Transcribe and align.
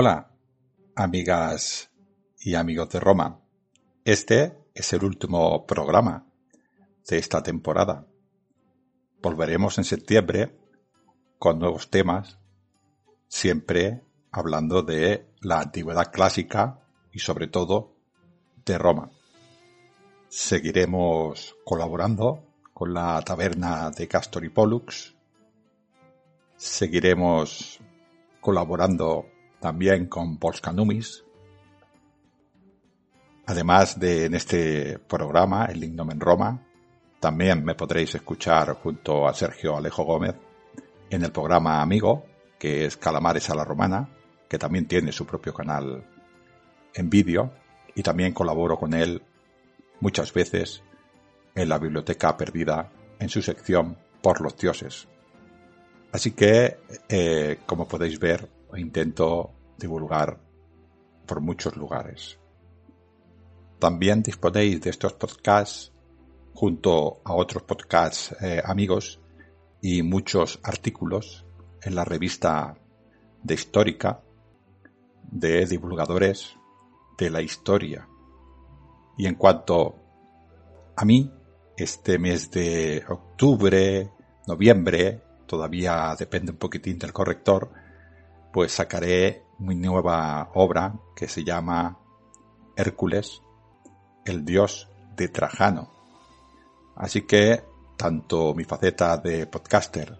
Hola, 0.00 0.30
amigas 0.94 1.90
y 2.38 2.54
amigos 2.54 2.88
de 2.90 3.00
Roma. 3.00 3.40
Este 4.04 4.56
es 4.72 4.92
el 4.92 5.02
último 5.02 5.66
programa 5.66 6.24
de 7.08 7.18
esta 7.18 7.42
temporada. 7.42 8.06
Volveremos 9.20 9.76
en 9.76 9.82
septiembre 9.82 10.56
con 11.40 11.58
nuevos 11.58 11.90
temas, 11.90 12.38
siempre 13.26 14.04
hablando 14.30 14.82
de 14.82 15.26
la 15.40 15.62
antigüedad 15.62 16.12
clásica 16.12 16.78
y 17.10 17.18
sobre 17.18 17.48
todo 17.48 17.96
de 18.64 18.78
Roma. 18.78 19.10
Seguiremos 20.28 21.56
colaborando 21.64 22.44
con 22.72 22.94
la 22.94 23.20
taberna 23.22 23.90
de 23.90 24.06
Castor 24.06 24.44
y 24.44 24.48
Pollux. 24.48 25.16
Seguiremos 26.56 27.80
colaborando 28.40 29.26
también 29.60 30.06
con 30.06 30.38
Polskanumis. 30.38 31.24
Además 33.46 33.98
de 33.98 34.26
en 34.26 34.34
este 34.34 34.98
programa, 34.98 35.66
El 35.66 35.80
Lignum 35.80 36.10
en 36.10 36.20
Roma, 36.20 36.66
también 37.20 37.64
me 37.64 37.74
podréis 37.74 38.14
escuchar 38.14 38.74
junto 38.74 39.26
a 39.26 39.34
Sergio 39.34 39.76
Alejo 39.76 40.04
Gómez 40.04 40.36
en 41.10 41.24
el 41.24 41.32
programa 41.32 41.80
Amigo, 41.80 42.24
que 42.58 42.84
es 42.84 42.96
Calamares 42.96 43.48
a 43.50 43.54
la 43.54 43.64
Romana, 43.64 44.08
que 44.48 44.58
también 44.58 44.86
tiene 44.86 45.12
su 45.12 45.26
propio 45.26 45.52
canal 45.54 46.04
en 46.94 47.10
vídeo, 47.10 47.52
y 47.94 48.02
también 48.02 48.32
colaboro 48.32 48.78
con 48.78 48.94
él 48.94 49.22
muchas 50.00 50.32
veces 50.32 50.82
en 51.54 51.68
la 51.68 51.78
Biblioteca 51.78 52.36
Perdida 52.36 52.92
en 53.18 53.28
su 53.28 53.42
sección 53.42 53.98
Por 54.22 54.40
los 54.40 54.56
Dioses. 54.56 55.08
Así 56.12 56.32
que, 56.32 56.78
eh, 57.08 57.58
como 57.66 57.88
podéis 57.88 58.18
ver, 58.18 58.48
intento 58.76 59.52
divulgar 59.78 60.40
por 61.26 61.40
muchos 61.40 61.76
lugares. 61.76 62.38
También 63.78 64.22
disponéis 64.22 64.80
de 64.80 64.90
estos 64.90 65.12
podcasts 65.12 65.92
junto 66.54 67.20
a 67.24 67.34
otros 67.34 67.62
podcasts 67.62 68.34
eh, 68.42 68.60
amigos 68.64 69.20
y 69.80 70.02
muchos 70.02 70.58
artículos 70.64 71.46
en 71.82 71.94
la 71.94 72.04
revista 72.04 72.76
de 73.42 73.54
Histórica 73.54 74.20
de 75.30 75.66
divulgadores 75.66 76.56
de 77.16 77.30
la 77.30 77.42
historia. 77.42 78.08
Y 79.16 79.26
en 79.26 79.34
cuanto 79.34 79.96
a 80.96 81.04
mí, 81.04 81.32
este 81.76 82.18
mes 82.18 82.50
de 82.50 83.04
octubre, 83.08 84.10
noviembre, 84.46 85.22
todavía 85.46 86.14
depende 86.18 86.52
un 86.52 86.58
poquitín 86.58 86.98
del 86.98 87.12
corrector, 87.12 87.70
pues 88.58 88.72
sacaré 88.72 89.44
mi 89.60 89.76
nueva 89.76 90.50
obra 90.54 90.92
que 91.14 91.28
se 91.28 91.44
llama 91.44 91.96
Hércules, 92.74 93.40
el 94.24 94.44
dios 94.44 94.90
de 95.14 95.28
Trajano. 95.28 95.92
Así 96.96 97.22
que 97.22 97.62
tanto 97.96 98.54
mi 98.54 98.64
faceta 98.64 99.16
de 99.18 99.46
podcaster 99.46 100.18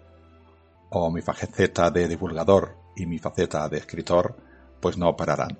o 0.89 1.11
mi 1.11 1.21
faceta 1.21 1.91
de 1.91 2.07
divulgador 2.07 2.77
y 2.95 3.05
mi 3.07 3.19
faceta 3.19 3.67
de 3.67 3.79
escritor 3.79 4.37
pues 4.79 4.97
no 4.97 5.17
pararán. 5.17 5.59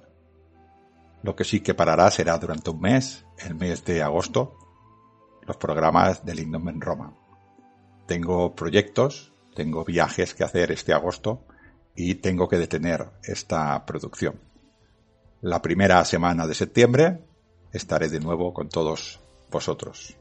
Lo 1.22 1.36
que 1.36 1.44
sí 1.44 1.60
que 1.60 1.74
parará 1.74 2.10
será 2.10 2.38
durante 2.38 2.70
un 2.70 2.80
mes, 2.80 3.26
el 3.40 3.56
mes 3.56 3.84
de 3.84 4.02
agosto, 4.02 4.56
los 5.46 5.58
programas 5.58 6.24
del 6.24 6.40
Indom 6.40 6.70
en 6.70 6.80
Roma. 6.80 7.14
Tengo 8.06 8.56
proyectos, 8.56 9.34
tengo 9.54 9.84
viajes 9.84 10.34
que 10.34 10.46
hacer 10.46 10.72
este 10.72 10.94
agosto 10.94 11.44
y 12.02 12.16
tengo 12.16 12.48
que 12.48 12.58
detener 12.58 13.10
esta 13.24 13.86
producción. 13.86 14.40
La 15.42 15.62
primera 15.62 16.06
semana 16.06 16.48
de 16.48 16.56
septiembre 16.56 17.20
estaré 17.74 18.08
de 18.08 18.22
nuevo 18.22 18.54
con 18.54 18.70
todos 18.70 19.20
vosotros. 19.52 20.16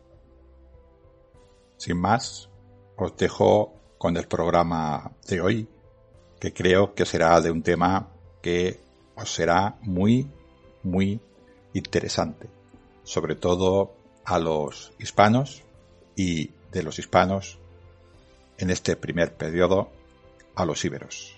Sin 1.77 2.01
más, 2.01 2.49
os 2.97 3.17
dejo 3.17 3.75
con 3.97 4.17
el 4.17 4.27
programa 4.27 5.13
de 5.29 5.41
hoy, 5.41 5.69
que 6.41 6.53
creo 6.53 6.97
que 6.97 7.07
será 7.07 7.41
de 7.41 7.53
un 7.53 7.63
tema 7.63 8.09
que 8.43 8.81
os 9.15 9.33
será 9.33 9.79
muy, 9.83 10.29
muy 10.83 11.21
interesante, 11.75 12.49
sobre 13.05 13.37
todo 13.37 13.95
a 14.25 14.41
los 14.41 14.93
hispanos 14.99 15.63
y 16.17 16.51
de 16.73 16.83
los 16.83 16.99
hispanos 16.99 17.61
en 18.59 18.71
este 18.71 18.97
primer 18.97 19.37
periodo 19.37 19.93
a 20.57 20.65
los 20.65 20.85
íberos. 20.85 21.38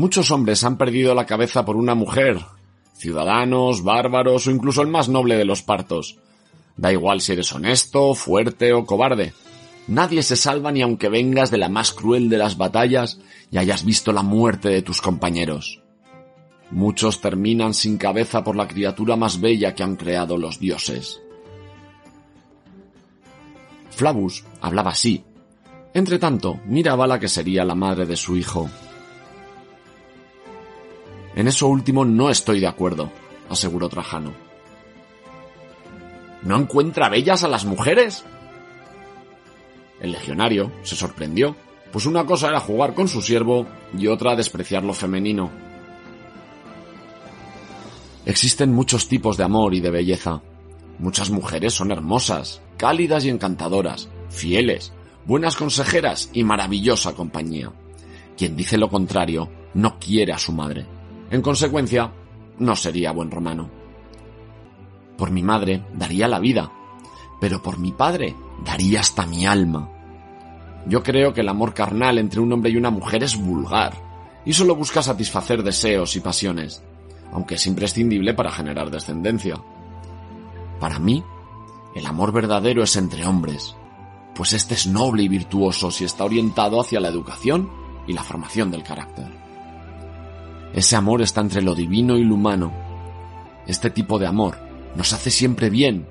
Muchos 0.00 0.30
hombres 0.30 0.64
han 0.64 0.78
perdido 0.78 1.14
la 1.14 1.26
cabeza 1.26 1.66
por 1.66 1.76
una 1.76 1.94
mujer, 1.94 2.40
ciudadanos, 2.94 3.84
bárbaros 3.84 4.46
o 4.46 4.50
incluso 4.50 4.80
el 4.80 4.88
más 4.88 5.10
noble 5.10 5.36
de 5.36 5.44
los 5.44 5.60
partos. 5.60 6.16
Da 6.74 6.90
igual 6.90 7.20
si 7.20 7.32
eres 7.32 7.52
honesto, 7.52 8.14
fuerte 8.14 8.72
o 8.72 8.86
cobarde. 8.86 9.34
Nadie 9.88 10.22
se 10.22 10.36
salva 10.36 10.72
ni 10.72 10.80
aunque 10.80 11.10
vengas 11.10 11.50
de 11.50 11.58
la 11.58 11.68
más 11.68 11.92
cruel 11.92 12.30
de 12.30 12.38
las 12.38 12.56
batallas 12.56 13.20
y 13.50 13.58
hayas 13.58 13.84
visto 13.84 14.10
la 14.10 14.22
muerte 14.22 14.70
de 14.70 14.80
tus 14.80 15.02
compañeros. 15.02 15.82
Muchos 16.70 17.20
terminan 17.20 17.74
sin 17.74 17.98
cabeza 17.98 18.42
por 18.42 18.56
la 18.56 18.68
criatura 18.68 19.16
más 19.16 19.38
bella 19.38 19.74
que 19.74 19.82
han 19.82 19.96
creado 19.96 20.38
los 20.38 20.58
dioses. 20.58 21.20
Flavus 23.90 24.46
hablaba 24.62 24.92
así. 24.92 25.22
Entre 25.92 26.18
tanto, 26.18 26.58
miraba 26.64 27.06
la 27.06 27.20
que 27.20 27.28
sería 27.28 27.66
la 27.66 27.74
madre 27.74 28.06
de 28.06 28.16
su 28.16 28.38
hijo. 28.38 28.70
En 31.34 31.48
eso 31.48 31.68
último 31.68 32.04
no 32.04 32.30
estoy 32.30 32.60
de 32.60 32.66
acuerdo, 32.66 33.10
aseguró 33.48 33.88
Trajano. 33.88 34.32
¿No 36.42 36.56
encuentra 36.56 37.08
bellas 37.08 37.44
a 37.44 37.48
las 37.48 37.64
mujeres? 37.64 38.24
El 40.00 40.12
legionario 40.12 40.72
se 40.82 40.96
sorprendió, 40.96 41.54
pues 41.92 42.06
una 42.06 42.24
cosa 42.24 42.48
era 42.48 42.60
jugar 42.60 42.94
con 42.94 43.08
su 43.08 43.20
siervo 43.20 43.66
y 43.96 44.06
otra 44.06 44.34
despreciar 44.34 44.82
lo 44.82 44.94
femenino. 44.94 45.50
Existen 48.24 48.72
muchos 48.72 49.08
tipos 49.08 49.36
de 49.36 49.44
amor 49.44 49.74
y 49.74 49.80
de 49.80 49.90
belleza. 49.90 50.40
Muchas 50.98 51.30
mujeres 51.30 51.74
son 51.74 51.90
hermosas, 51.90 52.60
cálidas 52.76 53.24
y 53.24 53.30
encantadoras, 53.30 54.08
fieles, 54.28 54.92
buenas 55.26 55.56
consejeras 55.56 56.30
y 56.32 56.44
maravillosa 56.44 57.14
compañía. 57.14 57.72
Quien 58.36 58.56
dice 58.56 58.78
lo 58.78 58.88
contrario 58.88 59.50
no 59.74 59.98
quiere 59.98 60.32
a 60.32 60.38
su 60.38 60.52
madre. 60.52 60.86
En 61.30 61.42
consecuencia, 61.42 62.12
no 62.58 62.76
sería 62.76 63.12
buen 63.12 63.30
romano. 63.30 63.70
Por 65.16 65.30
mi 65.30 65.42
madre 65.42 65.84
daría 65.94 66.26
la 66.28 66.38
vida, 66.38 66.70
pero 67.40 67.62
por 67.62 67.78
mi 67.78 67.92
padre 67.92 68.34
daría 68.64 69.00
hasta 69.00 69.26
mi 69.26 69.46
alma. 69.46 69.88
Yo 70.86 71.02
creo 71.02 71.32
que 71.32 71.42
el 71.42 71.48
amor 71.48 71.74
carnal 71.74 72.18
entre 72.18 72.40
un 72.40 72.52
hombre 72.52 72.70
y 72.70 72.76
una 72.76 72.90
mujer 72.90 73.22
es 73.22 73.36
vulgar 73.36 73.94
y 74.44 74.52
solo 74.52 74.74
busca 74.74 75.02
satisfacer 75.02 75.62
deseos 75.62 76.16
y 76.16 76.20
pasiones, 76.20 76.82
aunque 77.32 77.56
es 77.56 77.66
imprescindible 77.66 78.34
para 78.34 78.50
generar 78.50 78.90
descendencia. 78.90 79.56
Para 80.80 80.98
mí, 80.98 81.22
el 81.94 82.06
amor 82.06 82.32
verdadero 82.32 82.82
es 82.82 82.96
entre 82.96 83.26
hombres, 83.26 83.76
pues 84.34 84.52
este 84.52 84.74
es 84.74 84.86
noble 84.86 85.22
y 85.22 85.28
virtuoso 85.28 85.90
si 85.90 86.04
está 86.04 86.24
orientado 86.24 86.80
hacia 86.80 87.00
la 87.00 87.08
educación 87.08 87.70
y 88.06 88.14
la 88.14 88.24
formación 88.24 88.70
del 88.70 88.82
carácter. 88.82 89.39
Ese 90.72 90.96
amor 90.96 91.22
está 91.22 91.40
entre 91.40 91.62
lo 91.62 91.74
divino 91.74 92.16
y 92.16 92.24
lo 92.24 92.34
humano. 92.34 92.72
Este 93.66 93.90
tipo 93.90 94.18
de 94.18 94.26
amor 94.26 94.58
nos 94.94 95.12
hace 95.12 95.30
siempre 95.30 95.70
bien 95.70 96.06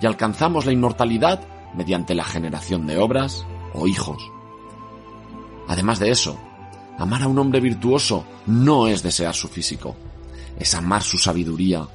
y 0.00 0.06
alcanzamos 0.06 0.66
la 0.66 0.72
inmortalidad 0.72 1.40
mediante 1.74 2.14
la 2.14 2.24
generación 2.24 2.86
de 2.86 2.98
obras 2.98 3.46
o 3.74 3.86
hijos. 3.86 4.22
Además 5.68 5.98
de 6.00 6.10
eso, 6.10 6.36
amar 6.98 7.22
a 7.22 7.28
un 7.28 7.38
hombre 7.38 7.60
virtuoso 7.60 8.24
no 8.46 8.88
es 8.88 9.02
desear 9.02 9.34
su 9.34 9.48
físico, 9.48 9.94
es 10.58 10.74
amar 10.74 11.02
su 11.02 11.16
sabiduría, 11.16 11.86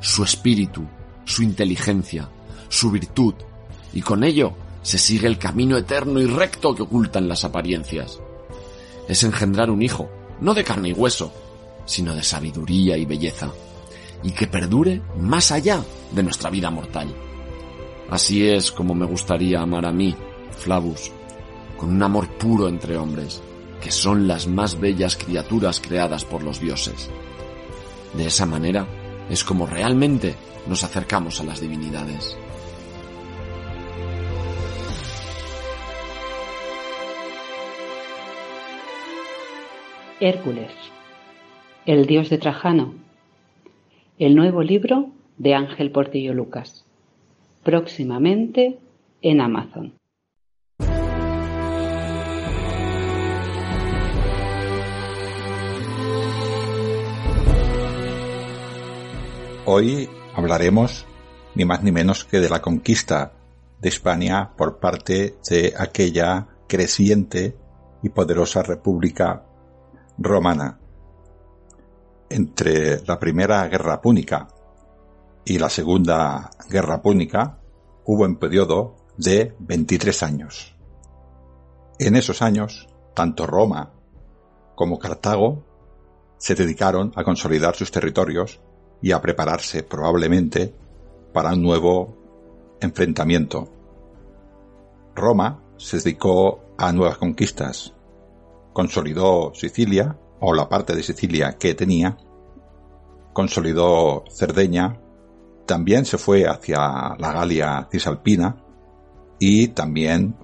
su 0.00 0.22
espíritu, 0.22 0.84
su 1.24 1.42
inteligencia, 1.42 2.28
su 2.68 2.90
virtud, 2.90 3.34
y 3.92 4.02
con 4.02 4.22
ello 4.22 4.54
se 4.82 4.98
sigue 4.98 5.26
el 5.26 5.38
camino 5.38 5.76
eterno 5.76 6.20
y 6.20 6.26
recto 6.26 6.74
que 6.74 6.82
ocultan 6.82 7.28
las 7.28 7.44
apariencias. 7.44 8.20
Es 9.08 9.24
engendrar 9.24 9.70
un 9.70 9.82
hijo, 9.82 10.08
no 10.40 10.54
de 10.54 10.64
carne 10.64 10.90
y 10.90 10.92
hueso, 10.92 11.32
sino 11.84 12.14
de 12.14 12.22
sabiduría 12.22 12.96
y 12.96 13.04
belleza, 13.04 13.50
y 14.22 14.32
que 14.32 14.46
perdure 14.46 15.02
más 15.18 15.52
allá 15.52 15.82
de 16.12 16.22
nuestra 16.22 16.50
vida 16.50 16.70
mortal. 16.70 17.14
Así 18.10 18.46
es 18.48 18.70
como 18.70 18.94
me 18.94 19.06
gustaría 19.06 19.60
amar 19.60 19.86
a 19.86 19.92
mí, 19.92 20.14
Flavus, 20.58 21.10
con 21.76 21.90
un 21.90 22.02
amor 22.02 22.28
puro 22.28 22.68
entre 22.68 22.96
hombres, 22.96 23.42
que 23.80 23.90
son 23.90 24.26
las 24.26 24.46
más 24.46 24.80
bellas 24.80 25.16
criaturas 25.16 25.80
creadas 25.80 26.24
por 26.24 26.42
los 26.42 26.60
dioses. 26.60 27.10
De 28.14 28.26
esa 28.26 28.46
manera 28.46 28.86
es 29.28 29.44
como 29.44 29.66
realmente 29.66 30.36
nos 30.66 30.84
acercamos 30.84 31.40
a 31.40 31.44
las 31.44 31.60
divinidades. 31.60 32.36
Hércules, 40.20 40.70
el 41.86 42.06
dios 42.06 42.30
de 42.30 42.38
Trajano, 42.38 42.94
el 44.18 44.34
nuevo 44.34 44.62
libro 44.62 45.10
de 45.36 45.54
Ángel 45.54 45.90
Portillo 45.90 46.32
Lucas, 46.32 46.86
próximamente 47.62 48.78
en 49.20 49.40
Amazon. 49.42 49.92
Hoy 59.66 60.08
hablaremos 60.34 61.06
ni 61.54 61.66
más 61.66 61.82
ni 61.82 61.92
menos 61.92 62.24
que 62.24 62.40
de 62.40 62.48
la 62.48 62.62
conquista 62.62 63.32
de 63.80 63.88
España 63.90 64.52
por 64.56 64.78
parte 64.78 65.34
de 65.50 65.74
aquella 65.78 66.46
creciente 66.66 67.56
y 68.02 68.08
poderosa 68.08 68.62
república 68.62 69.44
romana. 70.16 70.78
Entre 72.34 73.00
la 73.06 73.16
primera 73.20 73.68
guerra 73.68 74.00
púnica 74.00 74.48
y 75.44 75.56
la 75.56 75.68
segunda 75.68 76.50
guerra 76.68 77.00
púnica 77.00 77.60
hubo 78.06 78.24
un 78.24 78.40
periodo 78.40 78.96
de 79.16 79.54
23 79.60 80.22
años. 80.24 80.74
En 81.96 82.16
esos 82.16 82.42
años, 82.42 82.88
tanto 83.14 83.46
Roma 83.46 83.92
como 84.74 84.98
Cartago 84.98 85.62
se 86.36 86.56
dedicaron 86.56 87.12
a 87.14 87.22
consolidar 87.22 87.76
sus 87.76 87.92
territorios 87.92 88.60
y 89.00 89.12
a 89.12 89.22
prepararse 89.22 89.84
probablemente 89.84 90.74
para 91.32 91.52
un 91.52 91.62
nuevo 91.62 92.16
enfrentamiento. 92.80 93.68
Roma 95.14 95.62
se 95.76 95.98
dedicó 95.98 96.64
a 96.78 96.90
nuevas 96.90 97.18
conquistas, 97.18 97.94
consolidó 98.72 99.54
Sicilia, 99.54 100.18
o 100.46 100.52
la 100.52 100.68
parte 100.68 100.94
de 100.94 101.02
Sicilia 101.02 101.56
que 101.58 101.74
tenía, 101.74 102.18
consolidó 103.32 104.24
Cerdeña, 104.30 105.00
también 105.64 106.04
se 106.04 106.18
fue 106.18 106.46
hacia 106.46 106.78
la 107.18 107.32
Galia 107.32 107.88
cisalpina 107.90 108.62
y 109.38 109.68
también 109.68 110.36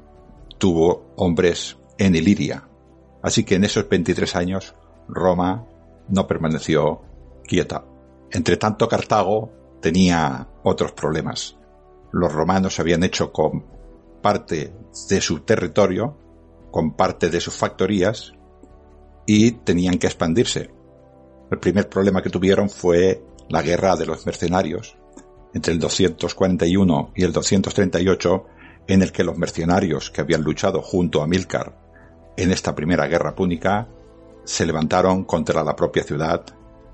tuvo 0.56 1.12
hombres 1.17 1.76
en 1.99 2.14
Iliria. 2.14 2.67
Así 3.23 3.44
que 3.44 3.56
en 3.56 3.64
esos 3.64 3.87
23 3.91 4.37
años 4.37 4.75
Roma 5.07 5.66
no 6.09 6.26
permaneció 6.26 7.02
quieta. 7.45 7.85
Entre 8.30 8.57
tanto, 8.57 8.88
Cartago 8.88 9.50
tenía 9.83 10.49
otros 10.62 10.92
problemas. 10.92 11.59
Los 12.11 12.33
romanos 12.33 12.80
habían 12.80 13.04
hecho 13.04 13.33
con 13.33 13.66
parte 14.23 14.73
de 15.11 15.21
su 15.21 15.40
territorio, 15.40 16.16
con 16.71 16.97
parte 16.97 17.28
de 17.28 17.40
sus 17.40 17.54
factorías, 17.54 18.33
y 19.27 19.53
tenían 19.53 19.99
que 19.99 20.07
expandirse. 20.07 20.71
El 21.50 21.59
primer 21.59 21.89
problema 21.89 22.23
que 22.23 22.31
tuvieron 22.31 22.69
fue 22.69 23.23
la 23.49 23.62
guerra 23.62 23.97
de 23.97 24.07
los 24.07 24.25
mercenarios, 24.27 24.97
entre 25.53 25.73
el 25.73 25.81
241 25.81 27.12
y 27.15 27.25
el 27.25 27.33
238, 27.33 28.47
en 28.87 29.03
el 29.03 29.12
que 29.12 29.25
los 29.25 29.37
mercenarios 29.37 30.11
que 30.11 30.21
habían 30.21 30.43
luchado 30.43 30.83
junto 30.83 31.23
a 31.23 31.27
Milcar 31.27 31.77
en 32.37 32.53
esta 32.53 32.75
primera 32.75 33.07
guerra 33.07 33.35
púnica 33.35 33.89
se 34.45 34.67
levantaron 34.67 35.25
contra 35.25 35.62
la 35.62 35.77
propia 35.77 36.03
ciudad 36.03 36.45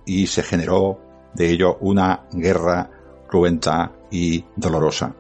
y 0.05 0.27
se 0.27 0.43
generó 0.43 1.01
de 1.35 1.51
ello 1.51 1.77
una 1.81 2.27
guerra 2.33 2.91
cruenta 3.29 3.93
y 4.11 4.45
dolorosa. 4.57 5.15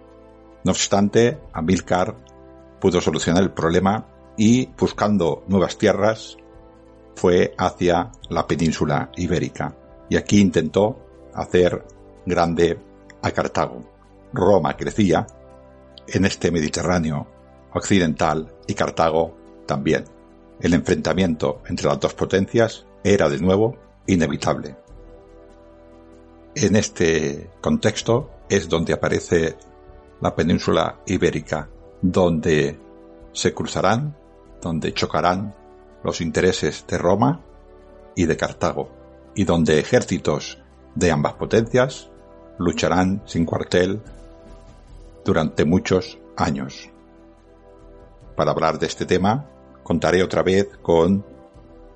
No 0.64 0.72
obstante, 0.72 1.38
Amílcar 1.52 2.16
pudo 2.80 3.00
solucionar 3.00 3.42
el 3.42 3.52
problema 3.52 4.06
y, 4.36 4.66
buscando 4.78 5.44
nuevas 5.48 5.78
tierras, 5.78 6.36
fue 7.16 7.54
hacia 7.58 8.12
la 8.28 8.46
península 8.46 9.10
ibérica. 9.16 9.74
Y 10.08 10.16
aquí 10.16 10.40
intentó 10.40 11.04
hacer 11.34 11.84
grande 12.24 12.78
a 13.22 13.30
Cartago. 13.32 13.82
Roma 14.32 14.76
crecía 14.76 15.26
en 16.06 16.24
este 16.24 16.50
Mediterráneo 16.52 17.26
occidental 17.72 18.54
y 18.66 18.74
Cartago 18.74 19.36
también. 19.66 20.04
El 20.60 20.74
enfrentamiento 20.74 21.62
entre 21.68 21.88
las 21.88 21.98
dos 21.98 22.14
potencias 22.14 22.86
era 23.02 23.28
de 23.28 23.38
nuevo 23.38 23.76
inevitable. 24.06 24.76
En 26.54 26.76
este 26.76 27.50
contexto 27.60 28.30
es 28.48 28.68
donde 28.68 28.94
aparece 28.94 29.56
la 30.20 30.34
península 30.34 31.00
ibérica, 31.06 31.68
donde 32.00 32.78
se 33.32 33.52
cruzarán, 33.52 34.16
donde 34.62 34.94
chocarán 34.94 35.54
los 36.02 36.20
intereses 36.20 36.84
de 36.86 36.98
Roma 36.98 37.40
y 38.14 38.26
de 38.26 38.36
Cartago, 38.36 38.90
y 39.34 39.44
donde 39.44 39.78
ejércitos 39.78 40.58
de 40.94 41.10
ambas 41.10 41.34
potencias 41.34 42.10
lucharán 42.58 43.22
sin 43.26 43.44
cuartel 43.44 44.00
durante 45.24 45.64
muchos 45.64 46.18
años. 46.36 46.90
para 48.34 48.50
hablar 48.50 48.78
de 48.78 48.86
este 48.86 49.06
tema, 49.06 49.46
contaré 49.82 50.22
otra 50.22 50.42
vez 50.42 50.68
con 50.82 51.24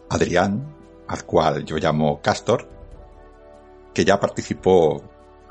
Adrián, 0.09 0.75
al 1.07 1.25
cual 1.25 1.66
yo 1.66 1.76
llamo 1.76 2.21
Castor, 2.23 2.66
que 3.92 4.07
ya 4.07 4.19
participó 4.19 5.02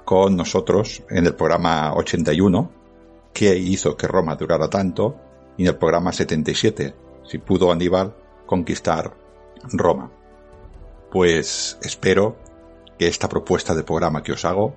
con 0.04 0.36
nosotros 0.36 1.04
en 1.10 1.28
el 1.28 1.36
programa 1.36 1.94
81, 1.94 2.72
que 3.32 3.56
hizo 3.56 3.96
que 3.96 4.08
Roma 4.08 4.36
durara 4.36 4.68
tanto, 4.68 5.16
y 5.58 5.62
en 5.62 5.68
el 5.68 5.76
programa 5.76 6.12
77, 6.12 6.96
si 7.24 7.38
pudo 7.38 7.72
Aníbal 7.72 8.16
conquistar 8.50 9.14
Roma. 9.74 10.10
Pues 11.12 11.78
espero 11.84 12.36
que 12.98 13.08
esta 13.08 13.30
propuesta 13.30 13.76
de 13.76 13.84
programa 13.84 14.24
que 14.24 14.32
os 14.32 14.44
hago 14.44 14.76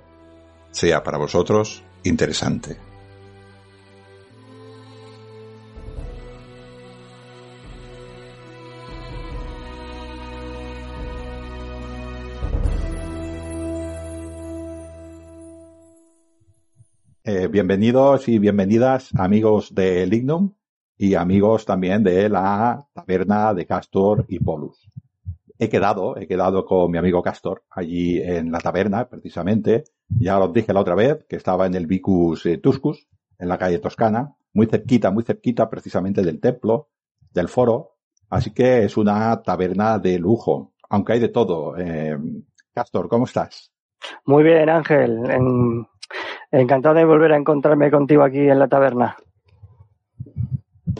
sea 0.71 1.03
para 1.03 1.17
vosotros 1.17 1.83
interesante. 2.05 2.77
Eh, 17.25 17.49
bienvenidos 17.51 18.29
y 18.29 18.39
bienvenidas 18.39 19.09
amigos 19.15 19.75
de 19.75 20.05
Lignum 20.07 20.53
y 21.03 21.17
amigos 21.17 21.65
también 21.65 22.05
de 22.05 22.29
la 22.29 22.87
taberna 22.95 23.53
de 23.55 23.67
Castor 23.67 24.25
y 24.29 24.39
Polus. 24.39 24.89
He 25.59 25.69
quedado, 25.69 26.17
he 26.17 26.29
quedado 26.29 26.65
con 26.65 26.93
mi 26.93 26.97
amigo 26.97 27.21
Castor 27.21 27.65
allí 27.71 28.23
en 28.23 28.53
la 28.53 28.61
taberna, 28.61 29.09
precisamente. 29.09 29.83
Ya 30.09 30.39
os 30.39 30.53
dije 30.53 30.73
la 30.73 30.79
otra 30.79 30.95
vez 30.95 31.25
que 31.29 31.35
estaba 31.35 31.67
en 31.67 31.75
el 31.75 31.89
Vicus 31.89 32.47
eh, 32.47 32.59
Tuscus, 32.59 33.09
en 33.37 33.49
la 33.49 33.59
calle 33.59 33.81
Toscana, 33.81 34.37
muy 34.55 34.67
cerquita, 34.67 35.11
muy 35.11 35.25
cerquita 35.25 35.69
precisamente 35.69 36.23
del 36.23 36.39
templo, 36.39 36.91
del 37.33 37.49
foro. 37.49 37.97
Así 38.31 38.55
que 38.55 38.85
es 38.85 38.97
una 38.97 39.43
taberna 39.43 39.99
de 39.99 40.21
lujo, 40.21 40.75
aunque 40.89 41.15
hay 41.15 41.19
de 41.19 41.31
todo. 41.31 41.77
Eh, 41.79 42.17
Castor, 42.73 43.09
¿cómo 43.09 43.25
estás? 43.25 43.73
Muy 44.25 44.45
bien, 44.45 44.69
Ángel. 44.69 45.29
En 45.29 45.85
Encantado 46.53 46.95
de 46.95 47.05
volver 47.05 47.33
a 47.33 47.39
encontrarme 47.39 47.91
contigo 47.91 48.23
aquí 48.23 48.39
en 48.39 48.59
la 48.61 48.69
taberna. 48.69 49.17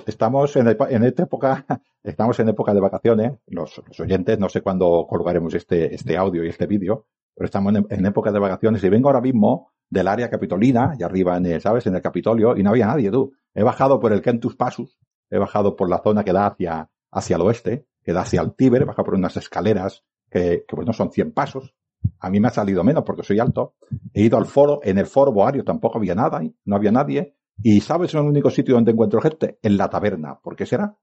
Estamos 0.07 0.57
en, 0.57 0.69
en 0.69 1.05
esta 1.05 1.23
época, 1.25 1.65
estamos 2.03 2.39
en 2.41 2.49
época 2.49 2.75
de 2.75 2.81
vacaciones. 2.81 3.33
Los, 3.47 3.83
oyentes, 3.99 4.39
no 4.39 4.49
sé 4.49 4.61
cuándo 4.61 5.07
colgaremos 5.09 5.55
este, 5.55 5.95
este 5.95 6.17
audio 6.17 6.45
y 6.45 6.49
este 6.49 6.67
vídeo, 6.67 7.07
pero 7.35 7.47
estamos 7.47 7.75
en, 7.89 8.07
época 8.07 8.33
de 8.33 8.39
vacaciones 8.39 8.83
y 8.85 8.89
vengo 8.89 9.09
ahora 9.09 9.21
mismo 9.21 9.73
del 9.89 10.09
área 10.09 10.31
capitolina, 10.31 10.95
y 10.99 11.03
arriba 11.03 11.37
en 11.37 11.47
el, 11.47 11.61
¿sabes? 11.61 11.87
En 11.87 11.95
el 11.95 12.01
Capitolio, 12.01 12.57
y 12.57 12.63
no 12.63 12.71
había 12.71 12.87
nadie, 12.87 13.11
tú. 13.11 13.33
He 13.55 13.63
bajado 13.63 14.01
por 14.01 14.13
el 14.13 14.23
Kentus 14.23 14.57
Passus, 14.57 14.99
he 15.29 15.39
bajado 15.39 15.77
por 15.77 15.91
la 15.91 15.99
zona 15.99 16.25
que 16.25 16.33
da 16.33 16.47
hacia, 16.47 16.89
hacia 17.11 17.37
el 17.37 17.43
oeste, 17.43 17.87
que 18.03 18.15
da 18.15 18.23
hacia 18.23 18.41
el 18.41 18.55
Tíber, 18.55 18.83
he 18.83 18.85
bajado 18.87 19.05
por 19.05 19.15
unas 19.15 19.37
escaleras 19.37 20.03
que, 20.31 20.65
que 20.67 20.77
bueno, 20.77 20.95
son 20.95 21.13
100 21.13 21.33
pasos, 21.33 21.75
a 22.19 22.31
mí 22.31 22.41
me 22.41 22.49
ha 22.49 22.51
salido 22.51 22.85
menos 22.85 23.05
porque 23.05 23.23
soy 23.23 23.39
alto. 23.39 23.75
He 24.13 24.23
ido 24.23 24.39
al 24.39 24.47
foro, 24.47 24.81
en 24.83 24.99
el 24.99 25.07
foro 25.07 25.33
Boario 25.33 25.65
tampoco 25.65 25.99
había 25.99 26.15
nada, 26.15 26.41
no 26.65 26.77
había 26.77 26.93
nadie. 26.93 27.37
Y 27.63 27.81
¿sabes 27.81 28.15
el 28.15 28.21
único 28.21 28.51
sitio 28.51 28.75
donde 28.75 28.93
encuentro 28.93 29.21
gente? 29.21 29.59
En 29.63 29.77
la 29.77 29.91
taberna. 29.91 30.39
¿Por 30.43 30.57
qué 30.57 30.67
será? 30.67 30.97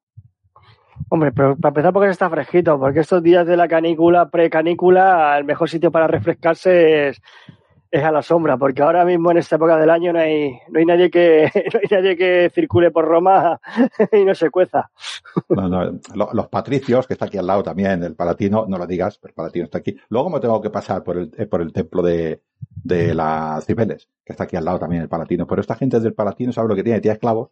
Hombre, 1.09 1.31
pero 1.31 1.55
para 1.55 1.69
empezar 1.69 1.93
porque 1.93 2.09
está 2.09 2.29
fresquito, 2.29 2.77
porque 2.77 2.99
estos 2.99 3.23
días 3.23 3.47
de 3.47 3.55
la 3.55 3.67
canícula, 3.67 4.29
pre-canícula, 4.29 5.37
el 5.37 5.45
mejor 5.45 5.69
sitio 5.69 5.91
para 5.91 6.07
refrescarse 6.07 7.09
es 7.09 7.21
es 7.91 8.03
a 8.03 8.11
la 8.11 8.21
sombra, 8.21 8.57
porque 8.57 8.83
ahora 8.83 9.03
mismo 9.03 9.31
en 9.31 9.37
esta 9.37 9.55
época 9.55 9.77
del 9.77 9.89
año 9.89 10.13
no 10.13 10.19
hay, 10.19 10.51
no 10.69 10.79
hay 10.79 10.85
nadie 10.85 11.09
que, 11.09 11.51
no 11.73 11.79
hay 11.79 11.87
nadie 11.89 12.15
que 12.15 12.51
circule 12.53 12.91
por 12.91 13.05
Roma 13.05 13.59
y 14.11 14.23
no 14.23 14.35
se 14.35 14.49
cueza. 14.49 14.91
los 15.47 16.47
patricios, 16.49 17.07
que 17.07 17.13
está 17.13 17.25
aquí 17.25 17.37
al 17.37 17.47
lado 17.47 17.63
también, 17.63 18.03
el 18.03 18.15
Palatino, 18.15 18.65
no 18.67 18.77
lo 18.77 18.85
digas, 18.85 19.17
pero 19.17 19.31
el 19.31 19.35
Palatino 19.35 19.65
está 19.65 19.79
aquí. 19.79 19.97
Luego 20.09 20.29
me 20.29 20.39
tengo 20.39 20.61
que 20.61 20.69
pasar 20.69 21.03
por 21.03 21.17
el, 21.17 21.29
por 21.49 21.61
el 21.61 21.73
templo 21.73 22.01
de, 22.03 22.43
de 22.83 23.13
las 23.13 23.65
Cibeles, 23.65 24.09
que 24.25 24.33
está 24.33 24.45
aquí 24.45 24.55
al 24.55 24.65
lado 24.65 24.79
también 24.79 25.01
el 25.01 25.09
Palatino. 25.09 25.45
Pero 25.47 25.61
esta 25.61 25.75
gente 25.75 25.99
del 25.99 26.13
Palatino 26.13 26.51
sabe 26.51 26.69
lo 26.69 26.75
que 26.75 26.83
tiene, 26.83 27.01
tiene 27.01 27.13
esclavos 27.13 27.49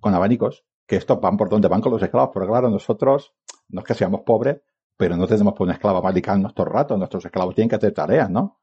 con 0.00 0.14
abanicos, 0.14 0.64
que 0.86 0.96
estos 0.96 1.20
van 1.20 1.36
por 1.36 1.48
donde 1.48 1.68
van 1.68 1.80
con 1.80 1.92
los 1.92 2.02
esclavos, 2.02 2.30
pero 2.32 2.46
claro, 2.46 2.70
nosotros, 2.70 3.34
no 3.68 3.80
es 3.80 3.86
que 3.86 3.94
seamos 3.94 4.20
pobres, 4.22 4.60
pero 4.96 5.16
no 5.16 5.26
tenemos 5.26 5.54
por 5.54 5.66
un 5.66 5.72
esclavo 5.72 6.06
a 6.06 6.52
todo 6.54 6.66
el 6.66 6.72
rato, 6.72 6.96
nuestros 6.96 7.24
esclavos 7.24 7.54
tienen 7.54 7.68
que 7.68 7.76
hacer 7.76 7.92
tareas, 7.92 8.30
¿no? 8.30 8.58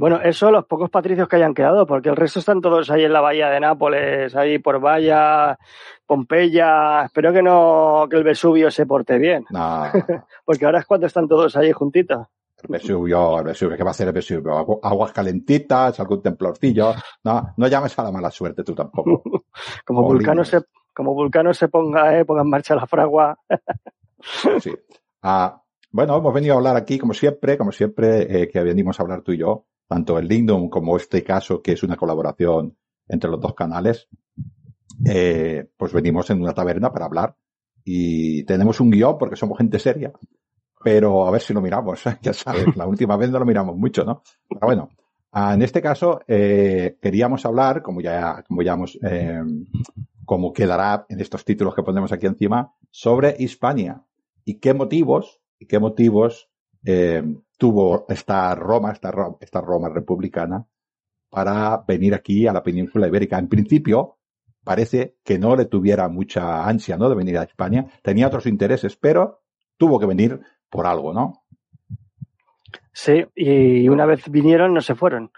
Bueno, 0.00 0.18
eso 0.22 0.50
los 0.50 0.64
pocos 0.64 0.88
patricios 0.88 1.28
que 1.28 1.36
hayan 1.36 1.52
quedado, 1.52 1.86
porque 1.86 2.08
el 2.08 2.16
resto 2.16 2.38
están 2.38 2.62
todos 2.62 2.90
ahí 2.90 3.04
en 3.04 3.12
la 3.12 3.20
bahía 3.20 3.50
de 3.50 3.60
Nápoles, 3.60 4.34
ahí 4.34 4.58
por 4.58 4.80
Valla, 4.80 5.58
Pompeya. 6.06 7.02
Espero 7.04 7.34
que 7.34 7.42
no, 7.42 8.06
que 8.08 8.16
el 8.16 8.24
Vesubio 8.24 8.70
se 8.70 8.86
porte 8.86 9.18
bien. 9.18 9.44
No. 9.50 9.84
porque 10.46 10.64
ahora 10.64 10.78
es 10.78 10.86
cuando 10.86 11.06
están 11.06 11.28
todos 11.28 11.54
ahí 11.54 11.70
juntitos. 11.72 12.28
Vesubio, 12.68 13.38
el 13.38 13.44
Vesubio, 13.44 13.76
¿qué 13.76 13.84
va 13.84 13.90
a 13.90 13.94
ser 13.94 14.08
el 14.08 14.14
Vesubio? 14.14 14.80
Aguas 14.82 15.12
calentitas, 15.12 15.98
algún 16.00 16.22
templorcillo. 16.22 16.94
No, 17.24 17.54
no 17.56 17.66
llames 17.68 17.98
a 17.98 18.04
la 18.04 18.12
mala 18.12 18.30
suerte 18.30 18.62
tú 18.64 18.74
tampoco. 18.74 19.22
como 19.84 20.02
Vulcano 20.02 20.44
se, 20.44 20.62
como 20.94 21.14
Vulcano 21.14 21.54
se 21.54 21.68
ponga, 21.68 22.18
eh, 22.18 22.24
ponga 22.24 22.42
en 22.42 22.50
marcha 22.50 22.74
la 22.74 22.86
fragua. 22.86 23.38
sí. 24.60 24.74
Ah, 25.22 25.62
bueno, 25.92 26.16
hemos 26.16 26.32
venido 26.32 26.54
a 26.54 26.58
hablar 26.58 26.76
aquí, 26.76 26.98
como 26.98 27.14
siempre, 27.14 27.58
como 27.58 27.72
siempre, 27.72 28.42
eh, 28.42 28.48
que 28.48 28.62
venimos 28.62 28.98
a 28.98 29.02
hablar 29.02 29.22
tú 29.22 29.32
y 29.32 29.38
yo, 29.38 29.66
tanto 29.88 30.18
el 30.18 30.28
Lindum 30.28 30.68
como 30.68 30.96
este 30.96 31.24
caso, 31.24 31.60
que 31.62 31.72
es 31.72 31.82
una 31.82 31.96
colaboración 31.96 32.76
entre 33.08 33.28
los 33.28 33.40
dos 33.40 33.54
canales, 33.54 34.08
eh, 35.04 35.68
pues 35.76 35.92
venimos 35.92 36.30
en 36.30 36.42
una 36.42 36.52
taberna 36.52 36.92
para 36.92 37.06
hablar 37.06 37.34
y 37.84 38.44
tenemos 38.44 38.80
un 38.80 38.90
guion 38.90 39.18
porque 39.18 39.36
somos 39.36 39.58
gente 39.58 39.78
seria, 39.78 40.12
pero 40.82 41.26
a 41.26 41.30
ver 41.30 41.42
si 41.42 41.52
lo 41.52 41.60
miramos, 41.60 42.02
ya 42.22 42.32
sabes, 42.32 42.76
la 42.76 42.86
última 42.88 43.16
vez 43.16 43.30
no 43.30 43.38
lo 43.38 43.44
miramos 43.44 43.76
mucho, 43.76 44.04
¿no? 44.04 44.22
Pero 44.48 44.66
bueno, 44.66 44.90
ah, 45.32 45.54
en 45.54 45.62
este 45.62 45.82
caso 45.82 46.20
eh, 46.26 46.98
queríamos 47.00 47.44
hablar, 47.44 47.82
como 47.82 48.00
ya, 48.00 48.42
como 48.46 48.62
ya 48.62 48.72
hemos, 48.74 48.98
eh, 49.02 49.42
como 50.24 50.52
quedará 50.52 51.06
en 51.08 51.20
estos 51.20 51.44
títulos 51.44 51.74
que 51.74 51.82
ponemos 51.82 52.12
aquí 52.12 52.26
encima, 52.26 52.74
sobre 52.90 53.36
Hispania 53.38 54.02
y 54.44 54.58
qué 54.58 54.74
motivos, 54.74 55.40
y 55.58 55.66
qué 55.66 55.78
motivos 55.78 56.48
eh, 56.84 57.22
tuvo 57.58 58.06
esta 58.08 58.54
Roma, 58.54 58.92
esta 58.92 59.10
Roma, 59.10 59.36
esta 59.40 59.60
Roma 59.60 59.90
republicana, 59.90 60.66
para 61.28 61.84
venir 61.86 62.14
aquí 62.14 62.46
a 62.46 62.52
la 62.52 62.62
península 62.62 63.06
ibérica. 63.06 63.38
En 63.38 63.48
principio, 63.48 64.16
parece 64.64 65.18
que 65.22 65.38
no 65.38 65.54
le 65.56 65.66
tuviera 65.66 66.08
mucha 66.08 66.66
ansia, 66.66 66.96
¿no? 66.96 67.08
De 67.08 67.14
venir 67.14 67.36
a 67.38 67.42
España. 67.42 67.86
Tenía 68.02 68.26
otros 68.26 68.46
intereses, 68.46 68.96
pero 68.96 69.42
tuvo 69.76 70.00
que 70.00 70.06
venir 70.06 70.40
por 70.70 70.86
algo, 70.86 71.12
¿no? 71.12 71.42
Sí, 72.92 73.24
y 73.34 73.88
una 73.88 74.04
vez 74.04 74.30
vinieron 74.30 74.74
no 74.74 74.80
se 74.80 74.94
fueron. 74.94 75.30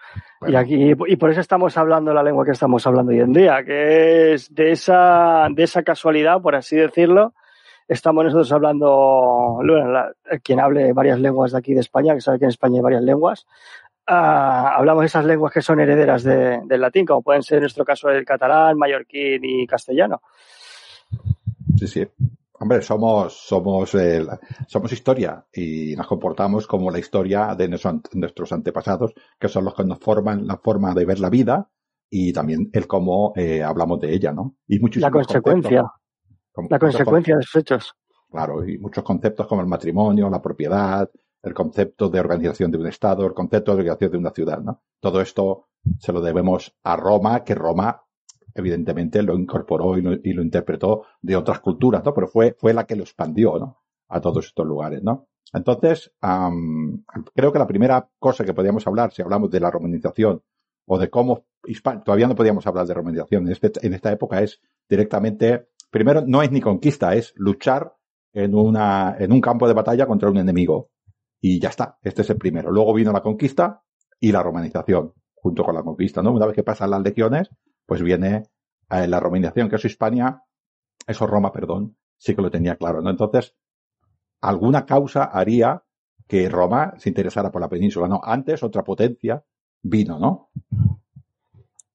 Y 0.46 0.56
aquí 0.56 0.92
y 1.06 1.16
por 1.16 1.30
eso 1.30 1.40
estamos 1.40 1.76
hablando 1.76 2.12
la 2.12 2.22
lengua 2.22 2.44
que 2.44 2.50
estamos 2.50 2.86
hablando 2.86 3.12
hoy 3.12 3.20
en 3.20 3.32
día, 3.32 3.62
que 3.64 4.32
es 4.32 4.52
de 4.54 4.72
esa 4.72 5.46
de 5.50 5.62
esa 5.62 5.82
casualidad, 5.82 6.40
por 6.40 6.56
así 6.56 6.76
decirlo, 6.76 7.34
estamos 7.86 8.24
nosotros 8.24 8.50
hablando, 8.52 9.60
quien 10.42 10.60
hable 10.60 10.92
varias 10.92 11.20
lenguas 11.20 11.52
de 11.52 11.58
aquí 11.58 11.74
de 11.74 11.80
España, 11.80 12.14
que 12.14 12.20
sabe 12.20 12.38
que 12.38 12.46
en 12.46 12.50
España 12.50 12.78
hay 12.78 12.82
varias 12.82 13.02
lenguas, 13.02 13.46
ah, 14.06 14.74
hablamos 14.76 15.04
esas 15.04 15.24
lenguas 15.24 15.52
que 15.52 15.62
son 15.62 15.78
herederas 15.78 16.24
del 16.24 16.80
latín, 16.80 17.06
como 17.06 17.22
pueden 17.22 17.42
ser 17.42 17.58
en 17.58 17.62
nuestro 17.62 17.84
caso 17.84 18.08
el 18.08 18.24
catalán, 18.24 18.76
mallorquín 18.76 19.44
y 19.44 19.66
castellano. 19.66 20.20
Sí, 21.76 21.86
sí. 21.86 22.08
Hombre, 22.62 22.80
somos, 22.80 23.32
somos, 23.44 23.92
somos 24.68 24.92
historia 24.92 25.44
y 25.52 25.96
nos 25.96 26.06
comportamos 26.06 26.68
como 26.68 26.92
la 26.92 27.00
historia 27.00 27.56
de 27.56 27.66
nuestros 27.66 28.52
antepasados, 28.52 29.12
que 29.36 29.48
son 29.48 29.64
los 29.64 29.74
que 29.74 29.82
nos 29.82 29.98
forman 29.98 30.46
la 30.46 30.56
forma 30.58 30.94
de 30.94 31.04
ver 31.04 31.18
la 31.18 31.28
vida 31.28 31.68
y 32.08 32.32
también 32.32 32.70
el 32.72 32.86
cómo 32.86 33.32
eh, 33.34 33.64
hablamos 33.64 33.98
de 33.98 34.14
ella, 34.14 34.30
¿no? 34.30 34.58
Y 34.68 34.78
la 35.00 35.10
consecuencia 35.10 35.92
la 36.70 36.78
consecuencia 36.78 37.34
de 37.34 37.40
esos 37.40 37.56
hechos. 37.56 37.94
Claro, 38.30 38.64
y 38.64 38.78
muchos 38.78 39.02
conceptos 39.02 39.48
como 39.48 39.60
el 39.60 39.66
matrimonio, 39.66 40.30
la 40.30 40.40
propiedad, 40.40 41.10
el 41.42 41.54
concepto 41.54 42.10
de 42.10 42.20
organización 42.20 42.70
de 42.70 42.78
un 42.78 42.86
Estado, 42.86 43.26
el 43.26 43.34
concepto 43.34 43.72
de 43.72 43.80
organización 43.80 44.12
de 44.12 44.18
una 44.18 44.30
ciudad, 44.30 44.60
¿no? 44.60 44.82
Todo 45.00 45.20
esto 45.20 45.66
se 45.98 46.12
lo 46.12 46.20
debemos 46.20 46.72
a 46.84 46.94
Roma, 46.94 47.42
que 47.42 47.56
Roma 47.56 48.04
evidentemente 48.54 49.22
lo 49.22 49.34
incorporó 49.36 49.96
y 49.98 50.02
lo, 50.02 50.42
interpretó 50.42 51.04
de 51.20 51.36
otras 51.36 51.60
culturas, 51.60 52.04
¿no? 52.04 52.14
Pero 52.14 52.28
fue, 52.28 52.54
fue 52.58 52.72
la 52.72 52.84
que 52.84 52.96
lo 52.96 53.02
expandió, 53.02 53.58
¿no? 53.58 53.82
A 54.08 54.20
todos 54.20 54.46
estos 54.46 54.66
lugares, 54.66 55.02
¿no? 55.02 55.28
Entonces, 55.52 56.12
creo 57.34 57.52
que 57.52 57.58
la 57.58 57.66
primera 57.66 58.08
cosa 58.18 58.44
que 58.44 58.54
podríamos 58.54 58.86
hablar, 58.86 59.12
si 59.12 59.22
hablamos 59.22 59.50
de 59.50 59.60
la 59.60 59.70
romanización 59.70 60.42
o 60.86 60.98
de 60.98 61.10
cómo 61.10 61.44
todavía 62.04 62.26
no 62.26 62.34
podíamos 62.34 62.66
hablar 62.66 62.86
de 62.86 62.94
romanización 62.94 63.46
en, 63.46 63.52
este, 63.52 63.70
en 63.86 63.94
esta 63.94 64.10
época, 64.10 64.40
es 64.40 64.60
directamente 64.88 65.68
primero 65.92 66.24
no 66.26 66.42
es 66.42 66.50
ni 66.50 66.60
conquista, 66.60 67.14
es 67.14 67.32
luchar 67.36 67.94
en, 68.32 68.54
una, 68.56 69.14
en 69.18 69.30
un 69.30 69.40
campo 69.40 69.68
de 69.68 69.74
batalla 69.74 70.06
contra 70.06 70.30
un 70.30 70.38
enemigo. 70.38 70.90
Y 71.40 71.60
ya 71.60 71.68
está, 71.68 71.98
este 72.02 72.22
es 72.22 72.30
el 72.30 72.38
primero. 72.38 72.72
Luego 72.72 72.94
vino 72.94 73.12
la 73.12 73.20
conquista 73.20 73.82
y 74.18 74.32
la 74.32 74.42
romanización, 74.42 75.12
junto 75.34 75.62
con 75.62 75.74
la 75.74 75.82
conquista, 75.82 76.22
¿no? 76.22 76.32
Una 76.32 76.46
vez 76.46 76.56
que 76.56 76.62
pasan 76.62 76.90
las 76.90 77.02
legiones, 77.02 77.50
pues 77.92 78.02
viene 78.02 78.44
eh, 78.88 79.06
la 79.06 79.20
romanización, 79.20 79.68
que 79.68 79.76
es 79.76 79.84
Hispania, 79.84 80.42
eso 81.06 81.26
Roma, 81.26 81.52
perdón, 81.52 81.94
sí 82.16 82.34
que 82.34 82.40
lo 82.40 82.50
tenía 82.50 82.76
claro, 82.76 83.02
¿no? 83.02 83.10
Entonces, 83.10 83.54
alguna 84.40 84.86
causa 84.86 85.24
haría 85.24 85.82
que 86.26 86.48
Roma 86.48 86.94
se 86.96 87.10
interesara 87.10 87.52
por 87.52 87.60
la 87.60 87.68
península, 87.68 88.08
¿no? 88.08 88.18
Antes 88.24 88.62
otra 88.62 88.82
potencia 88.82 89.44
vino, 89.82 90.18
¿no? 90.18 90.48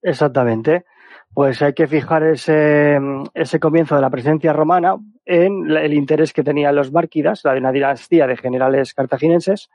Exactamente. 0.03 0.85
Pues 1.33 1.63
hay 1.63 1.73
que 1.73 1.87
fijar 1.87 2.21
ese, 2.25 2.99
ese 3.33 3.59
comienzo 3.59 3.95
de 3.95 4.01
la 4.01 4.11
presencia 4.11 4.53
romana 4.53 4.97
en 5.25 5.71
el 5.71 5.95
interés 5.95 6.31
que 6.31 6.43
tenían 6.43 6.75
los 6.75 6.91
márquidas, 6.91 7.41
la 7.43 7.53
de 7.53 7.59
una 7.59 7.71
dinastía 7.71 8.27
de 8.27 8.37
generales 8.37 8.93
cartagineses, 8.93 9.71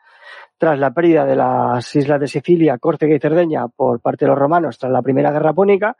tras 0.57 0.79
la 0.79 0.93
pérdida 0.93 1.25
de 1.25 1.35
las 1.35 1.97
islas 1.97 2.21
de 2.21 2.29
Sicilia, 2.29 2.79
Córcega 2.79 3.17
y 3.17 3.19
Cerdeña 3.19 3.67
por 3.67 4.01
parte 4.01 4.25
de 4.25 4.31
los 4.31 4.39
romanos 4.39 4.79
tras 4.79 4.93
la 4.93 5.03
Primera 5.03 5.33
Guerra 5.33 5.53
Púnica, 5.53 5.97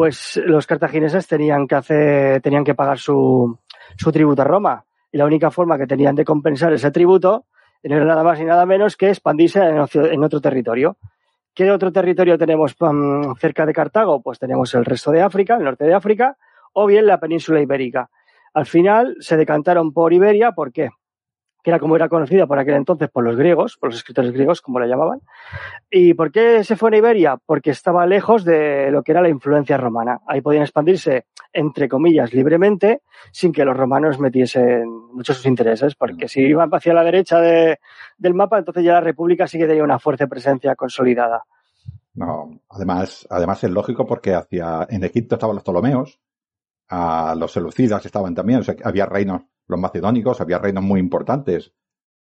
pues 0.00 0.40
los 0.46 0.66
cartagineses 0.66 1.26
tenían 1.26 1.66
que 1.66 1.74
hacer, 1.74 2.40
tenían 2.40 2.64
que 2.64 2.74
pagar 2.74 2.98
su, 2.98 3.58
su 3.98 4.10
tributo 4.10 4.40
a 4.40 4.46
Roma. 4.46 4.82
Y 5.12 5.18
la 5.18 5.26
única 5.26 5.50
forma 5.50 5.76
que 5.76 5.86
tenían 5.86 6.14
de 6.14 6.24
compensar 6.24 6.72
ese 6.72 6.90
tributo 6.90 7.44
era 7.82 8.02
nada 8.02 8.24
más 8.24 8.40
y 8.40 8.46
nada 8.46 8.64
menos 8.64 8.96
que 8.96 9.10
expandirse 9.10 9.60
en 9.60 10.24
otro 10.24 10.40
territorio. 10.40 10.96
¿Qué 11.52 11.70
otro 11.70 11.92
territorio 11.92 12.38
tenemos 12.38 12.74
um, 12.80 13.34
cerca 13.34 13.66
de 13.66 13.74
Cartago? 13.74 14.22
Pues 14.22 14.38
tenemos 14.38 14.72
el 14.72 14.86
resto 14.86 15.10
de 15.10 15.20
África, 15.20 15.56
el 15.56 15.64
norte 15.64 15.84
de 15.84 15.92
África, 15.92 16.38
o 16.72 16.86
bien 16.86 17.04
la 17.04 17.20
península 17.20 17.60
ibérica. 17.60 18.08
Al 18.54 18.64
final 18.64 19.16
se 19.20 19.36
decantaron 19.36 19.92
por 19.92 20.14
Iberia, 20.14 20.52
¿por 20.52 20.72
qué? 20.72 20.88
Que 21.62 21.70
era 21.70 21.78
como 21.78 21.96
era 21.96 22.08
conocida 22.08 22.46
por 22.46 22.58
aquel 22.58 22.74
entonces 22.74 23.08
por 23.10 23.24
los 23.24 23.36
griegos, 23.36 23.76
por 23.76 23.90
los 23.90 23.96
escritores 23.96 24.32
griegos, 24.32 24.60
como 24.60 24.80
la 24.80 24.86
llamaban. 24.86 25.20
¿Y 25.90 26.14
por 26.14 26.32
qué 26.32 26.64
se 26.64 26.76
fue 26.76 26.90
a 26.92 26.96
Iberia? 26.96 27.36
Porque 27.44 27.70
estaba 27.70 28.06
lejos 28.06 28.44
de 28.44 28.90
lo 28.90 29.02
que 29.02 29.12
era 29.12 29.22
la 29.22 29.28
influencia 29.28 29.76
romana. 29.76 30.20
Ahí 30.26 30.40
podían 30.40 30.62
expandirse, 30.62 31.26
entre 31.52 31.88
comillas, 31.88 32.32
libremente, 32.32 33.02
sin 33.32 33.52
que 33.52 33.64
los 33.64 33.76
romanos 33.76 34.18
metiesen 34.18 34.88
muchos 35.12 35.36
sus 35.36 35.46
intereses, 35.46 35.94
porque 35.94 36.28
si 36.28 36.40
iban 36.40 36.70
hacia 36.72 36.94
la 36.94 37.04
derecha 37.04 37.40
del 37.40 38.34
mapa, 38.34 38.58
entonces 38.58 38.84
ya 38.84 38.94
la 38.94 39.00
República 39.00 39.46
sí 39.46 39.58
que 39.58 39.66
tenía 39.66 39.84
una 39.84 39.98
fuerte 39.98 40.26
presencia 40.26 40.74
consolidada. 40.74 41.44
No, 42.14 42.60
además, 42.68 43.26
además 43.30 43.62
es 43.64 43.70
lógico 43.70 44.06
porque 44.06 44.34
hacia, 44.34 44.86
en 44.90 45.04
Egipto 45.04 45.36
estaban 45.36 45.54
los 45.56 45.64
Ptolomeos, 45.64 46.20
a 46.90 47.36
los 47.36 47.52
Seleucidas 47.52 48.04
estaban 48.04 48.34
también, 48.34 48.60
o 48.60 48.62
sea, 48.64 48.74
había 48.84 49.06
reinos 49.06 49.42
los 49.68 49.78
macedónicos, 49.78 50.40
había 50.40 50.58
reinos 50.58 50.82
muy 50.82 50.98
importantes 50.98 51.72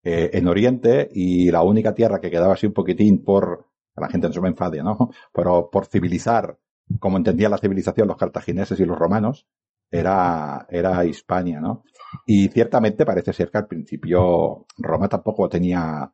eh, 0.05 0.31
en 0.35 0.47
Oriente 0.47 1.09
y 1.11 1.51
la 1.51 1.63
única 1.63 1.95
tierra 1.95 2.21
que 2.21 2.31
quedaba 2.31 2.53
así 2.53 2.67
un 2.67 2.75
poquitín 2.75 3.25
por, 3.25 3.67
la 3.97 4.09
gente 4.09 4.29
no 4.29 4.35
se 4.35 4.41
me 4.43 4.49
enfade, 4.49 4.83
¿no? 4.83 5.11
Pero 5.33 5.71
por 5.71 5.87
civilizar, 5.87 6.59
como 7.01 7.17
entendía 7.17 7.49
la 7.49 7.59
civilización 7.59 8.09
los 8.09 8.19
cartagineses 8.19 8.79
y 8.79 8.85
los 8.85 8.99
romanos, 8.99 9.47
era, 9.91 10.67
era 10.69 11.03
Hispania, 11.07 11.61
¿no? 11.61 11.83
Y 12.27 12.49
ciertamente 12.49 13.07
parece 13.07 13.33
ser 13.33 13.51
que 13.51 13.59
al 13.59 13.67
principio 13.67 14.67
Roma 14.77 15.09
tampoco 15.09 15.49
tenía 15.49 16.13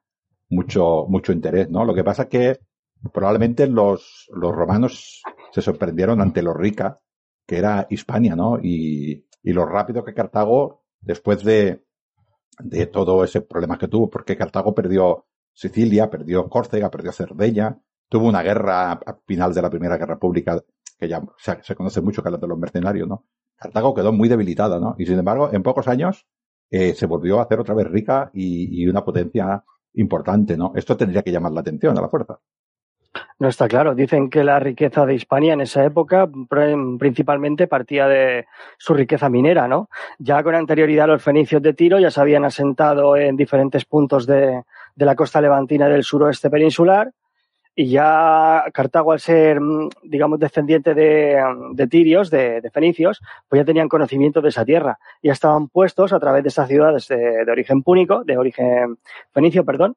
mucho, 0.50 1.06
mucho 1.08 1.32
interés, 1.32 1.68
¿no? 1.70 1.84
Lo 1.84 1.92
que 1.92 2.04
pasa 2.04 2.22
es 2.22 2.28
que 2.28 2.60
probablemente 3.12 3.66
los, 3.66 4.28
los 4.32 4.52
romanos 4.52 5.22
se 5.50 5.60
sorprendieron 5.60 6.20
ante 6.20 6.40
lo 6.40 6.54
rica 6.54 7.00
que 7.46 7.58
era 7.58 7.86
Hispania, 7.90 8.36
¿no? 8.36 8.58
Y, 8.62 9.26
y 9.42 9.52
lo 9.52 9.66
rápido 9.66 10.04
que 10.04 10.14
Cartago 10.14 10.84
después 11.00 11.44
de, 11.44 11.84
de 12.58 12.86
todo 12.86 13.24
ese 13.24 13.42
problema 13.42 13.78
que 13.78 13.88
tuvo, 13.88 14.08
porque 14.10 14.36
Cartago 14.36 14.74
perdió 14.74 15.26
Sicilia, 15.52 16.10
perdió 16.10 16.48
Córcega, 16.48 16.90
perdió 16.90 17.12
Cerdeña, 17.12 17.78
tuvo 18.08 18.26
una 18.28 18.42
guerra 18.42 18.92
a 18.92 19.18
final 19.26 19.54
de 19.54 19.62
la 19.62 19.70
Primera 19.70 19.96
Guerra 19.96 20.18
Pública, 20.18 20.62
que 20.98 21.08
ya 21.08 21.22
se, 21.38 21.74
conoce 21.74 22.00
mucho 22.00 22.22
que 22.22 22.28
es 22.28 22.32
la 22.32 22.38
de 22.38 22.48
los 22.48 22.58
mercenarios, 22.58 23.08
¿no? 23.08 23.26
Cartago 23.56 23.94
quedó 23.94 24.12
muy 24.12 24.28
debilitada, 24.28 24.80
¿no? 24.80 24.94
Y 24.98 25.06
sin 25.06 25.18
embargo, 25.18 25.50
en 25.52 25.62
pocos 25.62 25.88
años 25.88 26.26
eh, 26.70 26.94
se 26.94 27.06
volvió 27.06 27.38
a 27.38 27.44
hacer 27.44 27.60
otra 27.60 27.74
vez 27.74 27.86
rica 27.86 28.30
y, 28.34 28.82
y 28.82 28.88
una 28.88 29.04
potencia 29.04 29.64
importante, 29.94 30.56
¿no? 30.56 30.72
Esto 30.74 30.96
tendría 30.96 31.22
que 31.22 31.30
llamar 31.30 31.52
la 31.52 31.60
atención 31.60 31.96
a 31.96 32.00
la 32.00 32.08
fuerza. 32.08 32.40
No 33.38 33.48
está 33.48 33.68
claro. 33.68 33.94
Dicen 33.94 34.30
que 34.30 34.44
la 34.44 34.58
riqueza 34.58 35.06
de 35.06 35.14
Hispania 35.14 35.54
en 35.54 35.60
esa 35.60 35.84
época 35.84 36.28
principalmente 36.98 37.66
partía 37.66 38.08
de 38.08 38.46
su 38.78 38.94
riqueza 38.94 39.28
minera, 39.28 39.68
¿no? 39.68 39.88
Ya 40.18 40.42
con 40.42 40.54
anterioridad 40.54 41.06
los 41.06 41.22
fenicios 41.22 41.62
de 41.62 41.74
Tiro 41.74 41.98
ya 41.98 42.10
se 42.10 42.20
habían 42.20 42.44
asentado 42.44 43.16
en 43.16 43.36
diferentes 43.36 43.84
puntos 43.84 44.26
de, 44.26 44.62
la 44.96 45.16
costa 45.16 45.40
levantina 45.40 45.88
del 45.88 46.04
suroeste 46.04 46.50
peninsular 46.50 47.10
y 47.76 47.88
ya 47.90 48.64
Cartago 48.72 49.10
al 49.10 49.18
ser, 49.18 49.58
digamos, 50.04 50.38
descendiente 50.38 50.94
de, 50.94 51.88
tirios, 51.90 52.30
de, 52.30 52.70
fenicios, 52.72 53.20
pues 53.48 53.60
ya 53.60 53.64
tenían 53.64 53.88
conocimiento 53.88 54.40
de 54.40 54.50
esa 54.50 54.64
tierra. 54.64 54.98
Ya 55.24 55.32
estaban 55.32 55.68
puestos 55.68 56.12
a 56.12 56.20
través 56.20 56.44
de 56.44 56.50
esas 56.50 56.68
ciudades 56.68 57.08
de, 57.08 57.44
de 57.44 57.50
origen 57.50 57.82
púnico, 57.82 58.22
de 58.22 58.38
origen 58.38 58.96
fenicio, 59.32 59.64
perdón, 59.64 59.96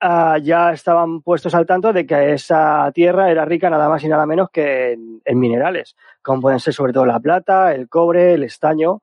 Ah, 0.00 0.38
ya 0.40 0.72
estaban 0.72 1.22
puestos 1.22 1.54
al 1.56 1.66
tanto 1.66 1.92
de 1.92 2.06
que 2.06 2.32
esa 2.32 2.90
tierra 2.92 3.32
era 3.32 3.44
rica 3.44 3.68
nada 3.68 3.88
más 3.88 4.04
y 4.04 4.08
nada 4.08 4.26
menos 4.26 4.48
que 4.50 4.92
en, 4.92 5.38
minerales, 5.38 5.96
como 6.22 6.40
pueden 6.40 6.60
ser 6.60 6.72
sobre 6.72 6.92
todo 6.92 7.04
la 7.04 7.18
plata, 7.18 7.74
el 7.74 7.88
cobre, 7.88 8.34
el 8.34 8.44
estaño, 8.44 9.00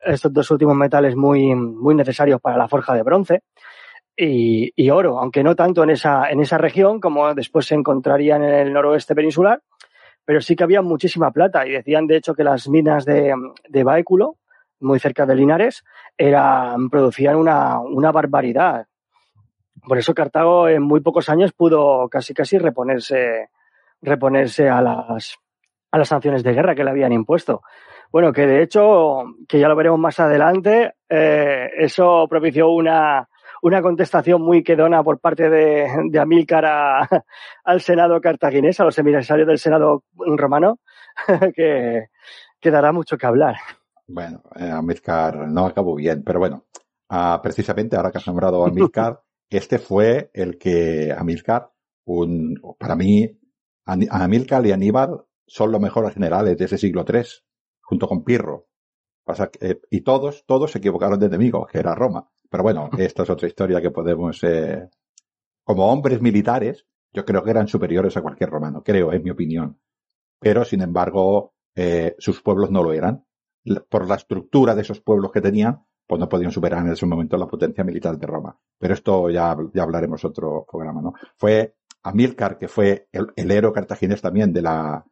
estos 0.00 0.32
dos 0.32 0.48
últimos 0.52 0.76
metales 0.76 1.16
muy, 1.16 1.52
muy 1.56 1.96
necesarios 1.96 2.40
para 2.40 2.56
la 2.56 2.68
forja 2.68 2.94
de 2.94 3.02
bronce. 3.02 3.42
Y, 4.16 4.88
oro, 4.90 5.18
aunque 5.18 5.42
no 5.42 5.56
tanto 5.56 5.82
en 5.82 5.90
esa, 5.90 6.30
en 6.30 6.40
esa 6.40 6.58
región 6.58 7.00
como 7.00 7.34
después 7.34 7.66
se 7.66 7.74
encontrarían 7.74 8.42
en 8.44 8.54
el 8.54 8.72
noroeste 8.72 9.14
peninsular, 9.14 9.60
pero 10.24 10.40
sí 10.40 10.56
que 10.56 10.64
había 10.64 10.80
muchísima 10.80 11.32
plata 11.32 11.66
y 11.66 11.72
decían 11.72 12.06
de 12.06 12.16
hecho 12.16 12.34
que 12.34 12.44
las 12.44 12.68
minas 12.68 13.04
de, 13.04 13.34
de 13.68 13.84
Baéculo, 13.84 14.36
muy 14.80 15.00
cerca 15.00 15.26
de 15.26 15.34
Linares, 15.34 15.84
eran, 16.16 16.88
producían 16.88 17.36
una, 17.36 17.80
una 17.80 18.12
barbaridad. 18.12 18.86
Por 19.86 19.98
eso 19.98 20.14
Cartago 20.14 20.68
en 20.68 20.82
muy 20.82 21.00
pocos 21.00 21.28
años 21.28 21.52
pudo 21.52 22.08
casi 22.08 22.34
casi 22.34 22.58
reponerse, 22.58 23.50
reponerse 24.02 24.68
a 24.68 24.82
las, 24.82 25.36
a 25.92 25.98
las 25.98 26.08
sanciones 26.08 26.42
de 26.42 26.52
guerra 26.52 26.74
que 26.74 26.82
le 26.82 26.90
habían 26.90 27.12
impuesto. 27.12 27.62
Bueno, 28.10 28.32
que 28.32 28.46
de 28.46 28.62
hecho, 28.62 29.24
que 29.48 29.60
ya 29.60 29.68
lo 29.68 29.76
veremos 29.76 29.98
más 30.00 30.18
adelante, 30.18 30.94
eh, 31.08 31.70
eso 31.78 32.26
propició 32.28 32.70
una, 32.70 33.28
una 33.62 33.82
contestación 33.82 34.42
muy 34.42 34.62
quedona 34.64 35.02
por 35.02 35.20
parte 35.20 35.48
de, 35.48 35.88
de 36.10 36.18
Amílcar 36.18 36.64
al 37.64 37.80
Senado 37.80 38.20
cartaginés, 38.20 38.80
a 38.80 38.84
los 38.84 38.98
emisarios 38.98 39.46
del 39.46 39.58
Senado 39.58 40.02
romano, 40.16 40.80
que, 41.54 42.08
que 42.60 42.70
dará 42.70 42.92
mucho 42.92 43.16
que 43.16 43.26
hablar. 43.26 43.56
Bueno, 44.08 44.42
eh, 44.56 44.70
Amílcar 44.70 45.48
no 45.48 45.66
acabó 45.66 45.94
bien, 45.94 46.22
pero 46.24 46.38
bueno, 46.38 46.64
ah, 47.08 47.40
precisamente 47.42 47.96
ahora 47.96 48.10
que 48.10 48.18
has 48.18 48.26
nombrado 48.26 48.64
a 48.64 48.68
Amílcar, 48.68 49.20
este 49.50 49.78
fue 49.78 50.30
el 50.34 50.58
que 50.58 51.12
Amílcar, 51.16 51.70
un, 52.04 52.60
para 52.78 52.96
mí, 52.96 53.38
Amílcar 53.84 54.66
y 54.66 54.72
Aníbal 54.72 55.24
son 55.46 55.72
los 55.72 55.80
mejores 55.80 56.14
generales 56.14 56.56
de 56.58 56.64
ese 56.64 56.78
siglo 56.78 57.04
III, 57.08 57.22
junto 57.80 58.08
con 58.08 58.24
Pirro. 58.24 58.66
Pasa 59.24 59.50
eh, 59.60 59.80
y 59.90 60.02
todos, 60.02 60.44
todos 60.46 60.70
se 60.72 60.78
equivocaron 60.78 61.18
de 61.18 61.26
enemigo, 61.26 61.66
que 61.66 61.78
era 61.78 61.94
Roma. 61.94 62.28
Pero 62.50 62.62
bueno, 62.62 62.90
esta 62.98 63.22
es 63.22 63.30
otra 63.30 63.48
historia 63.48 63.80
que 63.80 63.90
podemos, 63.90 64.42
eh, 64.44 64.88
como 65.64 65.90
hombres 65.90 66.20
militares, 66.20 66.86
yo 67.12 67.24
creo 67.24 67.42
que 67.42 67.50
eran 67.50 67.68
superiores 67.68 68.16
a 68.16 68.22
cualquier 68.22 68.50
romano, 68.50 68.82
creo, 68.84 69.12
en 69.12 69.22
mi 69.22 69.30
opinión. 69.30 69.80
Pero, 70.38 70.64
sin 70.64 70.82
embargo, 70.82 71.54
eh, 71.74 72.14
sus 72.18 72.42
pueblos 72.42 72.70
no 72.70 72.82
lo 72.82 72.92
eran. 72.92 73.24
Por 73.88 74.06
la 74.06 74.16
estructura 74.16 74.74
de 74.74 74.82
esos 74.82 75.00
pueblos 75.00 75.32
que 75.32 75.40
tenían, 75.40 75.84
pues 76.06 76.20
no 76.20 76.28
podían 76.28 76.52
superar 76.52 76.84
en 76.84 76.92
ese 76.92 77.06
momento 77.06 77.36
la 77.36 77.46
potencia 77.46 77.84
militar 77.84 78.16
de 78.16 78.26
Roma. 78.26 78.56
Pero 78.78 78.94
esto 78.94 79.28
ya, 79.30 79.56
ya 79.74 79.82
hablaremos 79.82 80.24
otro 80.24 80.64
programa, 80.70 81.02
¿no? 81.02 81.14
Fue 81.36 81.76
Amílcar, 82.02 82.56
que 82.56 82.68
fue 82.68 83.08
el, 83.10 83.50
héroe 83.50 83.72
cartaginés 83.72 84.22
también 84.22 84.52
de 84.52 84.62
la, 84.62 85.04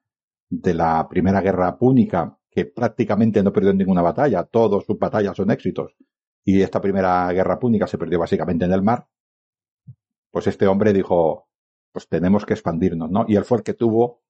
de 0.49 0.75
la 0.75 1.09
primera 1.09 1.41
guerra 1.41 1.77
púnica, 1.77 2.39
que 2.49 2.67
prácticamente 2.67 3.43
no 3.43 3.53
perdió 3.53 3.75
ninguna 3.75 4.01
batalla, 4.01 4.45
todas 4.45 4.85
sus 4.85 4.97
batallas 4.97 5.37
son 5.37 5.51
éxitos. 5.51 5.97
Y 6.45 6.63
esta 6.63 6.81
primera 6.81 7.33
guerra 7.33 7.59
púnica 7.59 7.89
se 7.89 7.99
perdió 7.99 8.21
básicamente 8.21 8.65
en 8.65 8.73
el 8.73 8.83
mar. 8.83 9.09
Pues 10.31 10.47
este 10.47 10.69
hombre 10.69 10.93
dijo, 10.93 11.49
pues 11.91 12.09
tenemos 12.09 12.47
que 12.47 12.53
expandirnos, 12.53 13.11
¿no? 13.11 13.25
Y 13.27 13.35
él 13.35 13.45
fue 13.45 13.59
el 13.59 13.65
que 13.65 13.75
tuvo, 13.75 14.23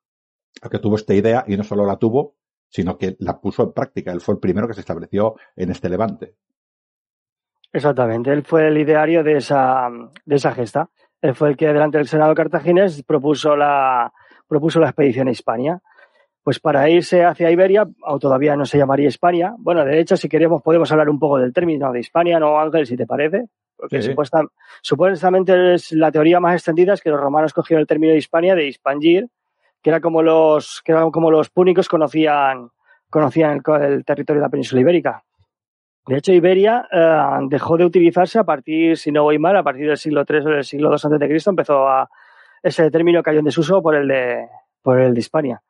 el 0.63 0.71
que 0.71 0.79
tuvo 0.79 0.97
esta 0.97 1.13
idea, 1.13 1.45
y 1.47 1.59
no 1.59 1.65
solo 1.65 1.85
la 1.85 1.99
tuvo, 1.99 2.37
sino 2.71 2.97
que 2.97 3.17
la 3.19 3.41
puso 3.41 3.63
en 3.63 3.73
práctica. 3.73 4.11
Él 4.13 4.21
fue 4.21 4.35
el 4.35 4.41
primero 4.41 4.67
que 4.67 4.75
se 4.75 4.81
estableció 4.81 5.35
en 5.55 5.71
este 5.71 5.89
levante. 5.89 6.37
Exactamente, 7.75 8.33
él 8.33 8.45
fue 8.45 8.69
el 8.69 8.79
ideario 8.79 9.25
de 9.25 9.37
esa, 9.37 9.91
de 10.25 10.37
esa 10.37 10.53
gesta. 10.53 10.89
Él 11.21 11.35
fue 11.35 11.49
el 11.49 11.57
que 11.57 11.67
delante 11.67 11.99
del 11.99 12.07
Senado 12.07 12.33
cartaginés 12.35 13.03
propuso 13.03 13.57
la, 13.57 14.13
propuso 14.47 14.79
la 14.79 14.87
expedición 14.87 15.27
a 15.27 15.33
Hispania. 15.33 15.81
Pues 16.45 16.61
para 16.61 16.89
irse 16.89 17.25
hacia 17.25 17.51
Iberia, 17.51 17.85
o 18.03 18.19
todavía 18.21 18.55
no 18.55 18.65
se 18.65 18.79
llamaría 18.79 19.09
Hispania. 19.09 19.55
Bueno, 19.59 19.85
de 19.85 19.99
hecho, 19.99 20.17
si 20.17 20.29
queremos, 20.29 20.63
podemos 20.63 20.93
hablar 20.93 21.09
un 21.09 21.19
poco 21.19 21.39
del 21.39 21.53
término 21.53 21.91
de 21.91 21.99
Hispania, 21.99 22.39
¿no, 22.39 22.61
Ángel, 22.61 22.87
si 22.87 22.97
te 22.97 23.07
parece? 23.07 23.47
Porque 23.77 24.15
supuestamente 24.83 25.75
es 25.75 25.91
la 25.91 26.13
teoría 26.13 26.39
más 26.39 26.55
extendida 26.55 26.95
es 26.95 27.01
que 27.01 27.11
los 27.11 27.21
romanos 27.21 27.53
cogieron 27.53 27.81
el 27.81 27.89
término 27.89 28.13
de 28.13 28.19
Hispania 28.19 28.55
de 28.55 28.69
Hispangir, 28.69 29.27
que 29.83 29.91
era 29.91 30.01
como 30.01 30.23
los, 30.23 30.81
que 30.85 30.93
eran 30.93 31.11
como 31.11 31.31
los 31.31 31.51
púnicos 31.51 31.89
conocían, 31.89 32.71
conocían 33.11 33.63
el, 33.81 34.05
territorio 34.05 34.41
de 34.41 34.47
la 34.47 34.51
península 34.51 34.81
ibérica. 34.81 35.25
De 36.07 36.19
hecho, 36.19 36.33
Iberia 36.33 36.87
eh, 36.93 37.47
dejó 37.49 37.77
de 37.77 37.85
utilizarse 37.85 38.39
a 38.39 38.45
partir, 38.45 38.97
si 38.97 39.11
no 39.11 39.23
voy 39.23 39.39
mal, 39.39 39.57
a 39.57 39.63
partir 39.63 39.87
del 39.87 39.97
siglo 39.97 40.25
III 40.29 40.39
o 40.39 40.51
del 40.51 40.65
siglo 40.65 40.91
II 40.91 41.27
a.C. 41.27 41.51
empezó 41.51 41.89
a 41.89 42.09
ese 42.63 42.91
término 42.91 43.23
cayó 43.23 43.39
en 43.39 43.45
desuso 43.45 43.83
por 43.83 43.95
el 43.95 44.09
de 44.09 44.49
por 44.83 45.01
el 45.01 45.15
de 45.15 45.21
Hispania. 45.21 45.63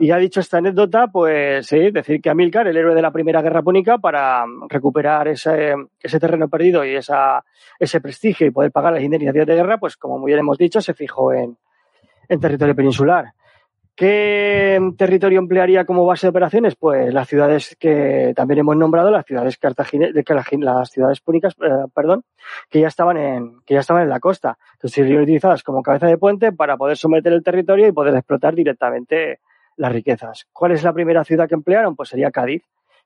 Y 0.00 0.06
ya 0.06 0.16
dicho 0.16 0.40
esta 0.40 0.58
anécdota, 0.58 1.08
pues 1.08 1.66
sí, 1.66 1.90
decir 1.90 2.20
que 2.22 2.30
Amílcar, 2.30 2.66
el 2.66 2.76
héroe 2.76 2.94
de 2.94 3.02
la 3.02 3.10
Primera 3.10 3.42
Guerra 3.42 3.62
Púnica, 3.62 3.98
para 3.98 4.44
recuperar 4.68 5.28
ese, 5.28 5.74
ese 6.00 6.20
terreno 6.20 6.48
perdido 6.48 6.84
y 6.84 6.94
esa, 6.94 7.44
ese 7.78 8.00
prestigio 8.00 8.46
y 8.46 8.50
poder 8.50 8.72
pagar 8.72 8.94
las 8.94 9.02
indemnizaciones 9.02 9.46
de 9.46 9.54
guerra, 9.54 9.78
pues 9.78 9.96
como 9.96 10.18
muy 10.18 10.30
bien 10.30 10.40
hemos 10.40 10.56
dicho, 10.56 10.80
se 10.80 10.94
fijó 10.94 11.32
en, 11.32 11.56
en 12.28 12.40
territorio 12.40 12.74
peninsular. 12.74 13.32
¿Qué 13.94 14.80
territorio 14.96 15.38
emplearía 15.38 15.84
como 15.84 16.06
base 16.06 16.26
de 16.26 16.30
operaciones? 16.30 16.76
Pues 16.76 17.12
las 17.12 17.28
ciudades 17.28 17.76
que 17.78 18.32
también 18.34 18.60
hemos 18.60 18.76
nombrado, 18.76 19.10
las 19.10 19.26
ciudades 19.26 19.58
cartaginesas, 19.58 20.14
las 20.60 20.90
ciudades 20.90 21.20
púnicas, 21.20 21.54
eh, 21.60 21.86
perdón, 21.94 22.24
que 22.70 22.80
ya 22.80 22.88
estaban 22.88 23.18
en, 23.18 23.60
que 23.66 23.74
ya 23.74 23.80
estaban 23.80 24.04
en 24.04 24.08
la 24.08 24.18
costa, 24.18 24.56
que 24.80 24.88
serían 24.88 25.22
utilizadas 25.22 25.62
como 25.62 25.82
cabeza 25.82 26.06
de 26.06 26.16
puente 26.16 26.52
para 26.52 26.78
poder 26.78 26.96
someter 26.96 27.34
el 27.34 27.42
territorio 27.42 27.86
y 27.86 27.92
poder 27.92 28.14
explotar 28.14 28.54
directamente 28.54 29.40
las 29.76 29.92
riquezas. 29.92 30.46
¿Cuál 30.52 30.72
es 30.72 30.82
la 30.82 30.94
primera 30.94 31.24
ciudad 31.24 31.46
que 31.46 31.54
emplearon? 31.54 31.94
Pues 31.94 32.08
sería 32.08 32.30
Cádiz 32.30 32.62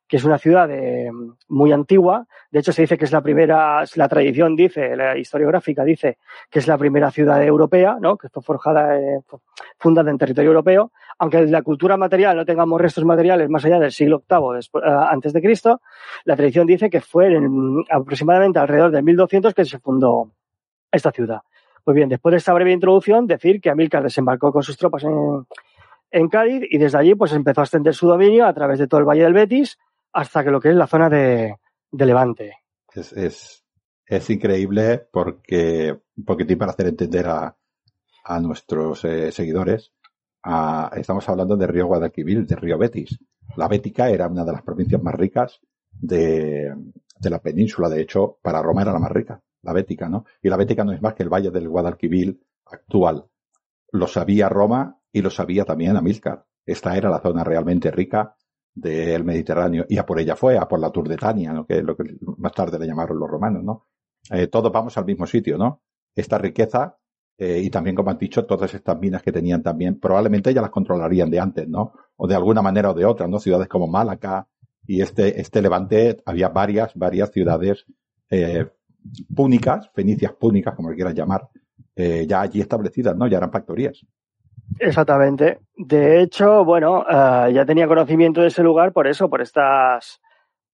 que 0.08 0.16
es 0.18 0.24
una 0.24 0.38
ciudad 0.38 0.68
de, 0.68 1.10
muy 1.48 1.72
antigua. 1.72 2.26
De 2.50 2.60
hecho, 2.60 2.72
se 2.72 2.82
dice 2.82 2.96
que 2.96 3.04
es 3.04 3.12
la 3.12 3.22
primera, 3.22 3.82
la 3.96 4.08
tradición 4.08 4.54
dice, 4.54 4.94
la 4.96 5.18
historiográfica 5.18 5.84
dice 5.84 6.18
que 6.50 6.60
es 6.60 6.68
la 6.68 6.78
primera 6.78 7.10
ciudad 7.10 7.42
europea, 7.42 7.96
¿no? 8.00 8.16
que 8.16 8.28
fue 8.28 8.42
forjada, 8.42 8.98
eh, 8.98 9.20
fundada 9.78 10.10
en 10.10 10.18
territorio 10.18 10.50
europeo. 10.50 10.92
Aunque 11.18 11.46
la 11.46 11.62
cultura 11.62 11.96
material 11.96 12.36
no 12.36 12.44
tengamos 12.44 12.80
restos 12.80 13.04
materiales 13.04 13.48
más 13.48 13.64
allá 13.64 13.80
del 13.80 13.90
siglo 13.90 14.22
VIII 14.28 14.56
después, 14.56 14.84
eh, 14.84 14.88
antes 14.88 15.32
de 15.32 15.42
Cristo, 15.42 15.80
la 16.24 16.36
tradición 16.36 16.66
dice 16.66 16.88
que 16.88 17.00
fue 17.00 17.34
en, 17.34 17.82
aproximadamente 17.90 18.58
alrededor 18.58 18.92
del 18.92 19.02
1200 19.02 19.54
que 19.54 19.64
se 19.64 19.78
fundó 19.78 20.30
esta 20.92 21.10
ciudad. 21.10 21.40
Pues 21.82 21.94
bien, 21.94 22.08
después 22.08 22.32
de 22.32 22.38
esta 22.38 22.52
breve 22.52 22.72
introducción, 22.72 23.26
decir 23.26 23.60
que 23.60 23.70
Amílcar 23.70 24.02
desembarcó 24.02 24.52
con 24.52 24.62
sus 24.62 24.76
tropas 24.76 25.04
en, 25.04 25.46
en 26.10 26.28
Cádiz 26.28 26.62
y 26.68 26.78
desde 26.78 26.98
allí 26.98 27.14
pues 27.14 27.32
empezó 27.32 27.60
a 27.60 27.64
extender 27.64 27.94
su 27.94 28.08
dominio 28.08 28.46
a 28.46 28.54
través 28.54 28.78
de 28.78 28.86
todo 28.86 29.00
el 29.00 29.06
Valle 29.06 29.22
del 29.22 29.32
Betis 29.32 29.78
hasta 30.16 30.42
que 30.42 30.50
lo 30.50 30.60
que 30.60 30.70
es 30.70 30.74
la 30.76 30.86
zona 30.86 31.10
de, 31.10 31.56
Levante. 31.92 32.56
Es, 32.94 33.12
es, 33.12 33.64
es, 34.06 34.30
increíble 34.30 35.06
porque, 35.12 35.94
un 36.16 36.24
poquitín 36.24 36.56
para 36.56 36.72
hacer 36.72 36.86
entender 36.86 37.26
a, 37.28 37.54
a 38.24 38.40
nuestros 38.40 39.04
eh, 39.04 39.30
seguidores, 39.30 39.92
estamos 40.96 41.28
hablando 41.28 41.56
de 41.56 41.66
Río 41.66 41.86
Guadalquivir, 41.86 42.46
de 42.46 42.56
Río 42.56 42.78
Betis. 42.78 43.18
La 43.56 43.68
Bética 43.68 44.08
era 44.08 44.26
una 44.26 44.44
de 44.44 44.52
las 44.52 44.62
provincias 44.62 45.02
más 45.02 45.14
ricas 45.14 45.60
de, 45.90 46.74
de 47.18 47.30
la 47.30 47.40
península. 47.40 47.90
De 47.90 48.00
hecho, 48.00 48.38
para 48.40 48.62
Roma 48.62 48.82
era 48.82 48.92
la 48.92 48.98
más 48.98 49.12
rica, 49.12 49.42
la 49.62 49.74
Bética, 49.74 50.08
¿no? 50.08 50.24
Y 50.42 50.48
la 50.48 50.56
Bética 50.56 50.82
no 50.84 50.92
es 50.92 51.02
más 51.02 51.14
que 51.14 51.24
el 51.24 51.28
valle 51.28 51.50
del 51.50 51.68
Guadalquivir 51.68 52.40
actual. 52.64 53.26
Lo 53.92 54.06
sabía 54.06 54.48
Roma 54.48 54.98
y 55.12 55.20
lo 55.20 55.30
sabía 55.30 55.64
también 55.64 55.96
Amílcar. 55.96 56.46
Esta 56.64 56.96
era 56.96 57.10
la 57.10 57.20
zona 57.20 57.44
realmente 57.44 57.90
rica 57.90 58.35
del 58.76 59.24
Mediterráneo 59.24 59.86
y 59.88 59.96
a 59.96 60.04
por 60.04 60.20
ella 60.20 60.36
fue, 60.36 60.58
a 60.58 60.68
por 60.68 60.78
la 60.78 60.90
Tour 60.90 61.08
de 61.08 61.16
Tania, 61.16 61.64
que 61.66 61.78
es 61.78 61.82
lo 61.82 61.96
que 61.96 62.04
más 62.36 62.52
tarde 62.52 62.78
le 62.78 62.86
llamaron 62.86 63.18
los 63.18 63.28
romanos, 63.28 63.64
¿no? 63.64 63.86
Eh, 64.30 64.48
todos 64.48 64.70
vamos 64.70 64.96
al 64.98 65.06
mismo 65.06 65.26
sitio, 65.26 65.56
¿no? 65.56 65.82
Esta 66.14 66.36
riqueza 66.36 66.98
eh, 67.38 67.60
y 67.62 67.70
también, 67.70 67.96
como 67.96 68.10
han 68.10 68.18
dicho, 68.18 68.44
todas 68.44 68.74
estas 68.74 68.98
minas 68.98 69.22
que 69.22 69.32
tenían 69.32 69.62
también, 69.62 69.98
probablemente 69.98 70.52
ya 70.52 70.60
las 70.60 70.70
controlarían 70.70 71.30
de 71.30 71.40
antes, 71.40 71.66
¿no? 71.66 71.92
O 72.16 72.26
de 72.28 72.34
alguna 72.34 72.60
manera 72.60 72.90
o 72.90 72.94
de 72.94 73.06
otra, 73.06 73.26
¿no? 73.26 73.38
Ciudades 73.38 73.68
como 73.68 73.86
Málaga 73.86 74.46
y 74.86 75.00
este, 75.00 75.40
este 75.40 75.62
levante, 75.62 76.18
había 76.26 76.50
varias, 76.50 76.94
varias 76.94 77.30
ciudades 77.30 77.86
eh, 78.28 78.66
púnicas, 79.34 79.90
fenicias 79.94 80.32
púnicas, 80.34 80.74
como 80.74 80.90
quieras 80.90 81.14
llamar, 81.14 81.48
ya 81.96 82.42
allí 82.42 82.60
establecidas, 82.60 83.16
¿no? 83.16 83.26
Ya 83.26 83.38
eran 83.38 83.50
factorías. 83.50 84.04
Exactamente. 84.78 85.58
De 85.76 86.20
hecho, 86.20 86.64
bueno, 86.64 87.00
uh, 87.00 87.48
ya 87.50 87.64
tenía 87.64 87.86
conocimiento 87.86 88.40
de 88.40 88.48
ese 88.48 88.62
lugar 88.62 88.92
por 88.92 89.06
eso, 89.06 89.28
por 89.28 89.40
estas, 89.42 90.20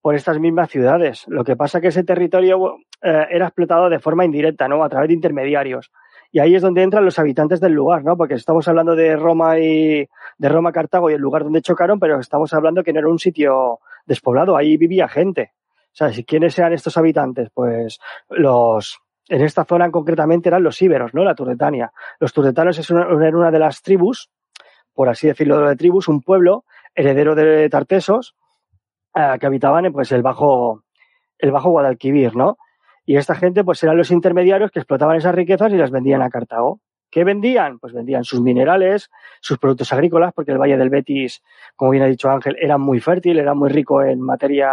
por 0.00 0.14
estas 0.14 0.38
mismas 0.38 0.70
ciudades. 0.70 1.24
Lo 1.28 1.44
que 1.44 1.56
pasa 1.56 1.78
es 1.78 1.82
que 1.82 1.88
ese 1.88 2.04
territorio 2.04 2.58
uh, 2.58 2.76
era 3.00 3.46
explotado 3.46 3.88
de 3.88 4.00
forma 4.00 4.24
indirecta, 4.24 4.68
¿no? 4.68 4.82
A 4.82 4.88
través 4.88 5.08
de 5.08 5.14
intermediarios. 5.14 5.90
Y 6.34 6.38
ahí 6.38 6.54
es 6.54 6.62
donde 6.62 6.82
entran 6.82 7.04
los 7.04 7.18
habitantes 7.18 7.60
del 7.60 7.72
lugar, 7.72 8.04
¿no? 8.04 8.16
Porque 8.16 8.34
estamos 8.34 8.66
hablando 8.66 8.96
de 8.96 9.16
Roma 9.16 9.58
y 9.58 10.08
de 10.38 10.48
Roma, 10.48 10.72
Cartago 10.72 11.10
y 11.10 11.14
el 11.14 11.20
lugar 11.20 11.44
donde 11.44 11.60
chocaron, 11.60 12.00
pero 12.00 12.18
estamos 12.18 12.54
hablando 12.54 12.82
que 12.82 12.92
no 12.92 13.00
era 13.00 13.08
un 13.08 13.18
sitio 13.18 13.80
despoblado, 14.06 14.56
ahí 14.56 14.78
vivía 14.78 15.08
gente. 15.08 15.52
O 15.92 15.94
sea, 15.94 16.10
quiénes 16.26 16.58
eran 16.58 16.72
estos 16.72 16.96
habitantes, 16.96 17.50
pues 17.52 17.98
los 18.30 18.98
en 19.32 19.40
esta 19.40 19.64
zona 19.64 19.90
concretamente 19.90 20.50
eran 20.50 20.62
los 20.62 20.80
íberos, 20.82 21.14
¿no? 21.14 21.24
La 21.24 21.34
Turdetania. 21.34 21.90
Los 22.20 22.34
turdetanos 22.34 22.78
eran 22.90 23.34
una 23.34 23.50
de 23.50 23.58
las 23.58 23.80
tribus, 23.80 24.30
por 24.92 25.08
así 25.08 25.26
decirlo, 25.26 25.58
de 25.66 25.74
tribus, 25.74 26.06
un 26.08 26.20
pueblo 26.20 26.66
heredero 26.94 27.34
de 27.34 27.70
Tartesos, 27.70 28.36
eh, 29.14 29.38
que 29.40 29.46
habitaban 29.46 29.86
en 29.86 29.92
pues, 29.94 30.12
el 30.12 30.20
bajo, 30.20 30.84
el 31.38 31.50
bajo 31.50 31.70
Guadalquivir, 31.70 32.36
¿no? 32.36 32.58
Y 33.06 33.16
esta 33.16 33.34
gente, 33.34 33.64
pues, 33.64 33.82
eran 33.82 33.96
los 33.96 34.10
intermediarios 34.10 34.70
que 34.70 34.80
explotaban 34.80 35.16
esas 35.16 35.34
riquezas 35.34 35.72
y 35.72 35.76
las 35.76 35.90
vendían 35.90 36.20
a 36.20 36.28
Cartago. 36.28 36.80
¿Qué 37.10 37.24
vendían? 37.24 37.78
Pues 37.78 37.94
vendían 37.94 38.24
sus 38.24 38.42
minerales, 38.42 39.10
sus 39.40 39.56
productos 39.58 39.94
agrícolas, 39.94 40.34
porque 40.34 40.52
el 40.52 40.58
Valle 40.58 40.76
del 40.76 40.90
Betis, 40.90 41.42
como 41.74 41.90
bien 41.92 42.02
ha 42.02 42.06
dicho 42.06 42.30
Ángel, 42.30 42.56
era 42.60 42.76
muy 42.76 43.00
fértil, 43.00 43.38
era 43.38 43.54
muy 43.54 43.70
rico 43.70 44.02
en 44.02 44.20
materia, 44.20 44.70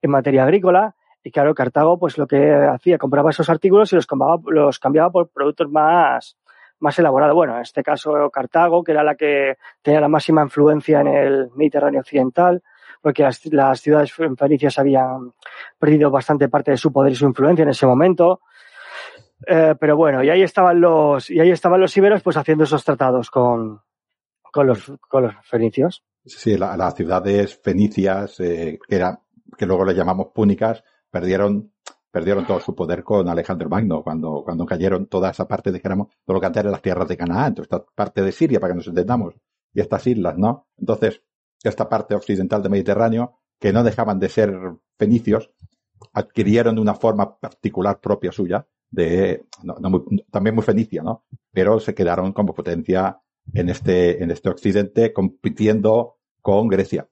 en 0.00 0.10
materia 0.10 0.44
agrícola. 0.44 0.96
Y 1.26 1.32
claro, 1.32 1.56
Cartago, 1.56 1.98
pues 1.98 2.18
lo 2.18 2.28
que 2.28 2.54
hacía, 2.72 2.98
compraba 2.98 3.30
esos 3.30 3.50
artículos 3.50 3.92
y 3.92 3.96
los 3.96 4.06
cambiaba, 4.06 4.38
los 4.46 4.78
cambiaba 4.78 5.10
por 5.10 5.28
productos 5.28 5.68
más, 5.68 6.36
más 6.78 6.96
elaborados. 7.00 7.34
Bueno, 7.34 7.56
en 7.56 7.62
este 7.62 7.82
caso 7.82 8.12
Cartago, 8.32 8.84
que 8.84 8.92
era 8.92 9.02
la 9.02 9.16
que 9.16 9.56
tenía 9.82 10.00
la 10.00 10.06
máxima 10.06 10.42
influencia 10.42 11.00
en 11.00 11.08
el 11.08 11.50
Mediterráneo 11.56 11.98
occidental, 11.98 12.62
porque 13.02 13.24
las, 13.50 13.80
ciudades 13.80 14.12
fenicias 14.12 14.78
habían 14.78 15.32
perdido 15.80 16.12
bastante 16.12 16.48
parte 16.48 16.70
de 16.70 16.76
su 16.76 16.92
poder 16.92 17.10
y 17.10 17.16
su 17.16 17.26
influencia 17.26 17.64
en 17.64 17.70
ese 17.70 17.88
momento. 17.88 18.42
Eh, 19.48 19.74
pero 19.80 19.96
bueno, 19.96 20.22
y 20.22 20.30
ahí 20.30 20.44
estaban 20.44 20.80
los, 20.80 21.28
y 21.28 21.40
ahí 21.40 21.50
estaban 21.50 21.80
los 21.80 21.96
iberos 21.96 22.22
pues 22.22 22.36
haciendo 22.36 22.62
esos 22.62 22.84
tratados 22.84 23.32
con, 23.32 23.80
con 24.52 24.68
los, 24.68 24.92
con 25.08 25.24
los 25.24 25.34
fenicios. 25.42 26.04
Sí, 26.24 26.56
las 26.56 26.94
ciudades 26.94 27.60
fenicias, 27.60 28.38
eh, 28.38 28.78
que 28.88 28.94
era, 28.94 29.18
que 29.58 29.66
luego 29.66 29.84
le 29.84 29.92
llamamos 29.92 30.28
púnicas, 30.32 30.84
perdieron 31.16 31.72
perdieron 32.10 32.46
todo 32.46 32.60
su 32.60 32.74
poder 32.74 33.04
con 33.04 33.28
Alejandro 33.28 33.68
Magno, 33.68 34.02
cuando, 34.02 34.42
cuando 34.42 34.64
cayeron 34.64 35.06
toda 35.06 35.30
esa 35.30 35.46
parte, 35.46 35.70
de 35.70 35.80
todo 35.80 36.08
lo 36.28 36.40
que 36.40 36.46
antes 36.46 36.60
eran 36.60 36.72
las 36.72 36.80
tierras 36.80 37.06
de 37.08 37.16
Canaán, 37.16 37.54
toda 37.54 37.64
esta 37.64 37.84
parte 37.94 38.22
de 38.22 38.32
Siria, 38.32 38.58
para 38.58 38.72
que 38.72 38.78
nos 38.78 38.86
entendamos, 38.86 39.34
y 39.74 39.82
estas 39.82 40.06
islas, 40.06 40.38
¿no? 40.38 40.66
Entonces, 40.78 41.22
esta 41.62 41.90
parte 41.90 42.14
occidental 42.14 42.62
del 42.62 42.70
Mediterráneo, 42.70 43.34
que 43.60 43.70
no 43.70 43.84
dejaban 43.84 44.18
de 44.18 44.30
ser 44.30 44.58
fenicios, 44.98 45.50
adquirieron 46.14 46.78
una 46.78 46.94
forma 46.94 47.38
particular 47.38 48.00
propia 48.00 48.32
suya, 48.32 48.66
de, 48.90 49.44
también 50.30 50.54
muy 50.54 50.64
fenicia, 50.64 51.02
¿no? 51.02 51.26
Pero 51.52 51.80
se 51.80 51.94
quedaron 51.94 52.32
como 52.32 52.54
potencia 52.54 53.20
en 53.52 53.68
este, 53.68 54.22
en 54.22 54.30
este 54.30 54.48
occidente, 54.48 55.12
compitiendo 55.12 56.16
con 56.40 56.68
Grecia. 56.68 57.10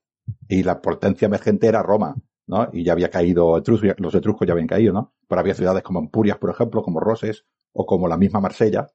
Y 0.48 0.62
la 0.62 0.80
potencia 0.80 1.26
emergente 1.26 1.66
era 1.66 1.82
Roma. 1.82 2.16
¿No? 2.46 2.68
Y 2.72 2.84
ya 2.84 2.92
había 2.92 3.10
caído 3.10 3.62
los 3.98 4.14
etruscos 4.14 4.46
ya 4.46 4.52
habían 4.52 4.68
caído, 4.68 4.92
¿no? 4.92 5.14
Pero 5.28 5.40
había 5.40 5.54
ciudades 5.54 5.82
como 5.82 5.98
Ampurias, 5.98 6.38
por 6.38 6.50
ejemplo, 6.50 6.82
como 6.82 7.00
Roses, 7.00 7.44
o 7.72 7.86
como 7.86 8.08
la 8.08 8.16
misma 8.16 8.40
Marsella, 8.40 8.86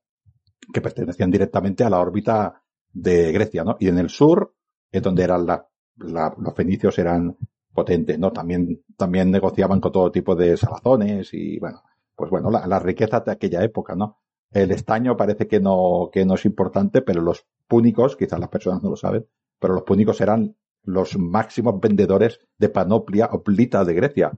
que 0.74 0.82
pertenecían 0.82 1.32
directamente 1.32 1.84
a 1.84 1.90
la 1.90 2.00
órbita 2.00 2.62
de 2.92 3.32
Grecia, 3.32 3.64
¿no? 3.64 3.78
Y 3.80 3.88
en 3.88 3.98
el 3.98 4.10
sur 4.10 4.54
es 4.92 5.02
donde 5.02 5.24
eran 5.24 5.46
la, 5.46 5.68
los 5.98 6.54
fenicios 6.56 6.98
eran 6.98 7.38
potentes, 7.74 8.18
¿no? 8.18 8.32
También, 8.32 8.84
también 8.98 9.32
negociaban 9.32 9.80
con 9.80 9.92
todo 9.92 10.12
tipo 10.12 10.36
de 10.36 10.58
salazones 10.58 11.34
y, 11.34 11.60
bueno, 11.60 11.82
pues 12.16 12.32
bueno, 12.32 12.50
las 12.50 12.68
la 12.68 12.80
riquezas 12.80 13.24
de 13.26 13.32
aquella 13.32 13.64
época, 13.64 13.96
¿no? 13.96 14.20
El 14.52 14.72
estaño 14.72 15.16
parece 15.16 15.48
que 15.48 15.60
no, 15.60 16.10
que 16.12 16.26
no 16.26 16.36
es 16.36 16.46
importante, 16.46 17.02
pero 17.02 17.22
los 17.22 17.46
púnicos, 17.68 18.16
quizás 18.16 18.40
las 18.40 18.50
personas 18.50 18.82
no 18.82 18.90
lo 18.90 18.96
saben, 18.96 19.28
pero 19.60 19.76
los 19.76 19.84
púnicos 19.84 20.20
eran 20.22 20.56
los 20.84 21.18
máximos 21.18 21.80
vendedores 21.80 22.40
de 22.58 22.70
panoplia 22.70 23.30
oplita 23.32 23.84
de 23.86 23.94
Grecia. 23.94 24.32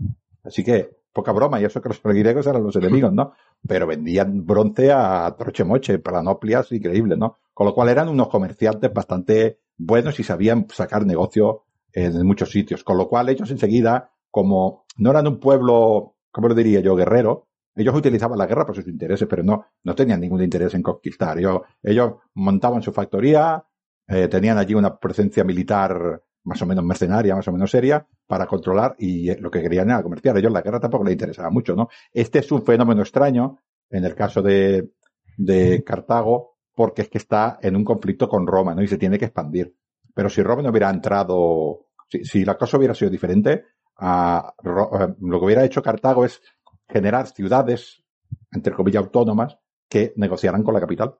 Así 0.44 0.64
que, 0.64 0.90
poca 1.14 1.32
broma, 1.32 1.60
y 1.62 1.66
eso 1.66 1.82
que 1.82 1.90
los 1.90 2.02
griegos 2.02 2.48
eran 2.48 2.64
los 2.64 2.76
enemigos, 2.76 3.14
¿no? 3.14 3.34
Pero 3.68 3.88
vendían 3.88 4.46
bronce 4.46 4.92
a 4.92 5.36
troche-moche, 5.38 6.00
panoplias 6.00 6.72
increíbles, 6.72 7.18
¿no? 7.18 7.38
Con 7.54 7.68
lo 7.68 7.74
cual 7.74 7.90
eran 7.90 8.10
unos 8.10 8.30
comerciantes 8.30 8.92
bastante 8.94 9.60
buenos 9.78 10.20
y 10.20 10.24
sabían 10.24 10.68
sacar 10.70 11.06
negocio 11.06 11.66
en 11.94 12.26
muchos 12.26 12.52
sitios. 12.52 12.84
Con 12.84 12.98
lo 12.98 13.08
cual 13.08 13.30
ellos 13.30 13.52
enseguida, 13.52 14.12
como 14.30 14.86
no 14.98 15.12
eran 15.12 15.28
un 15.28 15.40
pueblo, 15.40 16.16
¿cómo 16.32 16.48
lo 16.48 16.56
diría 16.56 16.80
yo, 16.80 16.96
guerrero, 16.96 17.48
ellos 17.76 17.96
utilizaban 17.96 18.38
la 18.38 18.48
guerra 18.48 18.66
por 18.66 18.76
sus 18.76 18.88
intereses, 18.88 19.28
pero 19.30 19.44
no, 19.44 19.66
no 19.84 19.96
tenían 19.96 20.20
ningún 20.20 20.44
interés 20.44 20.74
en 20.74 20.84
conquistar. 20.84 21.38
Ellos, 21.40 21.62
ellos 21.82 22.14
montaban 22.34 22.82
su 22.82 22.92
factoría, 22.92 23.64
eh, 24.08 24.28
tenían 24.28 24.58
allí 24.58 24.74
una 24.74 24.98
presencia 24.98 25.44
militar 25.44 26.22
más 26.44 26.62
o 26.62 26.66
menos 26.66 26.84
mercenaria, 26.84 27.36
más 27.36 27.48
o 27.48 27.52
menos 27.52 27.72
seria, 27.72 28.06
para 28.28 28.48
controlar 28.48 28.96
y 28.98 29.34
lo 29.36 29.52
que 29.52 29.62
querían 29.62 29.90
era 29.90 30.02
comerciar. 30.02 30.36
A 30.36 30.40
ellos 30.40 30.52
la 30.52 30.62
guerra 30.62 30.80
tampoco 30.80 31.04
les 31.04 31.14
interesaba 31.14 31.50
mucho, 31.50 31.76
¿no? 31.76 31.90
Este 32.12 32.40
es 32.40 32.52
un 32.52 32.64
fenómeno 32.64 33.02
extraño 33.02 33.60
en 33.90 34.06
el 34.06 34.16
caso 34.16 34.42
de, 34.42 34.92
de 35.38 35.84
Cartago, 35.84 36.58
porque 36.74 37.04
es 37.04 37.10
que 37.10 37.18
está 37.18 37.60
en 37.62 37.76
un 37.76 37.84
conflicto 37.84 38.28
con 38.28 38.48
Roma, 38.48 38.74
¿no? 38.74 38.82
Y 38.82 38.88
se 38.88 38.98
tiene 38.98 39.20
que 39.20 39.26
expandir. 39.26 39.76
Pero 40.14 40.30
si 40.30 40.42
Roma 40.42 40.62
no 40.62 40.70
hubiera 40.70 40.90
entrado, 40.90 41.88
si, 42.08 42.24
si 42.24 42.46
la 42.46 42.58
cosa 42.58 42.78
hubiera 42.78 42.96
sido 42.96 43.12
diferente, 43.12 43.66
a, 43.98 44.54
lo 44.64 45.40
que 45.40 45.46
hubiera 45.46 45.64
hecho 45.64 45.82
Cartago 45.82 46.26
es 46.26 46.42
generar 46.88 47.28
ciudades, 47.28 48.04
entre 48.52 48.74
comillas, 48.74 49.04
autónomas, 49.04 49.58
que 49.88 50.14
negociaran 50.16 50.64
con 50.64 50.74
la 50.74 50.80
capital. 50.80 51.16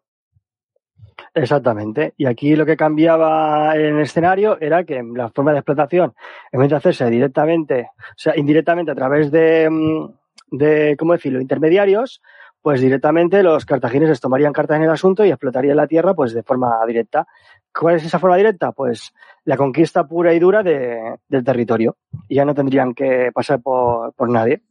Exactamente. 1.34 2.14
Y 2.18 2.26
aquí 2.26 2.56
lo 2.56 2.66
que 2.66 2.78
cambiaba 2.78 3.76
en 3.76 3.96
el 3.98 4.02
escenario 4.02 4.60
era 4.60 4.84
que 4.84 5.02
la 5.04 5.30
forma 5.30 5.52
de 5.52 5.60
explotación, 5.60 6.14
en 6.52 6.60
vez 6.60 6.70
de 6.70 6.76
hacerse 6.76 7.10
directamente, 7.10 7.90
o 7.98 8.14
sea, 8.18 8.38
indirectamente 8.38 8.92
a 8.92 8.96
través 8.96 9.32
de, 9.32 9.70
mm, 9.70 10.10
de 10.52 10.96
¿cómo 10.98 11.14
decirlo?, 11.14 11.40
intermediarios, 11.40 12.22
pues 12.62 12.82
directamente 12.82 13.42
los 13.44 13.66
cartagineses 13.66 14.20
tomarían 14.20 14.54
cartas 14.54 14.78
en 14.78 14.84
el 14.84 14.92
asunto 14.92 15.26
y 15.26 15.30
explotarían 15.30 15.78
la 15.78 15.88
tierra 15.88 16.14
pues 16.14 16.34
de 16.34 16.44
forma 16.44 16.86
directa. 16.86 17.28
¿Cuál 17.74 17.96
es 17.96 18.06
esa 18.06 18.20
forma 18.20 18.38
directa? 18.38 18.72
Pues 18.72 19.14
la 19.46 19.58
conquista 19.58 20.08
pura 20.08 20.34
y 20.34 20.40
dura 20.40 20.62
de, 20.62 21.16
del 21.28 21.44
territorio. 21.44 21.96
Y 22.28 22.36
ya 22.36 22.46
no 22.46 22.54
tendrían 22.54 22.94
que 22.94 23.32
pasar 23.34 23.62
por, 23.62 24.14
por 24.14 24.30
nadie. 24.30 24.62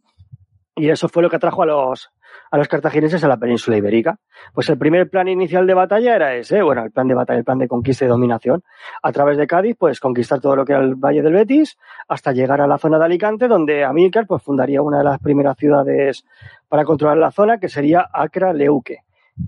Y 0.81 0.88
eso 0.88 1.11
fue 1.11 1.23
lo 1.23 1.29
que 1.29 1.37
atrajo 1.37 1.62
a 1.62 1.66
los, 1.66 2.11
a 2.51 2.57
los 2.57 2.66
cartagineses 2.66 3.23
a 3.23 3.29
la 3.29 3.37
península 3.37 3.77
ibérica. 3.77 4.19
Pues 4.55 4.66
el 4.71 4.79
primer 4.79 5.11
plan 5.11 5.29
inicial 5.29 5.66
de 5.66 5.75
batalla 5.75 6.16
era 6.16 6.35
ese, 6.35 6.62
bueno, 6.62 6.83
el 6.83 6.90
plan 6.90 7.07
de 7.07 7.12
batalla, 7.12 7.38
el 7.38 7.45
plan 7.45 7.59
de 7.59 7.69
conquista 7.69 8.07
y 8.07 8.09
dominación. 8.09 8.62
A 9.03 9.12
través 9.12 9.37
de 9.37 9.47
Cádiz, 9.47 9.77
pues 9.79 10.01
conquistar 10.01 10.40
todo 10.40 10.57
lo 10.57 10.64
que 10.64 10.73
era 10.73 10.81
el 10.81 10.95
Valle 10.95 11.21
del 11.21 11.35
Betis, 11.35 11.77
hasta 12.09 12.33
llegar 12.33 12.62
a 12.62 12.66
la 12.66 12.79
zona 12.79 12.99
de 12.99 13.05
Alicante, 13.05 13.47
donde 13.47 13.85
Amílcar 13.85 14.27
pues 14.27 14.43
fundaría 14.43 14.81
una 14.81 14.97
de 14.99 15.05
las 15.05 15.19
primeras 15.19 15.59
ciudades 15.59 16.25
para 16.66 16.87
controlar 16.87 17.19
la 17.19 17.31
zona, 17.31 17.61
que 17.61 17.69
sería 17.69 18.09
Acra 18.11 18.55
Leuque, 18.55 19.01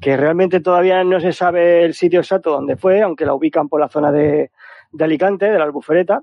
que 0.02 0.18
realmente 0.18 0.60
todavía 0.60 1.02
no 1.02 1.18
se 1.18 1.32
sabe 1.32 1.82
el 1.86 1.94
sitio 1.94 2.20
exacto 2.20 2.50
donde 2.50 2.76
fue, 2.76 3.00
aunque 3.00 3.24
la 3.24 3.32
ubican 3.32 3.70
por 3.70 3.80
la 3.80 3.88
zona 3.88 4.12
de, 4.12 4.50
de 4.92 5.04
Alicante, 5.04 5.46
de 5.46 5.56
la 5.56 5.64
Albufereta, 5.64 6.20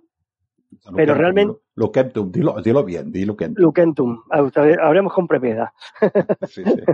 pero 0.95 1.15
realmente. 1.15 1.60
Lucentum, 1.75 2.32
dilo, 2.32 2.62
dilo 2.62 2.84
bien, 2.84 3.12
di 3.12 3.25
Lucentum. 3.25 3.63
Lucentum, 3.63 4.23
hablemos 4.29 5.13
con 5.13 5.27
propiedad. 5.27 5.69
sí, 6.47 6.63
sí. 6.63 6.82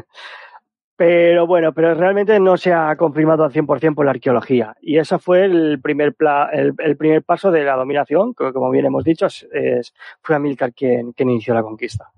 Pero 0.97 1.45
bueno, 1.45 1.73
pero 1.73 1.93
realmente 1.93 2.39
no 2.39 2.55
se 2.55 2.71
ha 2.71 2.95
confirmado 2.95 3.43
al 3.43 3.51
100% 3.51 3.95
por 3.95 4.05
la 4.05 4.11
arqueología. 4.11 4.77
Y 4.79 4.97
ese 4.97 5.19
fue 5.19 5.43
el 5.43 5.81
primer, 5.81 6.13
pla, 6.13 6.49
el, 6.53 6.73
el, 6.77 6.95
primer 6.95 7.21
paso 7.21 7.51
de 7.51 7.65
la 7.65 7.75
dominación, 7.75 8.33
que 8.33 8.53
como 8.53 8.69
bien 8.69 8.85
hemos 8.85 9.03
dicho, 9.03 9.25
es, 9.25 9.45
es, 9.51 9.93
fue 10.21 10.37
Amílcar 10.37 10.73
quien, 10.73 11.11
quien 11.11 11.29
inició 11.29 11.53
la 11.53 11.63
conquista. 11.63 12.09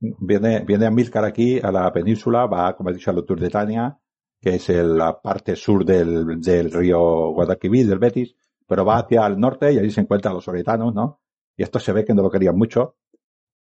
Viene, 0.00 0.64
viene 0.64 0.86
Amílcar 0.86 1.24
aquí 1.24 1.60
a 1.62 1.70
la 1.70 1.92
península, 1.92 2.46
va, 2.46 2.74
como 2.74 2.90
he 2.90 2.94
dicho, 2.94 3.12
a 3.12 3.14
la 3.14 3.22
Tour 3.22 3.38
de 3.38 3.50
Tania, 3.50 3.96
que 4.40 4.56
es 4.56 4.68
el, 4.68 4.98
la 4.98 5.20
parte 5.20 5.54
sur 5.54 5.84
del, 5.84 6.40
del 6.40 6.72
río 6.72 7.30
Guadalquivir, 7.30 7.86
del 7.86 8.00
Betis, 8.00 8.34
pero 8.72 8.86
va 8.86 9.00
hacia 9.00 9.26
el 9.26 9.38
norte 9.38 9.70
y 9.70 9.78
allí 9.78 9.90
se 9.90 10.00
encuentran 10.00 10.32
los 10.32 10.48
oretanos, 10.48 10.94
¿no? 10.94 11.20
Y 11.58 11.62
esto 11.62 11.78
se 11.78 11.92
ve 11.92 12.06
que 12.06 12.14
no 12.14 12.22
lo 12.22 12.30
querían 12.30 12.56
mucho. 12.56 12.96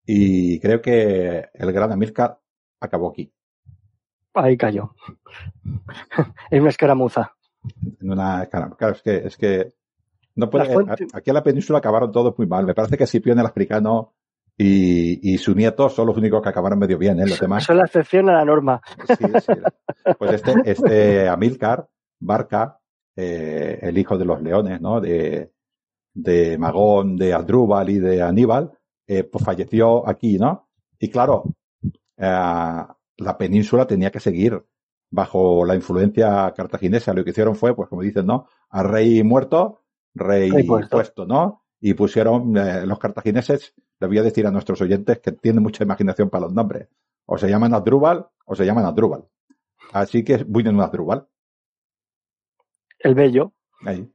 Y 0.03 0.59
creo 0.59 0.81
que 0.81 1.45
el 1.53 1.71
gran 1.71 1.91
Amílcar 1.91 2.39
acabó 2.79 3.11
aquí. 3.11 3.31
Ahí 4.33 4.57
cayó. 4.57 4.95
en 6.49 6.61
una 6.61 6.71
escaramuza. 6.71 7.35
En 8.01 8.13
una 8.13 8.41
escaramuza. 8.41 8.77
Claro, 8.77 8.95
es 8.95 9.03
que, 9.03 9.15
es 9.17 9.37
que 9.37 9.75
no 10.33 10.49
puede, 10.49 10.75
aquí 11.13 11.29
en 11.29 11.35
la 11.35 11.43
península 11.43 11.77
acabaron 11.77 12.11
todos 12.11 12.35
muy 12.35 12.47
mal. 12.47 12.65
Me 12.65 12.73
parece 12.73 12.97
que 12.97 13.05
Scipión 13.05 13.37
el 13.37 13.45
africano 13.45 14.15
y, 14.57 15.33
y, 15.33 15.37
su 15.37 15.53
nieto 15.53 15.87
son 15.87 16.07
los 16.07 16.17
únicos 16.17 16.41
que 16.41 16.49
acabaron 16.49 16.79
medio 16.79 16.97
bien, 16.97 17.19
¿eh? 17.19 17.27
Los 17.27 17.39
demás. 17.39 17.63
Son 17.63 17.77
la 17.77 17.85
excepción 17.85 18.27
a 18.31 18.33
la 18.33 18.45
norma. 18.45 18.81
Sí, 19.05 19.25
sí. 19.45 19.53
Pues 20.17 20.33
este, 20.33 20.53
este 20.65 21.29
Amílcar, 21.29 21.87
Barca, 22.19 22.79
eh, 23.15 23.79
el 23.81 23.97
hijo 23.97 24.17
de 24.17 24.25
los 24.25 24.41
leones, 24.41 24.81
¿no? 24.81 24.99
De, 24.99 25.51
de 26.13 26.57
Magón, 26.57 27.17
de 27.17 27.33
Adrúbal 27.33 27.89
y 27.89 27.99
de 27.99 28.21
Aníbal, 28.21 28.71
eh, 29.07 29.23
pues 29.23 29.43
falleció 29.43 30.07
aquí, 30.07 30.37
¿no? 30.37 30.69
Y 30.97 31.09
claro, 31.09 31.43
eh, 32.17 32.83
la 33.17 33.37
península 33.37 33.85
tenía 33.85 34.11
que 34.11 34.19
seguir 34.19 34.63
bajo 35.11 35.65
la 35.65 35.75
influencia 35.75 36.51
cartaginesa. 36.55 37.13
Lo 37.13 37.23
que 37.23 37.29
hicieron 37.31 37.55
fue, 37.55 37.75
pues 37.75 37.89
como 37.89 38.01
dicen, 38.01 38.25
¿no? 38.25 38.47
A 38.69 38.83
rey 38.83 39.23
muerto, 39.23 39.83
rey, 40.13 40.49
rey 40.49 40.63
puesto. 40.63 40.97
puesto. 40.97 41.25
¿no? 41.25 41.63
Y 41.79 41.93
pusieron 41.93 42.57
eh, 42.57 42.85
los 42.85 42.97
cartagineses, 42.97 43.73
les 43.99 44.07
voy 44.09 44.17
a 44.17 44.23
decir 44.23 44.47
a 44.47 44.51
nuestros 44.51 44.81
oyentes 44.81 45.19
que 45.19 45.33
tienen 45.33 45.61
mucha 45.61 45.83
imaginación 45.83 46.29
para 46.29 46.45
los 46.45 46.53
nombres. 46.53 46.87
O 47.25 47.37
se 47.37 47.49
llaman 47.49 47.73
Adrúbal 47.73 48.27
o 48.45 48.55
se 48.55 48.65
llaman 48.65 48.85
Adrúbal. 48.85 49.25
Así 49.93 50.23
que 50.23 50.33
en 50.33 50.75
un 50.75 50.81
Adrúbal 50.81 51.27
el 52.99 53.15
bello. 53.15 53.53
Ahí. 53.85 54.09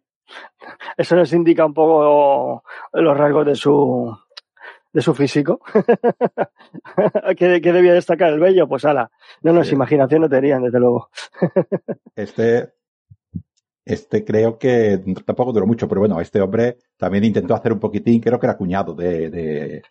Eso 0.97 1.17
nos 1.17 1.33
indica 1.33 1.65
un 1.65 1.75
poco 1.75 2.63
los 2.93 3.17
rasgos 3.17 3.47
de 3.47 3.55
su 3.55 4.17
de 4.93 5.01
su 5.01 5.15
físico. 5.15 5.61
¿Qué, 7.37 7.61
¿Qué, 7.61 7.73
debía 7.73 7.95
destacar 7.95 8.33
el 8.33 8.41
bello? 8.41 8.69
Pues 8.69 8.85
ala, 8.85 9.11
no 9.43 9.53
nos 9.53 9.69
sí. 9.69 9.75
imaginación 9.75 10.23
no 10.23 10.29
tenían, 10.29 10.63
desde 10.63 10.81
luego. 10.81 11.11
este, 12.17 12.73
este 13.85 14.25
creo 14.25 14.59
que 14.59 15.01
tampoco 15.25 15.53
duró 15.53 15.67
mucho, 15.67 15.89
pero 15.89 16.01
bueno, 16.01 16.21
este 16.21 16.41
hombre 16.41 16.79
también 16.97 17.25
intentó 17.25 17.55
hacer 17.55 17.73
un 17.73 17.81
poquitín, 17.81 18.21
creo 18.21 18.39
que 18.39 18.47
era 18.47 18.57
cuñado 18.57 18.95
de, 18.95 19.31
de... 19.31 19.83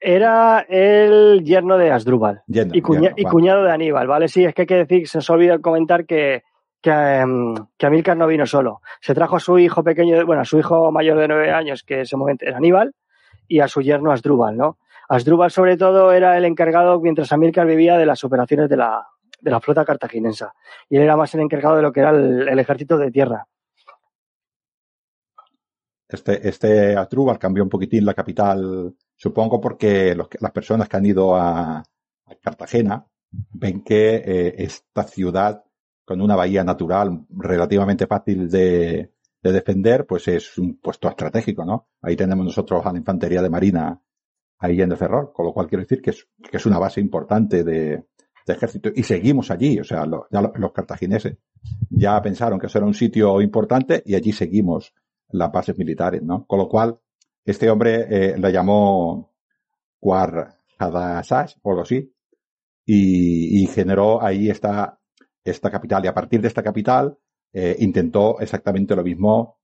Era 0.00 0.60
el 0.68 1.42
yerno 1.44 1.76
de 1.76 1.90
Asdrúbal 1.90 2.42
yerno, 2.46 2.72
y, 2.74 2.80
cuña, 2.80 3.00
yerno, 3.00 3.16
y 3.16 3.24
cuñado 3.24 3.64
de 3.64 3.72
Aníbal, 3.72 4.06
¿vale? 4.06 4.28
Sí, 4.28 4.44
es 4.44 4.54
que 4.54 4.62
hay 4.62 4.66
que 4.66 4.76
decir, 4.76 5.08
se 5.08 5.18
nos 5.18 5.28
olvida 5.28 5.58
comentar 5.58 6.06
que, 6.06 6.44
que, 6.80 6.90
um, 6.90 7.54
que 7.76 8.14
no 8.14 8.26
vino 8.26 8.46
solo. 8.46 8.80
Se 9.00 9.14
trajo 9.14 9.36
a 9.36 9.40
su 9.40 9.58
hijo 9.58 9.82
pequeño, 9.82 10.24
bueno, 10.26 10.42
a 10.42 10.44
su 10.44 10.58
hijo 10.58 10.90
mayor 10.92 11.18
de 11.18 11.28
nueve 11.28 11.52
años, 11.52 11.82
que 11.82 11.94
en 11.94 12.00
ese 12.00 12.16
momento 12.16 12.44
era 12.44 12.56
Aníbal, 12.56 12.94
y 13.46 13.60
a 13.60 13.68
su 13.68 13.80
yerno 13.80 14.12
Asdrúbal, 14.12 14.56
¿no? 14.56 14.78
Asdrúbal, 15.08 15.50
sobre 15.50 15.76
todo, 15.76 16.12
era 16.12 16.36
el 16.36 16.44
encargado, 16.44 17.00
mientras 17.00 17.32
Amílcar 17.32 17.66
vivía, 17.66 17.96
de 17.96 18.06
las 18.06 18.22
operaciones 18.24 18.68
de 18.68 18.76
la, 18.76 19.06
de 19.40 19.50
la 19.50 19.60
flota 19.60 19.84
cartaginensa. 19.84 20.54
Y 20.88 20.96
él 20.96 21.02
era 21.02 21.16
más 21.16 21.34
el 21.34 21.40
encargado 21.40 21.76
de 21.76 21.82
lo 21.82 21.92
que 21.92 22.00
era 22.00 22.10
el, 22.10 22.58
ejército 22.58 22.98
de 22.98 23.10
tierra. 23.10 23.46
Este, 26.06 26.46
este 26.46 26.96
Asdrúbal 26.96 27.38
cambió 27.38 27.62
un 27.62 27.70
poquitín 27.70 28.04
la 28.04 28.14
capital, 28.14 28.94
supongo 29.16 29.60
porque 29.60 30.14
los, 30.14 30.28
las 30.40 30.52
personas 30.52 30.88
que 30.88 30.96
han 30.96 31.06
ido 31.06 31.34
a, 31.34 31.78
a 31.78 32.34
Cartagena 32.42 33.04
ven 33.30 33.82
que 33.82 34.16
eh, 34.16 34.54
esta 34.58 35.04
ciudad 35.04 35.64
con 36.08 36.22
una 36.22 36.36
bahía 36.36 36.64
natural 36.64 37.26
relativamente 37.28 38.06
fácil 38.06 38.48
de, 38.48 39.12
de, 39.42 39.52
defender, 39.52 40.06
pues 40.06 40.26
es 40.28 40.56
un 40.56 40.78
puesto 40.78 41.06
estratégico, 41.06 41.66
¿no? 41.66 41.90
Ahí 42.00 42.16
tenemos 42.16 42.46
nosotros 42.46 42.86
a 42.86 42.92
la 42.92 42.98
infantería 42.98 43.42
de 43.42 43.50
marina 43.50 44.00
ahí 44.58 44.80
en 44.80 44.90
el 44.90 44.96
Ferrol, 44.96 45.34
con 45.34 45.44
lo 45.44 45.52
cual 45.52 45.66
quiero 45.66 45.82
decir 45.82 46.00
que 46.00 46.10
es, 46.10 46.26
que 46.50 46.56
es 46.56 46.64
una 46.64 46.78
base 46.78 47.02
importante 47.02 47.62
de, 47.62 48.06
de 48.46 48.52
ejército. 48.54 48.88
Y 48.94 49.02
seguimos 49.02 49.50
allí, 49.50 49.78
o 49.78 49.84
sea, 49.84 50.06
ya 50.30 50.40
lo, 50.40 50.52
los 50.54 50.72
cartagineses 50.72 51.36
ya 51.90 52.22
pensaron 52.22 52.58
que 52.58 52.68
eso 52.68 52.78
era 52.78 52.86
un 52.86 52.94
sitio 52.94 53.42
importante 53.42 54.02
y 54.06 54.14
allí 54.14 54.32
seguimos 54.32 54.94
las 55.28 55.52
bases 55.52 55.76
militares, 55.76 56.22
¿no? 56.22 56.46
Con 56.46 56.58
lo 56.58 56.70
cual, 56.70 56.98
este 57.44 57.68
hombre 57.68 58.06
eh, 58.08 58.38
lo 58.38 58.48
llamó 58.48 59.34
Quar 60.00 60.54
Hadasash 60.78 61.56
o 61.60 61.70
algo 61.70 61.82
así, 61.82 62.14
y 62.90 63.66
generó 63.66 64.22
ahí 64.22 64.48
esta 64.48 64.97
esta 65.50 65.70
capital. 65.70 66.04
Y 66.04 66.08
a 66.08 66.14
partir 66.14 66.40
de 66.40 66.48
esta 66.48 66.62
capital 66.62 67.16
eh, 67.52 67.76
intentó 67.78 68.40
exactamente 68.40 68.94
lo 68.94 69.02
mismo 69.02 69.58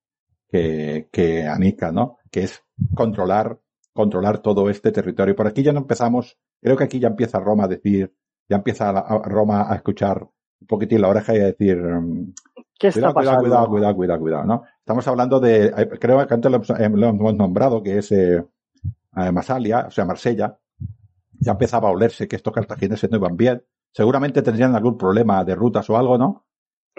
que, 0.48 1.08
que 1.10 1.46
Anika, 1.46 1.92
¿no? 1.92 2.18
Que 2.30 2.44
es 2.44 2.62
controlar, 2.94 3.58
controlar 3.92 4.38
todo 4.38 4.70
este 4.70 4.92
territorio. 4.92 5.36
Por 5.36 5.46
aquí 5.46 5.62
ya 5.62 5.72
no 5.72 5.80
empezamos, 5.80 6.38
creo 6.60 6.76
que 6.76 6.84
aquí 6.84 6.98
ya 6.98 7.08
empieza 7.08 7.40
Roma 7.40 7.64
a 7.64 7.68
decir, 7.68 8.12
ya 8.48 8.56
empieza 8.56 8.90
a, 8.90 8.98
a 8.98 9.18
Roma 9.22 9.70
a 9.70 9.76
escuchar 9.76 10.22
un 10.60 10.66
poquitín 10.66 11.00
la 11.00 11.08
oreja 11.08 11.34
y 11.34 11.40
a 11.40 11.46
decir, 11.46 11.78
¿Qué 12.78 12.88
está 12.88 13.12
cuidado, 13.12 13.14
pasando? 13.14 13.40
cuidado, 13.42 13.68
cuidado, 13.68 13.96
cuidado, 13.96 14.20
cuidado, 14.20 14.44
¿no? 14.44 14.62
Estamos 14.78 15.06
hablando 15.06 15.40
de, 15.40 15.72
creo 16.00 16.26
que 16.26 16.34
antes 16.34 16.50
lo, 16.50 16.58
lo 16.58 17.08
hemos 17.08 17.34
nombrado, 17.34 17.82
que 17.82 17.98
es 17.98 18.10
eh, 18.12 18.42
Masalia, 19.32 19.86
o 19.88 19.90
sea, 19.90 20.04
Marsella. 20.04 20.58
Ya 21.40 21.52
empezaba 21.52 21.88
a 21.88 21.92
olerse 21.92 22.28
que 22.28 22.36
estos 22.36 22.52
cartagineses 22.52 23.10
no 23.10 23.18
iban 23.18 23.36
bien 23.36 23.62
seguramente 23.94 24.42
tendrían 24.42 24.74
algún 24.74 24.98
problema 24.98 25.44
de 25.44 25.54
rutas 25.54 25.88
o 25.88 25.96
algo, 25.96 26.18
¿no? 26.18 26.44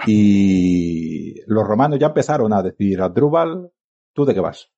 Y 0.07 1.41
los 1.47 1.67
romanos 1.67 1.99
ya 1.99 2.07
empezaron 2.07 2.53
a 2.53 2.63
decir, 2.63 3.01
Adrúbal, 3.01 3.69
¿tú 4.13 4.25
de 4.25 4.33
qué 4.33 4.39
vas? 4.39 4.71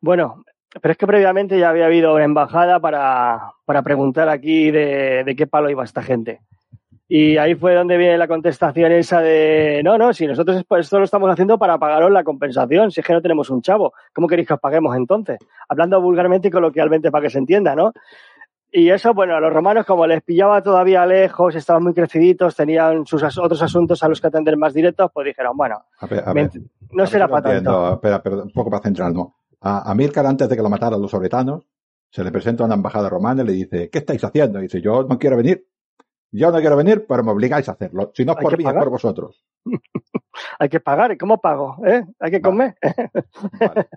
Bueno, 0.00 0.42
pero 0.80 0.92
es 0.92 0.98
que 0.98 1.06
previamente 1.06 1.58
ya 1.58 1.68
había 1.68 1.86
habido 1.86 2.14
una 2.14 2.24
embajada 2.24 2.80
para, 2.80 3.52
para 3.66 3.82
preguntar 3.82 4.28
aquí 4.28 4.70
de, 4.70 5.24
de, 5.24 5.36
qué 5.36 5.46
palo 5.46 5.68
iba 5.68 5.84
esta 5.84 6.02
gente. 6.02 6.40
Y 7.06 7.36
ahí 7.38 7.54
fue 7.54 7.74
donde 7.74 7.96
viene 7.96 8.16
la 8.16 8.28
contestación 8.28 8.92
esa 8.92 9.20
de, 9.20 9.82
no, 9.84 9.98
no, 9.98 10.12
si 10.12 10.26
nosotros 10.26 10.64
esto 10.78 10.98
lo 10.98 11.04
estamos 11.04 11.28
haciendo 11.28 11.58
para 11.58 11.76
pagaros 11.76 12.12
la 12.12 12.22
compensación, 12.24 12.92
si 12.92 13.00
es 13.00 13.06
que 13.06 13.12
no 13.12 13.20
tenemos 13.20 13.50
un 13.50 13.62
chavo, 13.62 13.92
¿cómo 14.14 14.28
queréis 14.28 14.46
que 14.46 14.54
os 14.54 14.60
paguemos 14.60 14.96
entonces? 14.96 15.38
Hablando 15.68 16.00
vulgarmente 16.00 16.48
y 16.48 16.50
coloquialmente 16.52 17.10
para 17.10 17.22
que 17.22 17.30
se 17.30 17.38
entienda, 17.38 17.74
¿no? 17.74 17.92
Y 18.72 18.90
eso, 18.90 19.12
bueno, 19.14 19.34
a 19.34 19.40
los 19.40 19.52
romanos, 19.52 19.84
como 19.84 20.06
les 20.06 20.22
pillaba 20.22 20.62
todavía 20.62 21.04
lejos, 21.04 21.54
estaban 21.56 21.82
muy 21.82 21.92
creciditos, 21.92 22.54
tenían 22.54 23.04
sus 23.04 23.22
otros 23.22 23.60
asuntos 23.62 24.02
a 24.02 24.08
los 24.08 24.20
que 24.20 24.28
atender 24.28 24.56
más 24.56 24.72
directos, 24.72 25.10
pues 25.12 25.26
dijeron, 25.26 25.56
bueno, 25.56 25.84
no 26.92 27.06
será 27.06 27.26
para 27.26 27.50
tanto. 27.50 27.94
Espera, 27.94 28.16
espera, 28.16 28.36
un 28.36 28.52
poco 28.52 28.70
para 28.70 28.82
centrarnos. 28.82 29.28
A, 29.60 29.90
a 29.90 29.94
Milcar, 29.94 30.24
antes 30.26 30.48
de 30.48 30.56
que 30.56 30.62
lo 30.62 30.70
mataran 30.70 31.02
los 31.02 31.10
sobretanos, 31.10 31.66
se 32.10 32.24
le 32.24 32.30
presenta 32.30 32.64
a 32.64 32.66
una 32.66 32.74
embajada 32.76 33.08
romana 33.08 33.42
y 33.42 33.46
le 33.46 33.52
dice, 33.52 33.90
¿qué 33.90 33.98
estáis 33.98 34.22
haciendo? 34.22 34.58
Y 34.58 34.62
dice, 34.62 34.80
yo 34.80 35.04
no 35.04 35.18
quiero 35.18 35.36
venir. 35.36 35.66
Yo 36.32 36.50
no 36.52 36.60
quiero 36.60 36.76
venir, 36.76 37.06
pero 37.08 37.24
me 37.24 37.32
obligáis 37.32 37.68
a 37.68 37.72
hacerlo. 37.72 38.12
Si 38.14 38.24
no 38.24 38.32
es 38.32 38.38
por 38.38 38.56
mí, 38.56 38.64
es 38.64 38.72
por 38.72 38.90
vosotros. 38.90 39.44
Hay 40.58 40.68
que 40.68 40.80
pagar. 40.80 41.12
¿Y 41.12 41.18
cómo 41.18 41.38
pago? 41.40 41.76
¿Eh? 41.84 42.04
Hay 42.20 42.30
que 42.30 42.40
comer. 42.40 42.76
vale. 43.58 43.88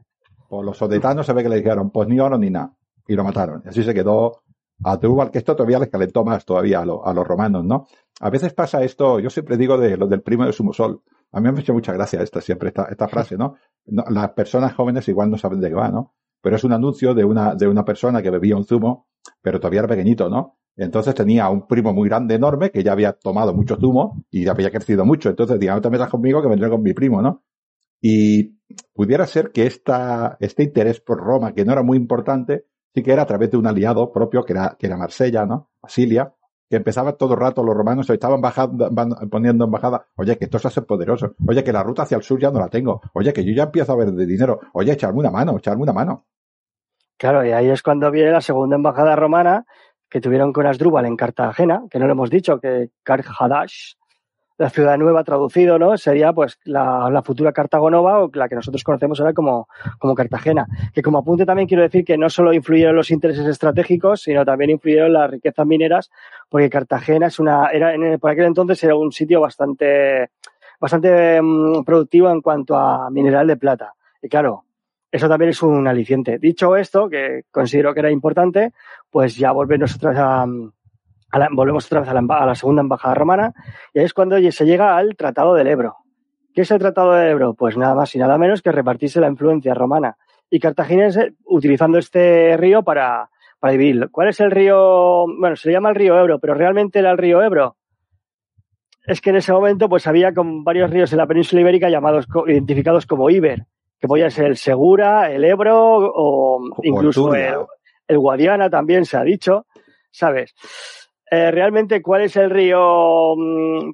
Pues 0.50 0.66
los 0.66 0.78
sobretanos 0.78 1.26
se 1.26 1.34
ve 1.34 1.44
que 1.44 1.50
le 1.50 1.58
dijeron, 1.58 1.90
pues 1.92 2.08
ni 2.08 2.20
oro 2.20 2.38
ni 2.38 2.50
nada. 2.50 2.74
Y 3.08 3.16
lo 3.16 3.24
mataron. 3.24 3.62
Y 3.66 3.70
así 3.70 3.84
se 3.84 3.94
quedó 3.94 4.43
a 4.84 5.00
Trubal, 5.00 5.32
que 5.32 5.40
esto 5.40 5.56
todavía 5.56 5.80
les 5.80 5.90
calentó 5.90 6.24
más 6.24 6.46
todavía 6.46 6.82
a, 6.82 6.86
los 6.86 7.28
romanos, 7.28 7.64
¿no? 7.64 7.88
A 8.20 8.30
veces 8.30 8.54
pasa 8.54 8.84
esto, 8.84 9.20
yo 9.20 9.30
siempre 9.30 9.58
digo 9.58 9.78
de 9.78 9.98
lo 9.98 10.08
del 10.08 10.22
primo 10.22 10.46
de 10.46 10.54
Sumosol. 10.54 11.02
A 11.32 11.40
mí 11.40 11.52
me 11.52 11.58
ha 11.58 11.62
hecho 11.62 11.74
mucha 11.74 11.94
gracia 11.94 12.22
esta, 12.22 12.42
siempre 12.42 12.70
esta, 12.70 12.84
esta 12.86 13.08
frase, 13.08 13.38
¿no? 13.38 13.56
Las 13.86 14.32
personas 14.32 14.74
jóvenes 14.74 15.08
igual 15.08 15.32
no 15.32 15.38
saben 15.38 15.60
de 15.60 15.70
qué 15.70 15.76
va, 15.76 15.90
¿no? 15.90 16.14
Pero 16.42 16.56
es 16.58 16.64
un 16.64 16.74
anuncio 16.74 17.14
de 17.14 17.24
una, 17.24 17.56
de 17.56 17.68
una 17.68 17.84
persona 17.84 18.22
que 18.22 18.30
bebía 18.30 18.56
un 18.56 18.66
zumo, 18.66 19.08
pero 19.42 19.60
todavía 19.60 19.80
era 19.80 19.88
pequeñito, 19.88 20.30
¿no? 20.30 20.58
Entonces 20.76 21.14
tenía 21.14 21.50
un 21.50 21.68
primo 21.68 21.94
muy 21.94 22.10
grande, 22.10 22.36
enorme, 22.36 22.72
que 22.72 22.84
ya 22.84 22.92
había 22.92 23.14
tomado 23.14 23.54
mucho 23.54 23.78
zumo 23.78 24.24
y 24.32 24.48
había 24.48 24.72
crecido 24.72 25.06
mucho. 25.06 25.30
Entonces, 25.30 25.60
digamos, 25.60 25.80
no 25.80 25.82
te 25.84 25.90
metas 25.92 26.10
conmigo 26.10 26.42
que 26.42 26.48
vendré 26.48 26.70
con 26.70 26.82
mi 26.82 26.94
primo, 26.94 27.22
¿no? 27.22 27.44
Y 28.02 28.60
pudiera 28.94 29.26
ser 29.28 29.52
que 29.52 29.66
esta, 29.66 30.38
este 30.40 30.64
interés 30.64 31.00
por 31.00 31.20
Roma, 31.20 31.54
que 31.54 31.64
no 31.64 31.72
era 31.72 31.84
muy 31.84 31.98
importante, 31.98 32.66
sí 32.94 33.04
que 33.04 33.12
era 33.12 33.24
a 33.24 33.26
través 33.26 33.52
de 33.52 33.58
un 33.58 33.68
aliado 33.68 34.12
propio, 34.12 34.44
que 34.44 34.54
era, 34.54 34.76
que 34.78 34.88
era 34.88 34.98
Marsella, 34.98 35.46
¿no? 35.46 35.70
Basilia, 35.82 36.34
que 36.70 36.78
empezaba 36.78 37.14
todo 37.14 37.34
el 37.34 37.40
rato 37.40 37.64
los 37.64 37.76
romanos, 37.76 38.10
estaban 38.10 38.42
poniendo 39.30 39.66
en 39.66 39.72
bajada, 39.72 40.08
oye, 40.16 40.38
que 40.38 40.46
esto 40.46 40.60
se 40.60 40.68
hace 40.70 40.82
poderoso, 40.82 41.36
oye, 41.48 41.64
que 41.64 41.74
la 41.74 41.84
ruta 41.84 42.04
hacia 42.04 42.18
el 42.18 42.24
sur 42.24 42.40
ya 42.40 42.52
no 42.52 42.60
la 42.60 42.70
tengo, 42.70 43.02
oye, 43.14 43.34
que 43.34 43.44
yo 43.44 43.54
ya 43.54 43.64
empiezo 43.64 43.94
a 43.94 43.96
ver 43.96 44.12
de 44.12 44.26
dinero, 44.26 44.60
oye, 44.74 44.94
echarme 44.94 45.20
una 45.20 45.32
mano, 45.32 45.58
echarme 45.58 45.84
una 45.84 45.94
mano. 45.94 46.26
Claro, 47.18 47.46
y 47.46 47.52
ahí 47.52 47.70
es 47.70 47.84
cuando 47.84 48.10
viene 48.12 48.32
la 48.32 48.42
segunda 48.42 48.76
embajada 48.76 49.16
romana 49.16 49.66
que 50.10 50.22
tuvieron 50.22 50.52
con 50.52 50.68
Asdrúbal 50.68 51.06
en 51.06 51.16
Cartagena, 51.16 51.84
que 51.90 52.00
no 52.00 52.06
lo 52.06 52.14
hemos 52.14 52.30
dicho, 52.30 52.60
que 52.60 52.90
Carhadash 53.04 53.94
la 54.64 54.70
ciudad 54.70 54.98
nueva 54.98 55.26
traducido, 55.26 55.78
¿no? 55.78 55.98
Sería 55.98 56.32
pues 56.32 56.58
la, 56.64 57.22
futura 57.24 57.52
Cartago 57.52 57.92
Nova 57.92 58.24
o 58.24 58.32
la 58.34 58.48
que 58.48 58.56
nosotros 58.56 58.84
conocemos 58.84 59.20
ahora 59.20 59.34
como, 59.34 59.68
como 60.00 60.16
Cartagena. 60.16 60.66
Que 60.94 61.02
como 61.02 61.18
apunte 61.18 61.46
también 61.46 61.68
quiero 61.68 61.84
decir 61.84 62.06
que 62.06 62.18
no 62.18 62.30
solo 62.30 62.54
influyeron 62.54 62.96
los 62.96 63.12
intereses 63.12 63.46
estratégicos, 63.46 64.22
sino 64.22 64.46
también 64.46 64.72
influyeron 64.72 65.12
las 65.12 65.30
riquezas 65.30 65.68
mineras, 65.68 66.12
porque 66.50 66.70
Cartagena 66.70 67.28
es 67.28 67.40
una, 67.40 67.68
era, 67.68 67.94
en, 67.94 68.18
por 68.20 68.32
aquel 68.32 68.46
entonces 68.46 68.82
era 68.86 68.96
un 68.96 69.12
sitio 69.12 69.42
bastante, 69.42 70.30
bastante 70.80 71.42
um, 71.42 71.84
productivo 71.84 72.30
en 72.30 72.42
cuanto 72.42 72.78
a 72.78 73.10
mineral 73.10 73.48
de 73.48 73.58
plata. 73.58 73.94
Y 74.22 74.30
claro, 74.30 74.64
eso 75.12 75.28
también 75.28 75.50
es 75.50 75.62
un 75.62 75.86
aliciente. 75.88 76.40
Dicho 76.40 76.78
esto, 76.78 77.10
que 77.10 77.44
considero 77.52 77.94
que 77.94 78.00
era 78.00 78.12
importante, 78.12 78.72
pues 79.12 79.36
ya 79.36 79.52
volvemos 79.52 79.92
nosotros 79.92 80.16
a, 80.18 80.46
la, 81.40 81.50
volvemos 81.52 81.86
otra 81.86 82.02
vez 82.02 82.10
a 82.10 82.14
la, 82.14 82.24
a 82.30 82.46
la, 82.46 82.56
segunda 82.56 82.82
embajada 82.82 83.16
romana 83.16 83.54
y 83.94 84.00
ahí 84.00 84.06
es 84.06 84.14
cuando 84.14 84.38
se 84.52 84.66
llega 84.66 84.96
al 84.96 85.16
Tratado 85.16 85.54
del 85.54 85.68
Ebro. 85.68 85.98
¿Qué 86.54 86.62
es 86.62 86.72
el 86.72 86.80
Tratado 86.80 87.14
del 87.14 87.30
Ebro? 87.30 87.54
Pues 87.56 87.78
nada 87.78 87.96
más 87.96 88.14
y 88.16 88.20
nada 88.20 88.38
menos 88.38 88.62
que 88.62 88.72
repartirse 88.72 89.20
la 89.20 89.28
influencia 89.28 89.74
romana 89.74 90.18
y 90.50 90.60
cartaginense 90.60 91.34
utilizando 91.46 91.98
este 91.98 92.56
río 92.58 92.84
para, 92.84 93.30
para 93.60 93.72
dividir. 93.72 94.10
¿Cuál 94.12 94.30
es 94.30 94.40
el 94.40 94.52
río? 94.52 95.26
Bueno, 95.40 95.56
se 95.56 95.70
le 95.70 95.74
llama 95.74 95.90
el 95.90 95.96
río 95.96 96.18
Ebro, 96.20 96.40
pero 96.40 96.54
realmente 96.54 97.00
era 97.00 97.12
el 97.12 97.18
río 97.18 97.42
Ebro. 97.42 97.78
Es 99.06 99.20
que 99.20 99.32
en 99.32 99.38
ese 99.38 99.52
momento 99.52 99.90
pues 99.90 100.06
había 100.06 100.34
con 100.34 100.64
varios 100.64 100.90
ríos 100.90 101.12
en 101.12 101.18
la 101.18 101.28
península 101.28 101.62
ibérica 101.62 101.90
llamados, 101.90 102.28
identificados 102.48 103.06
como 103.06 103.30
Iber, 103.30 103.66
que 104.00 104.08
podía 104.08 104.30
ser 104.30 104.46
el 104.46 104.58
Segura, 104.58 105.32
el 105.32 105.44
Ebro 105.44 105.98
o 105.98 106.62
incluso 106.84 107.34
el, 107.34 107.56
el 108.08 108.20
Guadiana 108.20 108.70
también 108.70 109.06
se 109.06 109.18
ha 109.18 109.24
dicho, 109.24 109.66
¿sabes? 110.12 110.54
Eh, 111.34 111.50
realmente 111.50 112.00
cuál 112.04 112.22
es 112.22 112.36
el 112.36 112.52
río 112.52 113.34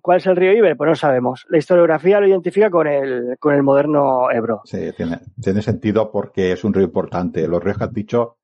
cuál 0.02 0.18
es 0.18 0.26
el 0.26 0.36
río 0.36 0.52
Iber, 0.52 0.76
pues 0.76 0.90
no 0.90 0.96
sabemos. 0.96 1.46
La 1.48 1.58
historiografía 1.58 2.20
lo 2.20 2.28
identifica 2.28 2.70
con 2.70 2.86
el, 2.86 3.38
con 3.40 3.56
el 3.56 3.64
moderno 3.64 4.30
Ebro. 4.30 4.62
Sí, 4.66 4.92
tiene, 4.98 5.20
tiene 5.42 5.62
sentido 5.62 6.12
porque 6.12 6.52
es 6.52 6.66
un 6.66 6.74
río 6.74 6.84
importante. 6.84 7.48
Los 7.48 7.64
ríos 7.64 7.78
que 7.78 7.84
has 7.86 7.94
dicho 7.94 8.40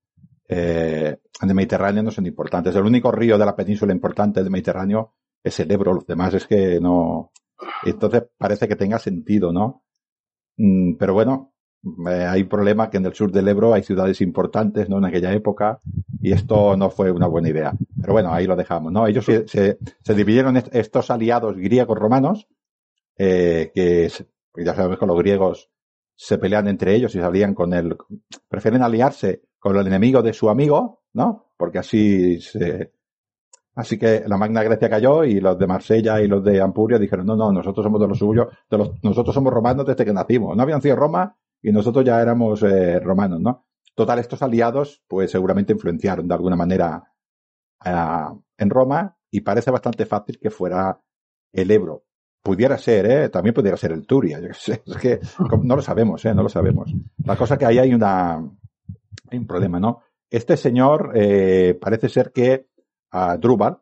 eh, 0.48 1.18
en 1.42 1.50
el 1.50 1.56
Mediterráneo 1.56 2.04
no 2.04 2.12
son 2.12 2.26
importantes. 2.26 2.74
El 2.74 2.86
único 2.86 3.12
río 3.12 3.38
de 3.38 3.46
la 3.46 3.56
península 3.56 3.92
importante 3.92 4.42
del 4.42 4.50
Mediterráneo 4.50 5.16
es 5.44 5.60
el 5.60 5.70
Ebro. 5.72 5.94
Los 5.94 6.08
demás 6.08 6.34
es 6.34 6.48
que 6.48 6.80
no. 6.80 7.32
Entonces 7.84 8.24
parece 8.38 8.66
que 8.66 8.78
tenga 8.78 8.98
sentido, 8.98 9.52
¿no? 9.52 9.84
Mm, 10.56 10.96
pero 10.96 11.14
bueno, 11.14 11.55
eh, 12.10 12.26
hay 12.26 12.44
problema 12.46 12.90
que 12.90 12.98
en 12.98 13.06
el 13.06 13.14
sur 13.14 13.32
del 13.32 13.48
Ebro 13.48 13.74
hay 13.74 13.84
ciudades 13.84 14.22
importantes, 14.22 14.90
¿no? 14.90 14.98
En 14.98 15.06
aquella 15.06 15.34
época, 15.34 15.80
y 16.22 16.32
esto 16.32 16.76
no 16.76 16.90
fue 16.90 17.12
una 17.12 17.28
buena 17.28 17.50
idea. 17.50 17.74
Pero 18.00 18.14
bueno, 18.14 18.34
ahí 18.34 18.48
lo 18.48 18.56
dejamos, 18.56 18.92
¿no? 18.92 19.06
Ellos 19.08 19.26
se, 19.26 19.48
se, 19.48 20.14
dividieron 20.14 20.58
estos 20.72 21.12
aliados 21.12 21.56
griegos 21.58 21.98
romanos, 21.98 22.48
eh, 23.18 23.72
que 23.74 24.10
ya 24.64 24.74
sabemos 24.74 24.98
que 24.98 25.06
los 25.06 25.18
griegos 25.18 25.70
se 26.16 26.38
pelean 26.38 26.68
entre 26.68 26.96
ellos 26.96 27.14
y 27.16 27.20
salían 27.20 27.54
con 27.54 27.74
el, 27.74 27.96
prefieren 28.48 28.82
aliarse 28.82 29.44
con 29.60 29.78
el 29.78 29.86
enemigo 29.86 30.22
de 30.22 30.34
su 30.34 30.50
amigo, 30.50 31.04
¿no? 31.14 31.52
Porque 31.58 31.80
así 31.80 32.40
se, 32.42 32.92
Así 33.76 34.00
que 34.00 34.24
la 34.26 34.38
Magna 34.38 34.64
Grecia 34.64 34.90
cayó 34.90 35.26
y 35.26 35.42
los 35.42 35.60
de 35.60 35.68
Marsella 35.68 36.22
y 36.22 36.28
los 36.28 36.42
de 36.44 36.62
Ampuria 36.62 36.98
dijeron, 36.98 37.26
no, 37.26 37.36
no, 37.36 37.52
nosotros 37.52 37.84
somos 37.84 38.00
de 38.00 38.08
los 38.08 38.18
suyos, 38.18 38.48
de 38.72 38.78
los, 38.78 39.04
nosotros 39.04 39.36
somos 39.36 39.54
romanos 39.54 39.86
desde 39.86 40.06
que 40.06 40.14
nacimos. 40.14 40.56
No 40.56 40.64
habían 40.64 40.82
sido 40.82 40.96
Roma 40.96 41.36
y 41.66 41.72
nosotros 41.72 42.06
ya 42.06 42.22
éramos 42.22 42.62
eh, 42.62 43.00
romanos, 43.00 43.42
¿no? 43.42 43.66
Total, 43.96 44.20
estos 44.20 44.44
aliados, 44.44 45.02
pues 45.08 45.32
seguramente 45.32 45.74
influenciaron 45.74 46.28
de 46.28 46.34
alguna 46.36 46.56
manera 46.56 47.12
en 48.58 48.70
Roma 48.70 49.18
y 49.32 49.42
parece 49.42 49.72
bastante 49.72 50.06
fácil 50.06 50.38
que 50.40 50.52
fuera 50.52 51.02
el 51.52 51.72
Ebro. 51.72 52.06
Pudiera 52.44 52.78
ser, 52.78 53.06
¿eh? 53.08 53.30
También 53.30 53.56
pudiera 53.56 53.78
ser 53.78 53.94
el 53.94 54.06
Turia, 54.06 54.40
yo 54.40 54.54
sé. 54.54 54.84
Es 54.86 54.98
que 54.98 55.20
no 55.64 55.76
lo 55.76 55.82
sabemos, 55.82 56.24
¿eh? 56.26 56.36
No 56.36 56.44
lo 56.44 56.50
sabemos. 56.50 56.94
La 57.24 57.36
cosa 57.36 57.58
que 57.58 57.66
ahí 57.66 57.80
hay 57.80 57.96
una, 57.96 58.36
hay 58.36 59.38
un 59.40 59.48
problema, 59.48 59.80
¿no? 59.80 60.02
Este 60.30 60.58
señor, 60.58 61.14
eh, 61.16 61.76
parece 61.82 62.10
ser 62.10 62.32
que 62.32 62.68
a 63.10 63.38
Drubal 63.38 63.80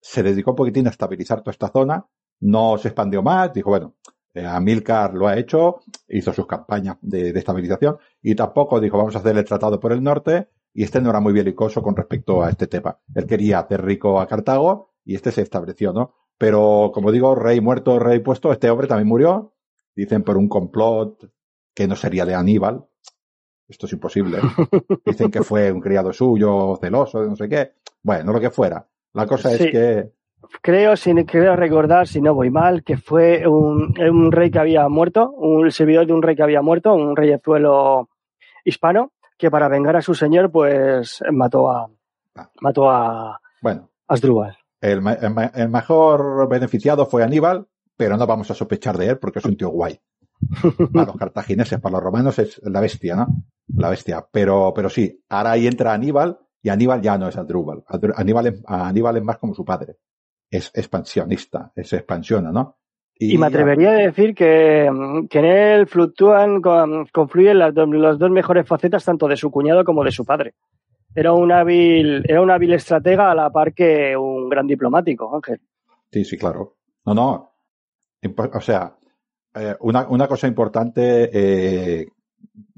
se 0.00 0.22
dedicó 0.22 0.52
un 0.52 0.56
poquitín 0.56 0.86
a 0.86 0.90
estabilizar 0.90 1.40
toda 1.40 1.50
esta 1.50 1.68
zona, 1.68 2.06
no 2.40 2.78
se 2.78 2.88
expandió 2.88 3.22
más, 3.22 3.52
dijo, 3.52 3.70
bueno, 3.70 3.96
eh, 4.34 4.44
Amílcar 4.44 5.14
lo 5.14 5.28
ha 5.28 5.38
hecho, 5.38 5.80
hizo 6.08 6.32
sus 6.32 6.46
campañas 6.46 6.96
de, 7.00 7.32
de, 7.32 7.38
estabilización 7.38 7.98
y 8.20 8.34
tampoco 8.34 8.80
dijo 8.80 8.98
vamos 8.98 9.14
a 9.14 9.20
hacer 9.20 9.36
el 9.36 9.44
tratado 9.44 9.78
por 9.78 9.92
el 9.92 10.02
norte 10.02 10.48
y 10.72 10.82
este 10.82 11.00
no 11.00 11.10
era 11.10 11.20
muy 11.20 11.32
belicoso 11.32 11.82
con 11.82 11.94
respecto 11.94 12.42
a 12.42 12.50
este 12.50 12.66
tema. 12.66 12.98
Él 13.14 13.26
quería 13.26 13.60
hacer 13.60 13.84
rico 13.84 14.20
a 14.20 14.26
Cartago 14.26 14.94
y 15.04 15.14
este 15.14 15.30
se 15.30 15.42
estableció, 15.42 15.92
¿no? 15.92 16.14
Pero 16.36 16.90
como 16.92 17.12
digo, 17.12 17.34
rey 17.36 17.60
muerto, 17.60 17.98
rey 18.00 18.18
puesto, 18.18 18.52
este 18.52 18.68
hombre 18.70 18.88
también 18.88 19.08
murió, 19.08 19.54
dicen 19.94 20.24
por 20.24 20.36
un 20.36 20.48
complot 20.48 21.30
que 21.72 21.86
no 21.86 21.94
sería 21.94 22.26
de 22.26 22.34
Aníbal. 22.34 22.84
Esto 23.68 23.86
es 23.86 23.92
imposible. 23.92 24.38
Dicen 25.06 25.30
que 25.30 25.42
fue 25.42 25.72
un 25.72 25.80
criado 25.80 26.12
suyo, 26.12 26.76
celoso, 26.80 27.24
no 27.24 27.34
sé 27.34 27.48
qué. 27.48 27.72
Bueno, 28.02 28.32
lo 28.32 28.38
que 28.38 28.50
fuera. 28.50 28.86
La 29.14 29.26
cosa 29.26 29.48
sí. 29.50 29.64
es 29.64 29.70
que 29.70 30.12
creo, 30.62 30.96
si 30.96 31.14
creo 31.24 31.56
recordar, 31.56 32.06
si 32.06 32.20
no 32.20 32.34
voy 32.34 32.50
mal, 32.50 32.82
que 32.82 32.96
fue 32.96 33.46
un, 33.46 33.94
un 33.98 34.32
rey 34.32 34.50
que 34.50 34.58
había 34.58 34.88
muerto, 34.88 35.30
un 35.30 35.70
servidor 35.70 36.06
de 36.06 36.12
un 36.12 36.22
rey 36.22 36.36
que 36.36 36.42
había 36.42 36.62
muerto, 36.62 36.94
un 36.94 37.16
reyezuelo 37.16 38.08
hispano, 38.64 39.12
que 39.36 39.50
para 39.50 39.68
vengar 39.68 39.96
a 39.96 40.02
su 40.02 40.14
señor, 40.14 40.50
pues 40.50 41.22
mató 41.32 41.70
a 41.70 41.88
mató 42.60 42.90
a 42.90 43.40
bueno, 43.60 43.90
Asdrúbal. 44.08 44.56
El, 44.80 44.98
el, 45.06 45.50
el, 45.54 45.68
mejor 45.68 46.48
beneficiado 46.48 47.06
fue 47.06 47.22
Aníbal, 47.22 47.66
pero 47.96 48.16
no 48.16 48.26
vamos 48.26 48.50
a 48.50 48.54
sospechar 48.54 48.98
de 48.98 49.08
él 49.08 49.18
porque 49.18 49.38
es 49.38 49.44
un 49.44 49.56
tío 49.56 49.68
guay. 49.70 49.98
Para 50.92 51.06
los 51.06 51.16
cartagineses, 51.16 51.80
para 51.80 51.94
los 51.94 52.02
romanos 52.02 52.38
es 52.38 52.60
la 52.64 52.80
bestia, 52.80 53.16
¿no? 53.16 53.28
La 53.68 53.88
bestia. 53.88 54.26
Pero, 54.30 54.72
pero 54.74 54.90
sí, 54.90 55.24
ahora 55.30 55.52
ahí 55.52 55.66
entra 55.66 55.94
Aníbal 55.94 56.38
y 56.60 56.68
Aníbal 56.68 57.00
ya 57.00 57.16
no 57.16 57.28
es 57.28 57.36
Asdrúbal. 57.36 57.84
Aníbal 58.16 58.48
es, 58.48 58.62
Aníbal 58.66 59.16
es 59.16 59.22
más 59.22 59.38
como 59.38 59.54
su 59.54 59.64
padre 59.64 59.96
es 60.56 60.70
expansionista, 60.74 61.72
se 61.74 61.96
expansiona, 61.96 62.52
¿no? 62.52 62.76
Y, 63.16 63.34
y 63.34 63.38
me 63.38 63.46
atrevería 63.46 63.90
a 63.90 63.94
decir 63.94 64.34
que, 64.34 64.88
que 65.30 65.38
en 65.38 65.44
él 65.44 65.86
fluctúan, 65.86 66.60
confluyen 67.12 67.58
las 67.58 67.74
dos, 67.74 67.88
las 67.90 68.18
dos 68.18 68.30
mejores 68.30 68.66
facetas 68.66 69.04
tanto 69.04 69.28
de 69.28 69.36
su 69.36 69.50
cuñado 69.50 69.84
como 69.84 70.04
de 70.04 70.10
su 70.10 70.24
padre. 70.24 70.54
Era 71.14 71.32
un 71.32 71.52
hábil, 71.52 72.24
era 72.28 72.40
un 72.40 72.50
hábil 72.50 72.72
estratega 72.72 73.30
a 73.30 73.34
la 73.34 73.50
par 73.50 73.72
que 73.72 74.16
un 74.16 74.48
gran 74.48 74.66
diplomático, 74.66 75.34
Ángel. 75.34 75.60
Sí, 76.10 76.24
sí, 76.24 76.36
claro. 76.36 76.76
No, 77.06 77.14
no. 77.14 77.52
O 78.52 78.60
sea, 78.60 78.96
eh, 79.54 79.76
una, 79.80 80.08
una, 80.08 80.26
cosa 80.26 80.48
importante, 80.48 81.30
eh, 81.32 82.08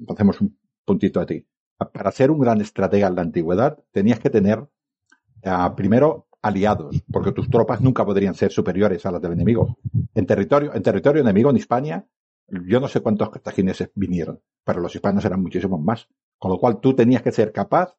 hacemos 0.08 0.40
un 0.40 0.58
puntito 0.84 1.20
a 1.20 1.26
ti. 1.26 1.46
Para 1.76 2.10
ser 2.10 2.30
un 2.30 2.40
gran 2.40 2.60
estratega 2.60 3.08
en 3.08 3.14
la 3.14 3.22
antigüedad, 3.22 3.78
tenías 3.90 4.18
que 4.18 4.30
tener, 4.30 4.58
uh, 4.58 5.74
primero, 5.76 6.25
aliados, 6.46 7.02
porque 7.10 7.32
tus 7.32 7.50
tropas 7.50 7.80
nunca 7.80 8.04
podrían 8.04 8.34
ser 8.34 8.52
superiores 8.52 9.04
a 9.06 9.10
las 9.10 9.22
del 9.22 9.32
enemigo. 9.32 9.78
En 10.14 10.26
territorio, 10.26 10.74
en 10.74 10.82
territorio 10.82 11.22
enemigo, 11.22 11.50
en 11.50 11.56
Hispania, 11.56 12.06
yo 12.48 12.80
no 12.80 12.88
sé 12.88 13.00
cuántos 13.00 13.30
cartagineses 13.30 13.90
vinieron, 13.94 14.40
pero 14.64 14.80
los 14.80 14.94
hispanos 14.94 15.24
eran 15.24 15.42
muchísimos 15.42 15.80
más. 15.80 16.08
Con 16.38 16.50
lo 16.50 16.58
cual 16.58 16.80
tú 16.80 16.94
tenías 16.94 17.22
que 17.22 17.32
ser 17.32 17.52
capaz 17.52 17.96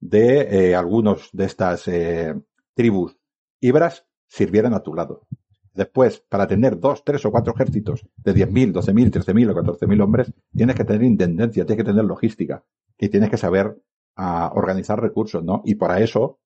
de 0.00 0.70
eh, 0.70 0.74
algunos 0.74 1.30
de 1.32 1.44
estas 1.44 1.88
eh, 1.88 2.34
tribus 2.74 3.16
ibras 3.60 4.06
sirvieran 4.28 4.74
a 4.74 4.82
tu 4.82 4.94
lado. 4.94 5.26
Después, 5.74 6.20
para 6.28 6.46
tener 6.46 6.78
dos, 6.78 7.04
tres 7.04 7.24
o 7.24 7.30
cuatro 7.30 7.54
ejércitos 7.54 8.06
de 8.16 8.34
10.000, 8.34 8.72
12.000, 8.72 9.10
13.000 9.12 9.50
o 9.50 9.54
14.000 9.54 10.02
hombres, 10.02 10.32
tienes 10.54 10.76
que 10.76 10.84
tener 10.84 11.02
intendencia, 11.02 11.64
tienes 11.64 11.84
que 11.84 11.90
tener 11.90 12.04
logística 12.04 12.64
y 12.98 13.08
tienes 13.08 13.30
que 13.30 13.36
saber 13.36 13.78
uh, 14.16 14.50
organizar 14.54 15.00
recursos, 15.00 15.42
¿no? 15.44 15.62
Y 15.64 15.76
para 15.76 16.00
eso, 16.00 16.40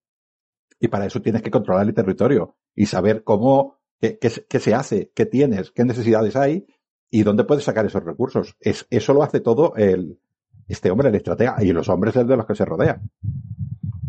y 0.82 0.88
para 0.88 1.06
eso 1.06 1.22
tienes 1.22 1.42
que 1.42 1.50
controlar 1.52 1.86
el 1.86 1.94
territorio 1.94 2.56
y 2.74 2.86
saber 2.86 3.22
cómo, 3.22 3.78
qué, 4.00 4.18
qué, 4.18 4.30
qué 4.48 4.58
se 4.58 4.74
hace, 4.74 5.12
qué 5.14 5.26
tienes, 5.26 5.70
qué 5.70 5.84
necesidades 5.84 6.34
hay 6.34 6.66
y 7.08 7.22
dónde 7.22 7.44
puedes 7.44 7.62
sacar 7.62 7.86
esos 7.86 8.02
recursos. 8.02 8.56
Es, 8.58 8.88
eso 8.90 9.14
lo 9.14 9.22
hace 9.22 9.38
todo 9.38 9.76
el, 9.76 10.18
este 10.66 10.90
hombre, 10.90 11.10
el 11.10 11.14
estratega, 11.14 11.54
y 11.60 11.72
los 11.72 11.88
hombres 11.88 12.14
de 12.14 12.24
los 12.24 12.44
que 12.46 12.56
se 12.56 12.64
rodea. 12.64 13.00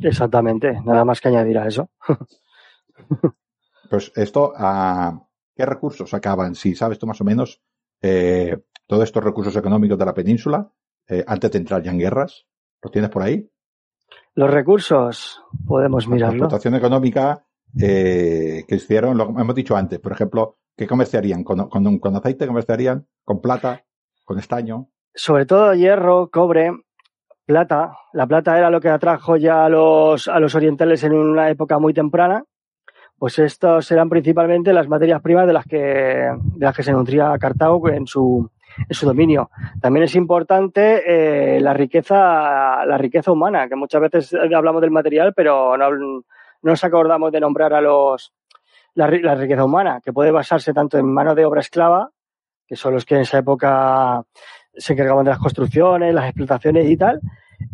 Exactamente, 0.02 0.82
nada 0.84 1.06
más 1.06 1.22
que 1.22 1.28
añadir 1.28 1.60
a 1.60 1.68
eso. 1.68 1.92
pues 3.90 4.12
esto, 4.16 4.52
¿a 4.56 5.28
qué 5.56 5.68
recursos 5.68 6.12
acaban? 6.16 6.56
Si 6.56 6.74
sabes 6.74 6.98
tú 6.98 7.06
más 7.06 7.22
o 7.22 7.24
menos 7.24 7.62
eh, 8.02 8.58
todos 8.88 9.04
estos 9.04 9.24
recursos 9.24 9.56
económicos 9.56 10.00
de 10.00 10.06
la 10.06 10.14
península, 10.16 10.72
eh, 11.08 11.24
antes 11.28 11.52
de 11.52 11.60
entrar 11.60 11.84
ya 11.84 11.92
en 11.92 12.00
guerras, 12.00 12.48
¿los 12.82 12.92
tienes 12.92 13.12
por 13.12 13.22
ahí? 13.22 13.48
Los 14.36 14.50
recursos, 14.50 15.42
podemos 15.66 16.08
mirarlo. 16.08 16.38
La 16.38 16.38
explotación 16.38 16.76
económica 16.76 17.46
eh, 17.80 18.64
que 18.68 18.76
hicieron, 18.76 19.18
lo 19.18 19.26
hemos 19.40 19.56
dicho 19.56 19.76
antes, 19.76 20.00
por 20.00 20.12
ejemplo, 20.12 20.58
¿qué 20.76 20.88
comerciarían? 20.88 21.44
¿Con, 21.44 21.70
con, 21.70 22.00
con 22.00 22.16
aceite 22.16 22.48
comerciarían? 22.48 23.08
¿Con 23.24 23.42
plata? 23.42 23.84
¿Con 24.26 24.40
estaño? 24.40 24.90
sobre 25.14 25.46
todo 25.46 25.74
hierro, 25.74 26.30
cobre, 26.32 26.72
plata. 27.46 27.98
La 28.14 28.28
plata 28.28 28.58
era 28.58 28.70
lo 28.70 28.82
que 28.82 28.90
atrajo 28.90 29.38
ya 29.38 29.66
a 29.66 29.70
los, 29.70 30.28
a 30.28 30.40
los 30.40 30.56
orientales 30.56 31.04
en 31.04 31.14
una 31.14 31.50
época 31.50 31.80
muy 31.80 31.94
temprana. 31.94 32.44
Pues 33.18 33.40
estos 33.40 33.90
eran 33.92 34.10
principalmente 34.10 34.74
las 34.74 34.88
materias 34.88 35.22
primas 35.22 35.48
de 35.48 35.54
las 35.54 35.66
que, 35.66 35.78
de 35.78 36.66
las 36.66 36.76
que 36.76 36.84
se 36.84 36.92
nutría 36.92 37.38
Cartago 37.40 37.90
en 37.90 38.08
su, 38.08 38.50
en 38.78 38.94
su 38.94 39.06
dominio. 39.06 39.50
También 39.82 40.04
es 40.04 40.16
importante 40.16 41.04
eh, 41.56 41.62
la 41.62 41.74
riqueza, 41.74 42.86
la 42.86 42.98
riqueza 42.98 43.32
humana, 43.32 43.68
que 43.68 43.76
muchas 43.76 44.02
veces 44.02 44.34
hablamos 44.34 44.82
del 44.82 44.92
material, 44.92 45.34
pero 45.36 45.78
no, 45.78 45.92
no 45.92 46.24
nos 46.62 46.84
acordamos 46.84 47.32
de 47.32 47.40
nombrar 47.40 47.74
a 47.74 47.82
los 47.82 48.34
la, 48.96 49.08
riqueza 49.08 49.66
humana, 49.66 50.02
que 50.04 50.14
puede 50.14 50.32
basarse 50.32 50.74
tanto 50.74 50.98
en 50.98 51.06
mano 51.06 51.36
de 51.36 51.46
obra 51.46 51.62
esclava, 51.62 52.12
que 52.68 52.76
son 52.76 52.94
los 52.94 53.06
que 53.06 53.16
en 53.16 53.22
esa 53.22 53.40
época 53.40 54.24
se 54.74 54.94
encargaban 54.94 55.26
de 55.26 55.32
las 55.32 55.40
construcciones, 55.40 56.14
las 56.14 56.26
explotaciones 56.26 56.90
y 56.90 56.98
tal. 56.98 57.20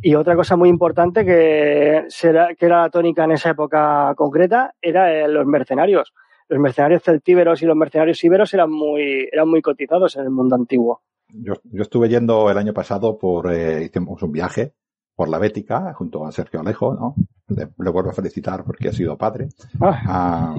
Y 0.01 0.15
otra 0.15 0.35
cosa 0.35 0.55
muy 0.55 0.69
importante 0.69 1.25
que, 1.25 2.05
será, 2.09 2.53
que 2.55 2.65
era 2.65 2.83
la 2.83 2.89
tónica 2.89 3.23
en 3.23 3.31
esa 3.31 3.51
época 3.51 4.13
concreta 4.15 4.73
era 4.81 5.27
los 5.27 5.45
mercenarios. 5.45 6.13
Los 6.49 6.59
mercenarios 6.59 7.03
celtíberos 7.03 7.61
y 7.61 7.65
los 7.65 7.75
mercenarios 7.75 8.23
íberos 8.23 8.53
eran 8.53 8.71
muy, 8.71 9.29
eran 9.31 9.49
muy 9.49 9.61
cotizados 9.61 10.15
en 10.17 10.23
el 10.23 10.31
mundo 10.31 10.55
antiguo. 10.55 11.01
Yo, 11.29 11.53
yo 11.63 11.83
estuve 11.83 12.09
yendo 12.09 12.49
el 12.49 12.57
año 12.57 12.73
pasado 12.73 13.17
por, 13.17 13.53
eh, 13.53 13.85
hicimos 13.85 14.21
un 14.23 14.31
viaje 14.31 14.73
por 15.15 15.29
la 15.29 15.37
Bética 15.37 15.93
junto 15.93 16.25
a 16.25 16.31
Sergio 16.31 16.59
Alejo, 16.59 16.95
¿no? 16.95 17.15
Le, 17.47 17.69
le 17.77 17.91
vuelvo 17.91 18.09
a 18.09 18.13
felicitar 18.13 18.63
porque 18.63 18.89
ha 18.89 18.93
sido 18.93 19.17
padre. 19.17 19.49
Ah. 19.79 20.55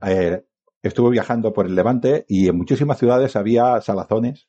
Ah, 0.00 0.10
eh, 0.10 0.44
estuve 0.82 1.10
viajando 1.10 1.52
por 1.52 1.66
el 1.66 1.74
Levante 1.74 2.24
y 2.28 2.48
en 2.48 2.56
muchísimas 2.56 2.98
ciudades 2.98 3.36
había 3.36 3.80
salazones 3.80 4.48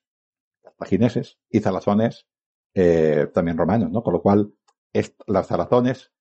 cartagineses 0.64 1.38
y 1.50 1.60
zalazones 1.60 2.26
eh, 2.74 3.28
también 3.34 3.58
romanos, 3.58 3.92
¿no? 3.92 4.02
Con 4.02 4.14
lo 4.14 4.22
cual, 4.22 4.54
las 5.28 5.48
zalazones, 5.48 6.12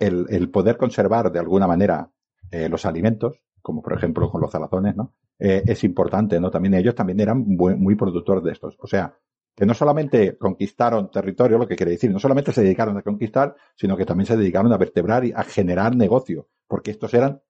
el, 0.00 0.26
el, 0.28 0.50
poder 0.50 0.76
conservar 0.76 1.30
de 1.30 1.38
alguna 1.38 1.66
manera 1.66 2.10
eh, 2.50 2.68
los 2.68 2.84
alimentos, 2.84 3.40
como 3.62 3.82
por 3.82 3.94
ejemplo 3.94 4.30
con 4.30 4.40
los 4.40 4.50
zalazones, 4.50 4.96
¿no? 4.96 5.14
Eh, 5.38 5.62
es 5.66 5.84
importante, 5.84 6.38
¿no? 6.40 6.50
También 6.50 6.74
ellos 6.74 6.94
también 6.94 7.20
eran 7.20 7.38
muy, 7.46 7.74
muy 7.74 7.94
productores 7.94 8.44
de 8.44 8.52
estos. 8.52 8.76
O 8.78 8.86
sea, 8.86 9.16
que 9.54 9.64
no 9.64 9.74
solamente 9.74 10.36
conquistaron 10.36 11.10
territorio, 11.10 11.58
lo 11.58 11.66
que 11.66 11.76
quiere 11.76 11.92
decir, 11.92 12.10
no 12.10 12.18
solamente 12.18 12.52
se 12.52 12.62
dedicaron 12.62 12.96
a 12.96 13.02
conquistar, 13.02 13.54
sino 13.74 13.96
que 13.96 14.04
también 14.04 14.26
se 14.26 14.36
dedicaron 14.36 14.72
a 14.72 14.78
vertebrar 14.78 15.24
y 15.24 15.32
a 15.32 15.42
generar 15.44 15.96
negocio, 15.96 16.48
porque 16.66 16.90
estos 16.90 17.14
eran 17.14 17.40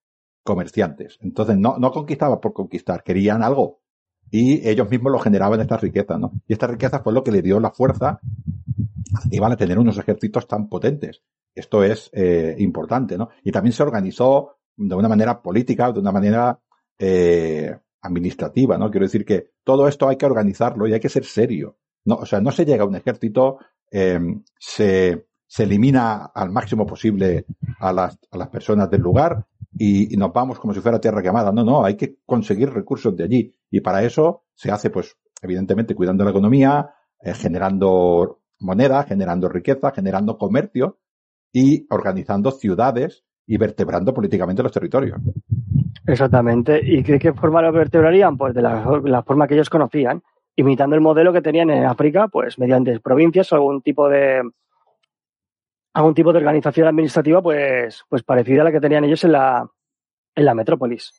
comerciantes. 0.44 1.18
Entonces, 1.22 1.56
no, 1.56 1.76
no 1.78 1.90
conquistaban 1.90 2.40
por 2.40 2.52
conquistar, 2.52 3.02
querían 3.02 3.42
algo 3.42 3.80
y 4.30 4.66
ellos 4.68 4.90
mismos 4.90 5.12
lo 5.12 5.18
generaban 5.18 5.60
estas 5.60 5.80
riquezas, 5.80 6.18
¿no? 6.18 6.32
Y 6.48 6.54
esta 6.54 6.66
riqueza 6.66 7.00
fue 7.00 7.12
lo 7.12 7.22
que 7.22 7.30
le 7.30 7.42
dio 7.42 7.60
la 7.60 7.70
fuerza 7.70 8.20
iban 9.30 9.52
a 9.52 9.56
tener 9.56 9.78
unos 9.78 9.98
ejércitos 9.98 10.46
tan 10.46 10.68
potentes. 10.68 11.22
Esto 11.54 11.84
es 11.84 12.10
eh, 12.12 12.56
importante, 12.58 13.18
¿no? 13.18 13.28
Y 13.44 13.52
también 13.52 13.72
se 13.72 13.82
organizó 13.82 14.56
de 14.76 14.94
una 14.94 15.08
manera 15.08 15.40
política, 15.42 15.92
de 15.92 16.00
una 16.00 16.12
manera 16.12 16.58
eh, 16.98 17.76
administrativa, 18.02 18.78
¿no? 18.78 18.90
Quiero 18.90 19.06
decir 19.06 19.24
que 19.24 19.52
todo 19.64 19.86
esto 19.88 20.08
hay 20.08 20.16
que 20.16 20.26
organizarlo 20.26 20.86
y 20.86 20.92
hay 20.92 21.00
que 21.00 21.08
ser 21.08 21.24
serio. 21.24 21.76
No, 22.04 22.16
o 22.16 22.26
sea, 22.26 22.40
no 22.40 22.50
se 22.50 22.64
llega 22.64 22.84
a 22.84 22.86
un 22.86 22.96
ejército, 22.96 23.58
eh, 23.90 24.18
se, 24.58 25.26
se 25.46 25.62
elimina 25.62 26.26
al 26.34 26.50
máximo 26.50 26.86
posible 26.86 27.46
a 27.78 27.92
las, 27.92 28.18
a 28.30 28.38
las 28.38 28.48
personas 28.48 28.90
del 28.90 29.02
lugar 29.02 29.46
y, 29.78 30.12
y, 30.12 30.16
nos 30.16 30.32
vamos 30.32 30.58
como 30.58 30.74
si 30.74 30.80
fuera 30.80 31.00
tierra 31.00 31.22
quemada. 31.22 31.52
No, 31.52 31.64
no, 31.64 31.84
hay 31.84 31.96
que 31.96 32.18
conseguir 32.26 32.70
recursos 32.70 33.16
de 33.16 33.24
allí. 33.24 33.54
Y 33.70 33.80
para 33.80 34.02
eso 34.02 34.44
se 34.54 34.70
hace, 34.70 34.90
pues, 34.90 35.16
evidentemente, 35.40 35.94
cuidando 35.94 36.24
la 36.24 36.30
economía, 36.30 36.94
eh, 37.20 37.34
generando 37.34 38.42
moneda, 38.58 39.04
generando 39.04 39.48
riqueza, 39.48 39.92
generando 39.92 40.38
comercio 40.38 40.98
y 41.52 41.86
organizando 41.90 42.50
ciudades 42.50 43.24
y 43.46 43.56
vertebrando 43.56 44.14
políticamente 44.14 44.62
los 44.62 44.72
territorios. 44.72 45.20
Exactamente. 46.06 46.80
¿Y 46.82 47.02
de 47.02 47.18
qué 47.18 47.32
forma 47.32 47.62
lo 47.62 47.72
vertebrarían? 47.72 48.36
Pues 48.36 48.54
de 48.54 48.62
la, 48.62 49.00
la, 49.04 49.22
forma 49.22 49.46
que 49.46 49.54
ellos 49.54 49.70
conocían, 49.70 50.22
imitando 50.56 50.96
el 50.96 51.02
modelo 51.02 51.32
que 51.32 51.42
tenían 51.42 51.70
en 51.70 51.84
África, 51.84 52.28
pues 52.28 52.58
mediante 52.58 52.98
provincias 53.00 53.52
o 53.52 53.56
algún 53.56 53.82
tipo 53.82 54.08
de 54.08 54.42
algún 55.94 56.14
tipo 56.14 56.32
de 56.32 56.38
organización 56.38 56.88
administrativa, 56.88 57.42
pues, 57.42 58.02
pues 58.08 58.22
parecida 58.22 58.62
a 58.62 58.64
la 58.64 58.72
que 58.72 58.80
tenían 58.80 59.04
ellos 59.04 59.24
en 59.24 59.32
la, 59.32 59.68
en 60.34 60.44
la 60.44 60.54
metrópolis. 60.54 61.12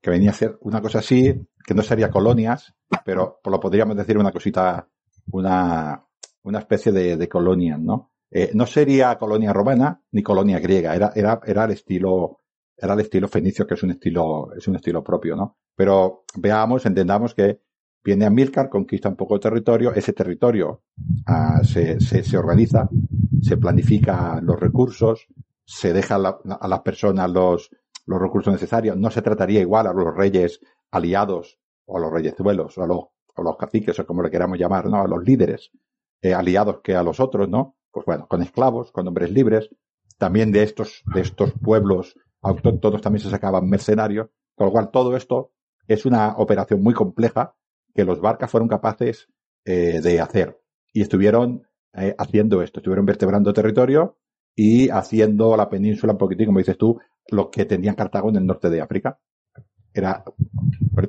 Que 0.00 0.10
venía 0.10 0.30
a 0.30 0.34
ser 0.34 0.58
una 0.60 0.82
cosa 0.82 0.98
así, 0.98 1.34
que 1.64 1.74
no 1.74 1.82
sería 1.82 2.10
colonias, 2.10 2.74
pero 3.04 3.40
lo 3.44 3.60
podríamos 3.60 3.96
decir 3.96 4.18
una 4.18 4.30
cosita, 4.30 4.86
una, 5.32 6.04
una 6.42 6.58
especie 6.58 6.92
de, 6.92 7.16
de 7.16 7.28
colonia, 7.28 7.78
¿no? 7.78 8.12
Eh, 8.30 8.50
no 8.54 8.66
sería 8.66 9.16
colonia 9.16 9.52
romana 9.52 10.02
ni 10.12 10.22
colonia 10.22 10.58
griega, 10.58 10.94
era, 10.94 11.12
era, 11.14 11.40
era 11.46 11.64
el 11.64 11.70
estilo, 11.72 12.40
era 12.76 12.94
el 12.94 13.00
estilo 13.00 13.28
fenicio, 13.28 13.66
que 13.66 13.74
es 13.74 13.82
un 13.82 13.92
estilo, 13.92 14.52
es 14.56 14.68
un 14.68 14.76
estilo 14.76 15.02
propio, 15.02 15.34
¿no? 15.34 15.56
Pero 15.74 16.24
veamos, 16.36 16.84
entendamos 16.84 17.34
que 17.34 17.60
viene 18.04 18.26
a 18.26 18.30
Milcar, 18.30 18.68
conquista 18.68 19.08
un 19.08 19.16
poco 19.16 19.34
de 19.34 19.40
territorio, 19.40 19.94
ese 19.94 20.12
territorio 20.12 20.82
uh, 21.28 21.64
se, 21.64 22.00
se, 22.00 22.22
se, 22.22 22.36
organiza, 22.36 22.88
se 23.42 23.56
planifica 23.56 24.40
los 24.42 24.58
recursos, 24.58 25.26
se 25.64 25.92
deja 25.92 26.16
a, 26.16 26.18
la, 26.18 26.38
a 26.60 26.68
las 26.68 26.80
personas 26.80 27.30
los, 27.30 27.70
los 28.06 28.20
recursos 28.20 28.52
necesarios, 28.52 28.96
no 28.96 29.10
se 29.10 29.22
trataría 29.22 29.60
igual 29.60 29.86
a 29.86 29.92
los 29.92 30.14
reyes 30.14 30.60
aliados 30.90 31.58
o 31.86 31.96
a 31.96 32.00
los 32.00 32.12
reyezuelos 32.12 32.76
o 32.78 32.82
a 32.82 32.86
los, 32.86 33.00
a 33.36 33.42
los 33.42 33.56
caciques 33.56 33.98
o 33.98 34.06
como 34.06 34.22
le 34.22 34.30
queramos 34.30 34.58
llamar, 34.58 34.86
¿no? 34.86 35.02
A 35.02 35.06
los 35.06 35.22
líderes 35.24 35.70
eh, 36.22 36.34
aliados 36.34 36.80
que 36.82 36.94
a 36.94 37.02
los 37.02 37.20
otros, 37.20 37.48
¿no? 37.48 37.77
Pues 37.98 38.06
bueno, 38.06 38.28
con 38.28 38.42
esclavos, 38.42 38.92
con 38.92 39.08
hombres 39.08 39.32
libres, 39.32 39.70
también 40.18 40.52
de 40.52 40.62
estos, 40.62 41.02
de 41.12 41.20
estos 41.20 41.52
pueblos 41.52 42.14
autóctonos 42.42 43.02
también 43.02 43.24
se 43.24 43.30
sacaban 43.30 43.68
mercenarios, 43.68 44.28
con 44.54 44.66
lo 44.66 44.72
cual 44.72 44.90
todo 44.92 45.16
esto 45.16 45.50
es 45.88 46.06
una 46.06 46.36
operación 46.36 46.80
muy 46.80 46.94
compleja 46.94 47.56
que 47.92 48.04
los 48.04 48.20
barcas 48.20 48.52
fueron 48.52 48.68
capaces 48.68 49.28
eh, 49.64 50.00
de 50.00 50.20
hacer. 50.20 50.60
Y 50.92 51.02
estuvieron 51.02 51.66
eh, 51.94 52.14
haciendo 52.18 52.62
esto, 52.62 52.78
estuvieron 52.78 53.04
vertebrando 53.04 53.52
territorio 53.52 54.16
y 54.54 54.90
haciendo 54.90 55.56
la 55.56 55.68
península 55.68 56.12
un 56.12 56.18
poquitín, 56.18 56.46
como 56.46 56.58
dices 56.60 56.78
tú, 56.78 57.00
lo 57.30 57.50
que 57.50 57.64
tenían 57.64 57.96
Cartago 57.96 58.28
en 58.28 58.36
el 58.36 58.46
norte 58.46 58.70
de 58.70 58.80
África. 58.80 59.18
Era, 59.92 60.22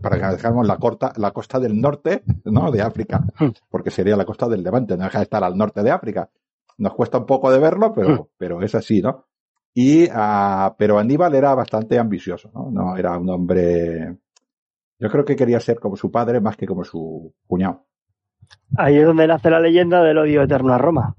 para 0.02 0.20
que 0.20 0.36
dejáramos 0.38 0.66
la, 0.66 0.78
corta, 0.78 1.14
la 1.18 1.30
costa 1.32 1.60
del 1.60 1.80
norte, 1.80 2.24
¿no? 2.46 2.72
De 2.72 2.82
África, 2.82 3.24
porque 3.70 3.92
sería 3.92 4.16
la 4.16 4.26
costa 4.26 4.48
del 4.48 4.64
Levante, 4.64 4.98
no 4.98 5.04
deja 5.04 5.20
de 5.20 5.24
estar 5.24 5.44
al 5.44 5.56
norte 5.56 5.84
de 5.84 5.92
África. 5.92 6.32
Nos 6.80 6.94
cuesta 6.96 7.20
un 7.20 7.26
poco 7.26 7.52
de 7.52 7.60
verlo, 7.60 7.94
pero, 7.94 8.30
pero 8.38 8.62
es 8.62 8.74
así, 8.74 9.02
¿no? 9.02 9.26
Y, 9.74 10.06
uh, 10.06 10.74
pero 10.78 10.98
Aníbal 10.98 11.36
era 11.36 11.54
bastante 11.54 12.00
ambicioso, 12.00 12.50
¿no? 12.54 12.72
No 12.72 12.98
era 12.98 13.18
un 13.18 13.30
hombre, 13.30 14.18
yo 15.00 15.10
creo 15.10 15.24
que 15.24 15.36
quería 15.36 15.60
ser 15.60 15.80
como 15.80 15.96
su 15.96 16.12
padre 16.12 16.42
más 16.42 16.58
que 16.58 16.66
como 16.66 16.84
su 16.84 17.34
cuñado. 17.48 17.86
Ahí 18.78 18.98
es 18.98 19.06
donde 19.06 19.28
nace 19.28 19.50
la 19.50 19.60
leyenda 19.60 20.04
del 20.04 20.18
odio 20.18 20.42
eterno 20.42 20.74
a 20.74 20.78
Roma. 20.78 21.16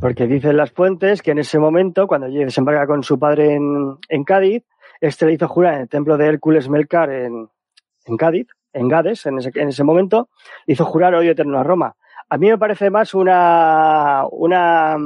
Porque 0.00 0.26
dicen 0.26 0.56
las 0.56 0.72
fuentes 0.72 1.22
que 1.22 1.32
en 1.32 1.38
ese 1.38 1.58
momento, 1.58 2.06
cuando 2.06 2.28
desembarca 2.28 2.86
con 2.86 3.02
su 3.02 3.18
padre 3.18 3.54
en, 3.54 3.96
en 4.08 4.24
Cádiz, 4.24 4.64
este 5.00 5.26
le 5.26 5.34
hizo 5.34 5.48
jurar 5.48 5.74
en 5.74 5.80
el 5.82 5.88
templo 5.88 6.16
de 6.16 6.26
Hércules 6.26 6.68
Melcar 6.68 7.10
en, 7.10 7.48
en 8.06 8.16
Cádiz, 8.16 8.48
en 8.72 8.88
Gades, 8.88 9.26
en 9.26 9.38
ese, 9.38 9.50
en 9.54 9.68
ese 9.68 9.84
momento, 9.84 10.28
hizo 10.66 10.84
jurar 10.84 11.14
odio 11.14 11.32
eterno 11.32 11.58
a 11.58 11.62
Roma. 11.62 11.96
A 12.28 12.38
mí 12.38 12.48
me 12.48 12.58
parece 12.58 12.90
más 12.90 13.14
una, 13.14 14.24
una, 14.30 14.96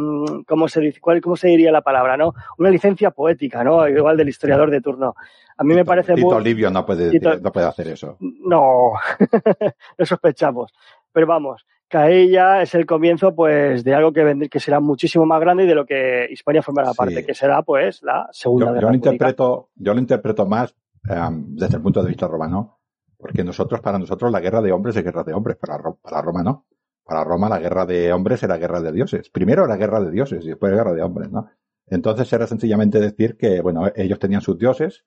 ¿cómo 0.47 0.69
se 0.69 0.81
dice? 0.81 1.01
¿Cómo 1.01 1.37
se 1.37 1.49
diría 1.49 1.73
la 1.73 1.83
palabra, 1.83 2.17
no? 2.17 2.35
Una 2.59 2.71
licencia 2.71 3.11
poética, 3.11 3.63
¿no? 3.65 3.87
Igual 3.89 4.17
del 4.17 4.29
historiador 4.29 4.71
de 4.71 4.81
turno. 4.81 5.15
A 5.57 5.65
mí 5.65 5.71
Tito, 5.71 5.79
me 5.79 5.85
parece 5.85 6.15
Tito 6.15 6.27
muy... 6.35 6.45
Livio 6.45 6.71
no 6.71 6.87
puede, 6.87 7.11
Tito- 7.11 7.39
no 7.41 7.53
puede 7.53 7.67
hacer 7.67 7.89
eso. 7.89 8.17
No, 8.21 8.93
lo 9.97 10.07
sospechamos. 10.07 10.73
Pero 11.13 11.27
vamos, 11.27 11.67
Caella 11.89 12.63
es 12.63 12.75
el 12.75 12.87
comienzo, 12.87 13.35
pues, 13.35 13.83
de 13.83 13.95
algo 13.95 14.13
que, 14.13 14.25
vend- 14.25 14.49
que 14.49 14.61
será 14.61 14.79
muchísimo 14.79 15.27
más 15.27 15.41
grande 15.41 15.65
y 15.65 15.67
de 15.67 15.75
lo 15.75 15.85
que 15.87 16.29
Hispania 16.31 16.63
formará 16.63 16.91
Sí. 16.93 16.97
parte, 16.97 17.27
que 17.27 17.35
será, 17.35 17.63
pues, 17.63 18.03
la 18.03 18.29
segunda 18.31 18.67
Yo, 18.67 18.73
guerra 18.73 18.83
yo 18.83 18.89
lo 18.91 18.95
interpreto, 18.95 19.69
yo 19.75 19.95
lo 19.95 20.01
interpreto 20.01 20.47
más 20.47 20.75
em, 21.09 21.57
desde 21.57 21.77
el 21.77 21.83
punto 21.83 22.03
de 22.03 22.09
vista 22.09 22.29
romano, 22.29 22.79
porque 23.19 23.43
nosotros, 23.43 23.81
para 23.81 23.99
nosotros, 23.99 24.31
la 24.31 24.41
guerra 24.41 24.61
de 24.63 24.71
hombres 24.71 24.95
es 24.97 25.03
guerra 25.03 25.25
de 25.25 25.33
hombres, 25.35 25.57
para, 25.57 25.79
para 26.01 26.23
Roma 26.23 26.43
no. 26.43 26.67
Para 27.09 27.25
Roma 27.25 27.49
la 27.49 27.59
guerra 27.59 27.87
de 27.87 28.13
hombres 28.13 28.43
era 28.43 28.59
guerra 28.59 28.83
de 28.83 28.93
dioses. 28.93 29.31
Primero 29.31 29.65
era 29.65 29.77
guerra 29.77 29.99
de 29.99 30.11
dioses 30.11 30.45
y 30.45 30.49
después 30.49 30.71
guerra 30.71 30.93
de 30.93 31.01
hombres, 31.01 31.31
¿no? 31.33 31.49
Entonces 31.87 32.31
era 32.31 32.47
sencillamente 32.47 33.01
decir 33.01 33.39
que, 33.39 33.63
bueno, 33.63 33.91
ellos 33.97 34.19
tenían 34.19 34.43
sus 34.43 34.59
dioses 34.59 35.05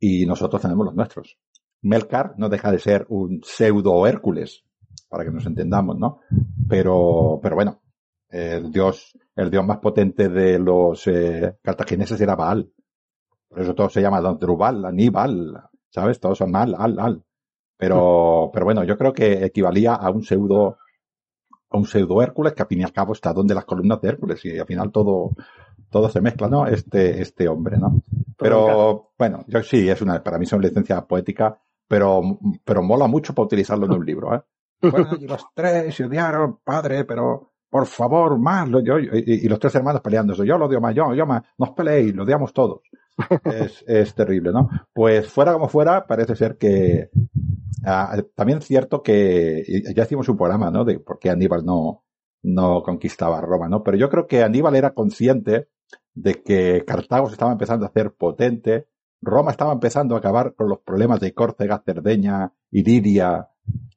y 0.00 0.24
nosotros 0.24 0.62
tenemos 0.62 0.86
los 0.86 0.94
nuestros. 0.94 1.36
Melkar 1.82 2.32
no 2.38 2.48
deja 2.48 2.72
de 2.72 2.78
ser 2.78 3.04
un 3.10 3.42
pseudo 3.44 4.06
Hércules, 4.06 4.64
para 5.10 5.24
que 5.26 5.30
nos 5.30 5.44
entendamos, 5.44 5.98
¿no? 5.98 6.20
Pero, 6.70 7.38
pero 7.42 7.54
bueno, 7.54 7.82
el 8.30 8.72
dios, 8.72 9.12
el 9.36 9.50
dios 9.50 9.66
más 9.66 9.76
potente 9.76 10.30
de 10.30 10.58
los 10.58 11.06
eh, 11.06 11.58
cartagineses 11.60 12.18
era 12.18 12.34
Baal. 12.34 12.72
Por 13.46 13.60
eso 13.60 13.74
todo 13.74 13.90
se 13.90 14.00
llama 14.00 14.22
Drubal, 14.22 14.86
Aníbal, 14.86 15.64
¿sabes? 15.90 16.18
Todos 16.18 16.38
son 16.38 16.50
mal, 16.50 16.74
al, 16.78 16.98
al. 16.98 17.22
Pero, 17.76 18.50
pero 18.54 18.64
bueno, 18.64 18.84
yo 18.84 18.96
creo 18.96 19.12
que 19.12 19.44
equivalía 19.44 19.96
a 19.96 20.10
un 20.10 20.22
pseudo, 20.22 20.78
a 21.72 21.78
un 21.78 21.86
pseudo 21.86 22.22
Hércules, 22.22 22.52
que 22.52 22.62
al 22.62 22.68
fin 22.68 22.80
y 22.80 22.84
al 22.84 22.92
cabo 22.92 23.12
está 23.12 23.32
donde 23.32 23.54
las 23.54 23.64
columnas 23.64 24.00
de 24.00 24.08
Hércules, 24.08 24.44
y 24.44 24.58
al 24.58 24.66
final 24.66 24.90
todo, 24.90 25.32
todo 25.90 26.08
se 26.08 26.20
mezcla, 26.20 26.48
¿no? 26.48 26.66
Este, 26.66 27.20
este 27.20 27.48
hombre, 27.48 27.78
¿no? 27.78 28.02
Pero, 28.36 29.12
bueno, 29.18 29.44
yo 29.46 29.62
sí, 29.62 29.88
es 29.88 30.02
una, 30.02 30.22
para 30.22 30.38
mí 30.38 30.44
es 30.44 30.52
una 30.52 30.66
licencia 30.66 31.00
poética, 31.02 31.58
pero, 31.86 32.22
pero 32.64 32.82
mola 32.82 33.06
mucho 33.06 33.34
para 33.34 33.46
utilizarlo 33.46 33.86
en 33.86 33.92
un 33.92 34.04
libro, 34.04 34.34
¿eh? 34.34 34.42
Allí 35.10 35.26
los 35.26 35.46
tres 35.54 35.94
se 35.94 36.04
odiaron, 36.04 36.58
padre, 36.64 37.04
pero 37.04 37.52
por 37.70 37.86
favor, 37.86 38.38
más, 38.38 38.68
lo, 38.68 38.80
yo, 38.80 38.98
y, 38.98 39.10
y 39.26 39.48
los 39.48 39.58
tres 39.58 39.74
hermanos 39.76 40.02
peleándose, 40.02 40.44
yo 40.44 40.58
lo 40.58 40.66
odio 40.66 40.80
más, 40.80 40.94
yo, 40.94 41.14
yo 41.14 41.24
más, 41.24 41.42
no 41.56 41.66
os 41.66 41.70
peleéis, 41.70 42.14
lo 42.14 42.24
odiamos 42.24 42.52
todos. 42.52 42.82
Es, 43.44 43.84
es 43.86 44.14
terrible, 44.14 44.52
¿no? 44.52 44.68
Pues 44.92 45.28
fuera 45.28 45.52
como 45.52 45.68
fuera, 45.68 46.06
parece 46.06 46.34
ser 46.34 46.56
que 46.56 47.10
ah, 47.84 48.16
también 48.34 48.58
es 48.58 48.66
cierto 48.66 49.02
que 49.02 49.64
ya 49.94 50.02
hicimos 50.04 50.28
un 50.28 50.36
programa, 50.36 50.70
¿no? 50.70 50.84
De 50.84 50.98
por 51.00 51.18
qué 51.18 51.30
Aníbal 51.30 51.64
no, 51.64 52.04
no 52.42 52.82
conquistaba 52.82 53.40
Roma, 53.40 53.68
¿no? 53.68 53.82
Pero 53.82 53.96
yo 53.96 54.08
creo 54.08 54.26
que 54.26 54.42
Aníbal 54.42 54.76
era 54.76 54.94
consciente 54.94 55.68
de 56.14 56.42
que 56.42 56.84
Cartago 56.86 57.26
se 57.26 57.32
estaba 57.34 57.52
empezando 57.52 57.84
a 57.86 57.88
hacer 57.88 58.12
potente, 58.12 58.88
Roma 59.20 59.50
estaba 59.52 59.72
empezando 59.72 60.14
a 60.14 60.18
acabar 60.18 60.54
con 60.54 60.68
los 60.68 60.80
problemas 60.80 61.20
de 61.20 61.32
Córcega, 61.32 61.82
Cerdeña, 61.84 62.52
Iliria 62.70 63.48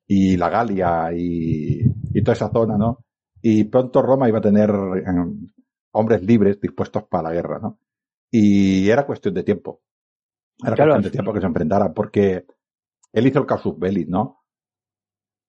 y 0.07 0.37
la 0.37 0.49
Galia 0.49 1.09
y, 1.15 1.81
y 2.13 2.21
toda 2.23 2.33
esa 2.35 2.51
zona, 2.51 2.77
¿no? 2.77 2.99
Y 3.41 3.63
pronto 3.65 4.01
Roma 4.01 4.29
iba 4.29 4.37
a 4.39 4.41
tener 4.41 4.69
eh, 4.69 5.03
hombres 5.91 6.21
libres 6.23 6.59
dispuestos 6.59 7.03
para 7.03 7.29
la 7.29 7.33
guerra, 7.35 7.59
¿no? 7.59 7.79
Y 8.31 8.89
era 8.89 9.05
cuestión 9.05 9.33
de 9.33 9.43
tiempo. 9.43 9.81
Era 10.63 10.75
Claro. 10.75 10.91
cuestión 10.91 11.03
de 11.03 11.11
tiempo 11.11 11.33
que 11.33 11.39
se 11.41 11.45
enfrentaran, 11.47 11.93
porque 11.93 12.45
él 13.15 13.27
hizo 13.27 13.39
el 13.39 13.45
casus 13.45 13.79
belli, 13.79 14.05
¿no? 14.05 14.43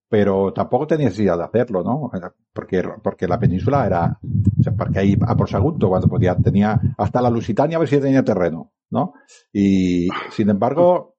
Pero 0.09 0.53
tampoco 0.53 0.87
tenía 0.87 1.07
necesidad 1.07 1.37
de 1.37 1.45
hacerlo, 1.45 1.83
¿no? 1.83 2.11
Porque, 2.53 2.81
porque 3.03 3.27
la 3.27 3.41
península 3.41 3.85
era, 3.85 4.19
o 4.23 4.63
sea, 4.63 4.73
porque 4.73 5.01
ahí 5.01 5.19
a 5.21 5.37
por 5.37 5.49
Sagunto, 5.49 5.89
cuando 5.89 6.07
podía, 6.07 6.37
tenía 6.37 6.81
hasta 6.97 7.21
la 7.21 7.29
Lusitania 7.29 7.77
a 7.77 7.81
ver 7.81 7.89
si 7.89 8.01
tenía 8.01 8.25
terreno, 8.25 8.73
¿no? 8.91 9.15
Y, 9.53 10.09
sin 10.31 10.49
embargo, 10.49 11.17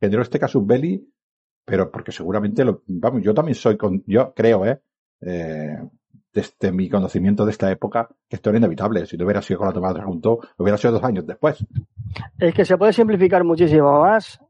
generó 0.00 0.22
este 0.22 0.40
casus 0.40 0.66
belli, 0.66 1.08
pero 1.64 1.88
porque 1.92 2.10
seguramente 2.10 2.64
lo, 2.64 2.82
vamos, 2.88 3.22
yo 3.22 3.32
también 3.32 3.54
soy 3.54 3.76
con, 3.76 4.02
yo 4.06 4.34
creo, 4.34 4.66
¿eh? 4.66 4.82
eh 5.20 5.78
desde 6.32 6.70
mi 6.70 6.88
conocimiento 6.88 7.44
de 7.44 7.50
esta 7.50 7.70
época, 7.70 8.08
que 8.28 8.36
esto 8.36 8.50
era 8.50 8.58
inevitable. 8.58 9.04
Si 9.06 9.16
no 9.16 9.24
hubiera 9.24 9.42
sido 9.42 9.58
con 9.58 9.68
la 9.68 9.74
tomada 9.74 9.94
de 9.94 10.00
Sagunto, 10.00 10.38
hubiera 10.58 10.78
sido 10.78 10.94
dos 10.94 11.04
años 11.04 11.26
después. 11.26 11.64
Es 12.38 12.54
que 12.54 12.64
se 12.64 12.76
puede 12.76 12.92
simplificar 12.92 13.42
muchísimo 13.44 14.00
más, 14.00 14.40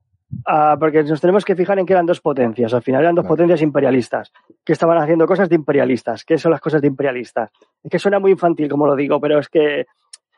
ah, 0.47 0.77
porque 0.79 1.03
nos 1.03 1.21
tenemos 1.21 1.45
que 1.45 1.55
fijar 1.57 1.79
en 1.79 1.87
que 1.87 1.93
eran 1.93 2.07
dos 2.07 2.21
potencias. 2.21 2.73
Al 2.75 2.83
final 2.83 3.03
eran 3.03 3.15
dos 3.15 3.23
Claro. 3.25 3.35
potencias 3.37 3.63
imperialistas, 3.63 4.33
que 4.65 4.73
estaban 4.73 4.99
haciendo 4.99 5.27
cosas 5.27 5.49
de 5.49 5.57
imperialistas. 5.57 6.25
¿Qué 6.25 6.39
son 6.39 6.53
las 6.53 6.61
cosas 6.61 6.81
de 6.81 6.89
imperialistas? 6.89 7.51
Es 7.83 7.91
que 7.91 7.99
suena 7.99 8.19
muy 8.19 8.33
infantil, 8.33 8.69
como 8.69 8.87
lo 8.87 8.97
digo, 8.97 9.21
pero 9.21 9.39
es 9.39 9.49
que, 9.49 9.87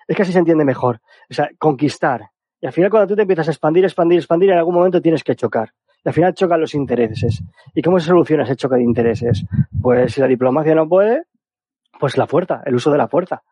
es 0.09 0.17
que 0.17 0.23
así 0.23 0.33
se 0.33 0.39
entiende 0.39 0.65
mejor. 0.65 1.01
O 1.31 1.35
sea, 1.35 1.49
conquistar. 1.59 2.29
Y 2.61 2.67
al 2.67 2.73
final, 2.73 2.91
cuando 2.91 3.09
tú 3.09 3.17
te 3.17 3.23
empiezas 3.23 3.49
a 3.49 3.51
expandir, 3.51 3.85
expandir, 3.85 4.19
expandir, 4.19 4.51
en 4.51 4.59
algún 4.59 4.75
momento 4.75 5.01
tienes 5.01 5.25
que 5.25 5.35
chocar. 5.35 5.71
Y 6.05 6.09
al 6.09 6.15
final 6.15 6.35
chocan 6.35 6.61
los 6.61 6.75
intereses. 6.75 7.43
¿Y 7.75 7.83
cómo 7.83 7.99
se 8.01 8.07
soluciona 8.07 8.43
ese 8.45 8.57
choque 8.57 8.77
de 8.77 8.83
intereses? 8.83 9.45
Pues 9.81 10.13
si 10.15 10.21
la 10.21 10.27
diplomacia 10.27 10.75
no 10.75 10.89
puede, 10.89 11.25
pues 12.01 12.17
la 12.19 12.27
fuerza, 12.27 12.63
el 12.67 12.75
uso 12.75 12.91
de 12.91 12.99
la 12.99 13.09
fuerza. 13.09 13.43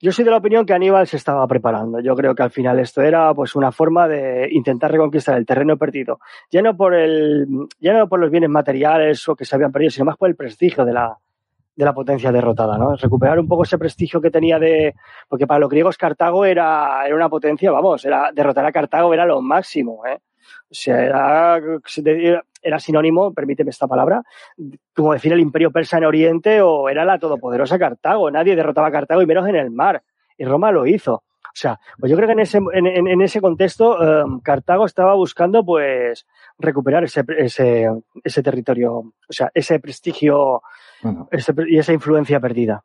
Yo 0.00 0.12
soy 0.12 0.24
de 0.24 0.30
la 0.30 0.36
opinión 0.38 0.66
que 0.66 0.74
Aníbal 0.74 1.06
se 1.06 1.16
estaba 1.16 1.46
preparando. 1.46 2.00
Yo 2.00 2.14
creo 2.14 2.34
que 2.34 2.42
al 2.42 2.50
final 2.50 2.78
esto 2.78 3.02
era 3.02 3.32
pues 3.34 3.54
una 3.54 3.72
forma 3.72 4.06
de 4.08 4.48
intentar 4.50 4.92
reconquistar 4.92 5.36
el 5.36 5.46
terreno 5.46 5.76
perdido. 5.76 6.18
Ya 6.50 6.62
no 6.62 6.76
por 6.76 6.94
el, 6.94 7.46
ya 7.80 7.94
no 7.94 8.08
por 8.08 8.20
los 8.20 8.30
bienes 8.30 8.50
materiales 8.50 9.26
o 9.28 9.34
que 9.34 9.44
se 9.44 9.54
habían 9.54 9.72
perdido, 9.72 9.90
sino 9.90 10.04
más 10.04 10.16
por 10.16 10.28
el 10.28 10.36
prestigio 10.36 10.84
de 10.84 10.92
la, 10.92 11.16
de 11.76 11.84
la 11.84 11.94
potencia 11.94 12.32
derrotada, 12.32 12.78
¿no? 12.78 12.96
Recuperar 12.96 13.38
un 13.38 13.46
poco 13.46 13.62
ese 13.62 13.78
prestigio 13.78 14.20
que 14.20 14.30
tenía 14.30 14.58
de, 14.58 14.94
porque 15.28 15.46
para 15.46 15.60
los 15.60 15.70
griegos 15.70 15.96
Cartago 15.96 16.44
era, 16.44 17.06
era 17.06 17.14
una 17.14 17.28
potencia, 17.28 17.70
vamos, 17.70 18.04
era, 18.04 18.30
derrotar 18.32 18.64
a 18.64 18.72
Cartago 18.72 19.12
era 19.12 19.26
lo 19.26 19.42
máximo, 19.42 20.04
¿eh? 20.06 20.18
O 20.70 20.74
sea, 20.74 21.04
era, 21.04 21.60
era 22.62 22.78
sinónimo, 22.80 23.32
permíteme 23.32 23.70
esta 23.70 23.86
palabra, 23.86 24.22
como 24.94 25.12
decir 25.12 25.32
el 25.32 25.40
imperio 25.40 25.70
persa 25.70 25.98
en 25.98 26.04
Oriente 26.04 26.60
o 26.60 26.88
era 26.88 27.04
la 27.04 27.18
todopoderosa 27.18 27.78
Cartago. 27.78 28.30
Nadie 28.30 28.56
derrotaba 28.56 28.88
a 28.88 28.92
Cartago 28.92 29.22
y 29.22 29.26
menos 29.26 29.48
en 29.48 29.56
el 29.56 29.70
mar. 29.70 30.02
Y 30.36 30.44
Roma 30.44 30.72
lo 30.72 30.86
hizo. 30.86 31.14
O 31.14 31.58
sea, 31.58 31.80
pues 31.98 32.10
yo 32.10 32.16
creo 32.16 32.28
que 32.28 32.32
en 32.34 32.40
ese, 32.40 32.58
en, 32.74 33.22
ese 33.22 33.40
contexto 33.40 33.96
eh, 34.02 34.24
Cartago 34.42 34.84
estaba 34.84 35.14
buscando 35.14 35.64
pues 35.64 36.26
recuperar 36.58 37.04
ese, 37.04 37.24
ese, 37.38 37.88
ese 38.22 38.42
territorio, 38.42 38.92
o 38.96 39.12
sea, 39.30 39.50
ese 39.54 39.80
prestigio 39.80 40.60
Bueno, 41.02 41.28
ese- 41.30 41.54
y 41.66 41.78
esa 41.78 41.94
influencia 41.94 42.40
perdida. 42.40 42.84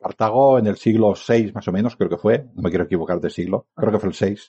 Cartago 0.00 0.58
en 0.60 0.68
el 0.68 0.76
siglo 0.76 1.14
VI 1.14 1.50
más 1.52 1.66
o 1.66 1.72
menos, 1.72 1.96
creo 1.96 2.08
que 2.08 2.16
fue, 2.16 2.44
no 2.54 2.62
me 2.62 2.68
quiero 2.70 2.84
equivocar 2.84 3.18
de 3.18 3.30
siglo, 3.30 3.66
creo 3.74 3.90
que 3.90 3.98
fue 3.98 4.10
el 4.10 4.14
VI, 4.14 4.40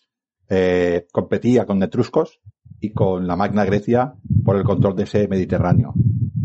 eh, 0.50 1.08
competía 1.12 1.66
con 1.66 1.82
etruscos 1.82 2.40
y 2.80 2.92
con 2.94 3.26
la 3.28 3.36
Magna 3.36 3.66
Grecia 3.66 4.14
por 4.44 4.56
el 4.56 4.64
control 4.64 4.96
de 4.96 5.04
ese 5.04 5.28
Mediterráneo. 5.28 5.94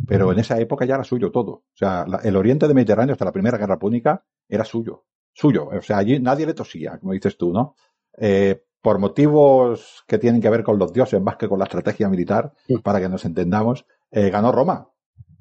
Pero 0.07 0.33
en 0.33 0.39
esa 0.39 0.59
época 0.61 0.85
ya 0.85 0.95
era 0.97 1.05
suyo 1.05 1.30
todo. 1.30 1.51
O 1.53 1.64
sea, 1.74 2.05
la- 2.07 2.18
el 2.18 2.37
oriente 2.37 2.66
del 2.66 2.74
Mediterráneo 2.74 3.12
hasta 3.12 3.24
la 3.24 3.33
Primera 3.33 3.59
Guerra 3.59 3.78
Púnica 3.78 4.24
era 4.49 4.64
suyo. 4.64 5.05
Suyo. 5.33 5.68
O 5.68 5.80
sea, 5.83 5.99
allí 5.99 6.18
nadie 6.20 6.47
le 6.47 6.55
tosía, 6.55 6.99
como 6.99 7.12
dices 7.12 7.37
tú, 7.39 7.53
¿no? 7.53 7.74
Eh, 8.18 8.64
por 8.83 8.99
motivos 8.99 10.03
que 10.07 10.18
tienen 10.18 10.41
que 10.41 10.51
ver 10.51 10.62
con 10.64 10.78
los 10.78 10.93
dioses 10.93 11.20
más 11.22 11.37
que 11.37 11.49
con 11.49 11.59
la 11.59 11.64
estrategia 11.66 12.09
militar, 12.09 12.53
Sí. 12.66 12.76
para 12.78 13.01
que 13.01 13.09
nos 13.09 13.24
entendamos, 13.24 13.87
eh, 14.11 14.28
ganó 14.30 14.51
Roma. 14.53 14.89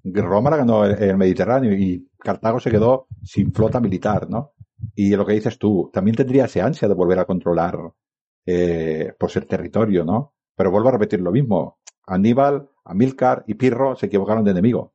Roma 0.04 0.50
la 0.50 0.58
ganó 0.58 0.86
el, 0.86 1.02
el 1.02 1.18
Mediterráneo 1.18 1.74
y 1.74 2.08
Cartago 2.18 2.60
se 2.60 2.72
quedó 2.72 3.08
sin 3.24 3.52
flota 3.54 3.80
militar, 3.80 4.30
¿no? 4.30 4.54
Y 4.96 5.16
lo 5.16 5.26
que 5.26 5.34
dices 5.34 5.58
tú, 5.60 5.90
también 5.94 6.16
tendría 6.16 6.46
ese 6.46 6.62
ansia 6.62 6.88
de 6.88 6.94
volver 6.94 7.20
a 7.20 7.26
controlar 7.26 7.78
eh, 8.46 9.14
pues 9.20 9.36
el 9.36 9.46
territorio, 9.46 10.04
¿no? 10.04 10.34
Pero 10.62 10.70
vuelvo 10.70 10.90
a 10.90 10.92
repetir 10.92 11.20
lo 11.22 11.32
mismo. 11.32 11.80
Aníbal, 12.06 12.70
Amílcar 12.86 13.44
y 13.48 13.56
Pirro 13.56 13.96
se 13.96 14.06
equivocaron 14.06 14.44
de 14.44 14.52
enemigo. 14.52 14.94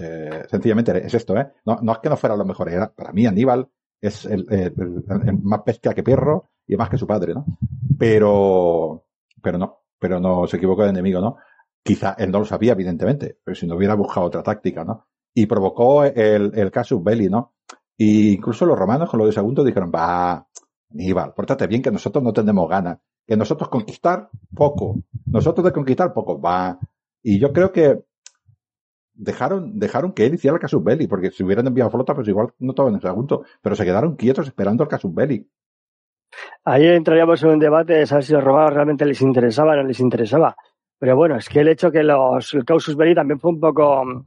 Eh, 0.00 0.44
sencillamente 0.48 1.06
es 1.06 1.12
esto, 1.12 1.36
¿eh? 1.36 1.52
No, 1.66 1.76
no 1.82 1.92
es 1.92 1.98
que 1.98 2.08
no 2.08 2.16
fuera 2.16 2.34
lo 2.34 2.46
mejor, 2.46 2.70
era, 2.70 2.90
para 2.90 3.12
mí 3.12 3.26
Aníbal 3.26 3.68
es 4.00 4.24
el, 4.24 4.46
el- 4.48 4.72
el- 4.78 5.04
el 5.28 5.38
más 5.42 5.60
bestia 5.66 5.92
que 5.92 6.02
Pirro 6.02 6.48
y 6.66 6.76
más 6.76 6.88
que 6.88 6.96
su 6.96 7.06
padre, 7.06 7.34
¿no? 7.34 7.44
Pero, 7.98 9.04
pero 9.42 9.58
no, 9.58 9.80
pero 9.98 10.18
no 10.18 10.46
se 10.46 10.56
equivocó 10.56 10.84
de 10.84 10.90
enemigo, 10.90 11.20
¿no? 11.20 11.36
Quizá 11.82 12.14
él 12.18 12.30
no 12.30 12.38
lo 12.38 12.44
sabía, 12.46 12.72
evidentemente, 12.72 13.38
pero 13.44 13.54
si 13.54 13.66
no 13.66 13.76
hubiera 13.76 13.94
buscado 13.94 14.26
otra 14.26 14.42
táctica, 14.42 14.82
¿no? 14.82 15.08
Y 15.34 15.44
provocó 15.46 16.04
el, 16.04 16.52
el 16.54 16.70
casus 16.70 17.02
belli, 17.04 17.28
¿no? 17.28 17.54
Y 17.98 18.32
incluso 18.32 18.64
los 18.64 18.78
romanos 18.78 19.10
con 19.10 19.18
lo 19.18 19.26
de 19.26 19.32
Sagunto 19.32 19.62
dijeron, 19.62 19.92
va, 19.94 20.46
Aníbal, 20.90 21.34
pórtate 21.34 21.66
bien 21.66 21.82
que 21.82 21.90
nosotros 21.90 22.24
no 22.24 22.32
tenemos 22.32 22.68
ganas. 22.68 22.98
Que 23.26 23.36
nosotros 23.36 23.68
conquistar 23.68 24.28
poco. 24.54 24.96
Nosotros 25.26 25.64
de 25.64 25.72
conquistar 25.72 26.12
poco. 26.12 26.40
Va. 26.40 26.78
Y 27.22 27.38
yo 27.38 27.52
creo 27.52 27.72
que 27.72 28.02
dejaron, 29.14 29.78
dejaron 29.78 30.12
que 30.12 30.26
él 30.26 30.34
hiciera 30.34 30.54
el 30.54 30.60
casus 30.60 30.82
belli, 30.82 31.06
porque 31.06 31.30
si 31.30 31.44
hubieran 31.44 31.66
enviado 31.66 31.90
flota, 31.90 32.14
pues 32.14 32.28
igual 32.28 32.52
no 32.58 32.72
estaban 32.72 32.92
en 32.92 32.98
ese 32.98 33.08
asunto, 33.08 33.44
pero 33.60 33.76
se 33.76 33.84
quedaron 33.84 34.16
quietos 34.16 34.46
esperando 34.46 34.82
el 34.82 34.88
casus 34.88 35.14
belli. 35.14 35.46
Ahí 36.64 36.86
entraríamos 36.86 37.42
en 37.42 37.50
un 37.50 37.58
debate 37.58 37.94
de 37.94 38.06
saber 38.06 38.24
si 38.24 38.32
los 38.32 38.42
romanos 38.42 38.72
realmente 38.72 39.04
les 39.04 39.20
interesaba 39.20 39.72
o 39.72 39.76
no 39.76 39.82
les 39.84 40.00
interesaba. 40.00 40.56
Pero 40.98 41.16
bueno, 41.16 41.36
es 41.36 41.48
que 41.48 41.60
el 41.60 41.68
hecho 41.68 41.90
que 41.90 42.02
los, 42.02 42.54
el 42.54 42.64
causus 42.64 42.96
belli 42.96 43.14
también 43.14 43.40
fue 43.40 43.50
un 43.50 43.60
poco 43.60 44.04
mm, 44.04 44.24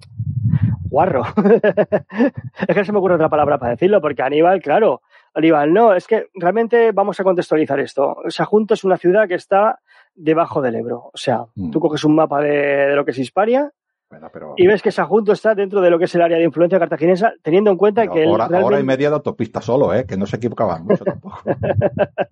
guarro. 0.90 1.24
es 2.68 2.76
que 2.76 2.86
se 2.86 2.92
me 2.92 3.00
ocurre 3.00 3.16
otra 3.16 3.30
palabra 3.30 3.58
para 3.58 3.72
decirlo, 3.72 4.02
porque 4.02 4.22
Aníbal, 4.22 4.62
claro, 4.62 5.02
Aníbal, 5.36 5.74
no, 5.74 5.94
es 5.94 6.08
que 6.08 6.28
realmente 6.34 6.92
vamos 6.94 7.20
a 7.20 7.24
contextualizar 7.24 7.80
esto. 7.80 8.18
Sajunto 8.30 8.74
es 8.74 8.84
una 8.86 8.98
ciudad 8.98 9.28
que 9.28 9.36
está 9.36 9.80
debajo 10.16 10.62
del 10.62 10.76
Ebro. 10.76 11.10
O 11.14 11.18
sea, 11.18 11.46
Mm. 11.56 11.72
tú 11.72 11.80
coges 11.82 12.04
un 12.06 12.16
mapa 12.16 12.40
de, 12.42 12.52
de 12.88 12.96
lo 12.96 13.04
que 13.06 13.12
es 13.12 13.20
Hispania 13.20 13.70
Bueno, 14.10 14.30
pero, 14.32 14.54
y 14.56 14.66
ves 14.68 14.82
que 14.82 14.92
Sajunto 14.92 15.34
está 15.34 15.54
dentro 15.56 15.82
de 15.82 15.90
lo 15.90 15.98
que 16.00 16.06
es 16.06 16.16
el 16.16 16.22
área 16.22 16.38
de 16.38 16.44
influencia 16.46 16.80
cartaginesa, 16.80 17.34
teniendo 17.42 17.70
en 17.72 17.76
cuenta 17.78 18.02
pero 18.04 18.14
que 18.14 18.26
hora, 18.28 18.48
realmente- 18.48 18.66
hora 18.66 18.80
y 18.80 18.84
media 18.84 19.10
de 19.10 19.16
autopista 19.16 19.60
solo, 19.62 19.94
¿eh? 19.94 20.06
Que 20.06 20.16
no 20.16 20.26
se 20.26 20.38
equivocaban 20.38 20.86
mucho 20.86 21.04
tampoco. 21.04 21.40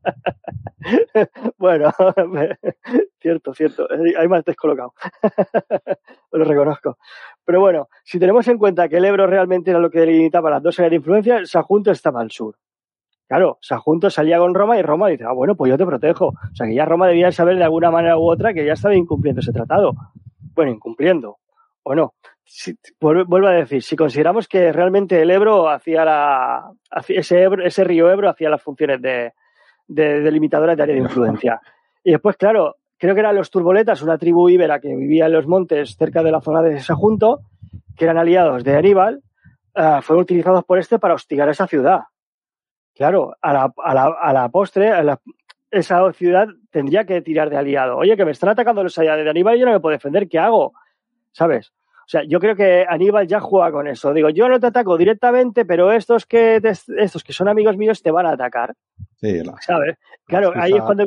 Bueno, 1.57 1.91
cierto, 3.21 3.53
cierto. 3.53 3.87
Hay 4.19 4.27
más 4.27 4.43
descolocado. 4.43 4.93
Lo 6.31 6.43
reconozco. 6.43 6.97
Pero 7.45 7.61
bueno, 7.61 7.87
si 8.03 8.19
tenemos 8.19 8.47
en 8.49 8.57
cuenta 8.57 8.89
que 8.89 8.97
el 8.97 9.05
Ebro 9.05 9.25
realmente 9.27 9.71
era 9.71 9.79
lo 9.79 9.89
que 9.89 9.99
delimitaba 9.99 10.49
las 10.49 10.61
dos 10.61 10.77
áreas 10.79 10.91
de 10.91 10.95
influencia, 10.97 11.45
Sajunto 11.45 11.91
estaba 11.91 12.19
al 12.21 12.31
sur. 12.31 12.55
Claro, 13.27 13.57
Sajunto 13.61 14.09
salía 14.09 14.37
con 14.37 14.53
Roma 14.53 14.77
y 14.77 14.81
Roma 14.81 15.07
dice, 15.07 15.23
ah, 15.27 15.33
bueno, 15.33 15.55
pues 15.55 15.69
yo 15.69 15.77
te 15.77 15.85
protejo. 15.85 16.27
O 16.27 16.55
sea 16.55 16.67
que 16.67 16.75
ya 16.75 16.85
Roma 16.85 17.07
debía 17.07 17.31
saber 17.31 17.57
de 17.57 17.63
alguna 17.63 17.89
manera 17.89 18.17
u 18.17 18.29
otra 18.29 18.53
que 18.53 18.65
ya 18.65 18.73
estaba 18.73 18.95
incumpliendo 18.95 19.39
ese 19.41 19.51
tratado. 19.51 19.93
Bueno, 20.55 20.71
incumpliendo, 20.71 21.37
o 21.83 21.95
no. 21.95 22.13
Si- 22.43 22.75
vuelvo 22.99 23.47
a 23.47 23.51
decir, 23.51 23.81
si 23.81 23.95
consideramos 23.95 24.47
que 24.47 24.71
realmente 24.71 25.21
el 25.21 25.31
Ebro 25.31 25.69
hacía 25.69 26.03
la, 26.05 26.69
ese, 27.07 27.41
Ebro- 27.47 27.65
ese 27.65 27.83
río 27.85 28.11
Ebro 28.11 28.29
hacía 28.29 28.49
las 28.49 28.61
funciones 28.61 29.01
de, 29.01 29.31
de 29.87 30.19
delimitadoras 30.21 30.75
de 30.77 30.83
área 30.83 30.95
de 30.95 31.01
influencia. 31.01 31.59
Y 32.03 32.11
después, 32.11 32.35
claro, 32.35 32.75
creo 32.99 33.15
que 33.15 33.21
eran 33.21 33.35
los 33.35 33.49
turboletas, 33.49 34.01
una 34.03 34.17
tribu 34.17 34.49
íbera 34.49 34.79
que 34.79 34.93
vivía 34.95 35.25
en 35.27 35.31
los 35.31 35.47
montes 35.47 35.95
cerca 35.97 36.21
de 36.21 36.31
la 36.31 36.41
zona 36.41 36.61
de 36.61 36.79
Sajunto, 36.81 37.39
que 37.95 38.03
eran 38.05 38.17
aliados 38.17 38.63
de 38.63 38.75
Aníbal, 38.75 39.21
eh, 39.75 39.99
fueron 40.01 40.23
utilizados 40.23 40.63
por 40.65 40.77
este 40.77 40.99
para 40.99 41.13
hostigar 41.15 41.47
esa 41.49 41.65
ciudad. 41.65 42.01
Claro, 42.95 43.35
a 43.41 43.53
la, 43.53 43.73
a 43.83 43.93
la, 43.93 44.05
a 44.21 44.33
la 44.33 44.49
postre, 44.49 44.89
a 44.91 45.01
la- 45.03 45.19
esa 45.71 46.11
ciudad 46.13 46.47
tendría 46.69 47.05
que 47.05 47.21
tirar 47.21 47.49
de 47.49 47.57
aliado. 47.57 47.97
Oye, 47.97 48.15
que 48.15 48.25
me 48.25 48.31
están 48.31 48.49
atacando 48.49 48.83
los 48.83 48.97
aliados 48.97 49.23
de 49.23 49.29
Aníbal 49.29 49.55
y 49.57 49.59
yo 49.61 49.65
no 49.65 49.71
me 49.71 49.79
puedo 49.79 49.93
defender, 49.93 50.27
¿qué 50.29 50.37
hago? 50.37 50.73
¿Sabes? 51.31 51.71
O 52.05 52.07
sea, 52.07 52.21
yo 52.27 52.39
creo 52.39 52.55
que 52.55 52.85
Aníbal 52.87 53.25
ya 53.27 53.39
juega 53.39 53.71
con 53.71 53.87
eso. 53.87 54.13
Digo, 54.13 54.29
yo 54.29 54.47
no 54.49 54.59
te 54.59 54.67
ataco 54.67 54.97
directamente, 54.97 55.65
pero 55.65 55.91
estos 55.91 56.25
que, 56.27 56.59
te- 56.61 56.73
estos 57.01 57.23
que 57.23 57.33
son 57.33 57.47
amigos 57.47 57.77
míos 57.77 58.03
te 58.03 58.11
van 58.11 58.25
a 58.27 58.31
atacar. 58.33 58.75
Sí, 59.15 59.41
la, 59.43 59.55
¿Sabes? 59.61 59.97
Claro, 60.25 60.47
excusa- 60.49 60.63
ahí 60.63 60.71
es 60.73 60.81
cuando 60.85 61.05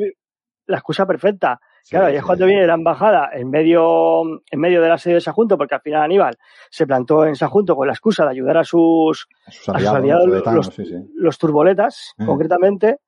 la 0.65 0.77
excusa 0.77 1.05
perfecta. 1.05 1.61
Claro, 1.89 2.07
ahí 2.07 2.15
es 2.17 2.23
cuando 2.23 2.45
viene 2.45 2.67
la 2.67 2.73
embajada 2.73 3.29
en 3.33 3.49
medio, 3.49 4.21
en 4.51 4.59
medio 4.59 4.81
del 4.81 4.91
asedio 4.91 5.15
de 5.15 5.21
Sajunto, 5.21 5.57
porque 5.57 5.75
al 5.75 5.81
final 5.81 6.01
Aníbal 6.03 6.37
se 6.69 6.85
plantó 6.87 7.25
en 7.25 7.35
Sajunto 7.35 7.75
con 7.75 7.87
la 7.87 7.93
excusa 7.93 8.25
de 8.25 8.31
ayudar 8.31 8.57
a 8.57 8.63
sus, 8.63 9.27
a 9.45 9.51
sus 9.51 9.69
a 9.69 9.79
sus 9.79 9.87
aliados, 9.89 10.25
los 10.25 10.33
tibetanos, 10.35 10.65
los- 10.67 10.75
sí, 10.75 10.85
sí. 10.85 11.11
los 11.15 11.37
turboletas, 11.37 12.13
Mm. 12.17 12.25
concretamente. 12.25 12.99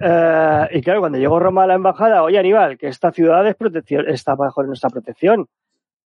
Eh, 0.00 0.68
y 0.72 0.82
claro, 0.82 1.00
cuando 1.00 1.18
llegó 1.18 1.38
Roma 1.38 1.64
a 1.64 1.66
la 1.66 1.74
embajada, 1.74 2.22
oye 2.22 2.38
Aníbal, 2.38 2.76
que 2.78 2.88
esta 2.88 3.12
ciudad 3.12 3.46
es 3.46 3.54
protección, 3.54 4.08
está 4.08 4.34
bajo 4.34 4.62
nuestra 4.64 4.90
protección. 4.90 5.46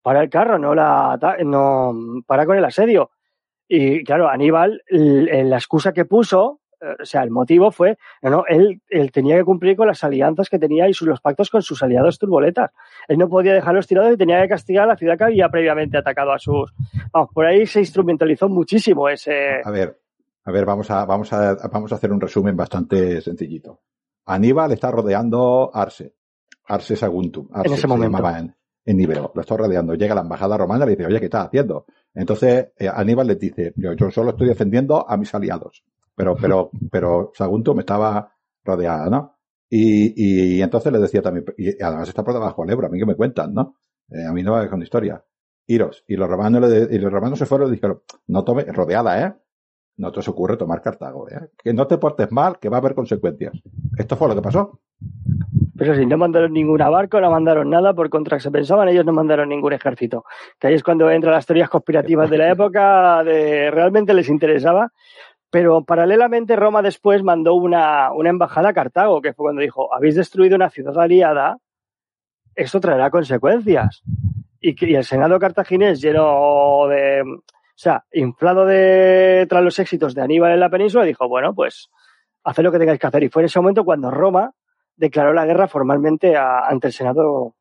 Para 0.01 0.21
el 0.21 0.29
carro, 0.29 0.57
no 0.57 0.75
la 0.75 1.17
no 1.43 1.93
para 2.25 2.45
con 2.45 2.57
el 2.57 2.65
asedio. 2.65 3.11
Y 3.67 4.03
claro, 4.03 4.29
Aníbal, 4.29 4.81
la 4.89 5.57
excusa 5.57 5.91
que 5.91 6.05
puso, 6.05 6.59
o 7.01 7.05
sea, 7.05 7.23
el 7.23 7.31
motivo 7.31 7.71
fue, 7.71 7.97
no, 8.21 8.43
él, 8.47 8.81
él 8.89 9.11
tenía 9.11 9.37
que 9.37 9.43
cumplir 9.43 9.75
con 9.75 9.87
las 9.87 10.03
alianzas 10.03 10.49
que 10.49 10.59
tenía 10.59 10.87
y 10.87 10.93
sus, 10.93 11.07
los 11.07 11.21
pactos 11.21 11.49
con 11.49 11.61
sus 11.61 11.81
aliados 11.81 12.19
turboletas. 12.19 12.71
Él 13.07 13.17
no 13.17 13.27
podía 13.29 13.53
dejarlos 13.53 13.87
tirados 13.87 14.13
y 14.13 14.17
tenía 14.17 14.41
que 14.41 14.49
castigar 14.49 14.83
a 14.83 14.87
la 14.87 14.95
ciudad 14.97 15.17
que 15.17 15.23
había 15.23 15.49
previamente 15.49 15.97
atacado 15.97 16.31
a 16.31 16.39
sus. 16.39 16.73
Vamos, 17.11 17.29
por 17.33 17.45
ahí 17.45 17.65
se 17.65 17.79
instrumentalizó 17.79 18.47
muchísimo 18.49 19.09
ese. 19.09 19.61
A 19.63 19.71
ver, 19.71 19.99
a 20.45 20.51
ver, 20.51 20.65
vamos 20.65 20.89
a, 20.91 21.05
vamos 21.05 21.33
a, 21.33 21.55
vamos 21.71 21.91
a 21.91 21.95
hacer 21.95 22.11
un 22.11 22.21
resumen 22.21 22.55
bastante 22.55 23.21
sencillito. 23.21 23.81
Aníbal 24.25 24.71
está 24.71 24.91
rodeando 24.91 25.71
Arse. 25.73 26.13
Arse 26.65 26.95
Saguntum. 26.95 27.47
Arse, 27.51 27.67
En 27.67 27.73
ese 27.73 27.81
se 27.81 27.87
momento. 27.87 28.17
llamaba 28.17 28.39
en, 28.39 28.55
en 28.85 28.99
Ibero. 28.99 29.31
Lo 29.33 29.41
está 29.41 29.55
rodeando. 29.57 29.95
Llega 29.95 30.13
la 30.13 30.21
embajada 30.21 30.57
romana 30.57 30.85
y 30.85 30.89
le 30.89 30.95
dice, 30.95 31.07
oye, 31.07 31.19
¿qué 31.19 31.25
estás 31.25 31.47
haciendo? 31.47 31.85
Entonces, 32.13 32.69
eh, 32.77 32.89
Aníbal 32.93 33.27
le 33.27 33.35
dice, 33.35 33.73
yo, 33.75 33.93
yo 33.93 34.11
solo 34.11 34.31
estoy 34.31 34.47
defendiendo 34.47 35.09
a 35.09 35.15
mis 35.17 35.33
aliados. 35.33 35.83
Pero, 36.17 36.35
pero, 36.35 36.71
pero 36.91 37.31
Saguntum 37.35 37.79
estaba 37.79 38.33
rodeada, 38.65 39.09
¿no? 39.09 39.37
Y, 39.69 40.55
y 40.57 40.61
entonces 40.61 40.91
le 40.91 40.99
decía 40.99 41.21
también, 41.21 41.45
y 41.57 41.81
además 41.81 42.09
está 42.09 42.23
por 42.23 42.33
debajo 42.33 42.63
del 42.63 42.71
Ebro, 42.71 42.87
a 42.87 42.89
mí 42.89 42.97
que 42.99 43.05
me 43.05 43.15
cuentan, 43.15 43.53
¿no? 43.53 43.75
Eh, 44.09 44.25
a 44.25 44.33
mí 44.33 44.41
no 44.41 44.57
me 44.57 44.67
con 44.67 44.81
historia. 44.81 45.23
Iros. 45.67 46.03
Y 46.07 46.15
los 46.15 46.27
romanos, 46.27 46.61
le 46.61 46.67
de- 46.69 46.95
y 46.95 46.99
los 46.99 47.11
romanos 47.11 47.37
se 47.37 47.45
fueron 47.45 47.67
y 47.69 47.71
dijeron, 47.75 48.01
no 48.27 48.43
tome, 48.43 48.63
rodeada, 48.63 49.21
¿eh? 49.27 49.33
No 49.97 50.11
te 50.11 50.19
os 50.19 50.27
ocurre 50.27 50.57
tomar 50.57 50.81
Cartago, 50.81 51.29
¿eh? 51.29 51.49
Que 51.63 51.73
no 51.73 51.85
te 51.87 51.97
portes 51.97 52.31
mal, 52.31 52.57
que 52.59 52.69
va 52.69 52.77
a 52.77 52.79
haber 52.79 52.95
consecuencias. 52.95 53.53
Esto 53.97 54.15
fue 54.15 54.27
lo 54.29 54.35
que 54.35 54.41
pasó. 54.41 54.79
Pero 55.77 55.95
si 55.95 56.05
no 56.07 56.17
mandaron 56.17 56.53
ningún 56.53 56.77
barco, 56.77 57.19
no 57.21 57.29
mandaron 57.29 57.69
nada, 57.69 57.93
por 57.93 58.09
contra 58.09 58.37
que 58.37 58.43
se 58.43 58.49
pensaban, 58.51 58.87
ellos 58.89 59.05
no 59.05 59.13
mandaron 59.13 59.49
ningún 59.49 59.73
ejército. 59.73 60.23
Que 60.59 60.67
ahí 60.67 60.73
es 60.73 60.83
cuando 60.83 61.09
entran 61.11 61.33
las 61.33 61.45
teorías 61.45 61.69
conspirativas 61.69 62.29
de 62.29 62.37
la 62.37 62.51
época, 62.51 63.23
de 63.23 63.69
realmente 63.71 64.13
les 64.13 64.29
interesaba. 64.29 64.91
Pero 65.49 65.83
paralelamente 65.83 66.55
Roma 66.55 66.81
después 66.81 67.23
mandó 67.23 67.55
una, 67.55 68.11
una 68.11 68.29
embajada 68.29 68.69
a 68.69 68.73
Cartago, 68.73 69.21
que 69.21 69.33
fue 69.33 69.45
cuando 69.45 69.61
dijo, 69.61 69.93
habéis 69.93 70.15
destruido 70.15 70.55
una 70.55 70.69
ciudad 70.69 70.97
aliada, 70.99 71.57
esto 72.55 72.79
traerá 72.79 73.09
consecuencias. 73.09 74.03
Y, 74.59 74.95
el 74.95 75.03
Senado 75.03 75.39
cartaginés 75.39 76.01
lleno 76.01 76.87
de, 76.87 77.21
o 77.21 77.43
sea, 77.75 78.03
inflado 78.11 78.65
de, 78.65 79.45
tras 79.47 79.63
los 79.63 79.79
éxitos 79.79 80.15
de 80.15 80.21
Aníbal 80.21 80.53
en 80.53 80.59
la 80.59 80.69
península, 80.69 81.05
dijo, 81.05 81.29
bueno, 81.29 81.53
pues 81.53 81.89
haced 82.43 82.63
lo 82.63 82.71
que 82.71 82.79
tengáis 82.79 82.99
que 82.99 83.07
hacer. 83.07 83.23
Y 83.23 83.29
fue 83.29 83.43
en 83.43 83.45
ese 83.45 83.59
momento 83.59 83.85
cuando 83.85 84.11
Roma 84.11 84.51
declaró 84.95 85.33
la 85.33 85.45
guerra 85.45 85.67
formalmente 85.67 86.35
ante 86.35 86.87
el 86.87 86.93
Senado 86.93 87.55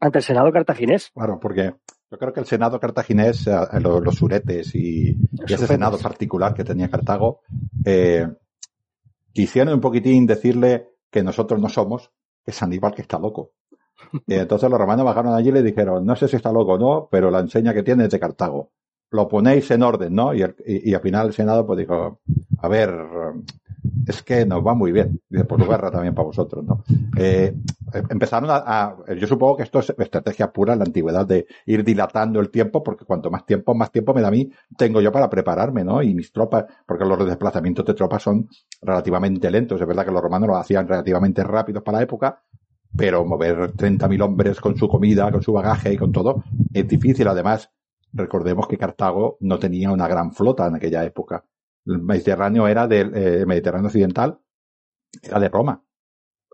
ante 0.00 0.18
el 0.18 0.24
Senado 0.24 0.50
cartaginés. 0.50 1.10
Claro, 1.14 1.38
porque 1.38 1.74
yo 2.12 2.18
creo 2.18 2.32
que 2.32 2.40
el 2.40 2.46
Senado 2.46 2.78
cartaginés, 2.78 3.46
eh, 3.46 3.56
los, 3.80 4.02
los 4.02 4.14
suretes 4.14 4.74
y, 4.74 5.08
y 5.08 5.18
ese. 5.46 5.66
Senado 5.66 5.98
particular 5.98 6.52
que 6.54 6.62
tenía 6.62 6.90
Cartago, 6.90 7.40
eh, 7.84 8.28
quisieron 9.32 9.74
un 9.74 9.80
poquitín 9.80 10.26
decirle 10.26 10.88
que 11.10 11.22
nosotros 11.22 11.60
no 11.60 11.68
somos, 11.68 12.10
que 12.44 12.50
es 12.50 12.62
Aníbal 12.62 12.94
que 12.94 13.02
está 13.02 13.18
loco. 13.18 13.52
Y 14.26 14.34
entonces 14.34 14.68
los 14.68 14.78
romanos 14.78 15.04
bajaron 15.06 15.34
allí 15.34 15.48
y 15.48 15.52
le 15.52 15.62
dijeron, 15.62 16.04
no 16.04 16.16
sé 16.16 16.28
si 16.28 16.36
está 16.36 16.52
loco 16.52 16.72
o 16.74 16.78
no, 16.78 17.08
pero 17.10 17.30
la 17.30 17.40
enseña 17.40 17.72
que 17.72 17.82
tiene 17.82 18.04
es 18.04 18.10
de 18.10 18.20
Cartago. 18.20 18.72
Lo 19.10 19.28
ponéis 19.28 19.70
en 19.70 19.82
orden, 19.82 20.14
¿no? 20.14 20.34
Y, 20.34 20.42
el- 20.42 20.56
y- 20.66 20.90
y 20.90 20.94
al 20.94 21.00
final 21.00 21.28
el 21.28 21.32
Senado 21.32 21.66
pues 21.66 21.78
dijo, 21.78 22.20
a 22.58 22.68
ver, 22.68 22.90
es 24.04 24.22
que 24.22 24.44
nos 24.46 24.66
va 24.66 24.74
muy 24.74 24.92
bien. 24.92 25.16
Dice, 25.28 25.44
pues 25.44 25.66
guerra 25.66 25.90
también 25.90 26.14
para 26.14 26.26
vosotros, 26.26 26.64
¿no? 26.64 26.82
Eh, 27.14 27.56
empezaron 28.08 28.50
a, 28.50 28.56
a- 28.56 29.14
yo 29.14 29.26
supongo 29.26 29.56
que 29.56 29.62
esto 29.64 29.78
es 29.80 29.90
estrategia 29.98 30.52
pura 30.52 30.72
en 30.72 30.78
la 30.80 30.84
antigüedad 30.86 31.26
de 31.26 31.46
ir 31.66 31.84
dilatando 31.84 32.40
el 32.40 32.50
tiempo, 32.50 32.82
porque 32.82 33.04
cuanto 33.04 33.30
más 33.30 33.44
tiempo, 33.44 33.74
más 33.74 33.92
tiempo 33.92 34.14
me 34.14 34.22
da 34.22 34.28
a 34.28 34.30
mí, 34.30 34.50
tengo 34.76 35.00
yo 35.00 35.12
para 35.12 35.28
prepararme, 35.30 35.84
¿no? 35.84 36.02
Y 36.02 36.14
mis 36.14 36.32
tropas, 36.32 36.64
porque 36.86 37.04
los 37.04 37.24
desplazamientos 37.26 37.84
de 37.84 37.94
tropas 37.94 38.22
son 38.22 38.48
relativamente 38.80 39.50
lentos. 39.50 39.80
Es 39.80 39.86
verdad 39.86 40.04
que 40.06 40.10
los 40.12 40.22
romanos 40.22 40.48
lo 40.48 40.56
hacían 40.56 40.88
relativamente 40.88 41.44
rápidos 41.44 41.82
para 41.82 41.98
la 41.98 42.04
época, 42.04 42.42
pero 42.96 43.24
mover 43.24 43.72
30.000 43.72 44.22
hombres 44.22 44.60
con 44.60 44.76
su 44.76 44.88
comida, 44.88 45.30
con 45.30 45.42
su 45.42 45.52
bagaje 45.52 45.92
y 45.92 45.96
con 45.96 46.12
todo, 46.12 46.40
es 46.72 46.86
difícil. 46.88 47.28
Además, 47.28 47.70
recordemos 48.12 48.66
que 48.68 48.78
Cartago 48.78 49.36
no 49.40 49.58
tenía 49.58 49.90
una 49.90 50.08
gran 50.08 50.32
flota 50.32 50.66
en 50.66 50.76
aquella 50.76 51.04
época. 51.04 51.44
El 51.86 52.02
Mediterráneo 52.02 52.68
era 52.68 52.86
del 52.86 53.12
eh, 53.14 53.46
Mediterráneo 53.46 53.86
occidental, 53.86 54.38
era 55.22 55.40
de 55.40 55.48
Roma. 55.48 55.82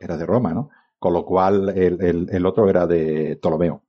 Era 0.00 0.16
de 0.16 0.26
Roma, 0.26 0.52
¿no? 0.52 0.70
Con 0.98 1.12
lo 1.12 1.24
cual 1.24 1.70
el, 1.70 2.02
el, 2.02 2.28
el 2.30 2.46
otro 2.46 2.68
era 2.68 2.86
de 2.86 3.36
Ptolomeo. 3.40 3.82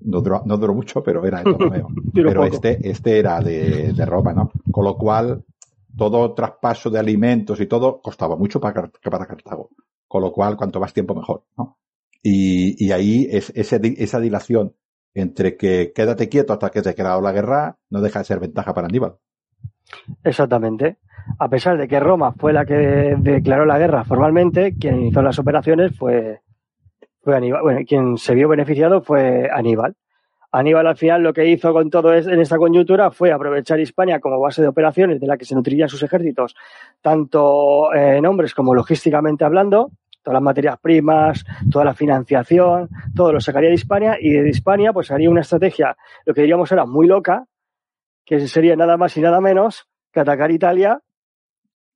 No 0.00 0.20
duró, 0.20 0.42
no 0.46 0.56
duró 0.56 0.74
mucho, 0.74 1.02
pero 1.02 1.24
era 1.26 1.38
de 1.38 1.52
Ptolomeo. 1.52 1.88
Pero 2.14 2.42
poco. 2.42 2.54
este, 2.54 2.88
este 2.88 3.18
era 3.18 3.40
de, 3.40 3.92
de 3.92 4.06
Roma, 4.06 4.32
¿no? 4.32 4.50
Con 4.70 4.84
lo 4.84 4.96
cual, 4.96 5.44
todo 5.96 6.34
traspaso 6.34 6.90
de 6.90 6.98
alimentos 6.98 7.60
y 7.60 7.66
todo 7.66 8.00
costaba 8.00 8.36
mucho 8.36 8.60
para, 8.60 8.88
para 8.88 9.26
Cartago. 9.26 9.70
Con 10.08 10.22
lo 10.22 10.32
cual, 10.32 10.56
cuanto 10.56 10.80
más 10.80 10.94
tiempo 10.94 11.14
mejor, 11.14 11.44
¿no? 11.56 11.78
Y, 12.22 12.84
y 12.84 12.92
ahí 12.92 13.26
es, 13.30 13.52
ese 13.54 13.80
esa 13.98 14.20
dilación 14.20 14.74
entre 15.14 15.56
que 15.56 15.92
quédate 15.94 16.28
quieto 16.28 16.52
hasta 16.52 16.70
que 16.70 16.82
te 16.82 16.90
ha 16.90 16.94
quedado 16.94 17.20
la 17.20 17.32
guerra 17.32 17.78
no 17.88 18.00
deja 18.00 18.20
de 18.20 18.24
ser 18.24 18.40
ventaja 18.40 18.74
para 18.74 18.86
Aníbal. 18.86 19.16
Exactamente. 20.24 20.98
a 21.38 21.48
pesar 21.48 21.76
de 21.78 21.88
que 21.88 22.00
Roma 22.00 22.32
fue 22.32 22.52
la 22.52 22.64
que 22.64 23.16
declaró 23.18 23.64
la 23.64 23.78
guerra 23.78 24.04
formalmente, 24.04 24.74
quien 24.78 25.06
hizo 25.06 25.22
las 25.22 25.38
operaciones 25.38 25.96
fue, 25.96 26.40
fue 27.22 27.36
Aníbal. 27.36 27.62
Bueno, 27.62 27.80
quien 27.86 28.16
se 28.16 28.34
vio 28.34 28.48
beneficiado 28.48 29.02
fue 29.02 29.48
Aníbal. 29.52 29.94
Aníbal 30.52 30.86
al 30.88 30.96
final 30.96 31.22
lo 31.22 31.32
que 31.32 31.46
hizo 31.46 31.72
con 31.72 31.90
todo 31.90 32.12
es, 32.12 32.26
en 32.26 32.40
esta 32.40 32.58
coyuntura 32.58 33.12
fue 33.12 33.30
aprovechar 33.30 33.78
Hispania 33.78 34.18
como 34.18 34.40
base 34.40 34.60
de 34.60 34.68
operaciones 34.68 35.20
de 35.20 35.26
la 35.26 35.36
que 35.36 35.44
se 35.44 35.54
nutrirían 35.54 35.88
sus 35.88 36.02
ejércitos, 36.02 36.56
tanto 37.00 37.94
en 37.94 38.26
hombres 38.26 38.52
como 38.52 38.74
logísticamente 38.74 39.44
hablando, 39.44 39.92
todas 40.22 40.34
las 40.34 40.42
materias 40.42 40.76
primas, 40.82 41.44
toda 41.70 41.84
la 41.84 41.94
financiación, 41.94 42.88
todo 43.14 43.32
lo 43.32 43.40
sacaría 43.40 43.68
de 43.68 43.76
Hispania 43.76 44.16
y 44.20 44.30
de 44.32 44.48
Hispania 44.48 44.92
pues 44.92 45.12
haría 45.12 45.30
una 45.30 45.42
estrategia, 45.42 45.96
lo 46.26 46.34
que 46.34 46.40
diríamos 46.40 46.72
era 46.72 46.84
muy 46.84 47.06
loca, 47.06 47.44
que 48.30 48.46
sería 48.46 48.76
nada 48.76 48.96
más 48.96 49.16
y 49.16 49.20
nada 49.20 49.40
menos 49.40 49.88
que 50.12 50.20
atacar 50.20 50.52
Italia 50.52 51.00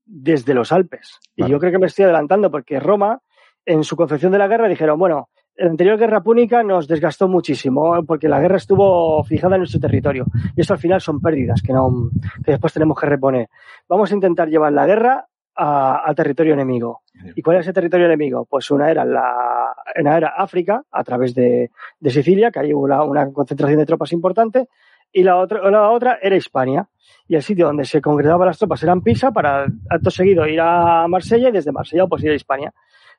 desde 0.05 0.53
los 0.53 0.73
Alpes. 0.73 1.21
Y 1.37 1.47
yo 1.47 1.61
creo 1.61 1.71
que 1.71 1.79
me 1.79 1.87
estoy 1.87 2.07
adelantando 2.07 2.51
porque 2.51 2.81
Roma, 2.81 3.21
en 3.65 3.85
su 3.85 3.95
concepción 3.95 4.33
de 4.33 4.39
la 4.39 4.49
guerra, 4.49 4.67
dijeron, 4.67 4.99
bueno, 4.99 5.29
la 5.55 5.71
anterior 5.71 5.97
guerra 5.97 6.25
púnica 6.25 6.65
nos 6.65 6.89
desgastó 6.89 7.29
muchísimo 7.29 8.05
porque 8.05 8.29
la 8.29 8.41
guerra 8.41 8.57
estuvo 8.57 9.23
fijada 9.23 9.55
en 9.55 9.61
nuestro 9.61 9.79
territorio 9.79 10.27
y 10.57 10.63
esto 10.63 10.75
al 10.75 10.81
final 10.81 11.01
son 11.01 11.21
pérdidas 11.21 11.63
que, 11.63 11.73
no, 11.73 12.11
que 12.45 12.51
después 12.51 12.73
tenemos 12.73 12.99
que 12.99 13.07
reponer. 13.07 13.49
Vamos 13.89 14.11
a 14.11 14.15
intentar 14.15 14.49
llevar 14.49 14.73
la 14.73 14.87
guerra 14.87 15.29
al 15.55 16.15
territorio 16.17 16.55
enemigo. 16.55 17.03
¿Y 17.37 17.43
cuál 17.43 17.59
es 17.59 17.61
ese 17.61 17.73
territorio 17.73 18.07
enemigo? 18.07 18.45
Pues 18.45 18.73
una 18.73 18.91
era 18.91 19.05
la, 19.05 19.73
una 20.01 20.17
era 20.17 20.35
África, 20.37 20.83
a 20.91 21.05
través 21.05 21.33
de, 21.33 21.71
de 22.01 22.11
Sicilia, 22.11 22.51
que 22.51 22.59
hay 22.59 22.73
una, 22.73 23.05
una, 23.05 23.33
concentración 23.33 23.79
de 23.79 23.87
tropas 23.87 24.13
importante, 24.13 24.69
y 25.15 25.23
la 25.23 25.39
otra, 25.39 25.71
la 25.71 25.91
otra 25.91 26.19
era 26.21 26.37
Hispania. 26.37 26.89
Y 27.27 27.37
el 27.37 27.43
sitio 27.43 27.67
donde 27.67 27.85
se 27.85 28.03
congregaban 28.03 28.47
las 28.47 28.59
tropas 28.59 28.83
era 28.83 28.95
Pisa, 28.97 29.31
para 29.31 29.67
acto 29.89 30.11
seguido 30.11 30.47
ir 30.47 30.61
a 30.61 31.07
Marsella 31.09 31.49
y 31.49 31.53
desde 31.53 31.73
Marsella 31.73 32.07
pues 32.07 32.23
ir 32.25 32.33
a 32.33 32.35
Hispania. 32.35 32.75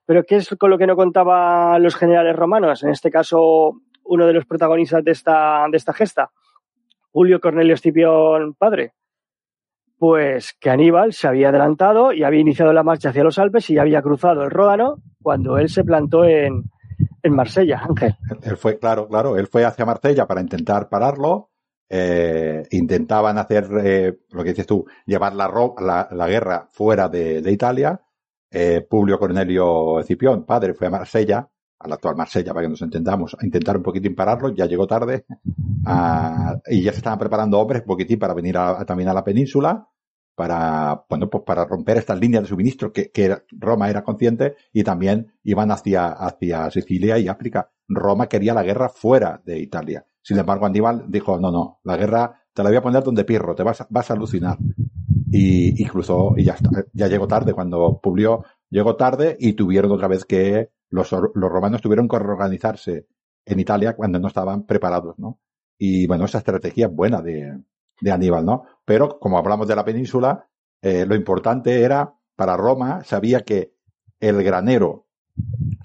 Pero 0.05 0.23
¿qué 0.23 0.35
es 0.35 0.49
con 0.59 0.69
lo 0.69 0.77
que 0.77 0.85
no 0.85 0.95
contaban 0.95 1.81
los 1.81 1.95
generales 1.95 2.35
romanos? 2.35 2.83
En 2.83 2.89
este 2.89 3.09
caso, 3.09 3.81
uno 4.03 4.27
de 4.27 4.33
los 4.33 4.45
protagonistas 4.45 5.03
de 5.03 5.11
esta, 5.11 5.65
de 5.71 5.77
esta 5.77 5.93
gesta, 5.93 6.29
Julio 7.11 7.39
Cornelio 7.39 7.73
Escipión 7.73 8.53
padre. 8.53 8.93
Pues 9.97 10.53
que 10.59 10.69
Aníbal 10.69 11.13
se 11.13 11.27
había 11.27 11.49
adelantado 11.49 12.11
y 12.11 12.23
había 12.23 12.41
iniciado 12.41 12.73
la 12.73 12.83
marcha 12.83 13.09
hacia 13.09 13.23
los 13.23 13.39
Alpes 13.39 13.69
y 13.69 13.79
había 13.79 14.01
cruzado 14.01 14.43
el 14.43 14.51
Ródano 14.51 14.97
cuando 15.23 15.57
él 15.57 15.69
se 15.69 15.85
plantó 15.85 16.25
en, 16.25 16.65
en 17.23 17.33
Marsella, 17.33 17.81
Ángel. 17.87 18.15
Él 18.43 18.57
fue, 18.57 18.77
claro, 18.77 19.07
claro, 19.07 19.37
él 19.37 19.47
fue 19.47 19.63
hacia 19.63 19.85
Marsella 19.85 20.27
para 20.27 20.41
intentar 20.41 20.89
pararlo. 20.89 21.49
Eh, 21.87 22.63
intentaban 22.71 23.37
hacer 23.37 23.69
eh, 23.83 24.17
lo 24.31 24.43
que 24.43 24.49
dices 24.49 24.65
tú, 24.65 24.85
llevar 25.05 25.35
la, 25.35 25.47
la, 25.79 26.09
la 26.11 26.27
guerra 26.27 26.67
fuera 26.71 27.09
de, 27.09 27.43
Italia 27.51 28.01
eh, 28.49 28.81
Publio 28.81 29.19
Cornelio 29.19 29.99
Escipión, 29.99 30.45
padre, 30.45 30.73
fue 30.73 30.87
a 30.87 30.89
Marsella, 30.89 31.47
a 31.77 31.87
la 31.87 31.95
actual 31.95 32.15
Marsella, 32.15 32.53
para 32.53 32.65
que 32.65 32.69
nos 32.69 32.81
entendamos, 32.81 33.35
a 33.39 33.45
intentar 33.45 33.77
un 33.77 33.83
poquitín 33.83 34.15
pararlo, 34.15 34.49
ya 34.49 34.65
llegó 34.65 34.87
tarde, 34.87 35.25
y 36.67 36.81
ya 36.81 36.91
se 36.91 36.97
estaban 36.97 37.19
preparando 37.19 37.59
hombres 37.59 37.81
un 37.81 37.87
poquitín 37.87 38.17
para 38.17 38.33
venir 38.33 38.57
a, 38.57 38.83
también 38.85 39.09
a 39.09 39.13
la 39.13 39.23
península, 39.23 39.87
para, 40.35 41.05
bueno, 41.09 41.29
pues 41.29 41.43
para 41.45 41.65
romper 41.65 41.97
estas 41.97 42.19
líneas 42.19 42.43
de 42.43 42.49
suministro 42.49 42.91
que, 42.91 43.11
que 43.11 43.37
Roma 43.51 43.89
era 43.89 44.03
consciente 44.03 44.55
y 44.73 44.83
también 44.83 45.33
iban 45.43 45.71
hacia, 45.71 46.07
hacia 46.07 46.69
Sicilia 46.71 47.17
y 47.17 47.27
África. 47.27 47.71
Roma 47.87 48.27
quería 48.27 48.53
la 48.53 48.63
guerra 48.63 48.89
fuera 48.89 49.41
de 49.45 49.59
Italia. 49.59 50.05
Sin 50.25 50.39
embargo, 50.39 50.65
Aníbal 50.65 51.05
dijo, 51.07 51.39
no, 51.39 51.51
no, 51.51 51.79
la 51.83 51.97
guerra 51.97 52.41
te 52.51 52.63
la 52.63 52.69
voy 52.69 52.77
a 52.77 52.81
poner 52.81 53.03
donde 53.03 53.25
Pirro, 53.25 53.53
te 53.53 53.61
vas, 53.61 53.85
vas 53.91 54.09
a 54.09 54.15
alucinar 54.15 54.57
y, 55.29 55.85
cruzó 55.85 56.33
y 56.35 56.45
ya 56.45 56.53
está, 56.53 56.71
ya 56.93 57.07
llegó 57.07 57.27
tarde 57.27 57.53
cuando 57.53 57.99
Publio 58.01 58.43
llegó 58.71 58.95
tarde 58.95 59.37
y 59.39 59.53
tuvieron 59.53 59.91
otra 59.91 60.07
vez 60.07 60.25
que 60.25 60.71
los, 60.89 61.11
los 61.11 61.51
romanos 61.51 61.79
tuvieron 61.79 62.07
que 62.07 62.17
reorganizarse 62.17 63.05
en 63.45 63.59
Italia 63.59 63.95
cuando 63.95 64.17
no 64.17 64.27
estaban 64.27 64.65
preparados, 64.65 65.19
¿no? 65.19 65.39
Y 65.77 66.07
bueno, 66.07 66.25
esa 66.25 66.39
estrategia 66.39 66.87
es 66.87 66.91
buena 66.91 67.21
de, 67.21 67.61
de 68.01 68.11
Aníbal, 68.11 68.45
¿no? 68.45 68.63
Pero 68.83 69.19
como 69.19 69.37
hablamos 69.37 69.67
de 69.67 69.75
la 69.75 69.85
península, 69.85 70.47
eh, 70.81 71.05
lo 71.05 71.13
importante 71.13 71.83
era 71.83 72.15
para 72.35 72.57
Roma, 72.57 73.03
sabía 73.03 73.41
que 73.41 73.75
el 74.19 74.41
granero, 74.41 75.05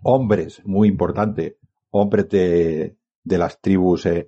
hombres 0.03 0.62
muy 0.64 0.88
importante, 0.88 1.59
hombres 1.91 2.30
de, 2.30 2.97
de 3.31 3.39
las 3.39 3.61
tribus 3.61 4.05
eh, 4.07 4.26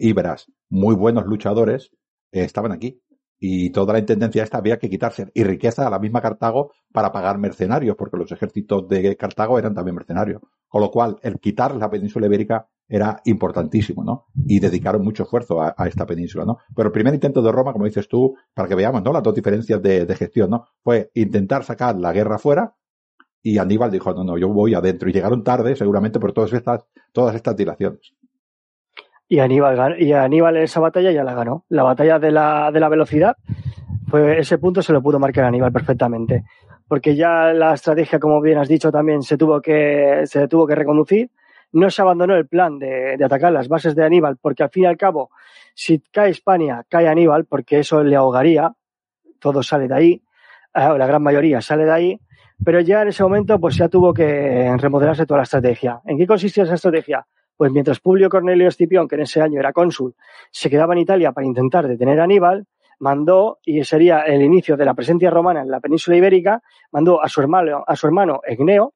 muy 0.70 0.94
buenos 0.94 1.26
luchadores, 1.26 1.90
eh, 2.30 2.44
estaban 2.44 2.72
aquí 2.72 3.02
y 3.44 3.70
toda 3.70 3.94
la 3.94 3.98
intendencia 3.98 4.44
esta 4.44 4.58
había 4.58 4.78
que 4.78 4.88
quitarse 4.88 5.26
y 5.34 5.42
riqueza 5.42 5.84
a 5.84 5.90
la 5.90 5.98
misma 5.98 6.22
Cartago 6.22 6.70
para 6.92 7.10
pagar 7.10 7.38
mercenarios, 7.38 7.96
porque 7.96 8.16
los 8.16 8.30
ejércitos 8.30 8.86
de 8.88 9.16
Cartago 9.16 9.58
eran 9.58 9.74
también 9.74 9.96
mercenarios. 9.96 10.40
Con 10.68 10.80
lo 10.80 10.92
cual, 10.92 11.16
el 11.22 11.40
quitar 11.40 11.74
la 11.74 11.90
península 11.90 12.26
ibérica 12.26 12.68
era 12.88 13.20
importantísimo, 13.24 14.04
¿no? 14.04 14.26
Y 14.46 14.60
dedicaron 14.60 15.02
mucho 15.02 15.24
esfuerzo 15.24 15.60
a, 15.60 15.74
a, 15.76 15.88
esta 15.88 16.06
península, 16.06 16.44
¿no? 16.44 16.58
Pero 16.72 16.86
el 16.86 16.92
primer 16.92 17.14
intento 17.14 17.42
de 17.42 17.50
Roma, 17.50 17.72
como 17.72 17.84
dices 17.84 18.06
tú, 18.06 18.36
para 18.54 18.68
que 18.68 18.76
veamos, 18.76 19.02
¿no? 19.02 19.12
Las 19.12 19.24
dos 19.24 19.34
diferencias 19.34 19.82
de, 19.82 20.06
de 20.06 20.14
gestión, 20.14 20.50
¿no? 20.50 20.66
Fue 20.80 21.10
intentar 21.14 21.64
sacar 21.64 21.98
la 21.98 22.12
guerra 22.12 22.38
fuera 22.38 22.76
y 23.42 23.58
Aníbal 23.58 23.90
dijo, 23.90 24.14
no, 24.14 24.22
no, 24.22 24.38
yo 24.38 24.48
voy 24.50 24.74
adentro. 24.74 25.10
Y 25.10 25.12
llegaron 25.12 25.42
tarde, 25.42 25.74
seguramente, 25.74 26.20
por 26.20 26.32
todas 26.32 26.52
estas, 26.52 26.86
todas 27.12 27.34
estas 27.34 27.56
dilaciones. 27.56 28.14
Y 29.32 29.38
Aníbal, 29.38 29.96
y 29.98 30.12
Aníbal 30.12 30.58
esa 30.58 30.78
batalla 30.78 31.10
ya 31.10 31.24
la 31.24 31.32
ganó. 31.32 31.64
La 31.70 31.84
batalla 31.84 32.18
de 32.18 32.30
la, 32.30 32.70
de 32.70 32.78
la 32.78 32.90
velocidad, 32.90 33.38
pues 34.10 34.40
ese 34.40 34.58
punto 34.58 34.82
se 34.82 34.92
lo 34.92 35.00
pudo 35.00 35.18
marcar 35.18 35.46
Aníbal 35.46 35.72
perfectamente. 35.72 36.44
Porque 36.86 37.16
ya 37.16 37.50
la 37.54 37.72
estrategia, 37.72 38.18
como 38.18 38.42
bien 38.42 38.58
has 38.58 38.68
dicho, 38.68 38.92
también 38.92 39.22
se 39.22 39.38
tuvo 39.38 39.62
que, 39.62 40.24
se 40.26 40.48
tuvo 40.48 40.66
que 40.66 40.74
reconducir. 40.74 41.30
No 41.72 41.88
se 41.88 42.02
abandonó 42.02 42.36
el 42.36 42.46
plan 42.46 42.78
de, 42.78 43.16
de 43.16 43.24
atacar 43.24 43.54
las 43.54 43.68
bases 43.68 43.94
de 43.94 44.04
Aníbal, 44.04 44.36
porque 44.36 44.64
al 44.64 44.68
fin 44.68 44.82
y 44.82 44.86
al 44.86 44.98
cabo, 44.98 45.30
si 45.72 46.00
cae 46.12 46.28
España, 46.28 46.84
cae 46.90 47.08
Aníbal, 47.08 47.46
porque 47.46 47.78
eso 47.78 48.04
le 48.04 48.16
ahogaría. 48.16 48.74
Todo 49.38 49.62
sale 49.62 49.88
de 49.88 49.94
ahí, 49.94 50.22
eh, 50.74 50.98
la 50.98 51.06
gran 51.06 51.22
mayoría 51.22 51.62
sale 51.62 51.86
de 51.86 51.92
ahí. 51.92 52.20
Pero 52.62 52.80
ya 52.80 53.00
en 53.00 53.08
ese 53.08 53.22
momento, 53.22 53.58
pues 53.58 53.76
ya 53.76 53.88
tuvo 53.88 54.12
que 54.12 54.76
remodelarse 54.76 55.24
toda 55.24 55.38
la 55.38 55.44
estrategia. 55.44 56.02
¿En 56.04 56.18
qué 56.18 56.26
consistía 56.26 56.64
esa 56.64 56.74
estrategia? 56.74 57.26
Pues 57.56 57.70
mientras 57.72 58.00
Publio 58.00 58.28
Cornelio 58.28 58.68
Escipión, 58.68 59.08
que 59.08 59.14
en 59.16 59.22
ese 59.22 59.40
año 59.40 59.60
era 59.60 59.72
cónsul, 59.72 60.14
se 60.50 60.70
quedaba 60.70 60.94
en 60.94 61.00
Italia 61.00 61.32
para 61.32 61.46
intentar 61.46 61.86
detener 61.86 62.20
a 62.20 62.24
Aníbal, 62.24 62.66
mandó, 62.98 63.58
y 63.64 63.82
sería 63.84 64.20
el 64.20 64.42
inicio 64.42 64.76
de 64.76 64.84
la 64.84 64.94
presencia 64.94 65.30
romana 65.30 65.60
en 65.60 65.70
la 65.70 65.80
península 65.80 66.16
ibérica, 66.16 66.62
mandó 66.92 67.22
a 67.22 67.28
su 67.28 67.40
hermano, 67.40 67.84
a 67.86 67.96
su 67.96 68.06
hermano 68.06 68.40
Egneo, 68.46 68.94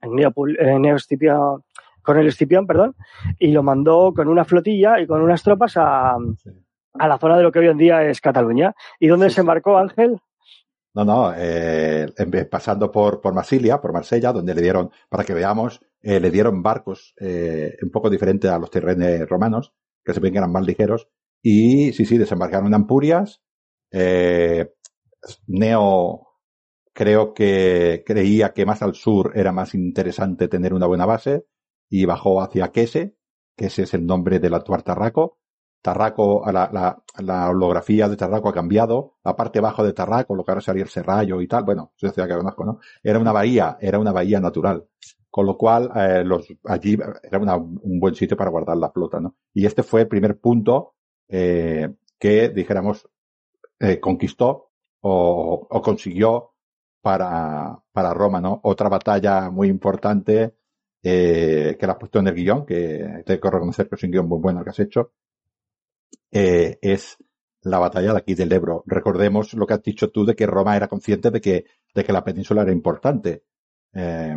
Egneo, 0.00 0.32
Egneo 0.58 0.96
Escipión, 0.96 1.64
Cornelio 2.02 2.30
Escipión, 2.30 2.66
perdón, 2.66 2.94
y 3.38 3.48
lo 3.52 3.62
mandó 3.62 4.12
con 4.14 4.28
una 4.28 4.44
flotilla 4.44 5.00
y 5.00 5.06
con 5.06 5.22
unas 5.22 5.42
tropas 5.42 5.76
a, 5.76 6.16
a 6.94 7.08
la 7.08 7.18
zona 7.18 7.36
de 7.36 7.42
lo 7.42 7.52
que 7.52 7.60
hoy 7.60 7.68
en 7.68 7.78
día 7.78 8.02
es 8.04 8.20
Cataluña. 8.20 8.74
¿Y 8.98 9.08
dónde 9.08 9.28
sí, 9.28 9.36
se 9.36 9.40
embarcó 9.40 9.78
Ángel? 9.78 10.20
No, 10.94 11.04
no, 11.04 11.32
eh, 11.36 12.08
pasando 12.50 12.90
por, 12.90 13.20
por 13.20 13.32
Marsilia, 13.32 13.80
por 13.80 13.92
Marsella, 13.92 14.32
donde 14.32 14.54
le 14.54 14.62
dieron, 14.62 14.90
para 15.08 15.24
que 15.24 15.34
veamos, 15.34 15.80
eh, 16.02 16.20
le 16.20 16.30
dieron 16.30 16.62
barcos 16.62 17.14
eh, 17.20 17.76
un 17.82 17.90
poco 17.90 18.10
diferentes 18.10 18.50
a 18.50 18.58
los 18.58 18.70
terrenos 18.70 19.28
romanos, 19.28 19.72
que 20.04 20.14
se 20.14 20.20
ven 20.20 20.32
que 20.32 20.38
eran 20.38 20.52
más 20.52 20.66
ligeros, 20.66 21.08
y 21.42 21.92
sí, 21.92 22.04
sí, 22.06 22.18
desembarcaron 22.18 22.68
en 22.68 22.74
Ampurias. 22.74 23.42
Eh, 23.90 24.72
Neo 25.46 26.26
creo 26.92 27.34
que 27.34 28.02
creía 28.06 28.52
que 28.52 28.66
más 28.66 28.82
al 28.82 28.94
sur 28.94 29.32
era 29.34 29.52
más 29.52 29.74
interesante 29.74 30.48
tener 30.48 30.74
una 30.74 30.86
buena 30.86 31.06
base, 31.06 31.46
y 31.90 32.04
bajó 32.06 32.40
hacia 32.40 32.70
Quese, 32.72 33.16
que 33.56 33.66
ese 33.66 33.82
es 33.82 33.94
el 33.94 34.06
nombre 34.06 34.38
del 34.38 34.54
actual 34.54 34.84
Tarraco. 34.84 35.38
Tarraco, 35.82 36.42
la, 36.52 36.70
la, 36.72 37.02
la, 37.18 37.48
holografía 37.48 38.08
de 38.08 38.16
Tarraco 38.16 38.50
ha 38.50 38.54
cambiado, 38.54 39.16
la 39.24 39.34
parte 39.34 39.60
bajo 39.60 39.82
de 39.82 39.94
Tarraco, 39.94 40.34
lo 40.34 40.44
que 40.44 40.50
ahora 40.52 40.60
sería 40.60 40.82
el 40.82 40.90
Serrallo 40.90 41.40
y 41.40 41.48
tal, 41.48 41.64
bueno, 41.64 41.92
es 41.98 42.12
ciudad 42.12 42.28
que 42.28 42.36
conozco, 42.36 42.64
¿no? 42.64 42.80
Era 43.02 43.18
una 43.18 43.32
bahía, 43.32 43.78
era 43.80 43.98
una 43.98 44.12
bahía 44.12 44.40
natural. 44.40 44.86
Con 45.30 45.46
lo 45.46 45.56
cual, 45.56 45.90
eh, 45.94 46.24
los, 46.24 46.48
allí 46.64 46.98
era 47.22 47.38
una, 47.38 47.56
un 47.56 48.00
buen 48.00 48.14
sitio 48.14 48.36
para 48.36 48.50
guardar 48.50 48.76
la 48.76 48.90
flota, 48.90 49.20
¿no? 49.20 49.36
Y 49.54 49.64
este 49.66 49.82
fue 49.82 50.02
el 50.02 50.08
primer 50.08 50.38
punto 50.40 50.94
eh, 51.28 51.88
que, 52.18 52.48
dijéramos, 52.48 53.08
eh, 53.78 54.00
conquistó 54.00 54.70
o, 55.02 55.66
o, 55.70 55.82
consiguió 55.82 56.52
para, 57.00 57.78
para 57.92 58.12
Roma, 58.12 58.40
¿no? 58.40 58.60
Otra 58.64 58.88
batalla 58.88 59.50
muy 59.50 59.68
importante 59.68 60.54
eh, 61.02 61.76
que 61.78 61.86
la 61.86 61.94
has 61.94 61.98
puesto 61.98 62.18
en 62.18 62.28
el 62.28 62.34
guion, 62.34 62.66
que 62.66 63.22
tengo 63.24 63.40
que 63.40 63.50
reconocer 63.50 63.88
que 63.88 63.94
es 63.94 64.02
un 64.02 64.10
guion 64.10 64.28
muy 64.28 64.38
bueno 64.38 64.58
el 64.60 64.64
que 64.64 64.70
has 64.70 64.80
hecho, 64.80 65.12
eh, 66.30 66.78
es 66.82 67.16
la 67.62 67.78
batalla 67.78 68.12
de 68.12 68.18
aquí 68.18 68.34
del 68.34 68.52
Ebro. 68.52 68.84
Recordemos 68.86 69.54
lo 69.54 69.66
que 69.66 69.74
has 69.74 69.82
dicho 69.82 70.10
tú 70.10 70.24
de 70.24 70.34
que 70.34 70.46
Roma 70.46 70.76
era 70.76 70.88
consciente 70.88 71.30
de 71.30 71.40
que, 71.40 71.64
de 71.94 72.04
que 72.04 72.12
la 72.12 72.24
península 72.24 72.62
era 72.62 72.72
importante. 72.72 73.44
Eh, 73.94 74.36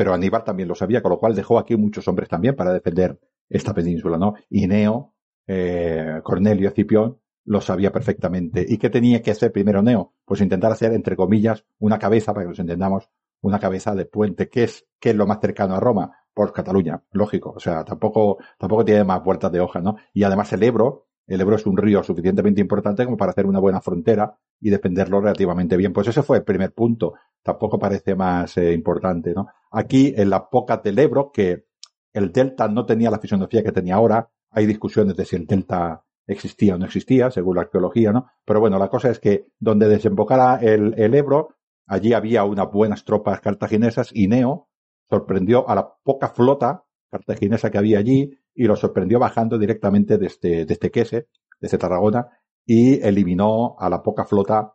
pero 0.00 0.14
Aníbal 0.14 0.44
también 0.44 0.66
lo 0.66 0.74
sabía, 0.74 1.02
con 1.02 1.10
lo 1.10 1.18
cual 1.18 1.34
dejó 1.34 1.58
aquí 1.58 1.76
muchos 1.76 2.08
hombres 2.08 2.26
también 2.26 2.56
para 2.56 2.72
defender 2.72 3.20
esta 3.50 3.74
península, 3.74 4.16
¿no? 4.16 4.32
Y 4.48 4.66
Neo, 4.66 5.12
eh, 5.46 6.20
Cornelio, 6.22 6.70
Cipión, 6.70 7.18
lo 7.44 7.60
sabía 7.60 7.92
perfectamente. 7.92 8.64
¿Y 8.66 8.78
qué 8.78 8.88
tenía 8.88 9.20
que 9.20 9.32
hacer 9.32 9.52
primero 9.52 9.82
Neo? 9.82 10.14
Pues 10.24 10.40
intentar 10.40 10.72
hacer, 10.72 10.94
entre 10.94 11.16
comillas, 11.16 11.66
una 11.80 11.98
cabeza, 11.98 12.32
para 12.32 12.44
que 12.44 12.48
nos 12.48 12.58
entendamos, 12.58 13.10
una 13.42 13.58
cabeza 13.58 13.94
de 13.94 14.06
puente. 14.06 14.48
¿Qué 14.48 14.64
es, 14.64 14.86
qué 14.98 15.10
es 15.10 15.16
lo 15.16 15.26
más 15.26 15.38
cercano 15.38 15.74
a 15.74 15.80
Roma? 15.80 16.16
Por 16.32 16.54
Cataluña, 16.54 17.02
lógico. 17.12 17.52
O 17.54 17.60
sea, 17.60 17.84
tampoco, 17.84 18.38
tampoco 18.56 18.86
tiene 18.86 19.04
más 19.04 19.22
vueltas 19.22 19.52
de 19.52 19.60
hoja, 19.60 19.82
¿no? 19.82 19.96
Y 20.14 20.22
además 20.22 20.50
el 20.54 20.62
Ebro, 20.62 21.08
el 21.30 21.40
Ebro 21.40 21.54
es 21.54 21.64
un 21.64 21.76
río 21.76 22.02
suficientemente 22.02 22.60
importante 22.60 23.04
como 23.04 23.16
para 23.16 23.30
hacer 23.30 23.46
una 23.46 23.60
buena 23.60 23.80
frontera 23.80 24.36
y 24.60 24.68
defenderlo 24.68 25.20
relativamente 25.20 25.76
bien. 25.76 25.92
Pues 25.92 26.08
ese 26.08 26.24
fue 26.24 26.38
el 26.38 26.42
primer 26.42 26.72
punto. 26.72 27.14
Tampoco 27.40 27.78
parece 27.78 28.16
más 28.16 28.56
eh, 28.56 28.72
importante, 28.72 29.32
¿no? 29.32 29.46
Aquí, 29.70 30.12
en 30.16 30.28
la 30.28 30.50
poca 30.50 30.78
del 30.78 30.98
Ebro, 30.98 31.30
que 31.30 31.66
el 32.12 32.32
delta 32.32 32.66
no 32.66 32.84
tenía 32.84 33.12
la 33.12 33.20
fisionomía 33.20 33.62
que 33.62 33.70
tenía 33.70 33.94
ahora, 33.94 34.28
hay 34.50 34.66
discusiones 34.66 35.16
de 35.16 35.24
si 35.24 35.36
el 35.36 35.46
delta 35.46 36.02
existía 36.26 36.74
o 36.74 36.78
no 36.78 36.86
existía, 36.86 37.30
según 37.30 37.54
la 37.54 37.62
arqueología, 37.62 38.10
¿no? 38.10 38.26
Pero 38.44 38.58
bueno, 38.58 38.76
la 38.80 38.88
cosa 38.88 39.08
es 39.08 39.20
que 39.20 39.46
donde 39.60 39.88
desembocara 39.88 40.56
el, 40.56 40.94
el 40.98 41.14
Ebro, 41.14 41.54
allí 41.86 42.12
había 42.12 42.42
unas 42.42 42.72
buenas 42.72 43.04
tropas 43.04 43.40
cartaginesas 43.40 44.10
y 44.12 44.26
Neo 44.26 44.68
sorprendió 45.08 45.68
a 45.68 45.76
la 45.76 45.94
poca 46.02 46.28
flota 46.30 46.84
cartaginesa 47.08 47.70
que 47.70 47.78
había 47.78 48.00
allí 48.00 48.36
y 48.54 48.64
lo 48.64 48.76
sorprendió 48.76 49.18
bajando 49.18 49.58
directamente 49.58 50.18
desde, 50.18 50.64
desde 50.64 50.90
Quese, 50.90 51.28
desde 51.60 51.78
Tarragona, 51.78 52.28
y 52.66 53.00
eliminó 53.00 53.76
a 53.78 53.88
la 53.88 54.02
poca 54.02 54.24
flota 54.24 54.74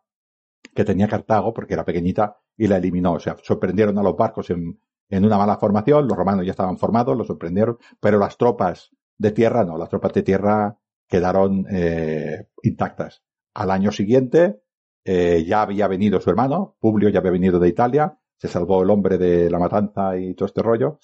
que 0.73 0.83
tenía 0.83 1.07
Cartago, 1.07 1.53
porque 1.53 1.73
era 1.73 1.85
pequeñita, 1.85 2.37
y 2.57 2.67
la 2.67 2.77
eliminó. 2.77 3.13
O 3.13 3.19
sea, 3.19 3.35
sorprendieron 3.41 3.97
a 3.97 4.03
los 4.03 4.15
barcos 4.15 4.49
en, 4.49 4.79
en 5.09 5.25
una 5.25 5.37
mala 5.37 5.57
formación, 5.57 6.07
los 6.07 6.17
romanos 6.17 6.45
ya 6.45 6.51
estaban 6.51 6.77
formados, 6.77 7.15
los 7.17 7.27
sorprendieron, 7.27 7.77
pero 7.99 8.17
las 8.17 8.37
tropas 8.37 8.91
de 9.17 9.31
tierra 9.31 9.63
no, 9.63 9.77
las 9.77 9.89
tropas 9.89 10.13
de 10.13 10.23
tierra 10.23 10.77
quedaron 11.07 11.65
eh, 11.69 12.47
intactas. 12.63 13.23
Al 13.53 13.71
año 13.71 13.91
siguiente 13.91 14.61
eh, 15.03 15.43
ya 15.45 15.61
había 15.61 15.87
venido 15.87 16.19
su 16.19 16.29
hermano, 16.29 16.75
Publio 16.79 17.09
ya 17.09 17.19
había 17.19 17.31
venido 17.31 17.59
de 17.59 17.69
Italia, 17.69 18.17
se 18.35 18.47
salvó 18.47 18.83
el 18.83 18.89
hombre 18.89 19.17
de 19.17 19.49
la 19.49 19.59
matanza 19.59 20.17
y 20.17 20.33
todo 20.33 20.47
este 20.47 20.61
rollo. 20.61 20.99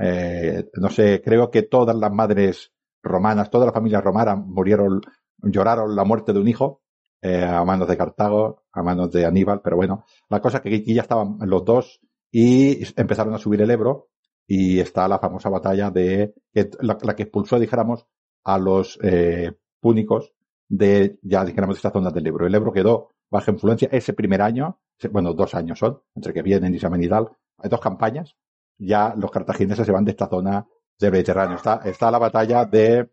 Eh, 0.00 0.70
no 0.74 0.90
sé, 0.90 1.22
creo 1.24 1.50
que 1.50 1.62
todas 1.62 1.96
las 1.96 2.12
madres 2.12 2.72
romanas, 3.02 3.50
todas 3.50 3.66
las 3.66 3.74
familias 3.74 4.02
romanas 4.02 4.38
murieron, 4.38 5.00
lloraron 5.38 5.94
la 5.96 6.04
muerte 6.04 6.32
de 6.32 6.40
un 6.40 6.48
hijo 6.48 6.82
eh, 7.20 7.44
a 7.44 7.64
manos 7.64 7.88
de 7.88 7.96
Cartago, 7.96 8.64
a 8.72 8.82
manos 8.82 9.10
de 9.10 9.26
Aníbal, 9.26 9.60
pero 9.62 9.76
bueno, 9.76 10.04
la 10.28 10.40
cosa 10.40 10.58
es 10.58 10.62
que 10.62 10.76
aquí 10.76 10.94
ya 10.94 11.02
estaban 11.02 11.38
los 11.40 11.64
dos 11.64 12.00
y 12.30 12.82
empezaron 13.00 13.34
a 13.34 13.38
subir 13.38 13.60
el 13.62 13.70
Ebro 13.70 14.08
y 14.46 14.80
está 14.80 15.08
la 15.08 15.18
famosa 15.18 15.48
batalla 15.48 15.90
de 15.90 16.34
la, 16.80 16.96
la 17.02 17.16
que 17.16 17.24
expulsó, 17.24 17.58
dijéramos, 17.58 18.06
a 18.44 18.58
los 18.58 18.98
eh, 19.02 19.52
púnicos 19.80 20.32
de, 20.68 21.18
ya 21.22 21.44
dijéramos, 21.44 21.76
esta 21.76 21.90
zona 21.90 22.10
del 22.10 22.26
Ebro. 22.26 22.46
El 22.46 22.54
Ebro 22.54 22.72
quedó 22.72 23.10
bajo 23.30 23.50
influencia 23.50 23.88
ese 23.92 24.12
primer 24.12 24.42
año, 24.42 24.80
bueno, 25.10 25.34
dos 25.34 25.54
años 25.54 25.78
son, 25.78 26.00
entre 26.14 26.32
que 26.32 26.42
vienen 26.42 26.74
y 26.74 26.78
se 26.78 26.86
hay 26.86 27.68
dos 27.68 27.80
campañas, 27.80 28.36
ya 28.78 29.14
los 29.16 29.30
cartagineses 29.30 29.84
se 29.84 29.92
van 29.92 30.04
de 30.04 30.12
esta 30.12 30.28
zona 30.28 30.66
del 30.98 31.12
Mediterráneo. 31.12 31.56
Está, 31.56 31.80
está 31.84 32.10
la 32.10 32.18
batalla 32.18 32.64
de, 32.64 33.10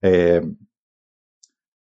eh, 0.00 0.42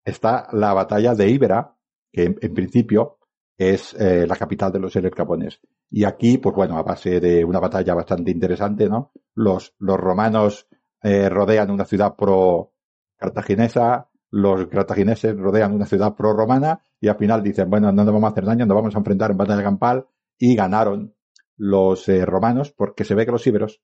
está 0.04 0.48
la 0.52 0.72
batalla 0.74 1.14
de 1.14 1.28
Ibera, 1.28 1.76
que 2.12 2.24
en, 2.40 2.54
principio 2.54 3.18
es 3.56 3.94
eh, 3.94 4.26
la 4.26 4.36
capital 4.36 4.72
de 4.72 4.80
los 4.80 4.94
Capones. 5.14 5.60
Y 5.90 6.04
aquí, 6.04 6.38
pues 6.38 6.54
bueno, 6.54 6.76
a 6.76 6.82
base 6.82 7.20
de 7.20 7.44
una 7.44 7.60
batalla 7.60 7.94
bastante 7.94 8.30
interesante, 8.30 8.88
¿no? 8.88 9.12
Los, 9.34 9.74
los 9.78 9.96
romanos 9.96 10.68
eh, 11.02 11.28
rodean 11.28 11.70
una 11.70 11.84
ciudad 11.84 12.14
pro 12.16 12.72
cartaginesa, 13.16 14.08
los 14.30 14.66
cartagineses 14.68 15.36
rodean 15.36 15.74
una 15.74 15.86
ciudad 15.86 16.14
pro-romana 16.14 16.80
y 17.00 17.08
al 17.08 17.16
final 17.16 17.42
dicen, 17.42 17.68
bueno, 17.68 17.92
no 17.92 18.04
nos 18.04 18.14
vamos 18.14 18.28
a 18.28 18.32
hacer 18.32 18.44
daño, 18.44 18.66
nos 18.66 18.76
vamos 18.76 18.94
a 18.94 18.98
enfrentar 18.98 19.30
en 19.30 19.36
batalla 19.36 19.62
campal 19.62 20.06
y 20.38 20.54
ganaron 20.54 21.14
los 21.60 22.08
eh, 22.08 22.24
romanos 22.24 22.72
porque 22.72 23.04
se 23.04 23.14
ve 23.14 23.26
que 23.26 23.32
los 23.32 23.46
íberos, 23.46 23.82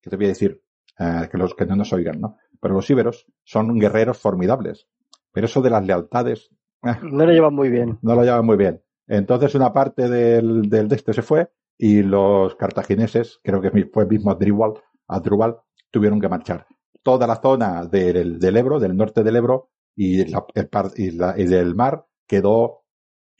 que 0.00 0.08
te 0.08 0.16
voy 0.16 0.26
a 0.26 0.28
decir, 0.28 0.62
eh, 0.98 1.28
que 1.30 1.36
los 1.36 1.54
que 1.54 1.66
no 1.66 1.74
nos 1.74 1.92
oigan, 1.92 2.20
¿no? 2.20 2.36
Pero 2.60 2.74
los 2.74 2.88
íberos 2.88 3.26
son 3.44 3.76
guerreros 3.76 4.18
formidables. 4.18 4.86
Pero 5.32 5.46
eso 5.46 5.60
de 5.60 5.70
las 5.70 5.84
lealtades... 5.84 6.48
Eh, 6.84 6.94
no 7.02 7.26
lo 7.26 7.32
llevan 7.32 7.54
muy 7.54 7.70
bien. 7.70 7.98
No 8.02 8.14
lo 8.14 8.22
llevan 8.22 8.46
muy 8.46 8.56
bien. 8.56 8.80
Entonces 9.08 9.54
una 9.56 9.72
parte 9.72 10.08
del, 10.08 10.70
del 10.70 10.86
de 10.86 10.94
este 10.94 11.12
se 11.12 11.22
fue 11.22 11.50
y 11.76 12.02
los 12.02 12.54
cartagineses, 12.54 13.40
creo 13.42 13.60
que 13.60 13.88
fue 13.92 14.06
mismo 14.06 14.30
Adrubal, 14.30 14.74
Adrubal, 15.08 15.56
tuvieron 15.90 16.20
que 16.20 16.28
marchar 16.28 16.66
toda 17.02 17.26
la 17.26 17.36
zona 17.36 17.84
del, 17.86 18.38
del 18.38 18.56
Ebro, 18.56 18.78
del 18.78 18.96
norte 18.96 19.24
del 19.24 19.36
Ebro 19.36 19.70
y, 19.96 20.24
la, 20.26 20.44
el, 20.54 20.68
y, 20.96 21.10
la, 21.12 21.34
y 21.36 21.44
del 21.46 21.74
mar 21.74 22.06
quedó 22.28 22.84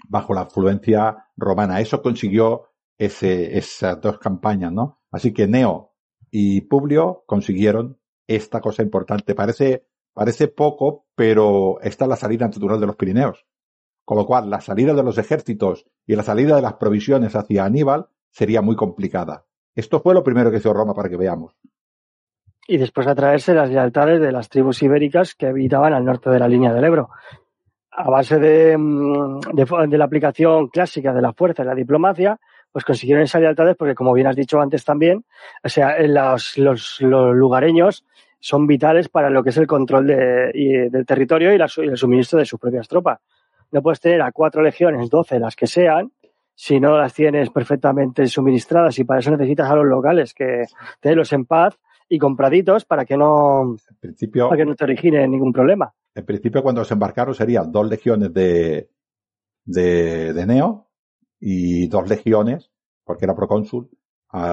bajo 0.09 0.35
la 0.35 0.43
influencia 0.43 1.27
romana. 1.37 1.81
Eso 1.81 2.03
consiguió 2.03 2.68
esas 2.99 4.01
dos 4.01 4.19
campañas, 4.19 4.73
¿no? 4.73 5.01
Así 5.11 5.33
que 5.33 5.47
Neo 5.47 5.93
y 6.31 6.63
Publio 6.63 7.25
consiguieron 7.27 7.99
esta 8.27 8.61
cosa 8.61 8.83
importante. 8.83 9.35
Parece, 9.35 9.87
parece 10.13 10.49
poco, 10.49 11.07
pero 11.15 11.81
esta 11.81 12.05
es 12.05 12.09
la 12.09 12.17
salida 12.17 12.47
natural 12.47 12.81
de 12.81 12.87
los 12.87 12.97
Pirineos. 12.97 13.47
Con 14.05 14.19
lo 14.19 14.27
cual, 14.27 14.51
la 14.51 14.61
salida 14.61 14.95
de 14.95 15.03
los 15.03 15.19
ejércitos 15.19 15.87
y 16.07 16.17
la 16.17 16.23
salida 16.23 16.57
de 16.57 16.63
las 16.63 16.75
provisiones 16.75 17.37
hacia 17.37 17.65
Aníbal 17.65 18.09
sería 18.31 18.63
muy 18.63 18.77
complicada. 18.77 19.47
Esto 19.75 20.01
fue 20.01 20.15
lo 20.15 20.25
primero 20.25 20.51
que 20.51 20.57
hizo 20.57 20.73
Roma 20.73 20.95
para 20.95 21.09
que 21.09 21.17
veamos 21.17 21.55
y 22.69 22.77
después 22.77 23.07
atraerse 23.07 23.55
las 23.55 23.71
lealtades 23.71 24.21
de 24.21 24.31
las 24.31 24.51
tribus 24.51 24.83
ibéricas 24.83 25.35
que 25.35 25.47
habitaban 25.47 25.95
al 25.95 26.05
norte 26.05 26.29
de 26.29 26.39
la 26.39 26.47
línea 26.47 26.73
del 26.73 26.85
Ebro. 26.85 27.09
A 27.91 28.11
base 28.11 28.39
de, 28.39 28.77
mm, 28.77 29.41
de, 29.55 29.99
la 29.99 30.05
aplicación 30.05 30.69
clásica 30.69 31.15
de 31.15 31.23
la 31.23 31.33
fuerza 31.33 31.63
y 31.63 31.67
la 31.67 31.75
diplomacia, 31.75 32.39
pues 32.73 32.85
consiguieron 32.85 33.25
esas 33.25 33.41
lealtades 33.41 33.77
porque, 33.77 33.95
como 33.95 34.13
bien 34.13 34.27
has 34.27 34.37
dicho 34.37 34.61
antes 34.61 34.85
también, 34.85 35.25
o 35.63 35.69
sea, 35.69 35.97
los, 36.07 36.59
los, 36.59 37.01
lugareños 37.01 38.05
son 38.41 38.67
vitales 38.67 39.09
para 39.09 39.31
lo 39.31 39.43
que 39.43 39.51
es 39.51 39.57
el 39.57 39.67
control 39.67 40.07
de, 40.07 40.89
del 40.91 41.07
territorio 41.07 41.53
y, 41.53 41.59
y, 41.59 41.89
el 41.89 41.97
suministro 41.97 42.39
de 42.39 42.45
sus 42.45 42.61
propias 42.61 42.89
tropas. 42.89 43.21
No 43.71 43.83
puedes 43.83 44.01
tener 44.01 44.23
a 44.23 44.33
cuatro 44.33 44.63
legiones, 44.63 45.11
doce, 45.11 45.39
las 45.39 45.57
que 45.57 45.67
sean, 45.67 46.13
si 46.55 46.81
no 46.81 46.97
las 46.99 47.15
tienes 47.15 47.51
perfectamente 47.51 48.27
suministradas 48.27 48.99
y 48.99 49.05
para 49.05 49.21
eso 49.21 49.31
necesitas 49.31 49.71
a 49.71 49.77
los 49.77 49.87
locales 49.87 50.35
que 50.35 50.65
tenerlos 51.01 51.33
en 51.33 51.45
paz 51.45 51.79
y 52.09 52.19
compraditos 52.19 52.85
para 52.85 53.05
que 53.05 53.17
no, 53.17 53.77
principio, 54.01 54.49
para 54.49 54.59
que 54.59 54.67
no 54.67 54.75
te 54.75 54.85
origine 54.85 55.29
ningún 55.29 55.53
problema. 55.53 55.93
En 56.15 56.25
principio, 56.25 56.63
cuando 56.63 56.85
se 56.85 56.95
embarcaron 56.95 57.35
serían 57.35 57.71
dos 57.71 57.89
legiones 57.89 58.33
de, 58.33 58.89
de, 59.65 60.33
de 60.33 60.47
Neo 60.47 60.88
y 61.41 61.87
dos 61.89 62.09
legiones, 62.09 62.71
porque 63.05 63.25
era 63.25 63.35
procónsul, 63.35 63.91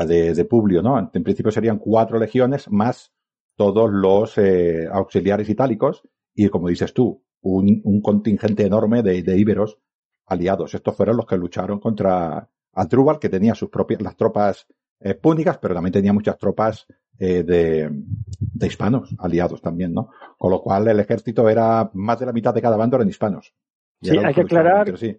de, 0.07 0.33
de 0.33 0.45
Publio, 0.45 0.81
¿no? 0.81 0.97
En 0.97 1.23
principio 1.23 1.51
serían 1.51 1.79
cuatro 1.79 2.17
legiones 2.17 2.71
más 2.71 3.11
todos 3.55 3.89
los 3.91 4.38
eh, 4.38 4.88
auxiliares 4.91 5.49
itálicos 5.49 6.03
y, 6.33 6.49
como 6.49 6.69
dices 6.69 6.93
tú, 6.93 7.23
un, 7.41 7.81
un 7.83 8.01
contingente 8.01 8.65
enorme 8.65 9.01
de, 9.03 9.21
de 9.21 9.38
íberos 9.38 9.77
aliados. 10.25 10.73
Estos 10.73 10.95
fueron 10.95 11.17
los 11.17 11.25
que 11.25 11.38
lucharon 11.38 11.79
contra 11.79 12.49
Adrúbal, 12.73 13.19
que 13.19 13.29
tenía 13.29 13.55
sus 13.55 13.69
propias, 13.69 14.01
las 14.01 14.15
tropas 14.15 14.67
eh, 14.99 15.15
púnicas, 15.15 15.57
pero 15.57 15.73
también 15.73 15.93
tenía 15.93 16.13
muchas 16.13 16.38
tropas 16.38 16.86
eh, 17.17 17.43
de, 17.43 17.89
de, 18.39 18.67
hispanos 18.67 19.15
aliados 19.19 19.61
también, 19.61 19.93
¿no? 19.93 20.09
Con 20.38 20.51
lo 20.51 20.61
cual 20.61 20.88
el 20.88 20.99
ejército 20.99 21.47
era 21.49 21.89
más 21.93 22.19
de 22.19 22.25
la 22.25 22.33
mitad 22.33 22.53
de 22.53 22.61
cada 22.61 22.77
bando 22.77 22.97
eran 22.97 23.07
hispanos. 23.07 23.53
Sí, 24.01 24.17
hay 24.17 24.33
que 24.33 24.41
aclarar, 24.41 24.97
sí. 24.97 25.17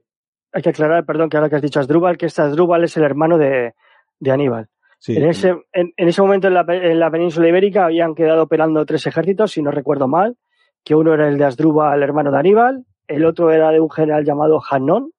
Hay 0.52 0.62
que 0.62 0.70
aclarar, 0.70 1.04
perdón, 1.04 1.28
que 1.28 1.36
ahora 1.36 1.48
que 1.48 1.56
has 1.56 1.62
dicho 1.62 1.80
Asdrúbal, 1.80 2.16
que 2.16 2.26
este 2.26 2.42
Asdrúbal 2.42 2.84
es 2.84 2.96
el 2.96 3.04
hermano 3.04 3.38
de, 3.38 3.74
de 4.20 4.30
Aníbal. 4.30 4.68
Sí, 4.98 5.16
en, 5.16 5.28
ese, 5.28 5.50
en, 5.72 5.92
en, 5.96 6.08
ese 6.08 6.22
momento 6.22 6.48
en 6.48 6.54
la, 6.54 6.64
en 6.68 6.98
la, 6.98 7.10
península 7.10 7.48
ibérica 7.48 7.84
habían 7.84 8.14
quedado 8.14 8.44
operando 8.44 8.84
tres 8.86 9.06
ejércitos, 9.06 9.52
si 9.52 9.62
no 9.62 9.70
recuerdo 9.70 10.08
mal, 10.08 10.36
que 10.82 10.94
uno 10.94 11.12
era 11.12 11.28
el 11.28 11.36
de 11.36 11.44
Asdrúbal, 11.44 11.98
el 11.98 12.02
hermano 12.02 12.30
de 12.30 12.38
Aníbal, 12.38 12.84
el 13.06 13.24
otro 13.24 13.50
era 13.50 13.70
de 13.70 13.80
un 13.80 13.90
general 13.90 14.24
llamado 14.24 14.60
Hanón, 14.70 15.10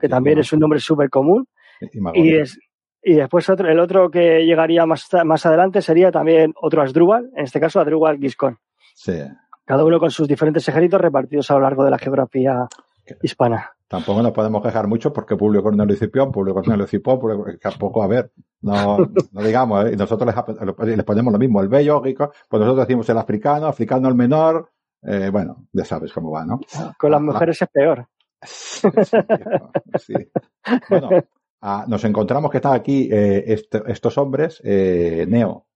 que 0.00 0.08
también 0.08 0.38
es 0.38 0.52
un 0.52 0.60
nombre 0.60 0.78
súper 0.78 1.10
común, 1.10 1.48
y, 1.80 2.20
y, 2.22 2.34
es, 2.36 2.58
y 3.02 3.14
después 3.14 3.48
otro, 3.48 3.68
el 3.68 3.80
otro 3.80 4.10
que 4.10 4.44
llegaría 4.44 4.84
más, 4.86 5.08
más 5.24 5.46
adelante 5.46 5.80
sería 5.82 6.10
también 6.10 6.52
otro 6.60 6.82
Asdrúbal, 6.82 7.30
en 7.34 7.44
este 7.44 7.60
caso 7.60 7.80
Asdrúbal 7.80 8.18
Giscón. 8.18 8.58
Sí. 8.94 9.18
Cada 9.64 9.84
uno 9.84 9.98
con 9.98 10.10
sus 10.10 10.28
diferentes 10.28 10.68
ejércitos 10.68 11.00
repartidos 11.00 11.50
a 11.50 11.54
lo 11.54 11.60
largo 11.60 11.84
de 11.84 11.90
la 11.90 11.98
geografía 11.98 12.66
hispana. 13.22 13.72
Tampoco 13.90 14.22
nos 14.22 14.30
podemos 14.32 14.62
quejar 14.62 14.86
mucho 14.86 15.12
porque 15.12 15.36
Publio 15.36 15.64
Cornelio 15.64 15.96
Cipión, 15.96 16.30
Publio 16.30 16.54
Cornelio 16.54 16.86
Cipión, 16.86 17.18
tampoco, 17.60 18.02
a 18.04 18.06
ver, 18.06 18.30
no, 18.60 18.98
no 19.32 19.42
digamos, 19.42 19.86
¿eh? 19.86 19.96
nosotros 19.96 20.32
les, 20.32 20.96
les, 20.96 21.04
ponemos 21.04 21.32
lo 21.32 21.38
mismo, 21.38 21.60
el 21.60 21.68
bello, 21.68 22.00
pues 22.00 22.16
nosotros 22.52 22.86
decimos 22.86 23.08
el 23.08 23.18
africano, 23.18 23.66
africano 23.66 24.08
el 24.08 24.14
menor, 24.14 24.70
eh, 25.02 25.30
bueno, 25.32 25.66
ya 25.72 25.84
sabes 25.84 26.12
cómo 26.12 26.30
va, 26.30 26.46
¿no? 26.46 26.60
Con 26.96 27.10
las 27.10 27.20
mujeres 27.20 27.60
es 27.60 27.68
peor. 27.68 28.06
sí, 28.42 28.88
sí. 29.98 30.14
Bueno, 30.88 31.08
Ah, 31.62 31.84
nos 31.86 32.04
encontramos 32.04 32.50
que 32.50 32.56
están 32.56 32.72
aquí 32.72 33.08
eh, 33.12 33.44
estos 33.86 34.16
hombres, 34.16 34.62
eh, 34.64 35.26
Neo 35.28 35.66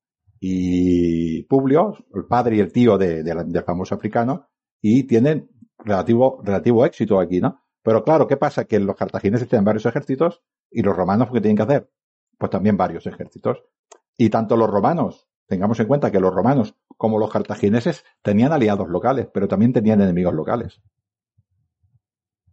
y 0.40 1.42
Publio, 1.42 1.94
el 2.14 2.24
padre 2.24 2.56
y 2.56 2.60
el 2.60 2.72
tío 2.72 2.96
de, 2.96 3.22
de, 3.22 3.44
del 3.44 3.64
famoso 3.64 3.94
africano, 3.94 4.48
y 4.80 5.04
tienen 5.04 5.50
relativo, 5.78 6.40
relativo 6.42 6.86
éxito 6.86 7.20
aquí, 7.20 7.40
¿no? 7.40 7.63
Pero 7.84 8.02
claro, 8.02 8.26
¿qué 8.26 8.38
pasa? 8.38 8.64
Que 8.64 8.80
los 8.80 8.96
cartagineses 8.96 9.46
tienen 9.46 9.64
varios 9.64 9.84
ejércitos 9.84 10.42
y 10.70 10.82
los 10.82 10.96
romanos, 10.96 11.28
¿qué 11.30 11.40
tienen 11.40 11.56
que 11.56 11.62
hacer? 11.62 11.90
Pues 12.38 12.50
también 12.50 12.78
varios 12.78 13.06
ejércitos. 13.06 13.62
Y 14.16 14.30
tanto 14.30 14.56
los 14.56 14.70
romanos, 14.70 15.28
tengamos 15.46 15.78
en 15.80 15.86
cuenta 15.86 16.10
que 16.10 16.18
los 16.18 16.34
romanos 16.34 16.74
como 16.96 17.18
los 17.18 17.30
cartagineses 17.30 18.02
tenían 18.22 18.52
aliados 18.52 18.88
locales, 18.88 19.28
pero 19.32 19.46
también 19.46 19.74
tenían 19.74 20.00
enemigos 20.00 20.32
locales. 20.32 20.80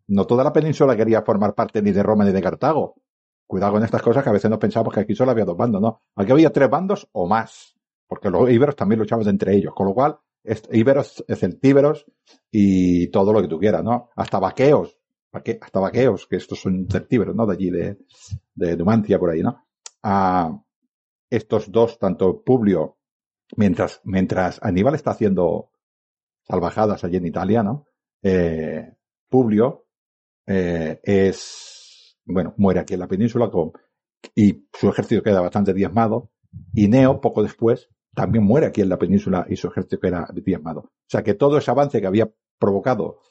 No 0.07 0.27
toda 0.27 0.43
la 0.43 0.51
península 0.51 0.97
quería 0.97 1.21
formar 1.21 1.55
parte 1.55 1.81
ni 1.81 1.91
de 1.91 2.03
Roma 2.03 2.25
ni 2.25 2.33
de 2.33 2.41
Cartago. 2.41 2.95
Cuidado 3.47 3.71
con 3.71 3.83
estas 3.85 4.01
cosas 4.01 4.23
que 4.23 4.29
a 4.29 4.33
veces 4.33 4.51
nos 4.51 4.59
pensamos 4.59 4.93
que 4.93 4.99
aquí 4.99 5.15
solo 5.15 5.31
había 5.31 5.45
dos 5.45 5.55
bandos, 5.55 5.81
¿no? 5.81 6.01
Aquí 6.17 6.33
había 6.33 6.51
tres 6.51 6.69
bandos 6.69 7.07
o 7.13 7.25
más, 7.25 7.79
porque 8.05 8.29
los 8.29 8.49
íberos 8.49 8.75
también 8.75 8.99
luchaban 8.99 9.27
entre 9.29 9.55
ellos, 9.55 9.73
con 9.73 9.87
lo 9.87 9.93
cual, 9.93 10.19
íberos, 10.71 11.23
celtíberos 11.29 12.05
y 12.51 13.07
todo 13.07 13.31
lo 13.31 13.41
que 13.41 13.47
tú 13.47 13.57
quieras, 13.57 13.83
¿no? 13.83 14.09
Hasta 14.15 14.39
vaqueos, 14.39 15.00
hasta 15.31 15.79
vaqueos, 15.79 16.27
que 16.27 16.35
estos 16.35 16.59
son 16.59 16.87
celtíberos, 16.89 17.35
¿no? 17.35 17.45
De 17.45 17.53
allí, 17.53 17.69
de, 17.69 17.97
de 18.55 18.77
Numancia, 18.77 19.19
por 19.19 19.29
ahí, 19.29 19.41
¿no? 19.41 19.65
A 20.03 20.61
estos 21.29 21.71
dos, 21.71 21.97
tanto 21.97 22.43
Publio, 22.43 22.97
mientras, 23.55 24.01
mientras 24.03 24.59
Aníbal 24.61 24.95
está 24.95 25.11
haciendo 25.11 25.71
salvajadas 26.43 27.03
allí 27.03 27.17
en 27.17 27.25
Italia, 27.25 27.63
¿no? 27.63 27.87
Eh, 28.21 28.93
Publio 29.29 29.87
eh, 30.45 30.99
es, 31.03 32.17
bueno, 32.25 32.53
muere 32.57 32.81
aquí 32.81 32.93
en 32.93 32.99
la 32.99 33.07
península 33.07 33.49
y 34.35 34.67
su 34.73 34.89
ejército 34.89 35.23
queda 35.23 35.41
bastante 35.41 35.73
diezmado. 35.73 36.31
Y 36.73 36.89
Neo, 36.89 37.21
poco 37.21 37.41
después, 37.41 37.89
también 38.13 38.43
muere 38.43 38.67
aquí 38.67 38.81
en 38.81 38.89
la 38.89 38.99
península 38.99 39.45
y 39.49 39.55
su 39.55 39.67
ejército 39.67 39.99
queda 39.99 40.27
diezmado. 40.33 40.81
O 40.81 40.91
sea 41.07 41.23
que 41.23 41.33
todo 41.33 41.57
ese 41.57 41.71
avance 41.71 42.01
que 42.01 42.07
había 42.07 42.29
provocado 42.59 43.21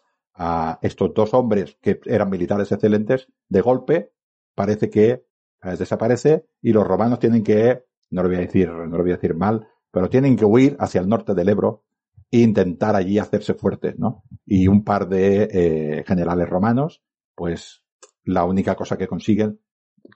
a 0.43 0.79
estos 0.81 1.13
dos 1.13 1.35
hombres 1.35 1.77
que 1.83 2.01
eran 2.07 2.31
militares 2.31 2.73
excelentes, 2.73 3.29
de 3.49 3.61
golpe 3.61 4.13
parece 4.55 4.89
que 4.89 5.11
eh, 5.11 5.77
desaparece 5.79 6.47
y 6.63 6.73
los 6.73 6.87
romanos 6.87 7.19
tienen 7.19 7.45
que, 7.45 7.85
no 8.11 8.23
lo 8.23 8.29
voy 8.29 8.39
a 8.39 8.41
decir, 8.41 8.71
no 8.71 8.97
lo 8.97 9.03
voy 9.03 9.13
a 9.13 9.17
decir 9.17 9.35
mal, 9.35 9.69
pero 9.91 10.09
tienen 10.09 10.37
que 10.37 10.47
huir 10.47 10.77
hacia 10.81 11.03
el 11.03 11.09
norte 11.09 11.35
del 11.35 11.51
Ebro 11.51 11.85
e 12.31 12.39
intentar 12.39 12.97
allí 12.97 13.19
hacerse 13.19 13.53
fuertes, 13.53 13.99
¿no? 13.99 14.23
Y 14.47 14.67
un 14.67 14.83
par 14.83 15.09
de 15.09 15.49
eh, 15.53 16.05
generales 16.07 16.49
romanos 16.49 17.03
pues 17.35 17.83
la 18.25 18.45
única 18.45 18.77
cosa 18.77 18.97
que 18.97 19.09
consiguen 19.09 19.61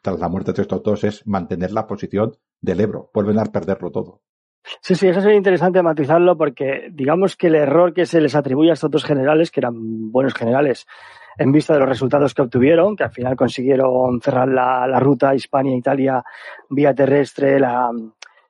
tras 0.03 0.19
la 0.21 0.29
muerte 0.29 0.53
de 0.53 0.63
estos 0.63 0.83
dos 0.83 1.05
es 1.05 1.27
mantener 1.27 1.73
la 1.73 1.87
posición 1.87 2.37
del 2.61 2.81
Ebro. 2.81 3.11
Vuelven 3.15 3.39
a 3.39 3.45
perderlo 3.45 3.91
todo. 3.91 4.23
Sí, 4.81 4.95
sí, 4.95 5.09
eso 5.09 5.21
sería 5.21 5.37
interesante 5.37 5.83
matizarlo 5.83 6.37
porque 6.37 6.89
digamos 6.91 7.37
que 7.37 7.49
el 7.49 7.55
error 7.55 7.93
que 7.93 8.07
se 8.07 8.21
les 8.21 8.35
atribuye 8.35 8.71
a 8.71 8.75
estos 8.75 8.91
dos 8.91 9.05
generales, 9.05 9.51
que 9.51 9.61
eran 9.61 10.11
buenos 10.11 10.35
generales, 10.35 10.87
en 11.37 11.53
vista 11.53 11.75
de 11.75 11.81
los 11.81 11.89
resultados 11.89 12.33
que 12.33 12.43
obtuvieron, 12.43 12.97
que 12.97 13.05
al 13.05 13.11
final 13.11 13.37
consiguieron 13.37 14.21
cerrar 14.21 14.49
la, 14.49 14.87
la 14.87 15.01
ruta 15.01 15.35
Hispania-Italia 15.35 16.23
vía 16.71 16.95
terrestre, 16.95 17.61
la, 17.61 17.91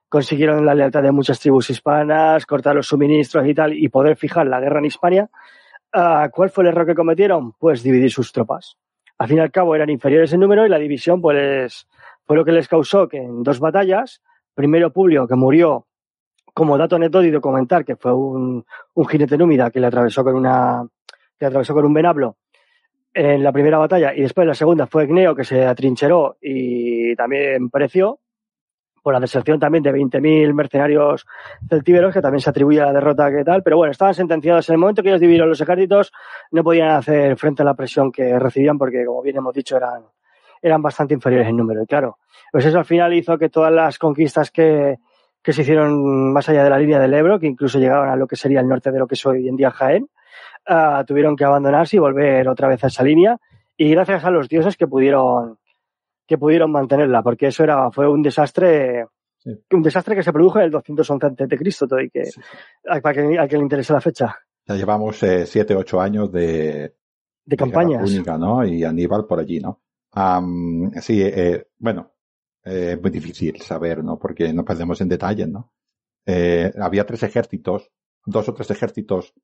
consiguieron 0.09 0.65
la 0.65 0.75
lealtad 0.75 1.03
de 1.03 1.13
muchas 1.13 1.41
tribus 1.41 1.71
hispanas, 1.71 2.47
cortar 2.47 2.77
los 2.77 2.87
suministros 2.87 3.47
y 3.47 3.55
tal, 3.55 3.73
y 3.73 3.89
poder 3.89 4.17
fijar 4.17 4.47
la 4.47 4.61
guerra 4.61 4.79
en 4.79 4.85
Hispania, 4.85 5.31
Ah, 5.97 6.29
¿Cuál 6.33 6.51
fue 6.51 6.65
el 6.65 6.71
error 6.71 6.87
que 6.87 6.95
cometieron? 6.97 7.53
Pues 7.53 7.85
dividir 7.85 8.11
sus 8.11 8.33
tropas. 8.33 8.77
Al 9.17 9.29
fin 9.29 9.37
y 9.37 9.41
al 9.41 9.53
cabo 9.53 9.77
eran 9.77 9.91
inferiores 9.91 10.33
en 10.33 10.41
número 10.41 10.67
y 10.67 10.69
la 10.69 10.81
división 10.81 11.21
pues 11.21 11.87
fue 12.25 12.37
lo 12.37 12.45
que 12.45 12.51
les 12.51 12.67
causó 12.67 13.07
que 13.07 13.19
en 13.19 13.45
dos 13.45 13.61
batallas, 13.61 14.21
primero 14.55 14.93
Publio, 14.93 15.29
que 15.29 15.37
murió 15.37 15.87
como 16.55 16.79
dato 16.79 16.97
anecdótico 16.97 17.41
comentar 17.41 17.85
que 17.85 17.97
fue 17.97 18.15
un, 18.15 18.65
un 18.95 19.07
jinete 19.07 19.37
númida 19.37 19.71
que 19.71 19.81
le 19.81 19.89
atravesó 19.89 20.23
con 20.25 20.37
una 20.37 20.87
que 21.39 21.47
atravesó 21.47 21.75
con 21.75 21.85
un 21.85 21.93
venablo 21.93 22.37
en 23.13 23.43
la 23.43 23.53
primera 23.53 23.79
batalla 23.79 24.15
y 24.15 24.23
después 24.23 24.47
la 24.47 24.55
segunda 24.55 24.87
fue 24.87 25.07
Gneo 25.07 25.35
que 25.35 25.45
se 25.45 25.67
atrincheró 25.67 26.37
y 26.41 27.15
también 27.17 27.71
pereció 27.71 28.21
por 29.05 29.13
la 29.13 29.21
deserción 29.21 29.61
también 29.61 29.85
de 29.85 29.93
20.000 29.93 30.55
mercenarios 30.55 31.27
celtíberos, 31.69 32.15
que 32.15 32.23
también 32.23 32.41
se 32.41 32.49
atribuye 32.49 32.81
a 32.81 32.87
la 32.87 32.93
derrota 32.95 33.31
que 33.31 33.45
tal, 33.45 33.63
pero 33.63 33.77
bueno, 33.77 33.91
estaban 33.91 34.15
sentenciados 34.15 34.67
en 34.71 34.77
el 34.77 34.79
momento 34.79 35.03
que 35.03 35.11
ellos 35.11 35.21
dividieron 35.21 35.51
los 35.51 35.61
ejércitos, 35.61 36.11
no 36.53 36.65
podían 36.65 36.89
hacer 36.89 37.37
frente 37.37 37.61
a 37.61 37.67
la 37.67 37.75
presión 37.75 38.11
que 38.11 38.39
recibían 38.39 38.79
porque, 38.79 39.05
como 39.05 39.21
bien 39.21 39.37
hemos 39.37 39.53
dicho, 39.53 39.77
eran, 39.77 40.05
eran 40.63 40.81
bastante 40.81 41.13
inferiores 41.13 41.47
en 41.47 41.57
número. 41.59 41.83
Y 41.83 41.87
claro, 41.87 42.17
pues 42.51 42.65
eso 42.65 42.79
al 42.79 42.87
final 42.87 43.13
hizo 43.13 43.37
que 43.37 43.51
todas 43.51 43.71
las 43.71 43.99
conquistas 43.99 44.51
que, 44.51 44.97
que 45.45 45.53
se 45.53 45.61
hicieron 45.61 46.33
más 46.33 46.49
allá 46.49 46.65
de 46.65 46.71
la 46.71 46.79
línea 46.79 46.99
del 46.99 47.13
Ebro, 47.13 47.39
que 47.39 47.47
incluso 47.47 47.79
llegaban 47.79 48.09
a 48.09 48.17
lo 48.17 48.27
que 48.27 48.35
sería 48.35 48.61
el 48.61 48.67
norte 48.67 48.91
de 48.91 48.99
lo 48.99 49.07
que 49.07 49.15
es 49.15 49.27
hoy 49.27 49.47
en 49.47 49.57
día 49.57 49.71
Jaén, 49.71 50.09
uh, 50.71 51.05
tuvieron 51.05 51.37
que 51.37 51.45
abandonarse 51.45 51.97
y 51.97 51.99
volver 52.01 52.49
otra 52.49 52.67
vez 52.67 52.83
a 52.83 52.87
esa 52.87 53.05
línea. 53.05 53.39
Y 53.77 53.91
gracias 53.91 54.25
a 54.25 54.31
los 54.31 54.49
dioses 54.49 54.79
que 54.79 54.87
pudieron, 54.87 55.59
que 56.27 56.39
pudieron 56.39 56.73
mantenerla, 56.73 57.23
porque 57.23 57.49
eso 57.49 57.63
era, 57.63 57.91
fue 57.91 58.09
un 58.09 58.23
desastre, 58.23 59.05
un 59.71 59.83
desastre 59.83 60.17
que 60.17 60.23
se 60.23 60.33
produjo 60.33 60.61
en 60.61 60.65
el 60.65 60.71
211 60.71 61.27
a.C., 61.27 61.87
todo 61.87 62.01
y 62.01 62.09
que, 62.09 62.23
para 63.03 63.13
que, 63.13 63.39
a 63.39 63.47
que 63.47 63.57
le 63.59 63.63
interese 63.63 63.93
la 63.93 64.01
fecha. 64.01 64.35
Ya 64.67 64.77
llevamos 64.77 65.23
eh, 65.25 65.45
siete, 65.45 65.77
ocho 65.77 66.01
años 66.01 66.33
de, 66.33 66.95
de, 67.45 67.57
campañas. 67.57 68.11
Única, 68.11 68.39
¿no? 68.39 68.65
Y 68.65 68.83
Aníbal 68.83 69.27
por 69.27 69.41
allí, 69.41 69.61
¿no? 69.61 69.83
sí, 71.03 71.21
eh, 71.23 71.67
bueno, 71.77 72.14
eh, 72.65 72.99
muy 73.01 73.11
difícil 73.11 73.61
saber, 73.61 74.03
¿no? 74.03 74.19
Porque 74.19 74.53
no 74.53 74.65
perdemos 74.65 75.01
en 75.01 75.09
detalles, 75.09 75.49
¿no? 75.49 75.73
Eh, 76.27 76.73
había 76.81 77.05
tres 77.05 77.23
ejércitos, 77.23 77.91
dos 78.25 78.49
o 78.49 78.55
tres 78.55 78.71
ejércitos 78.71 79.35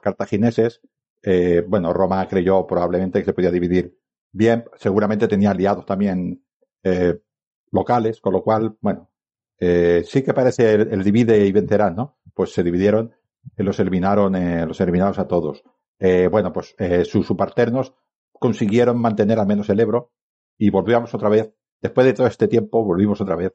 cartagineses. 0.00 0.80
Eh, 1.22 1.64
bueno, 1.66 1.92
Roma 1.92 2.26
creyó 2.28 2.66
probablemente 2.66 3.20
que 3.20 3.24
se 3.24 3.32
podía 3.32 3.50
dividir 3.50 3.98
bien, 4.32 4.64
seguramente 4.76 5.28
tenía 5.28 5.50
aliados 5.50 5.84
también 5.84 6.44
eh, 6.82 7.18
locales, 7.72 8.20
con 8.20 8.32
lo 8.32 8.42
cual, 8.42 8.76
bueno, 8.80 9.10
eh, 9.58 10.02
sí 10.06 10.22
que 10.22 10.32
parece 10.32 10.72
el, 10.72 11.02
divide 11.02 11.44
y 11.44 11.52
vencerán, 11.52 11.96
¿no? 11.96 12.18
Pues 12.32 12.52
se 12.52 12.62
dividieron, 12.62 13.12
los 13.56 13.80
eliminaron, 13.80 14.68
los 14.68 14.80
eliminaron 14.80 15.18
a 15.18 15.26
todos. 15.26 15.64
Bueno, 16.30 16.52
pues 16.52 16.76
sus 17.08 17.26
subalternos 17.26 17.92
consiguieron 18.32 19.00
mantener 19.00 19.40
al 19.40 19.48
menos 19.48 19.68
el 19.70 19.80
Ebro 19.80 20.12
y 20.56 20.70
volvíamos 20.70 21.12
otra 21.14 21.28
vez, 21.28 21.52
después 21.80 22.06
de 22.06 22.12
todo 22.12 22.26
este 22.26 22.48
tiempo, 22.48 22.84
volvimos 22.84 23.20
otra 23.20 23.36
vez 23.36 23.52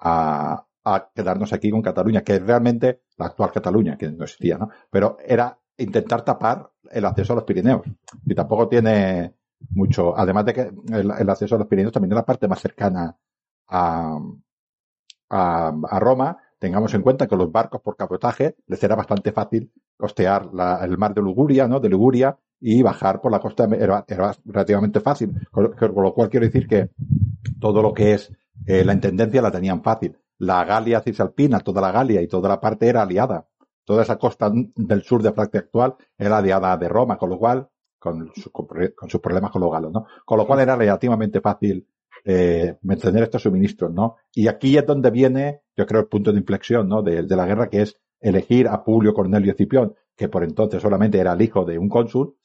a, 0.00 0.66
a 0.84 1.10
quedarnos 1.14 1.52
aquí 1.52 1.70
con 1.70 1.82
Cataluña, 1.82 2.22
que 2.22 2.36
es 2.36 2.42
realmente 2.42 3.02
la 3.16 3.26
actual 3.26 3.52
Cataluña, 3.52 3.96
que 3.96 4.10
no 4.10 4.24
existía, 4.24 4.58
¿no? 4.58 4.70
Pero 4.90 5.16
era 5.24 5.58
intentar 5.76 6.22
tapar 6.22 6.70
el 6.90 7.04
acceso 7.04 7.32
a 7.32 7.36
los 7.36 7.44
Pirineos. 7.44 7.82
Y 8.24 8.34
tampoco 8.34 8.68
tiene, 8.68 9.34
mucho, 9.70 10.16
además 10.16 10.44
de 10.46 10.54
que 10.54 10.72
el, 10.92 11.10
acceso 11.30 11.54
a 11.54 11.58
los 11.58 11.66
Pirineos 11.66 11.92
también 11.92 12.12
es 12.12 12.16
la 12.16 12.24
parte 12.24 12.48
más 12.48 12.60
cercana 12.60 13.16
a, 13.68 14.18
a, 15.30 15.98
Roma, 16.00 16.36
tengamos 16.58 16.92
en 16.94 17.02
cuenta 17.02 17.26
que 17.26 17.36
los 17.36 17.50
barcos 17.50 17.80
por 17.80 17.96
cabotaje 17.96 18.56
les 18.66 18.82
era 18.82 18.94
bastante 18.94 19.32
fácil 19.32 19.72
costear 19.96 20.52
la, 20.52 20.84
el 20.84 20.98
mar 20.98 21.14
de 21.14 21.22
Liguria, 21.22 21.66
¿no? 21.66 21.80
De 21.80 21.88
Liguria 21.88 22.36
y 22.60 22.82
bajar 22.82 23.20
por 23.20 23.32
la 23.32 23.40
costa 23.40 23.64
era, 23.64 24.04
era 24.06 24.32
relativamente 24.44 25.00
fácil, 25.00 25.48
con, 25.50 25.74
lo 25.80 26.14
cual 26.14 26.28
quiero 26.28 26.46
decir 26.46 26.68
que 26.68 26.90
todo 27.60 27.82
lo 27.82 27.92
que 27.92 28.14
es 28.14 28.32
eh, 28.66 28.84
la 28.84 28.92
intendencia 28.92 29.42
la 29.42 29.50
tenían 29.50 29.82
fácil. 29.82 30.16
La 30.38 30.64
Galia 30.64 31.00
cisalpina, 31.00 31.60
toda 31.60 31.80
la 31.80 31.92
Galia 31.92 32.20
y 32.20 32.28
toda 32.28 32.48
la 32.48 32.60
parte 32.60 32.88
era 32.88 33.02
aliada. 33.02 33.46
Toda 33.84 34.02
esa 34.02 34.16
costa 34.16 34.50
del 34.52 35.02
sur 35.02 35.22
de 35.22 35.32
Francia 35.32 35.60
actual 35.60 35.96
era 36.16 36.38
aliada 36.38 36.76
de 36.76 36.88
Roma, 36.88 37.18
con 37.18 37.30
lo 37.30 37.38
cual 37.38 37.68
con, 37.98 38.32
su, 38.34 38.50
con, 38.50 38.68
sus 39.08 39.20
problemas 39.20 39.50
con 39.50 39.62
los 39.62 39.72
galos, 39.72 39.92
¿no? 39.92 40.06
Con 40.24 40.38
lo 40.38 40.46
cual 40.46 40.60
era 40.60 40.76
relativamente 40.76 41.40
fácil 41.40 41.86
eh, 42.24 42.76
mantener 42.82 43.24
estos 43.24 43.42
suministros, 43.42 43.92
¿no? 43.92 44.16
Y 44.32 44.46
aquí 44.46 44.76
es 44.76 44.86
donde 44.86 45.10
viene, 45.10 45.62
yo 45.76 45.86
creo, 45.86 46.00
el 46.00 46.06
punto 46.06 46.32
de 46.32 46.38
inflexión, 46.38 46.88
¿no? 46.88 47.02
De, 47.02 47.22
de 47.24 47.36
la 47.36 47.46
guerra, 47.46 47.68
que 47.68 47.82
es 47.82 48.00
elegir 48.20 48.68
a 48.68 48.84
Publio 48.84 49.12
Cornelio 49.12 49.54
Cipión, 49.54 49.94
que 50.16 50.28
por 50.28 50.44
entonces 50.44 50.80
solamente 50.80 51.18
era 51.18 51.32
el 51.32 51.42
hijo 51.42 51.64
de 51.64 51.78
un 51.78 51.88
cónsul, 51.88 52.36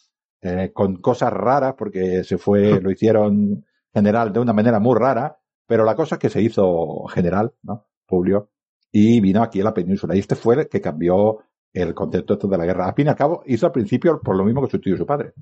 eh, 0.42 0.72
con 0.74 0.98
cosas 0.98 1.32
raras, 1.32 1.76
porque 1.78 2.24
se 2.24 2.38
fue, 2.38 2.80
lo 2.82 2.92
hicieron 2.92 3.66
general 3.98 4.32
de 4.32 4.40
una 4.40 4.54
manera 4.54 4.80
muy 4.80 4.96
rara, 4.98 5.38
pero 5.66 5.84
la 5.84 5.96
cosa 5.96 6.16
es 6.16 6.20
que 6.20 6.30
se 6.30 6.42
hizo 6.42 7.06
general, 7.08 7.52
¿no? 7.64 7.88
Publio, 8.06 8.50
y 8.92 9.20
vino 9.20 9.42
aquí 9.42 9.60
a 9.60 9.64
la 9.64 9.74
península. 9.74 10.16
Y 10.16 10.20
este 10.20 10.36
fue 10.36 10.56
el 10.56 10.70
que 10.70 10.80
cambió 10.80 11.40
el 11.74 11.94
concepto 11.94 12.36
de 12.36 12.58
la 12.58 12.66
guerra. 12.66 12.88
Al 12.88 12.94
fin 12.94 13.08
y 13.08 13.10
al 13.10 13.16
cabo, 13.16 13.44
hizo 13.48 13.66
al 13.66 13.72
principio 13.72 14.22
por 14.24 14.36
lo 14.36 14.44
mismo 14.44 14.62
que 14.62 14.70
su 14.70 14.80
tío 14.80 14.94
y 14.94 14.98
su 14.98 15.06
padre. 15.06 15.34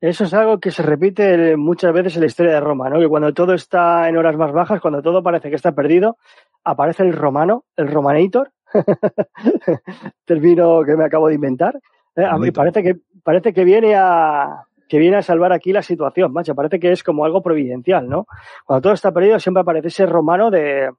Eso 0.00 0.24
es 0.24 0.34
algo 0.34 0.60
que 0.60 0.70
se 0.70 0.82
repite 0.82 1.56
muchas 1.56 1.92
veces 1.92 2.14
en 2.14 2.20
la 2.20 2.26
historia 2.26 2.52
de 2.52 2.60
Roma, 2.60 2.88
¿no? 2.88 3.00
Que 3.00 3.08
cuando 3.08 3.32
todo 3.32 3.54
está 3.54 4.08
en 4.08 4.16
horas 4.16 4.36
más 4.36 4.52
bajas, 4.52 4.80
cuando 4.80 5.02
todo 5.02 5.24
parece 5.24 5.50
que 5.50 5.56
está 5.56 5.72
perdido, 5.72 6.18
aparece 6.62 7.02
el 7.02 7.14
romano, 7.14 7.64
el 7.76 7.88
romanator, 7.88 8.52
término 10.24 10.82
que 10.84 10.96
me 10.96 11.04
acabo 11.04 11.28
de 11.28 11.34
inventar. 11.34 11.80
¿eh? 12.14 12.24
A 12.24 12.38
mí 12.38 12.52
parece 12.52 12.84
que, 12.84 12.94
parece 13.24 13.52
que 13.52 13.64
viene 13.64 13.96
a, 13.96 14.67
que 14.88 14.98
viene 14.98 15.16
a 15.16 15.22
salvar 15.22 15.52
aquí 15.52 15.72
la 15.72 15.82
situación, 15.82 16.32
macho. 16.32 16.54
Parece 16.54 16.80
que 16.80 16.92
es 16.92 17.02
como 17.02 17.24
algo 17.24 17.42
providencial, 17.42 18.08
¿no? 18.08 18.26
Cuando 18.64 18.82
todo 18.82 18.92
está 18.94 19.12
perdido 19.12 19.38
siempre 19.38 19.60
aparece 19.60 19.88
ese 19.88 20.06
romano 20.06 20.50
de, 20.50 20.90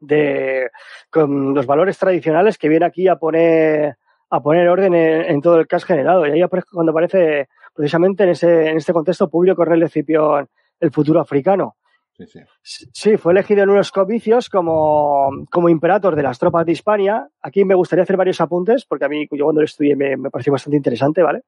de 0.00 0.70
con 1.10 1.54
los 1.54 1.66
valores 1.66 1.98
tradicionales 1.98 2.58
que 2.58 2.68
viene 2.68 2.86
aquí 2.86 3.08
a 3.08 3.16
poner 3.16 3.96
a 4.32 4.40
poner 4.40 4.68
orden 4.68 4.94
en, 4.94 5.40
todo 5.40 5.58
el 5.58 5.66
caos 5.66 5.84
generado. 5.84 6.24
Y 6.24 6.30
ahí 6.30 6.42
aparece 6.42 6.68
cuando 6.72 6.92
aparece 6.92 7.48
precisamente 7.74 8.22
en, 8.22 8.30
ese, 8.30 8.68
en 8.68 8.76
este 8.76 8.92
contexto 8.92 9.28
Publio 9.28 9.56
Cornelio 9.56 9.86
Escipión, 9.86 10.48
el 10.78 10.92
futuro 10.92 11.20
africano. 11.20 11.74
Sí, 12.12 12.26
sí. 12.62 12.86
sí, 12.92 13.16
fue 13.16 13.32
elegido 13.32 13.64
en 13.64 13.70
unos 13.70 13.90
comicios 13.90 14.48
como, 14.48 15.30
como 15.50 15.68
imperator 15.68 16.14
de 16.14 16.22
las 16.22 16.38
tropas 16.38 16.64
de 16.64 16.72
Hispania. 16.72 17.28
Aquí 17.42 17.64
me 17.64 17.74
gustaría 17.74 18.04
hacer 18.04 18.16
varios 18.16 18.40
apuntes, 18.40 18.84
porque 18.84 19.06
a 19.06 19.08
mí, 19.08 19.26
yo 19.32 19.44
cuando 19.44 19.62
lo 19.62 19.64
estudié 19.64 19.96
me, 19.96 20.16
me 20.16 20.30
pareció 20.30 20.52
bastante 20.52 20.76
interesante, 20.76 21.22
¿vale? 21.22 21.42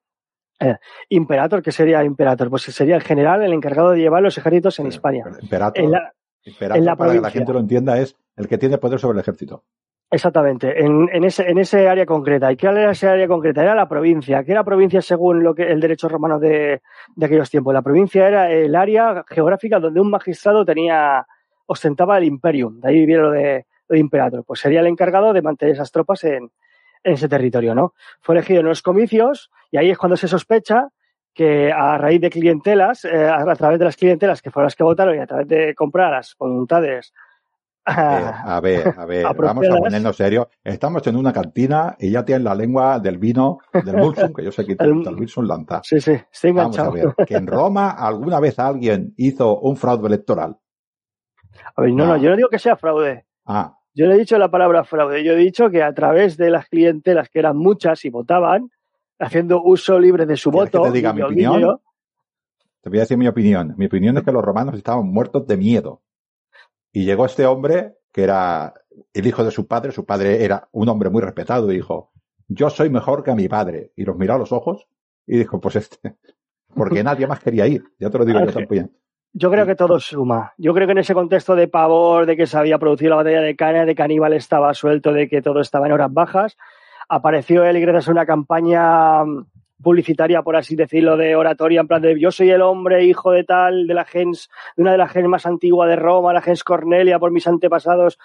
Eh, 0.60 0.76
imperator, 1.08 1.62
¿qué 1.62 1.72
sería 1.72 2.04
imperator? 2.04 2.50
Pues 2.50 2.62
sería 2.62 2.94
el 2.94 3.02
general, 3.02 3.42
el 3.42 3.52
encargado 3.52 3.90
de 3.90 3.98
llevar 3.98 4.22
los 4.22 4.38
ejércitos 4.38 4.78
en 4.78 4.86
Hispania. 4.86 5.24
Imperator, 5.40 5.84
la, 5.84 6.12
para 6.96 7.12
que 7.12 7.20
la 7.20 7.30
gente 7.30 7.52
lo 7.52 7.60
entienda, 7.60 7.98
es 7.98 8.16
el 8.36 8.48
que 8.48 8.58
tiene 8.58 8.78
poder 8.78 8.98
sobre 8.98 9.16
el 9.16 9.20
ejército. 9.20 9.64
Exactamente, 10.10 10.78
en, 10.84 11.08
en, 11.10 11.24
ese, 11.24 11.48
en 11.48 11.56
ese 11.56 11.88
área 11.88 12.04
concreta. 12.04 12.52
¿Y 12.52 12.56
qué 12.56 12.66
era 12.66 12.90
ese 12.90 13.08
área 13.08 13.26
concreta? 13.26 13.62
Era 13.62 13.74
la 13.74 13.88
provincia. 13.88 14.44
¿Qué 14.44 14.52
era 14.52 14.62
provincia 14.62 15.00
según 15.00 15.42
lo 15.42 15.54
que 15.54 15.62
el 15.62 15.80
derecho 15.80 16.06
romano 16.06 16.38
de, 16.38 16.82
de 17.16 17.26
aquellos 17.26 17.48
tiempos? 17.48 17.72
La 17.72 17.80
provincia 17.80 18.28
era 18.28 18.50
el 18.50 18.76
área 18.76 19.24
geográfica 19.26 19.80
donde 19.80 20.00
un 20.00 20.10
magistrado 20.10 20.66
tenía, 20.66 21.26
ostentaba 21.64 22.18
el 22.18 22.24
imperium. 22.24 22.78
De 22.80 22.90
ahí 22.90 23.06
viene 23.06 23.22
lo 23.22 23.30
de, 23.30 23.66
lo 23.88 23.94
de 23.94 24.00
imperator. 24.00 24.44
Pues 24.44 24.60
sería 24.60 24.80
el 24.80 24.86
encargado 24.86 25.32
de 25.32 25.40
mantener 25.40 25.76
esas 25.76 25.90
tropas 25.90 26.22
en 26.24 26.50
ese 27.02 27.28
territorio, 27.28 27.74
¿no? 27.74 27.94
Fue 28.20 28.34
elegido 28.34 28.60
en 28.60 28.66
los 28.66 28.82
comicios 28.82 29.50
y 29.70 29.78
ahí 29.78 29.90
es 29.90 29.98
cuando 29.98 30.16
se 30.16 30.28
sospecha 30.28 30.88
que 31.34 31.72
a 31.72 31.96
raíz 31.96 32.20
de 32.20 32.30
clientelas, 32.30 33.04
eh, 33.04 33.26
a 33.26 33.54
través 33.56 33.78
de 33.78 33.86
las 33.86 33.96
clientelas 33.96 34.42
que 34.42 34.50
fueron 34.50 34.66
las 34.66 34.76
que 34.76 34.84
votaron 34.84 35.16
y 35.16 35.18
a 35.18 35.26
través 35.26 35.48
de 35.48 35.74
comprar 35.74 36.10
las 36.10 36.34
voluntades 36.38 37.12
a 37.84 38.60
ver, 38.62 38.94
a 38.96 39.04
ver, 39.06 39.24
vamos 39.38 39.66
a 39.68 39.76
ponernos 39.76 40.16
serio. 40.16 40.48
Estamos 40.62 41.06
en 41.06 41.16
una 41.16 41.32
cantina 41.32 41.96
y 41.98 42.10
ya 42.10 42.24
tienen 42.24 42.44
la 42.44 42.54
lengua 42.54 43.00
del 43.00 43.18
vino 43.18 43.58
del 43.72 43.96
Mulsum, 43.96 44.32
que 44.32 44.44
yo 44.44 44.52
sé 44.52 44.64
que 44.64 44.76
el 44.78 44.92
Wilson 44.92 45.48
Lanza. 45.48 45.80
Sí, 45.82 46.00
sí, 46.00 46.12
estoy 46.12 46.50
enganchado. 46.50 46.90
Vamos 46.90 47.04
a 47.04 47.14
ver, 47.16 47.26
que 47.26 47.34
en 47.34 47.46
Roma 47.46 47.90
alguna 47.90 48.40
vez 48.40 48.58
alguien 48.58 49.14
hizo 49.16 49.58
un 49.58 49.76
fraude 49.76 50.06
electoral. 50.06 50.56
A 51.76 51.82
ver, 51.82 51.92
no, 51.92 52.06
no, 52.06 52.16
yo 52.16 52.30
no 52.30 52.36
digo 52.36 52.48
que 52.48 52.58
sea 52.58 52.76
fraude. 52.76 53.26
Ah. 53.44 53.78
Yo 53.94 54.06
no 54.06 54.12
he 54.12 54.18
dicho 54.18 54.38
la 54.38 54.50
palabra 54.50 54.84
fraude, 54.84 55.22
yo 55.22 55.32
he 55.32 55.36
dicho 55.36 55.70
que 55.70 55.82
a 55.82 55.92
través 55.92 56.36
de 56.36 56.50
las 56.50 56.68
clientelas, 56.68 57.28
que 57.28 57.38
eran 57.38 57.56
muchas 57.56 58.04
y 58.04 58.10
votaban, 58.10 58.70
haciendo 59.18 59.62
uso 59.62 59.98
libre 59.98 60.26
de 60.26 60.36
su 60.36 60.50
voto. 60.50 60.82
Que 60.82 60.88
te 60.88 60.94
diga 60.94 61.12
mi 61.12 61.22
opinión? 61.22 61.80
Te 62.80 62.88
voy 62.88 62.98
a 62.98 63.02
decir 63.02 63.16
mi 63.16 63.28
opinión. 63.28 63.74
Mi 63.76 63.86
opinión 63.86 64.16
es 64.16 64.24
que 64.24 64.32
los 64.32 64.42
romanos 64.42 64.74
estaban 64.76 65.06
muertos 65.06 65.46
de 65.46 65.56
miedo. 65.56 66.02
Y 66.90 67.04
llegó 67.04 67.26
este 67.26 67.46
hombre, 67.46 67.98
que 68.12 68.24
era 68.24 68.74
el 69.12 69.26
hijo 69.26 69.44
de 69.44 69.50
su 69.50 69.66
padre, 69.66 69.92
su 69.92 70.04
padre 70.04 70.44
era 70.44 70.68
un 70.72 70.88
hombre 70.88 71.08
muy 71.08 71.22
respetado, 71.22 71.70
y 71.70 71.76
dijo, 71.76 72.12
yo 72.48 72.70
soy 72.70 72.90
mejor 72.90 73.22
que 73.22 73.34
mi 73.34 73.48
padre. 73.48 73.92
Y 73.94 74.04
los 74.04 74.16
miró 74.16 74.34
a 74.34 74.38
los 74.38 74.52
ojos 74.52 74.88
y 75.26 75.38
dijo, 75.38 75.60
pues 75.60 75.76
este, 75.76 76.16
porque 76.74 77.04
nadie 77.04 77.26
más 77.26 77.40
quería 77.40 77.66
ir. 77.66 77.84
Ya 77.98 78.10
te 78.10 78.18
lo 78.18 78.24
digo 78.24 78.40
yo 78.40 78.52
también. 78.52 78.90
Yo 79.34 79.50
creo 79.50 79.64
que 79.64 79.74
todo 79.74 79.98
suma. 79.98 80.52
Yo 80.58 80.74
creo 80.74 80.86
que 80.86 80.92
en 80.92 80.98
ese 80.98 81.14
contexto 81.14 81.54
de 81.54 81.68
pavor, 81.68 82.26
de 82.26 82.36
que 82.36 82.46
se 82.46 82.58
había 82.58 82.78
producido 82.78 83.10
la 83.10 83.16
batalla 83.16 83.40
de 83.40 83.56
Cana, 83.56 83.86
de 83.86 83.94
que 83.94 84.02
Aníbal 84.02 84.34
estaba 84.34 84.74
suelto, 84.74 85.12
de 85.12 85.28
que 85.28 85.40
todo 85.40 85.60
estaba 85.60 85.86
en 85.86 85.92
horas 85.92 86.12
bajas, 86.12 86.58
apareció 87.08 87.64
él 87.64 87.76
y 87.76 87.80
gracias 87.80 88.08
a 88.08 88.12
una 88.12 88.26
campaña 88.26 89.24
publicitaria, 89.82 90.42
por 90.42 90.56
así 90.56 90.76
decirlo, 90.76 91.16
de 91.16 91.34
oratoria, 91.34 91.80
en 91.80 91.88
plan 91.88 92.00
de 92.00 92.18
yo 92.18 92.30
soy 92.30 92.50
el 92.50 92.62
hombre, 92.62 93.04
hijo 93.04 93.32
de 93.32 93.44
tal, 93.44 93.86
de 93.86 93.94
la 93.94 94.04
gens, 94.04 94.48
de 94.76 94.82
una 94.82 94.92
de 94.92 94.98
las 94.98 95.10
gens 95.10 95.28
más 95.28 95.44
antiguas 95.44 95.88
de 95.88 95.96
Roma, 95.96 96.32
la 96.32 96.40
gens 96.40 96.62
Cornelia, 96.62 97.18
por 97.18 97.32
mis 97.32 97.46
antepasados, 97.46 98.18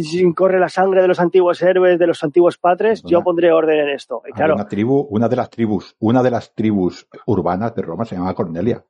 sin 0.00 0.32
corre 0.32 0.58
la 0.58 0.68
sangre 0.68 1.02
de 1.02 1.08
los 1.08 1.20
antiguos 1.20 1.62
héroes, 1.62 1.98
de 1.98 2.06
los 2.06 2.24
antiguos 2.24 2.58
patres, 2.58 3.02
yo 3.04 3.22
pondré 3.22 3.52
orden 3.52 3.80
en 3.80 3.90
esto. 3.90 4.22
Y 4.26 4.32
claro, 4.32 4.54
una 4.54 4.66
tribu, 4.66 5.06
una 5.10 5.28
de 5.28 5.36
las 5.36 5.50
tribus, 5.50 5.94
una 5.98 6.22
de 6.22 6.30
las 6.30 6.54
tribus 6.54 7.06
urbanas 7.26 7.74
de 7.74 7.82
Roma 7.82 8.04
se 8.04 8.16
llama 8.16 8.34
Cornelia. 8.34 8.82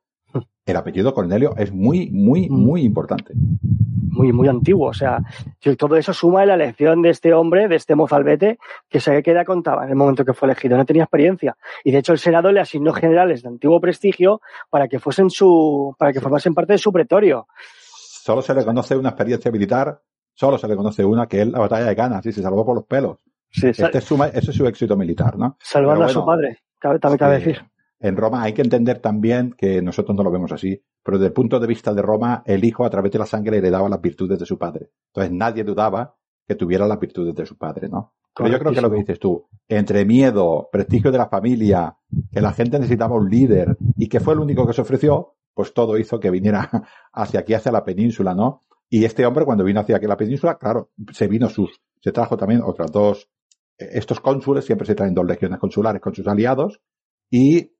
El 0.65 0.75
apellido 0.75 1.13
Cornelio 1.13 1.55
es 1.57 1.71
muy, 1.71 2.09
muy, 2.11 2.49
muy 2.49 2.81
importante 2.81 3.33
muy, 4.15 4.31
muy 4.31 4.47
antiguo. 4.47 4.89
O 4.89 4.93
sea, 4.93 5.19
todo 5.77 5.95
eso 5.95 6.13
suma 6.13 6.41
en 6.41 6.49
la 6.49 6.53
elección 6.55 7.01
de 7.01 7.09
este 7.09 7.33
hombre, 7.33 7.67
de 7.67 7.75
este 7.75 7.95
mozalbete, 7.95 8.57
que 8.89 8.99
se 8.99 9.21
queda 9.21 9.45
contaba 9.45 9.83
en 9.83 9.89
el 9.89 9.95
momento 9.95 10.25
que 10.25 10.33
fue 10.33 10.47
elegido. 10.47 10.77
No 10.77 10.85
tenía 10.85 11.03
experiencia. 11.03 11.57
Y 11.83 11.91
de 11.91 11.99
hecho 11.99 12.13
el 12.13 12.19
Senado 12.19 12.51
le 12.51 12.61
asignó 12.61 12.93
generales 12.93 13.43
de 13.43 13.49
antiguo 13.49 13.79
prestigio 13.79 14.41
para 14.69 14.87
que 14.87 14.99
fuesen 14.99 15.29
su, 15.29 15.95
para 15.99 16.13
que 16.13 16.21
formasen 16.21 16.53
parte 16.53 16.73
de 16.73 16.79
su 16.79 16.91
pretorio. 16.91 17.47
Solo 17.69 18.41
se 18.41 18.53
le 18.53 18.65
conoce 18.65 18.95
una 18.95 19.09
experiencia 19.09 19.51
militar, 19.51 20.01
solo 20.33 20.57
se 20.57 20.67
le 20.67 20.75
conoce 20.75 21.05
una, 21.05 21.27
que 21.27 21.41
es 21.41 21.47
la 21.47 21.59
batalla 21.59 21.85
de 21.85 21.95
Canas, 21.95 22.25
y 22.25 22.31
se 22.31 22.41
salvó 22.41 22.65
por 22.65 22.75
los 22.75 22.85
pelos. 22.85 23.17
Sí, 23.51 23.67
este 23.67 23.97
es 23.97 24.03
su, 24.03 24.21
ese 24.23 24.51
es 24.51 24.57
su 24.57 24.65
éxito 24.65 24.97
militar, 24.97 25.37
¿no? 25.37 25.57
Salvando 25.61 26.05
a 26.05 26.09
su 26.09 26.25
padre, 26.25 26.59
también 26.79 27.17
cabe 27.17 27.35
decir. 27.35 27.61
En 28.05 28.15
Roma 28.17 28.43
hay 28.43 28.53
que 28.53 28.61
entender 28.61 28.99
también 28.99 29.55
que 29.57 29.81
nosotros 29.81 30.15
no 30.15 30.21
lo 30.21 30.29
vemos 30.29 30.51
así, 30.51 30.79
pero 31.03 31.17
desde 31.17 31.29
el 31.29 31.33
punto 31.33 31.59
de 31.59 31.65
vista 31.65 31.91
de 31.91 32.03
Roma, 32.03 32.43
el 32.45 32.63
hijo 32.63 32.85
a 32.85 32.89
través 32.91 33.11
de 33.11 33.17
la 33.17 33.25
sangre 33.25 33.57
heredaba 33.57 33.89
las 33.89 33.99
virtudes 33.99 34.37
de 34.37 34.45
su 34.45 34.59
padre. 34.59 34.91
Entonces 35.07 35.33
nadie 35.33 35.63
dudaba 35.63 36.15
que 36.47 36.53
tuviera 36.53 36.85
las 36.85 36.99
virtudes 36.99 37.33
de 37.33 37.47
su 37.47 37.57
padre, 37.57 37.89
¿no? 37.89 38.13
Pero 38.35 38.49
yo 38.49 38.59
creo 38.59 38.73
que 38.73 38.81
lo 38.81 38.91
que 38.91 38.97
dices 38.97 39.17
tú, 39.17 39.47
entre 39.67 40.05
miedo, 40.05 40.69
prestigio 40.71 41.11
de 41.11 41.17
la 41.17 41.29
familia, 41.29 41.97
que 42.31 42.41
la 42.41 42.53
gente 42.53 42.77
necesitaba 42.77 43.15
un 43.15 43.27
líder 43.27 43.75
y 43.97 44.07
que 44.07 44.19
fue 44.19 44.35
el 44.35 44.39
único 44.39 44.67
que 44.67 44.73
se 44.73 44.81
ofreció, 44.81 45.37
pues 45.55 45.73
todo 45.73 45.97
hizo 45.97 46.19
que 46.19 46.29
viniera 46.29 46.69
hacia 47.11 47.39
aquí, 47.39 47.55
hacia 47.55 47.71
la 47.71 47.83
península, 47.83 48.35
¿no? 48.35 48.65
Y 48.87 49.03
este 49.05 49.25
hombre 49.25 49.45
cuando 49.45 49.63
vino 49.63 49.79
hacia 49.79 49.95
aquí 49.95 50.05
la 50.05 50.15
península, 50.15 50.59
claro, 50.59 50.91
se 51.11 51.27
vino 51.27 51.49
sus, 51.49 51.81
se 52.01 52.11
trajo 52.11 52.37
también 52.37 52.61
otras 52.63 52.91
dos, 52.91 53.31
eh, 53.79 53.89
estos 53.93 54.19
cónsules 54.19 54.63
siempre 54.63 54.85
se 54.85 54.93
traen 54.93 55.15
dos 55.15 55.25
legiones 55.25 55.57
consulares 55.57 56.03
con 56.03 56.13
sus 56.13 56.27
aliados 56.27 56.81
y 57.31 57.71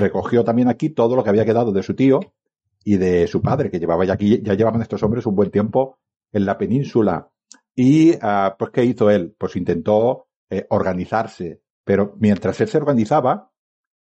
Recogió 0.00 0.44
también 0.44 0.68
aquí 0.68 0.90
todo 0.90 1.16
lo 1.16 1.24
que 1.24 1.30
había 1.30 1.44
quedado 1.44 1.72
de 1.72 1.82
su 1.82 1.94
tío 1.94 2.20
y 2.84 2.96
de 2.96 3.26
su 3.26 3.42
padre, 3.42 3.70
que 3.70 3.78
llevaba 3.78 4.04
ya 4.04 4.14
aquí, 4.14 4.40
ya 4.42 4.54
llevaban 4.54 4.82
estos 4.82 5.02
hombres 5.02 5.26
un 5.26 5.34
buen 5.34 5.50
tiempo 5.50 5.98
en 6.32 6.46
la 6.46 6.56
península. 6.56 7.30
Y, 7.74 8.14
ah, 8.20 8.56
pues, 8.58 8.70
¿qué 8.70 8.84
hizo 8.84 9.10
él? 9.10 9.34
Pues 9.38 9.56
intentó 9.56 10.28
eh, 10.48 10.66
organizarse. 10.70 11.62
Pero 11.84 12.14
mientras 12.18 12.60
él 12.60 12.68
se 12.68 12.78
organizaba, 12.78 13.50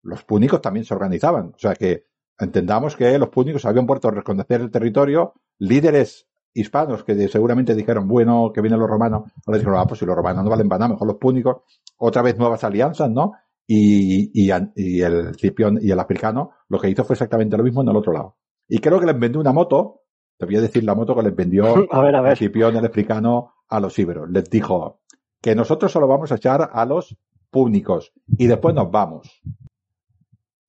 los 0.04 0.24
púnicos 0.24 0.62
también 0.62 0.86
se 0.86 0.94
organizaban. 0.94 1.54
O 1.56 1.58
sea 1.58 1.74
que 1.74 2.06
entendamos 2.40 2.96
que 2.96 3.18
los 3.18 3.30
púnicos 3.30 3.66
habían 3.66 3.86
vuelto 3.86 4.08
a 4.10 4.12
reconocer 4.12 4.62
el 4.62 4.72
territorio, 4.72 5.34
líderes 5.60 6.28
hispanos 6.54 7.04
que 7.04 7.28
seguramente 7.28 7.74
dijeron, 7.74 8.08
bueno, 8.08 8.52
que 8.54 8.62
vienen 8.62 8.80
los 8.80 8.90
romanos, 8.90 9.32
ahora 9.46 9.58
dijeron, 9.58 9.80
ah, 9.80 9.86
pues 9.88 10.00
si 10.00 10.06
los 10.06 10.16
romanos 10.16 10.44
no 10.44 10.50
valen 10.50 10.70
para 10.70 10.80
nada, 10.80 10.94
mejor 10.94 11.08
los 11.08 11.18
púnicos, 11.18 11.58
otra 11.98 12.22
vez 12.22 12.38
nuevas 12.38 12.64
alianzas, 12.64 13.10
¿no? 13.10 13.34
Y, 13.68 14.32
y, 14.34 14.52
y 14.76 15.02
el 15.02 15.36
Cipión 15.36 15.80
y 15.82 15.92
el 15.92 16.00
africano 16.00 16.52
lo 16.70 16.80
que 16.80 16.90
hizo 16.90 17.04
fue 17.04 17.14
exactamente 17.14 17.58
lo 17.58 17.64
mismo 17.64 17.82
en 17.82 17.90
el 17.90 17.96
otro 17.96 18.14
lado. 18.14 18.38
Y 18.68 18.80
creo 18.80 19.00
que 19.00 19.06
les 19.06 19.20
vendió 19.20 19.40
una 19.42 19.54
moto, 19.54 20.02
te 20.38 20.46
voy 20.46 20.56
a 20.58 20.62
decir 20.62 20.84
la 20.84 20.96
moto 20.96 21.16
que 21.16 21.24
les 21.24 21.36
vendió 21.36 21.66
a 21.92 22.02
ver, 22.02 22.16
a 22.16 22.22
ver. 22.22 22.32
el 22.32 22.38
Cipión 22.38 22.76
el 22.76 22.86
africano 22.86 23.54
a 23.68 23.80
los 23.80 23.98
íberos. 23.98 24.30
Les 24.30 24.50
dijo 24.50 25.02
que 25.42 25.56
nosotros 25.56 25.92
solo 25.92 26.08
vamos 26.08 26.32
a 26.32 26.36
echar 26.36 26.70
a 26.72 26.86
los 26.86 27.18
púnicos 27.50 28.14
y 28.38 28.48
después 28.48 28.74
nos 28.74 28.90
vamos. 28.90 29.42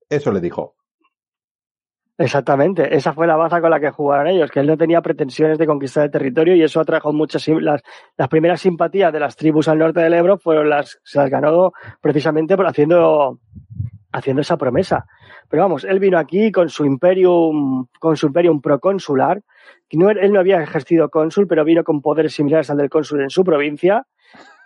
Eso 0.09 0.33
le 0.33 0.41
dijo. 0.41 0.77
Exactamente, 2.17 2.95
esa 2.95 3.13
fue 3.13 3.27
la 3.27 3.37
baza 3.37 3.61
con 3.61 3.71
la 3.71 3.81
que 3.81 3.91
jugaron 3.91 4.29
ellos, 4.29 4.51
que 4.51 4.61
él 4.61 4.69
no 4.69 4.77
tenía 4.77 5.03
pretensiones 5.03 5.59
de 5.59 5.67
conquistar 5.67 6.05
el 6.05 6.11
territorio 6.13 6.55
y 6.55 6.63
eso 6.63 6.81
atrajo 6.81 7.13
muchas 7.13 7.47
las, 7.49 7.83
las 8.17 8.29
primeras 8.29 8.61
simpatías 8.61 9.13
de 9.13 9.19
las 9.19 9.35
tribus 9.35 9.67
al 9.67 9.79
norte 9.79 10.01
del 10.01 10.15
Ebro 10.15 10.39
fueron 10.39 10.71
las 10.71 11.01
se 11.03 11.19
las 11.19 11.29
ganó 11.29 11.73
precisamente 12.01 12.57
por 12.57 12.69
haciendo 12.69 13.41
haciendo 14.13 14.43
esa 14.43 14.57
promesa. 14.57 15.07
Pero 15.49 15.65
vamos, 15.65 15.83
él 15.83 15.99
vino 15.99 16.17
aquí 16.17 16.53
con 16.53 16.69
su 16.69 16.85
imperium 16.85 17.87
con 17.99 18.17
su 18.17 18.29
imperium 18.29 18.61
proconsular, 18.61 19.43
no, 19.97 20.11
él 20.11 20.33
no 20.33 20.41
había 20.41 20.63
ejercido 20.63 21.09
cónsul, 21.09 21.47
pero 21.47 21.65
vino 21.65 21.85
con 21.85 22.01
poderes 22.01 22.35
similares 22.35 22.71
al 22.71 22.79
del 22.79 22.91
cónsul 22.91 23.23
en 23.23 23.31
su 23.31 23.45
provincia. 23.45 24.07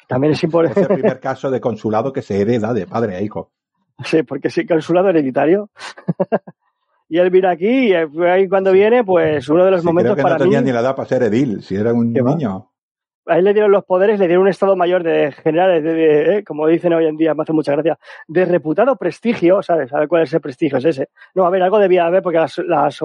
También 0.06 0.32
es 0.32 0.42
importante. 0.42 0.80
Es 0.80 0.90
el 0.90 0.96
primer 0.96 1.20
caso 1.20 1.50
de 1.50 1.60
consulado 1.60 2.12
que 2.12 2.22
se 2.22 2.40
hereda 2.40 2.72
de 2.72 2.86
padre 2.86 3.16
a 3.16 3.22
hijo. 3.22 3.52
Sí, 4.04 4.22
porque 4.22 4.48
sí, 4.48 4.64
consulado 4.64 5.08
hereditario. 5.08 5.70
y 7.08 7.18
él 7.18 7.30
vino 7.30 7.48
aquí 7.48 7.88
y 7.88 7.94
ahí 7.94 8.48
cuando 8.48 8.72
viene, 8.72 9.02
pues 9.02 9.48
uno 9.48 9.64
de 9.64 9.70
los 9.70 9.84
momentos 9.84 10.14
creo 10.14 10.26
que 10.26 10.32
no 10.32 10.38
tenía 10.38 10.60
ni 10.60 10.72
la 10.72 10.80
edad 10.80 10.94
para 10.94 11.08
ser 11.08 11.22
edil, 11.22 11.62
si 11.62 11.74
era 11.74 11.92
un 11.92 12.12
niño. 12.12 12.70
A 13.26 13.38
él 13.38 13.44
le 13.44 13.52
dieron 13.52 13.70
los 13.70 13.84
poderes, 13.84 14.18
le 14.18 14.26
dieron 14.26 14.42
un 14.42 14.48
estado 14.48 14.74
mayor 14.76 15.02
de 15.02 15.32
general, 15.32 15.82
de, 15.82 16.38
eh, 16.38 16.44
como 16.44 16.66
dicen 16.66 16.92
hoy 16.94 17.06
en 17.06 17.16
día, 17.16 17.34
me 17.34 17.42
hace 17.42 17.52
mucha 17.52 17.72
gracia, 17.72 17.98
de 18.26 18.44
reputado 18.46 18.96
prestigio, 18.96 19.62
¿sabes? 19.62 19.92
A 19.92 20.00
ver 20.00 20.08
cuál 20.08 20.22
es 20.22 20.32
el 20.32 20.40
prestigio, 20.40 20.78
es 20.78 20.84
ese. 20.84 21.08
No, 21.34 21.44
a 21.44 21.50
ver, 21.50 21.62
algo 21.62 21.78
debía 21.78 22.06
haber 22.06 22.22
porque 22.22 22.38
las, 22.38 22.56
las, 22.58 23.00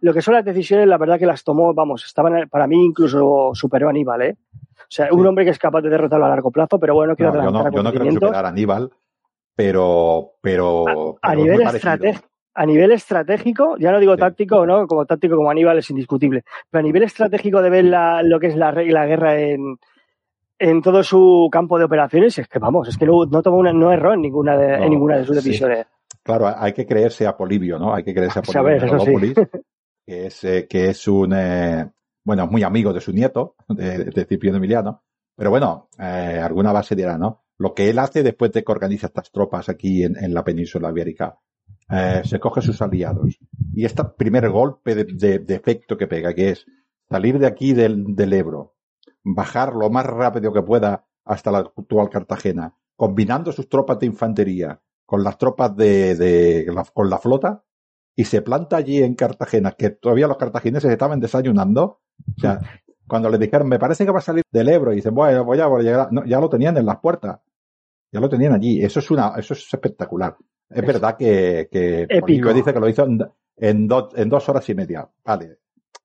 lo 0.00 0.12
que 0.12 0.20
son 0.20 0.34
las 0.34 0.44
decisiones, 0.44 0.86
la 0.86 0.98
verdad 0.98 1.18
que 1.18 1.26
las 1.26 1.44
tomó, 1.44 1.72
vamos, 1.72 2.04
estaban, 2.04 2.48
para 2.48 2.66
mí 2.66 2.82
incluso 2.84 3.52
superó 3.54 3.86
a 3.88 3.90
Aníbal, 3.90 4.22
¿eh? 4.22 4.36
O 4.76 4.90
sea, 4.90 5.08
un 5.12 5.26
hombre 5.26 5.44
que 5.44 5.50
es 5.50 5.58
capaz 5.58 5.80
de 5.80 5.88
derrotarlo 5.88 6.26
a 6.26 6.28
largo 6.28 6.50
plazo, 6.50 6.78
pero 6.78 6.94
bueno, 6.94 7.16
quiero 7.16 7.32
no, 7.32 7.44
yo 7.44 7.50
no, 7.50 7.70
yo 7.70 7.82
no 7.82 7.92
creo 7.92 8.12
superar 8.12 8.44
a 8.44 8.48
Aníbal, 8.48 8.90
pero, 9.56 10.32
pero, 10.42 11.16
a, 11.22 11.34
nivel 11.34 11.62
estratégico 11.62 12.33
a 12.54 12.66
nivel 12.66 12.92
estratégico, 12.92 13.76
ya 13.78 13.90
no 13.90 14.00
digo 14.00 14.16
táctico, 14.16 14.64
¿no? 14.66 14.86
Como 14.86 15.06
táctico 15.06 15.36
como 15.36 15.50
Aníbal 15.50 15.78
es 15.78 15.90
indiscutible, 15.90 16.44
pero 16.70 16.80
a 16.80 16.82
nivel 16.86 17.02
estratégico 17.02 17.60
de 17.60 17.70
ver 17.70 17.84
la, 17.84 18.22
lo 18.22 18.38
que 18.38 18.48
es 18.48 18.56
la, 18.56 18.72
la 18.72 19.06
guerra 19.06 19.40
en, 19.40 19.76
en 20.58 20.82
todo 20.82 21.02
su 21.02 21.48
campo 21.50 21.78
de 21.78 21.84
operaciones, 21.84 22.38
es 22.38 22.48
que 22.48 22.58
vamos, 22.58 22.88
es 22.88 22.96
que 22.96 23.06
no, 23.06 23.24
no 23.26 23.42
tomó 23.42 23.58
una, 23.58 23.72
no 23.72 23.92
erró 23.92 24.14
en 24.14 24.22
ninguna 24.22 24.56
de, 24.56 24.74
en 24.74 24.90
ninguna 24.90 25.18
de 25.18 25.24
sus 25.24 25.36
decisiones. 25.36 25.86
Claro, 26.22 26.46
hay 26.56 26.72
que 26.72 26.86
creerse 26.86 27.26
a 27.26 27.36
Polibio, 27.36 27.78
¿no? 27.78 27.94
Hay 27.94 28.04
que 28.04 28.14
creerse 28.14 28.38
a 28.38 28.42
Polibio 28.42 29.34
que 30.06 30.26
es, 30.26 30.44
eh, 30.44 30.66
que 30.68 30.90
es 30.90 31.08
un, 31.08 31.32
eh, 31.34 31.90
bueno, 32.24 32.46
muy 32.46 32.62
amigo 32.62 32.92
de 32.92 33.00
su 33.00 33.12
nieto, 33.12 33.56
de, 33.68 34.04
de 34.04 34.24
Cipriano 34.26 34.58
Emiliano. 34.58 35.02
Pero 35.36 35.50
bueno, 35.50 35.88
eh, 35.98 36.40
alguna 36.42 36.72
base 36.72 36.94
dirá, 36.94 37.18
¿no? 37.18 37.44
Lo 37.58 37.74
que 37.74 37.90
él 37.90 37.98
hace 37.98 38.22
después 38.22 38.52
de 38.52 38.62
que 38.62 38.72
organiza 38.72 39.08
estas 39.08 39.30
tropas 39.30 39.68
aquí 39.68 40.04
en, 40.04 40.16
en 40.16 40.32
la 40.32 40.44
península 40.44 40.90
ibérica, 40.90 41.38
eh, 41.90 42.22
se 42.24 42.40
coge 42.40 42.62
sus 42.62 42.80
aliados. 42.82 43.38
Y 43.72 43.84
este 43.84 44.04
primer 44.04 44.50
golpe 44.50 44.94
de, 44.94 45.04
de, 45.04 45.38
de, 45.40 45.54
efecto 45.54 45.96
que 45.96 46.06
pega, 46.06 46.34
que 46.34 46.50
es 46.50 46.66
salir 47.08 47.38
de 47.38 47.46
aquí 47.46 47.72
del, 47.72 48.14
del 48.14 48.32
Ebro, 48.32 48.74
bajar 49.22 49.74
lo 49.74 49.90
más 49.90 50.06
rápido 50.06 50.52
que 50.52 50.62
pueda 50.62 51.06
hasta 51.24 51.50
la 51.50 51.58
actual 51.58 52.10
Cartagena, 52.10 52.74
combinando 52.96 53.52
sus 53.52 53.68
tropas 53.68 53.98
de 53.98 54.06
infantería 54.06 54.80
con 55.06 55.22
las 55.22 55.36
tropas 55.38 55.76
de, 55.76 56.14
de 56.14 56.72
la, 56.72 56.84
con 56.84 57.10
la 57.10 57.18
flota, 57.18 57.62
y 58.16 58.24
se 58.24 58.42
planta 58.42 58.76
allí 58.76 59.02
en 59.02 59.14
Cartagena, 59.14 59.72
que 59.72 59.90
todavía 59.90 60.28
los 60.28 60.36
cartagineses 60.36 60.90
estaban 60.90 61.20
desayunando. 61.20 62.00
O 62.36 62.40
sea, 62.40 62.60
cuando 63.06 63.28
le 63.28 63.38
dijeron, 63.38 63.68
me 63.68 63.78
parece 63.78 64.04
que 64.04 64.12
va 64.12 64.18
a 64.18 64.22
salir 64.22 64.44
del 64.50 64.68
Ebro, 64.68 64.92
y 64.92 64.96
dicen, 64.96 65.14
bueno, 65.14 65.44
voy 65.44 65.58
a, 65.60 65.68
llegar, 65.80 66.12
no, 66.12 66.24
ya 66.24 66.40
lo 66.40 66.48
tenían 66.48 66.76
en 66.76 66.86
las 66.86 66.98
puertas. 67.00 67.40
Ya 68.12 68.20
lo 68.20 68.28
tenían 68.28 68.52
allí. 68.52 68.82
Eso 68.82 69.00
es 69.00 69.10
una, 69.10 69.34
eso 69.36 69.54
es 69.54 69.66
espectacular. 69.72 70.36
Es, 70.74 70.80
es 70.80 70.86
verdad 70.86 71.16
que, 71.16 71.68
que 71.70 72.06
dice 72.26 72.72
que 72.74 72.80
lo 72.80 72.88
hizo 72.88 73.04
en, 73.04 73.20
en, 73.56 73.88
do, 73.88 74.10
en, 74.14 74.28
dos 74.28 74.48
horas 74.48 74.68
y 74.68 74.74
media. 74.74 75.08
Vale. 75.24 75.58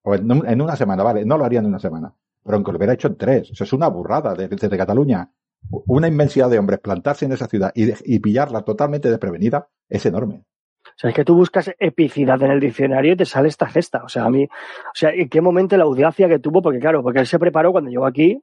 O 0.04 0.16
en, 0.16 0.32
en, 0.32 0.62
una 0.62 0.76
semana, 0.76 1.04
vale. 1.04 1.26
No 1.26 1.38
lo 1.38 1.46
harían 1.46 1.66
en 1.66 1.72
una 1.72 1.80
semana. 1.80 2.14
Pero 2.44 2.56
aunque 2.56 2.72
lo 2.72 2.78
hubiera 2.78 2.94
hecho 2.94 3.08
en 3.08 3.18
tres. 3.18 3.52
Eso 3.52 3.64
es 3.64 3.74
una 3.74 3.88
burrada 3.88 4.34
desde 4.34 4.56
de, 4.56 4.70
de 4.70 4.78
Cataluña. 4.78 5.30
Una 5.70 6.08
inmensidad 6.08 6.50
de 6.50 6.58
hombres 6.58 6.80
plantarse 6.80 7.26
en 7.26 7.34
esa 7.34 7.48
ciudad 7.48 7.72
y, 7.76 7.92
y 8.06 8.20
pillarla 8.20 8.62
totalmente 8.62 9.10
desprevenida 9.10 9.68
es 9.90 10.06
enorme. 10.06 10.46
O 10.86 11.02
sea, 11.02 11.10
es 11.10 11.16
que 11.16 11.26
tú 11.26 11.36
buscas 11.36 11.72
epicidad 11.80 12.42
en 12.44 12.52
el 12.52 12.60
diccionario 12.60 13.14
y 13.14 13.16
te 13.18 13.26
sale 13.26 13.50
esta 13.50 13.68
gesta. 13.68 14.04
O 14.04 14.10
sea, 14.10 14.26
a 14.26 14.30
mí, 14.30 14.46
o 14.46 14.96
sea, 14.96 15.12
¿en 15.12 15.30
qué 15.30 15.42
momento 15.42 15.76
la 15.78 15.84
audacia 15.84 16.28
que 16.28 16.40
tuvo? 16.40 16.62
Porque 16.62 16.80
claro, 16.80 17.04
porque 17.04 17.20
él 17.20 17.28
se 17.28 17.40
preparó 17.40 17.72
cuando 17.72 17.90
llegó 17.90 18.06
aquí, 18.06 18.42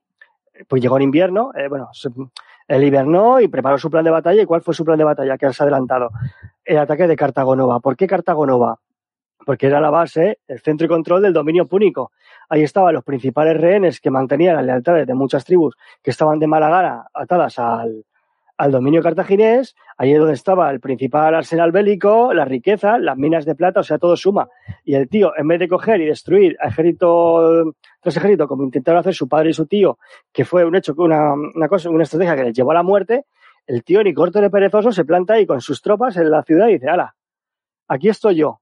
pues 0.68 0.82
llegó 0.82 0.96
en 0.96 1.02
invierno, 1.02 1.50
eh, 1.54 1.68
bueno, 1.68 1.88
se, 1.92 2.08
él 2.68 2.84
hibernó 2.84 3.40
y 3.40 3.48
preparó 3.48 3.78
su 3.78 3.90
plan 3.90 4.04
de 4.04 4.10
batalla. 4.10 4.42
¿Y 4.42 4.46
cuál 4.46 4.62
fue 4.62 4.74
su 4.74 4.84
plan 4.84 4.98
de 4.98 5.04
batalla 5.04 5.38
que 5.38 5.46
has 5.46 5.60
adelantado? 5.60 6.10
El 6.64 6.78
ataque 6.78 7.06
de 7.06 7.16
Cartagonova. 7.16 7.80
¿Por 7.80 7.96
qué 7.96 8.06
Cartagonova? 8.06 8.80
Porque 9.44 9.66
era 9.66 9.80
la 9.80 9.90
base, 9.90 10.40
el 10.48 10.60
centro 10.60 10.86
y 10.86 10.88
control 10.88 11.22
del 11.22 11.32
dominio 11.32 11.66
púnico. 11.66 12.10
Ahí 12.48 12.62
estaban 12.62 12.94
los 12.94 13.04
principales 13.04 13.56
rehenes 13.60 14.00
que 14.00 14.10
mantenían 14.10 14.56
las 14.56 14.64
lealtades 14.64 15.06
de 15.06 15.14
muchas 15.14 15.44
tribus 15.44 15.76
que 16.02 16.10
estaban 16.10 16.38
de 16.38 16.46
mala 16.48 16.68
gana 16.68 17.06
atadas 17.14 17.58
al, 17.58 18.04
al 18.56 18.72
dominio 18.72 19.02
cartaginés, 19.02 19.74
ahí 19.98 20.12
es 20.12 20.18
donde 20.18 20.34
estaba 20.34 20.70
el 20.70 20.80
principal 20.80 21.34
arsenal 21.34 21.72
bélico, 21.72 22.32
la 22.32 22.44
riqueza, 22.44 22.98
las 22.98 23.16
minas 23.16 23.44
de 23.44 23.54
plata, 23.54 23.80
o 23.80 23.82
sea, 23.82 23.98
todo 23.98 24.16
suma. 24.16 24.48
Y 24.84 24.94
el 24.94 25.08
tío, 25.08 25.32
en 25.36 25.46
vez 25.48 25.58
de 25.60 25.68
coger 25.68 26.00
y 26.00 26.06
destruir 26.06 26.56
a 26.60 26.68
ejército 26.68 27.74
tras 28.00 28.16
ejército, 28.16 28.48
como 28.48 28.64
intentaron 28.64 29.00
hacer 29.00 29.14
su 29.14 29.28
padre 29.28 29.50
y 29.50 29.52
su 29.52 29.66
tío, 29.66 29.98
que 30.32 30.44
fue 30.44 30.64
un 30.64 30.74
hecho, 30.74 30.94
una, 30.96 31.34
una 31.34 31.68
cosa, 31.68 31.90
una 31.90 32.04
estrategia 32.04 32.36
que 32.36 32.44
les 32.44 32.54
llevó 32.54 32.70
a 32.70 32.74
la 32.74 32.82
muerte, 32.82 33.26
el 33.66 33.82
tío 33.84 34.02
ni 34.02 34.14
corto 34.14 34.40
de 34.40 34.48
perezoso 34.48 34.92
se 34.92 35.04
planta 35.04 35.34
ahí 35.34 35.46
con 35.46 35.60
sus 35.60 35.82
tropas 35.82 36.16
en 36.16 36.30
la 36.30 36.42
ciudad 36.42 36.68
y 36.68 36.74
dice, 36.74 36.88
ala, 36.88 37.16
aquí 37.88 38.08
estoy 38.08 38.36
yo. 38.36 38.60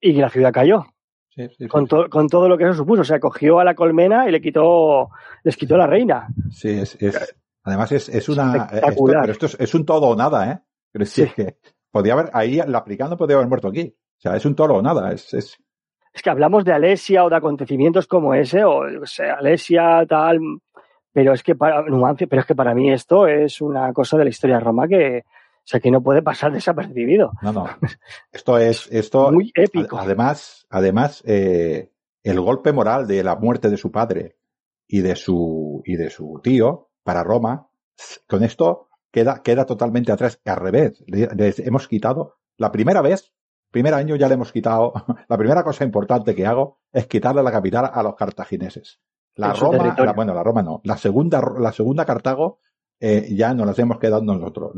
Y 0.00 0.12
la 0.14 0.30
ciudad 0.30 0.52
cayó. 0.52 0.84
Sí, 1.30 1.48
sí, 1.48 1.54
sí. 1.60 1.68
Con, 1.68 1.86
to 1.86 2.10
con, 2.10 2.28
todo 2.28 2.48
lo 2.48 2.58
que 2.58 2.64
eso 2.64 2.74
supuso. 2.74 3.00
O 3.00 3.04
sea, 3.04 3.18
cogió 3.18 3.60
a 3.60 3.64
la 3.64 3.74
colmena 3.74 4.28
y 4.28 4.32
le 4.32 4.42
quitó, 4.42 5.08
les 5.44 5.56
quitó 5.56 5.76
la 5.76 5.86
reina. 5.86 6.28
Sí, 6.50 6.68
es, 6.68 7.00
es, 7.00 7.34
Además 7.64 7.92
es, 7.92 8.08
es 8.08 8.28
una, 8.28 8.68
esto, 8.72 9.04
pero 9.04 9.32
esto 9.32 9.46
es, 9.46 9.56
es, 9.58 9.74
un 9.74 9.84
todo 9.86 10.08
o 10.08 10.16
nada, 10.16 10.50
¿eh? 10.50 10.58
Pero 10.90 11.04
sí. 11.06 11.22
es 11.22 11.34
que 11.34 11.56
podía 11.90 12.14
haber, 12.14 12.30
ahí 12.32 12.60
la 12.66 12.78
aplicando 12.78 13.16
podía 13.16 13.36
haber 13.36 13.48
muerto 13.48 13.68
aquí. 13.68 13.94
O 14.18 14.20
sea, 14.20 14.36
es 14.36 14.44
un 14.44 14.54
todo 14.54 14.74
o 14.74 14.82
nada, 14.82 15.12
es, 15.12 15.32
es... 15.34 15.58
es 16.12 16.22
que 16.22 16.30
hablamos 16.30 16.64
de 16.64 16.72
Alesia 16.72 17.24
o 17.24 17.30
de 17.30 17.36
acontecimientos 17.36 18.06
como 18.06 18.34
ese, 18.34 18.64
o, 18.64 18.80
o 19.02 19.06
sea, 19.06 19.34
Alesia, 19.34 20.04
tal, 20.08 20.38
pero 21.12 21.34
es 21.34 21.42
que 21.42 21.54
para, 21.54 21.84
pero 21.84 22.40
es 22.40 22.46
que 22.46 22.54
para 22.54 22.74
mí 22.74 22.90
esto 22.90 23.26
es 23.26 23.60
una 23.60 23.92
cosa 23.92 24.16
de 24.16 24.24
la 24.24 24.30
historia 24.30 24.56
de 24.56 24.64
Roma 24.64 24.88
que, 24.88 25.22
o 25.24 25.64
sea, 25.64 25.78
que 25.78 25.90
no 25.90 26.02
puede 26.02 26.22
pasar 26.22 26.52
desapercibido. 26.52 27.32
No, 27.42 27.52
no. 27.52 27.66
Esto 28.32 28.58
es, 28.58 28.88
esto. 28.90 29.30
Muy 29.30 29.52
épico. 29.54 29.98
Además, 29.98 30.66
además, 30.70 31.22
eh, 31.26 31.90
el 32.22 32.40
golpe 32.40 32.72
moral 32.72 33.06
de 33.06 33.22
la 33.22 33.36
muerte 33.36 33.68
de 33.68 33.76
su 33.76 33.92
padre 33.92 34.36
y 34.88 35.00
de 35.00 35.16
su, 35.16 35.82
y 35.84 35.96
de 35.96 36.10
su 36.10 36.40
tío, 36.42 36.90
para 37.02 37.22
Roma, 37.22 37.68
con 38.28 38.42
esto 38.42 38.88
queda, 39.10 39.42
queda 39.42 39.66
totalmente 39.66 40.12
atrás. 40.12 40.40
Al 40.44 40.56
revés, 40.56 41.02
les 41.06 41.58
hemos 41.60 41.88
quitado, 41.88 42.36
la 42.56 42.72
primera 42.72 43.00
vez, 43.00 43.32
primer 43.70 43.94
año 43.94 44.16
ya 44.16 44.28
le 44.28 44.34
hemos 44.34 44.52
quitado, 44.52 44.92
la 45.28 45.36
primera 45.36 45.62
cosa 45.62 45.84
importante 45.84 46.34
que 46.34 46.46
hago 46.46 46.80
es 46.92 47.06
quitarle 47.06 47.42
la 47.42 47.52
capital 47.52 47.90
a 47.92 48.02
los 48.02 48.14
cartagineses. 48.14 49.00
La 49.34 49.54
Roma, 49.54 49.94
la, 49.96 50.12
bueno, 50.12 50.34
la 50.34 50.42
Roma 50.42 50.62
no, 50.62 50.80
la 50.84 50.98
segunda, 50.98 51.42
la 51.58 51.72
segunda 51.72 52.04
Cartago 52.04 52.58
eh, 53.00 53.34
ya 53.34 53.54
nos 53.54 53.66
las 53.66 53.78
hemos 53.78 53.98
quedado 53.98 54.22
nosotros. 54.22 54.72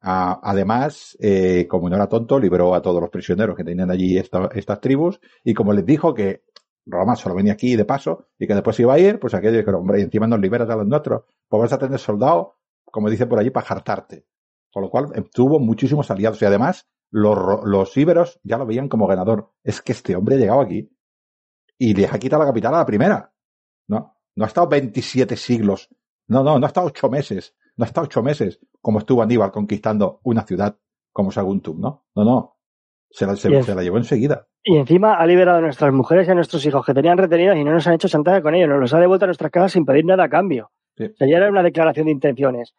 Ah, 0.00 0.40
además, 0.42 1.16
eh, 1.20 1.66
como 1.68 1.90
no 1.90 1.96
era 1.96 2.08
tonto, 2.08 2.38
liberó 2.38 2.74
a 2.74 2.80
todos 2.80 3.00
los 3.00 3.10
prisioneros 3.10 3.54
que 3.54 3.64
tenían 3.64 3.90
allí 3.90 4.16
esta, 4.16 4.48
estas 4.54 4.80
tribus 4.80 5.20
y 5.44 5.52
como 5.52 5.72
les 5.72 5.84
dijo 5.84 6.14
que 6.14 6.42
Roma 6.86 7.16
solo 7.16 7.34
venía 7.34 7.54
aquí 7.54 7.76
de 7.76 7.84
paso 7.84 8.28
y 8.38 8.46
que 8.46 8.54
después 8.54 8.78
iba 8.80 8.94
a 8.94 8.98
ir, 8.98 9.18
pues 9.18 9.34
aquello 9.34 9.58
dijeron, 9.58 9.80
hombre, 9.80 10.00
y 10.00 10.02
encima 10.02 10.26
nos 10.26 10.40
liberas 10.40 10.70
a 10.70 10.76
los 10.76 10.86
nuestros, 10.86 11.24
pues 11.48 11.60
vas 11.60 11.72
a 11.72 11.78
tener 11.78 11.98
soldados, 11.98 12.48
como 12.84 13.10
dice 13.10 13.26
por 13.26 13.38
allí, 13.38 13.50
para 13.50 13.66
jartarte. 13.66 14.26
Con 14.72 14.82
lo 14.84 14.90
cual 14.90 15.12
tuvo 15.32 15.58
muchísimos 15.58 16.10
aliados 16.10 16.40
y 16.42 16.44
además 16.44 16.88
los, 17.10 17.64
los 17.64 17.96
íberos 17.96 18.40
ya 18.42 18.58
lo 18.58 18.66
veían 18.66 18.88
como 18.88 19.06
ganador. 19.06 19.52
Es 19.64 19.82
que 19.82 19.92
este 19.92 20.14
hombre 20.14 20.36
ha 20.36 20.38
llegado 20.38 20.60
aquí 20.60 20.90
y 21.78 21.94
les 21.94 22.12
ha 22.12 22.18
quitado 22.18 22.42
la 22.42 22.48
capital 22.48 22.74
a 22.74 22.78
la 22.78 22.86
primera. 22.86 23.32
No, 23.88 24.16
no 24.34 24.44
ha 24.44 24.48
estado 24.48 24.68
27 24.68 25.36
siglos. 25.36 25.88
No, 26.28 26.42
no, 26.42 26.58
no 26.58 26.66
ha 26.66 26.68
estado 26.68 26.86
ocho 26.86 27.08
meses. 27.08 27.54
No 27.76 27.84
ha 27.84 27.88
estado 27.88 28.06
ocho 28.06 28.22
meses 28.22 28.60
como 28.80 29.00
estuvo 29.00 29.22
Aníbal 29.22 29.50
conquistando 29.50 30.20
una 30.22 30.42
ciudad 30.42 30.78
como 31.12 31.32
Saguntum, 31.32 31.80
¿no? 31.80 32.06
No, 32.14 32.24
no. 32.24 32.58
Se 33.10 33.26
la, 33.26 33.34
se, 33.36 33.62
se 33.62 33.74
la 33.74 33.82
llevó 33.82 33.96
enseguida. 33.96 34.46
Y 34.68 34.76
encima 34.78 35.14
ha 35.14 35.24
liberado 35.26 35.58
a 35.58 35.60
nuestras 35.60 35.92
mujeres 35.92 36.26
y 36.26 36.32
a 36.32 36.34
nuestros 36.34 36.66
hijos 36.66 36.84
que 36.84 36.92
tenían 36.92 37.16
retenidos 37.16 37.56
y 37.56 37.62
no 37.62 37.70
nos 37.70 37.86
han 37.86 37.94
hecho 37.94 38.08
chantaje 38.08 38.42
con 38.42 38.52
ellos, 38.52 38.68
nos 38.68 38.80
los 38.80 38.92
ha 38.94 38.98
devuelto 38.98 39.24
a 39.24 39.28
nuestras 39.28 39.52
casas 39.52 39.70
sin 39.70 39.86
pedir 39.86 40.04
nada 40.04 40.24
a 40.24 40.28
cambio. 40.28 40.72
Sí. 40.96 41.04
O 41.04 41.16
sea, 41.16 41.28
ya 41.28 41.36
era 41.36 41.48
una 41.48 41.62
declaración 41.62 42.06
de 42.06 42.12
intenciones. 42.12 42.74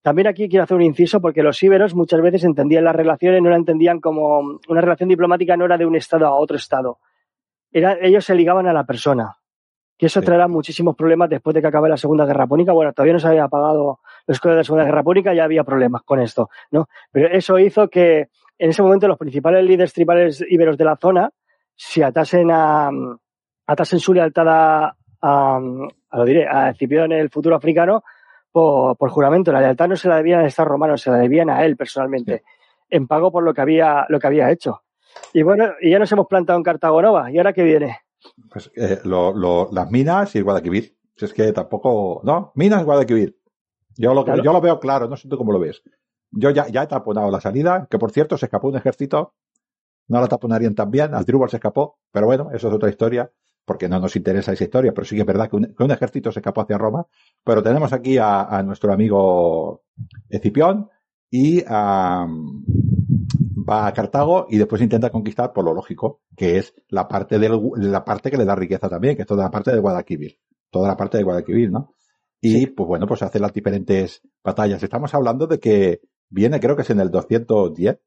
También 0.00 0.28
aquí 0.28 0.48
quiero 0.48 0.62
hacer 0.62 0.76
un 0.76 0.84
inciso 0.84 1.20
porque 1.20 1.42
los 1.42 1.60
íberos 1.60 1.92
muchas 1.96 2.22
veces 2.22 2.44
entendían 2.44 2.84
las 2.84 2.94
relaciones, 2.94 3.42
no 3.42 3.50
la 3.50 3.56
entendían 3.56 3.98
como 3.98 4.60
una 4.68 4.80
relación 4.80 5.08
diplomática, 5.08 5.56
no 5.56 5.64
era 5.64 5.76
de 5.76 5.86
un 5.86 5.96
estado 5.96 6.24
a 6.28 6.36
otro 6.36 6.56
estado. 6.56 6.98
Era, 7.72 7.98
ellos 8.00 8.24
se 8.24 8.36
ligaban 8.36 8.68
a 8.68 8.72
la 8.72 8.84
persona. 8.84 9.34
Que 9.98 10.06
eso 10.06 10.20
sí. 10.20 10.26
traerá 10.26 10.46
muchísimos 10.46 10.94
problemas 10.94 11.30
después 11.30 11.52
de 11.54 11.62
que 11.62 11.66
acabe 11.66 11.88
la 11.88 11.96
Segunda 11.96 12.26
Guerra 12.26 12.46
Púnica. 12.46 12.72
Bueno, 12.72 12.92
todavía 12.92 13.14
no 13.14 13.18
se 13.18 13.26
había 13.26 13.44
apagado 13.44 13.98
los 14.28 14.38
códigos 14.38 14.54
de 14.54 14.60
la 14.60 14.64
Segunda 14.64 14.84
Guerra 14.84 15.02
Púnica, 15.02 15.34
ya 15.34 15.42
había 15.42 15.64
problemas 15.64 16.02
con 16.02 16.20
esto, 16.20 16.48
¿no? 16.70 16.86
Pero 17.10 17.28
eso 17.28 17.58
hizo 17.58 17.88
que 17.88 18.28
en 18.58 18.70
ese 18.70 18.82
momento 18.82 19.08
los 19.08 19.18
principales 19.18 19.64
líderes 19.64 19.92
tribales 19.92 20.44
íberos 20.48 20.76
de 20.76 20.84
la 20.84 20.96
zona 20.96 21.30
se 21.74 22.04
atasen 22.04 22.50
a 22.50 22.90
atasen 23.66 23.98
su 23.98 24.12
lealtad 24.12 24.48
a, 24.48 24.96
a, 25.20 25.56
a 26.10 26.18
lo 26.18 26.24
diré, 26.24 26.46
a 26.48 26.70
Escipión 26.70 27.12
el 27.12 27.30
futuro 27.30 27.56
africano 27.56 28.04
por, 28.52 28.96
por, 28.96 29.10
juramento. 29.10 29.52
La 29.52 29.60
lealtad 29.60 29.88
no 29.88 29.96
se 29.96 30.08
la 30.08 30.16
debían 30.16 30.40
a 30.40 30.46
estos 30.46 30.66
romanos, 30.66 31.02
se 31.02 31.10
la 31.10 31.18
debían 31.18 31.50
a 31.50 31.64
él 31.64 31.76
personalmente, 31.76 32.38
sí. 32.38 32.44
en 32.90 33.06
pago 33.06 33.32
por 33.32 33.42
lo 33.42 33.54
que 33.54 33.60
había, 33.60 34.06
lo 34.08 34.18
que 34.18 34.26
había 34.26 34.50
hecho. 34.50 34.82
Y 35.32 35.42
bueno, 35.42 35.72
y 35.80 35.90
ya 35.90 35.98
nos 35.98 36.10
hemos 36.12 36.26
plantado 36.26 36.58
en 36.58 36.62
Cartago 36.62 37.00
Nova. 37.00 37.30
¿Y 37.30 37.38
ahora 37.38 37.52
qué 37.52 37.62
viene? 37.62 37.98
Pues 38.50 38.70
eh, 38.74 39.00
lo, 39.04 39.32
lo, 39.32 39.68
las 39.72 39.90
minas 39.90 40.34
y 40.34 40.38
el 40.38 40.44
Guadalquivir. 40.44 40.96
Si 41.16 41.24
es 41.24 41.32
que 41.32 41.52
tampoco, 41.52 42.20
¿no? 42.24 42.52
Minas 42.56 42.84
Guadalquivir. 42.84 43.36
Yo 43.96 44.12
lo, 44.12 44.24
claro. 44.24 44.42
yo 44.42 44.52
lo 44.52 44.60
veo 44.60 44.80
claro, 44.80 45.08
no 45.08 45.16
sé 45.16 45.28
tú 45.28 45.36
cómo 45.36 45.52
lo 45.52 45.60
ves. 45.60 45.82
Yo 46.36 46.50
ya, 46.50 46.66
ya 46.68 46.82
he 46.82 46.86
taponado 46.86 47.30
la 47.30 47.40
salida, 47.40 47.86
que 47.90 47.98
por 47.98 48.10
cierto 48.10 48.36
se 48.36 48.46
escapó 48.46 48.68
un 48.68 48.76
ejército, 48.76 49.34
no 50.08 50.20
la 50.20 50.26
taponarían 50.26 50.74
tan 50.74 50.90
bien, 50.90 51.14
Asdrúbal 51.14 51.50
se 51.50 51.56
escapó, 51.56 51.98
pero 52.10 52.26
bueno, 52.26 52.50
eso 52.52 52.68
es 52.68 52.74
otra 52.74 52.90
historia, 52.90 53.30
porque 53.64 53.88
no 53.88 53.98
nos 53.98 54.14
interesa 54.16 54.52
esa 54.52 54.64
historia, 54.64 54.92
pero 54.92 55.04
sí 55.06 55.14
que 55.14 55.22
es 55.22 55.26
verdad 55.26 55.48
que 55.48 55.56
un, 55.56 55.74
que 55.74 55.82
un 55.82 55.90
ejército 55.90 56.30
se 56.30 56.40
escapó 56.40 56.62
hacia 56.62 56.78
Roma, 56.78 57.06
pero 57.42 57.62
tenemos 57.62 57.92
aquí 57.92 58.18
a, 58.18 58.42
a 58.42 58.62
nuestro 58.62 58.92
amigo 58.92 59.84
Escipión 60.28 60.90
y 61.30 61.62
um, 61.64 62.64
va 63.68 63.86
a 63.86 63.92
Cartago 63.92 64.46
y 64.50 64.58
después 64.58 64.82
intenta 64.82 65.10
conquistar 65.10 65.52
por 65.52 65.64
lo 65.64 65.72
lógico, 65.72 66.20
que 66.36 66.58
es 66.58 66.74
la 66.88 67.08
parte 67.08 67.38
del, 67.38 67.58
la 67.76 68.04
parte 68.04 68.30
que 68.30 68.36
le 68.36 68.44
da 68.44 68.54
riqueza 68.54 68.88
también, 68.88 69.16
que 69.16 69.22
es 69.22 69.28
toda 69.28 69.44
la 69.44 69.50
parte 69.50 69.72
de 69.72 69.80
Guadalquivir, 69.80 70.38
toda 70.70 70.88
la 70.88 70.96
parte 70.96 71.18
de 71.18 71.24
Guadalquivir, 71.24 71.70
¿no? 71.70 71.94
Y 72.40 72.52
sí. 72.52 72.66
pues 72.66 72.86
bueno, 72.86 73.06
pues 73.06 73.22
hace 73.22 73.40
las 73.40 73.52
diferentes 73.54 74.20
batallas. 74.42 74.82
Estamos 74.82 75.14
hablando 75.14 75.46
de 75.46 75.58
que 75.58 76.02
viene, 76.28 76.60
creo 76.60 76.76
que 76.76 76.82
es 76.82 76.90
en 76.90 77.00
el 77.00 77.10
210. 77.10 77.98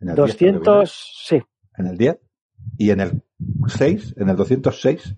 En 0.00 0.08
el 0.08 0.16
200, 0.16 0.78
10, 0.78 0.90
sí. 0.90 1.42
En 1.76 1.86
el 1.86 1.96
10. 1.96 2.18
Y 2.78 2.90
en 2.90 3.00
el 3.00 3.22
6, 3.66 4.14
en 4.16 4.28
el 4.28 4.36
206, 4.36 5.14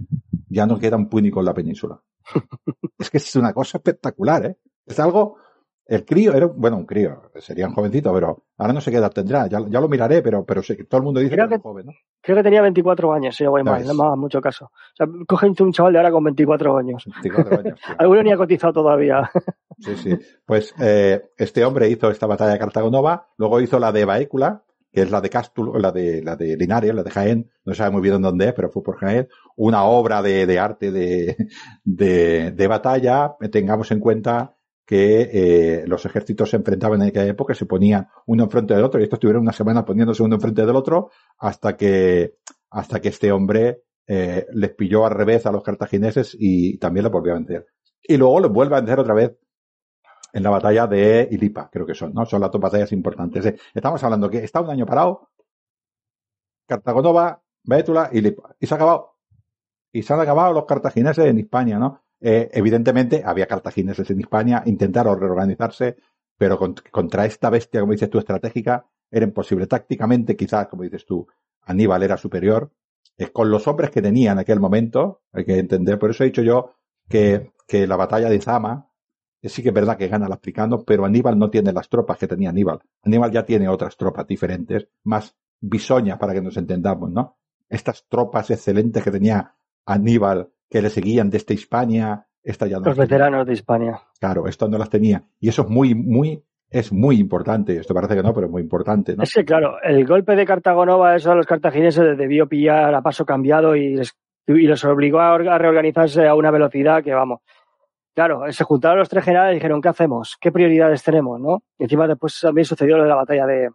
ya 0.49 0.67
no 0.67 0.79
queda 0.79 0.97
un 0.97 1.09
púnico 1.09 1.41
en 1.41 1.47
la 1.47 1.55
península. 1.55 2.03
es 2.99 3.11
que 3.11 3.19
es 3.19 3.37
una 3.37 3.53
cosa 3.53 3.79
espectacular, 3.79 4.47
¿eh? 4.47 4.57
Es 4.85 4.99
algo, 5.01 5.39
el 5.87 6.05
crío 6.05 6.35
era, 6.35 6.47
bueno, 6.47 6.77
un 6.79 6.87
crío, 6.87 7.31
sería 7.37 7.67
un 7.69 7.75
jovencito, 7.75 8.13
pero 8.13 8.45
ahora 8.59 8.73
no 8.73 8.81
sé 8.81 8.91
qué 8.91 8.97
edad 8.97 9.13
tendrá, 9.13 9.47
ya, 9.47 9.61
ya 9.69 9.81
lo 9.81 9.89
miraré, 9.89 10.21
pero, 10.23 10.45
pero 10.45 10.61
todo 10.89 10.99
el 10.99 11.05
mundo 11.05 11.21
dice 11.21 11.35
Creo 11.35 11.47
que, 11.47 11.51
que- 11.51 11.55
es 11.57 11.63
joven, 11.63 11.87
¿no? 11.87 11.93
Creo 12.21 12.37
que 12.37 12.43
tenía 12.43 12.61
24 12.63 13.13
años, 13.13 13.37
si 13.37 13.45
no 13.45 13.53
voy 13.53 13.63
mal, 13.63 13.85
no 13.87 13.95
me 13.95 14.03
hagas 14.05 14.19
mucho 14.19 14.41
caso. 14.41 14.65
O 14.67 14.97
sea, 14.97 15.07
cogen 15.29 15.55
un 15.61 15.73
chaval 15.73 15.93
de 15.93 15.99
ahora 16.01 16.11
con 16.11 16.25
24 16.25 16.77
años. 16.77 17.05
24 17.23 17.59
años. 17.61 17.79
Alguno 17.99 18.23
ni 18.25 18.33
ha 18.33 18.37
cotizado 18.37 18.73
todavía. 18.73 19.31
Sí, 19.79 19.95
sí. 19.97 20.19
Pues 20.47 20.75
eh, 20.81 21.33
este 21.37 21.63
hombre 21.63 21.91
hizo 21.91 22.11
esta 22.11 22.27
batalla 22.27 22.53
de 22.55 22.59
Cartagonova, 22.59 23.29
luego 23.37 23.61
hizo 23.61 23.79
la 23.79 23.93
de 23.93 24.07
Baécula, 24.07 24.63
que 24.91 25.03
es 25.03 25.11
la 25.11 25.21
de 25.21 25.29
Cástulo, 25.29 25.79
la 25.79 25.93
de, 25.93 26.23
la 26.25 26.35
de 26.35 26.57
Linares, 26.57 26.95
la 26.95 27.03
de 27.03 27.11
Jaén, 27.11 27.51
no 27.67 27.75
se 27.75 27.79
sabe 27.79 27.91
muy 27.91 28.01
bien 28.01 28.23
dónde 28.23 28.47
es, 28.47 28.53
pero 28.55 28.71
fue 28.71 28.83
por 28.83 28.97
Jaén, 28.97 29.29
una 29.57 29.85
obra 29.85 30.23
de, 30.23 30.47
de 30.47 30.59
arte 30.59 30.91
de, 30.91 31.37
de, 31.85 32.53
de 32.53 32.67
batalla. 32.67 33.37
Tengamos 33.53 33.91
en 33.93 34.01
cuenta 34.01 34.56
que 34.87 35.31
eh, 35.33 35.85
los 35.87 36.07
ejércitos 36.07 36.51
se 36.51 36.57
enfrentaban 36.57 37.03
en 37.03 37.09
aquella 37.09 37.27
época, 37.27 37.55
se 37.55 37.67
ponían 37.67 38.09
uno 38.27 38.45
enfrente 38.45 38.75
del 38.75 38.85
otro, 38.85 39.01
y 39.01 39.05
estos 39.05 39.17
estuvieron 39.17 39.43
una 39.43 39.53
semana 39.53 39.85
poniéndose 39.85 40.23
uno 40.23 40.37
enfrente 40.37 40.65
del 40.65 40.77
otro, 40.77 41.11
hasta 41.39 41.77
que, 41.77 42.37
hasta 42.71 43.01
que 43.01 43.09
este 43.09 43.33
hombre 43.33 43.83
eh, 44.07 44.47
les 44.53 44.75
pilló 44.75 45.05
al 45.05 45.13
revés 45.13 45.45
a 45.45 45.53
los 45.53 45.65
cartagineses 45.65 46.37
y 46.39 46.79
también 46.79 47.05
los 47.05 47.13
volvió 47.13 47.33
a 47.33 47.37
vencer. 47.37 47.67
Y 48.03 48.17
luego 48.17 48.39
los 48.39 48.53
vuelve 48.53 48.77
a 48.77 48.81
vencer 48.81 49.01
otra 49.01 49.15
vez 49.15 49.37
en 50.33 50.43
la 50.43 50.51
batalla 50.51 50.87
de 50.87 51.29
Ilipa, 51.31 51.69
creo 51.71 51.85
que 51.85 51.95
son, 51.95 52.15
¿no? 52.15 52.25
Son 52.25 52.41
las 52.41 52.51
dos 52.51 52.61
batallas 52.61 52.93
importantes. 52.93 53.45
Eh, 53.47 53.57
Estamos 53.75 54.03
hablando 54.05 54.31
que 54.31 54.39
está 54.39 54.61
un 54.61 54.71
año 54.71 54.87
parado, 54.87 55.31
Cartagonova, 56.67 57.43
Bétula 57.65 58.11
y 58.13 58.19
Ilipa. 58.19 58.55
Y 58.61 58.67
se 58.67 58.75
ha 58.75 58.77
acabado. 58.77 59.17
Y 59.93 60.03
se 60.03 60.13
han 60.13 60.21
acabado 60.21 60.53
los 60.53 60.67
cartagineses 60.67 61.25
en 61.25 61.39
Hispania, 61.39 61.79
¿no? 61.79 62.06
Eh, 62.21 62.49
evidentemente 62.53 63.23
había 63.25 63.47
cartagineses 63.47 64.11
en 64.11 64.21
Hispania, 64.21 64.63
intentaron 64.67 65.21
reorganizarse, 65.21 65.97
pero 66.39 66.59
con- 66.59 66.75
contra 66.91 67.27
esta 67.27 67.51
bestia, 67.51 67.81
como 67.81 67.93
dices 67.93 68.11
tú, 68.11 68.19
estratégica, 68.19 68.87
era 69.11 69.25
imposible. 69.25 69.67
Tácticamente, 69.67 70.37
quizás, 70.37 70.69
como 70.69 70.83
dices 70.83 71.05
tú, 71.07 71.27
Aníbal 71.63 72.03
era 72.03 72.17
superior. 72.17 72.71
Eh, 73.19 73.29
con 73.33 73.51
los 73.51 73.67
hombres 73.67 73.91
que 73.91 74.03
tenía 74.03 74.33
en 74.33 74.39
aquel 74.39 74.61
momento, 74.61 75.23
hay 75.33 75.45
que 75.45 75.59
entender, 75.59 75.99
por 75.99 76.11
eso 76.11 76.23
he 76.25 76.27
dicho 76.27 76.43
yo 76.43 76.75
que, 77.09 77.53
que 77.67 77.87
la 77.87 77.97
batalla 77.97 78.29
de 78.29 78.41
Zama, 78.41 78.91
que 79.41 79.49
sí 79.49 79.63
que 79.63 79.69
es 79.69 79.75
verdad 79.75 79.97
que 79.97 80.09
gana 80.09 80.27
el 80.27 80.33
africano, 80.33 80.85
pero 80.85 81.05
Aníbal 81.05 81.39
no 81.39 81.51
tiene 81.51 81.73
las 81.73 81.89
tropas 81.89 82.19
que 82.19 82.27
tenía 82.27 82.51
Aníbal. 82.51 82.81
Aníbal 83.03 83.31
ya 83.31 83.45
tiene 83.45 83.69
otras 83.69 83.97
tropas 83.97 84.27
diferentes, 84.27 84.89
más 85.05 85.35
bisoñas 85.61 86.19
para 86.19 86.35
que 86.35 86.41
nos 86.43 86.57
entendamos, 86.57 87.11
¿no? 87.11 87.39
Estas 87.69 88.07
tropas 88.09 88.51
excelentes 88.51 89.03
que 89.03 89.11
tenía 89.11 89.55
Aníbal, 89.87 90.51
que 90.71 90.83
le 90.83 90.91
seguían 90.91 91.31
desde 91.31 91.55
Hispania, 91.55 92.27
esta 92.43 92.67
ya 92.67 92.79
no 92.79 92.85
Los 92.85 92.95
tenía. 92.95 93.05
veteranos 93.05 93.47
de 93.47 93.53
Hispania. 93.53 94.01
Claro, 94.21 94.47
esto 94.47 94.69
no 94.69 94.79
las 94.79 94.91
tenía. 94.91 95.25
Y 95.41 95.49
eso 95.49 95.63
es 95.63 95.69
muy, 95.69 95.95
muy, 95.95 96.43
es 96.71 96.93
muy 96.93 97.19
importante. 97.19 97.77
Esto 97.77 97.95
parece 97.95 98.15
que 98.17 98.23
no, 98.23 98.33
pero 98.33 98.47
es 98.47 98.53
muy 98.53 98.63
importante, 98.63 99.17
¿no? 99.17 99.23
Es 99.23 99.33
que, 99.33 99.45
claro, 99.45 99.77
el 99.83 100.07
golpe 100.07 100.37
de 100.37 100.47
Cartagonova, 100.47 101.17
eso 101.17 101.33
a 101.33 101.35
los 101.35 101.47
cartagineses 101.47 102.05
les 102.05 102.19
debió 102.19 102.49
pillar 102.49 102.95
a 102.95 103.03
paso 103.03 103.25
cambiado 103.25 103.75
y 103.77 103.97
les, 103.97 104.17
y 104.47 104.67
los 104.67 104.85
obligó 104.85 105.21
a 105.21 105.39
reorganizarse 105.39 106.27
a 106.27 106.35
una 106.35 106.51
velocidad 106.51 107.03
que, 107.03 107.15
vamos. 107.15 107.41
Claro, 108.15 108.51
se 108.51 108.65
juntaron 108.65 108.99
los 108.99 109.09
tres 109.09 109.25
generales 109.25 109.53
y 109.53 109.57
dijeron, 109.57 109.83
¿qué 109.83 109.89
hacemos? 109.89 110.37
¿Qué 110.41 110.51
prioridades 110.51 111.03
tenemos? 111.03 111.39
¿no? 111.41 111.63
Y 111.79 111.85
encima 111.85 112.09
después 112.09 112.39
también 112.41 112.65
sucedió 112.65 112.97
lo 112.97 113.03
de 113.03 113.09
la 113.11 113.17
batalla 113.17 113.45
de, 113.45 113.69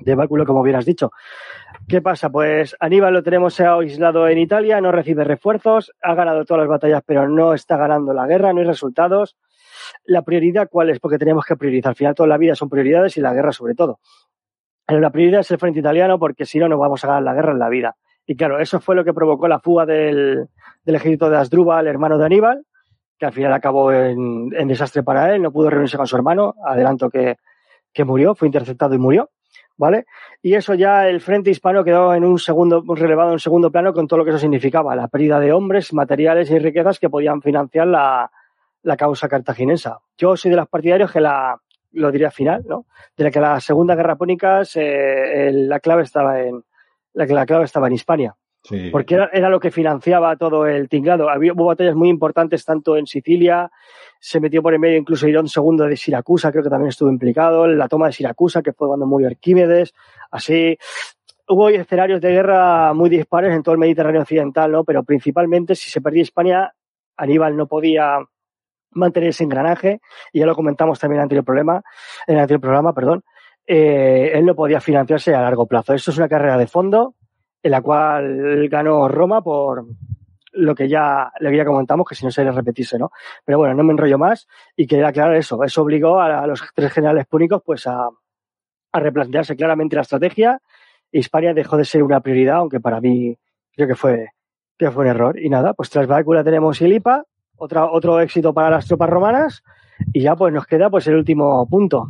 de 0.00 0.14
Báculo, 0.14 0.46
como 0.46 0.62
bien 0.62 0.76
has 0.76 0.84
dicho. 0.84 1.12
¿Qué 1.88 2.00
pasa? 2.00 2.30
Pues 2.30 2.76
Aníbal 2.80 3.14
lo 3.14 3.22
tenemos 3.22 3.58
aislado 3.60 4.28
en 4.28 4.38
Italia, 4.38 4.80
no 4.80 4.92
recibe 4.92 5.24
refuerzos, 5.24 5.92
ha 6.02 6.14
ganado 6.14 6.44
todas 6.44 6.62
las 6.62 6.68
batallas, 6.68 7.02
pero 7.04 7.28
no 7.28 7.54
está 7.54 7.76
ganando 7.76 8.12
la 8.12 8.26
guerra, 8.26 8.52
no 8.52 8.60
hay 8.60 8.66
resultados. 8.66 9.36
La 10.04 10.22
prioridad, 10.22 10.68
¿cuál 10.70 10.90
es? 10.90 11.00
Porque 11.00 11.18
tenemos 11.18 11.44
que 11.44 11.56
priorizar. 11.56 11.90
Al 11.90 11.96
final, 11.96 12.14
toda 12.14 12.28
la 12.28 12.38
vida 12.38 12.54
son 12.54 12.68
prioridades 12.68 13.16
y 13.16 13.20
la 13.20 13.32
guerra 13.32 13.52
sobre 13.52 13.74
todo. 13.74 14.00
La 14.88 15.10
prioridad 15.10 15.40
es 15.40 15.50
el 15.50 15.58
frente 15.58 15.80
italiano 15.80 16.18
porque 16.18 16.44
si 16.44 16.58
no, 16.58 16.68
no 16.68 16.78
vamos 16.78 17.04
a 17.04 17.06
ganar 17.06 17.22
la 17.22 17.34
guerra 17.34 17.52
en 17.52 17.58
la 17.58 17.68
vida. 17.68 17.96
Y 18.26 18.36
claro, 18.36 18.58
eso 18.58 18.80
fue 18.80 18.94
lo 18.94 19.04
que 19.04 19.14
provocó 19.14 19.48
la 19.48 19.60
fuga 19.60 19.86
del, 19.86 20.48
del 20.84 20.94
ejército 20.94 21.30
de 21.30 21.36
Asdrúbal, 21.36 21.86
hermano 21.86 22.18
de 22.18 22.26
Aníbal, 22.26 22.64
que 23.18 23.26
al 23.26 23.32
final 23.32 23.52
acabó 23.52 23.92
en, 23.92 24.50
en 24.54 24.68
desastre 24.68 25.02
para 25.02 25.34
él, 25.34 25.42
no 25.42 25.52
pudo 25.52 25.70
reunirse 25.70 25.96
con 25.96 26.06
su 26.06 26.16
hermano, 26.16 26.54
adelanto 26.64 27.10
que, 27.10 27.36
que 27.92 28.04
murió, 28.04 28.34
fue 28.34 28.48
interceptado 28.48 28.94
y 28.94 28.98
murió, 28.98 29.30
¿vale? 29.80 30.04
Y 30.42 30.54
eso 30.54 30.74
ya 30.74 31.08
el 31.08 31.20
frente 31.20 31.50
hispano 31.50 31.82
quedó 31.82 32.14
en 32.14 32.22
un 32.24 32.38
segundo, 32.38 32.84
relevado 32.94 33.30
en 33.30 33.34
un 33.34 33.40
segundo 33.40 33.72
plano 33.72 33.92
con 33.92 34.06
todo 34.06 34.18
lo 34.18 34.24
que 34.24 34.30
eso 34.30 34.38
significaba, 34.38 34.94
la 34.94 35.08
pérdida 35.08 35.40
de 35.40 35.52
hombres, 35.52 35.92
materiales 35.92 36.50
y 36.50 36.58
riquezas 36.58 36.98
que 37.00 37.10
podían 37.10 37.40
financiar 37.42 37.86
la, 37.88 38.30
la 38.82 38.96
causa 38.96 39.28
cartaginesa. 39.28 39.98
Yo 40.18 40.36
soy 40.36 40.50
de 40.50 40.58
los 40.58 40.68
partidarios 40.68 41.10
que 41.10 41.20
la, 41.20 41.58
lo 41.92 42.12
diría 42.12 42.30
final, 42.30 42.62
¿no? 42.68 42.84
De 43.16 43.24
la 43.24 43.30
que 43.30 43.40
la 43.40 43.58
Segunda 43.60 43.94
Guerra 43.96 44.16
Púnica 44.16 44.64
se- 44.64 45.48
el- 45.48 45.68
la 45.68 45.80
clave 45.80 46.02
estaba 46.02 46.40
en 46.40 46.62
la 47.14 47.26
la 47.26 47.44
clave 47.46 47.64
estaba 47.64 47.88
en 47.88 47.94
Hispania, 47.94 48.36
Porque 48.92 49.14
era, 49.14 49.48
lo 49.48 49.58
que 49.58 49.70
financiaba 49.70 50.36
todo 50.36 50.66
el 50.66 50.88
tinglado. 50.88 51.30
Había 51.30 51.52
hubo 51.54 51.66
batallas 51.66 51.94
muy 51.94 52.08
importantes 52.08 52.64
tanto 52.64 52.96
en 52.96 53.06
Sicilia, 53.06 53.70
se 54.18 54.38
metió 54.38 54.62
por 54.62 54.74
en 54.74 54.80
medio 54.80 54.98
incluso 54.98 55.26
Irón 55.26 55.46
II 55.46 55.88
de 55.88 55.96
Siracusa, 55.96 56.52
creo 56.52 56.62
que 56.62 56.70
también 56.70 56.90
estuvo 56.90 57.10
implicado, 57.10 57.66
la 57.66 57.88
toma 57.88 58.06
de 58.06 58.12
Siracusa, 58.12 58.62
que 58.62 58.72
fue 58.72 58.88
cuando 58.88 59.06
murió 59.06 59.28
Arquímedes, 59.28 59.94
así. 60.30 60.76
Hubo 61.48 61.68
escenarios 61.68 62.20
de 62.20 62.30
guerra 62.30 62.92
muy 62.94 63.10
dispares 63.10 63.52
en 63.52 63.62
todo 63.62 63.72
el 63.72 63.80
Mediterráneo 63.80 64.20
occidental, 64.20 64.70
¿no? 64.70 64.84
Pero 64.84 65.02
principalmente, 65.02 65.74
si 65.74 65.90
se 65.90 66.00
perdía 66.00 66.22
Hispania, 66.22 66.74
Aníbal 67.16 67.56
no 67.56 67.66
podía 67.66 68.18
mantener 68.92 69.30
ese 69.30 69.44
engranaje, 69.44 70.00
y 70.32 70.40
ya 70.40 70.46
lo 70.46 70.54
comentamos 70.54 70.98
también 71.00 71.16
en 71.16 71.20
el 71.20 71.24
anterior 71.24 71.44
programa, 71.44 71.82
en 72.26 72.34
el 72.34 72.40
anterior 72.40 72.60
programa, 72.60 72.92
perdón, 72.92 73.24
eh, 73.66 74.32
él 74.34 74.44
no 74.44 74.54
podía 74.54 74.80
financiarse 74.80 75.34
a 75.34 75.40
largo 75.40 75.66
plazo. 75.66 75.94
Esto 75.94 76.10
es 76.10 76.18
una 76.18 76.28
carrera 76.28 76.56
de 76.58 76.66
fondo 76.66 77.14
en 77.62 77.70
la 77.70 77.80
cual 77.80 78.68
ganó 78.68 79.08
Roma 79.08 79.42
por 79.42 79.84
lo 80.52 80.74
que 80.74 80.88
ya, 80.88 81.30
lo 81.38 81.50
que 81.50 81.56
ya 81.56 81.64
comentamos, 81.64 82.06
que 82.08 82.14
si 82.14 82.24
no 82.24 82.30
sería 82.30 82.52
repetirse, 82.52 82.98
¿no? 82.98 83.10
Pero 83.44 83.58
bueno, 83.58 83.74
no 83.74 83.84
me 83.84 83.92
enrollo 83.92 84.18
más 84.18 84.48
y 84.76 84.86
quería 84.86 85.08
aclarar 85.08 85.36
eso. 85.36 85.62
Eso 85.62 85.82
obligó 85.82 86.20
a, 86.20 86.42
a 86.42 86.46
los 86.46 86.62
tres 86.74 86.92
generales 86.92 87.26
púnicos 87.26 87.62
pues 87.64 87.86
a, 87.86 88.08
a 88.92 89.00
replantearse 89.00 89.54
claramente 89.54 89.96
la 89.96 90.02
estrategia. 90.02 90.60
Hispania 91.12 91.54
dejó 91.54 91.76
de 91.76 91.84
ser 91.84 92.02
una 92.02 92.20
prioridad, 92.20 92.56
aunque 92.56 92.80
para 92.80 93.00
mí 93.00 93.36
creo 93.74 93.88
que 93.88 93.94
fue, 93.94 94.30
que 94.78 94.90
fue 94.90 95.04
un 95.04 95.10
error. 95.10 95.38
Y 95.38 95.48
nada, 95.48 95.72
pues 95.74 95.90
tras 95.90 96.06
Bácula 96.06 96.42
tenemos 96.42 96.80
Ilipa, 96.80 97.24
otra, 97.56 97.90
otro 97.90 98.20
éxito 98.20 98.52
para 98.52 98.70
las 98.70 98.86
tropas 98.86 99.10
romanas, 99.10 99.62
y 100.12 100.22
ya 100.22 100.34
pues 100.34 100.52
nos 100.52 100.66
queda 100.66 100.88
pues 100.90 101.06
el 101.06 101.16
último 101.16 101.68
punto, 101.68 102.08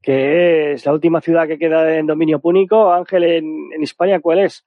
que 0.00 0.72
es 0.72 0.86
la 0.86 0.92
última 0.92 1.20
ciudad 1.20 1.46
que 1.46 1.58
queda 1.58 1.96
en 1.96 2.06
dominio 2.06 2.38
púnico. 2.38 2.92
Ángel, 2.92 3.24
en, 3.24 3.72
en 3.74 3.82
Hispania, 3.82 4.20
¿cuál 4.20 4.38
es? 4.40 4.64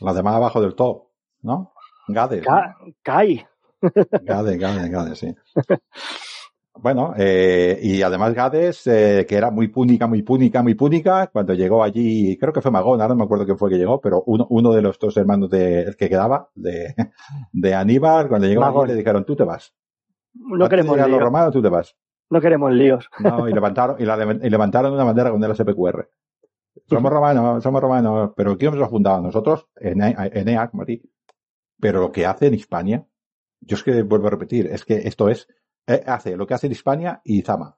La 0.00 0.12
de 0.14 0.22
más 0.22 0.34
abajo 0.34 0.60
del 0.60 0.74
todo, 0.74 1.10
¿no? 1.42 1.72
Ca- 2.42 2.76
Cai. 3.02 3.46
Gades, 4.22 4.58
Gades, 4.58 4.90
Gades, 4.90 5.18
sí. 5.18 5.34
Bueno, 6.80 7.12
eh, 7.18 7.76
y 7.82 8.02
además 8.02 8.34
Gades, 8.34 8.86
eh, 8.86 9.26
que 9.28 9.34
era 9.34 9.50
muy 9.50 9.66
púnica, 9.66 10.06
muy 10.06 10.22
púnica, 10.22 10.62
muy 10.62 10.74
púnica, 10.74 11.26
cuando 11.26 11.52
llegó 11.52 11.82
allí, 11.82 12.38
creo 12.38 12.52
que 12.52 12.60
fue 12.60 12.70
Magón, 12.70 13.00
ahora 13.00 13.14
no 13.14 13.18
me 13.18 13.24
acuerdo 13.24 13.44
quién 13.44 13.58
fue 13.58 13.68
que 13.68 13.78
llegó, 13.78 14.00
pero 14.00 14.22
uno, 14.26 14.46
uno 14.50 14.72
de 14.72 14.80
los 14.82 14.96
dos 14.96 15.16
hermanos 15.16 15.50
de, 15.50 15.92
que 15.98 16.08
quedaba, 16.08 16.50
de, 16.54 16.94
de 17.52 17.74
Aníbal, 17.74 18.28
cuando 18.28 18.46
llegó 18.46 18.60
Magón. 18.60 18.84
allí 18.84 18.92
le 18.92 18.98
dijeron, 18.98 19.24
tú 19.24 19.34
te 19.34 19.42
vas. 19.42 19.74
No 20.34 20.68
queremos 20.68 20.92
llegar 20.94 21.08
los 21.08 21.18
líos. 21.18 21.24
romanos, 21.24 21.52
tú 21.52 21.60
te 21.60 21.68
vas. 21.68 21.96
No 22.30 22.40
queremos 22.40 22.70
líos. 22.72 23.08
No, 23.18 23.48
y 23.48 23.52
levantaron, 23.52 23.96
y, 23.98 24.04
la, 24.04 24.16
y 24.40 24.48
levantaron 24.48 24.92
una 24.92 25.02
bandera 25.02 25.32
con 25.32 25.42
el 25.42 25.56
SPQR. 25.56 26.08
Somos 26.86 27.12
romanos, 27.12 27.62
somos 27.62 27.80
romanos, 27.80 28.32
pero 28.36 28.56
¿quién 28.56 28.74
nos 28.74 28.82
ha 28.82 28.88
fundado? 28.88 29.20
Nosotros, 29.22 29.66
Enea, 29.76 30.30
Enea, 30.32 30.68
como 30.68 30.82
a 30.82 30.86
ti. 30.86 31.02
Pero 31.80 32.00
lo 32.00 32.12
que 32.12 32.26
hace 32.26 32.46
en 32.46 32.54
Hispania, 32.54 33.06
yo 33.60 33.76
es 33.76 33.82
que 33.82 34.02
vuelvo 34.02 34.28
a 34.28 34.30
repetir, 34.30 34.66
es 34.66 34.84
que 34.84 34.96
esto 34.98 35.28
es, 35.28 35.48
eh, 35.86 36.02
hace 36.06 36.36
lo 36.36 36.46
que 36.46 36.54
hace 36.54 36.66
en 36.66 36.72
Hispania 36.72 37.20
y 37.24 37.42
Zama. 37.42 37.76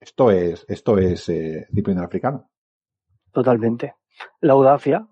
Esto 0.00 0.30
es, 0.30 0.64
esto 0.68 0.98
es 0.98 1.28
eh, 1.28 1.66
disciplina 1.70 2.04
africano. 2.04 2.50
Totalmente. 3.32 3.94
La 4.40 4.52
audacia. 4.52 5.06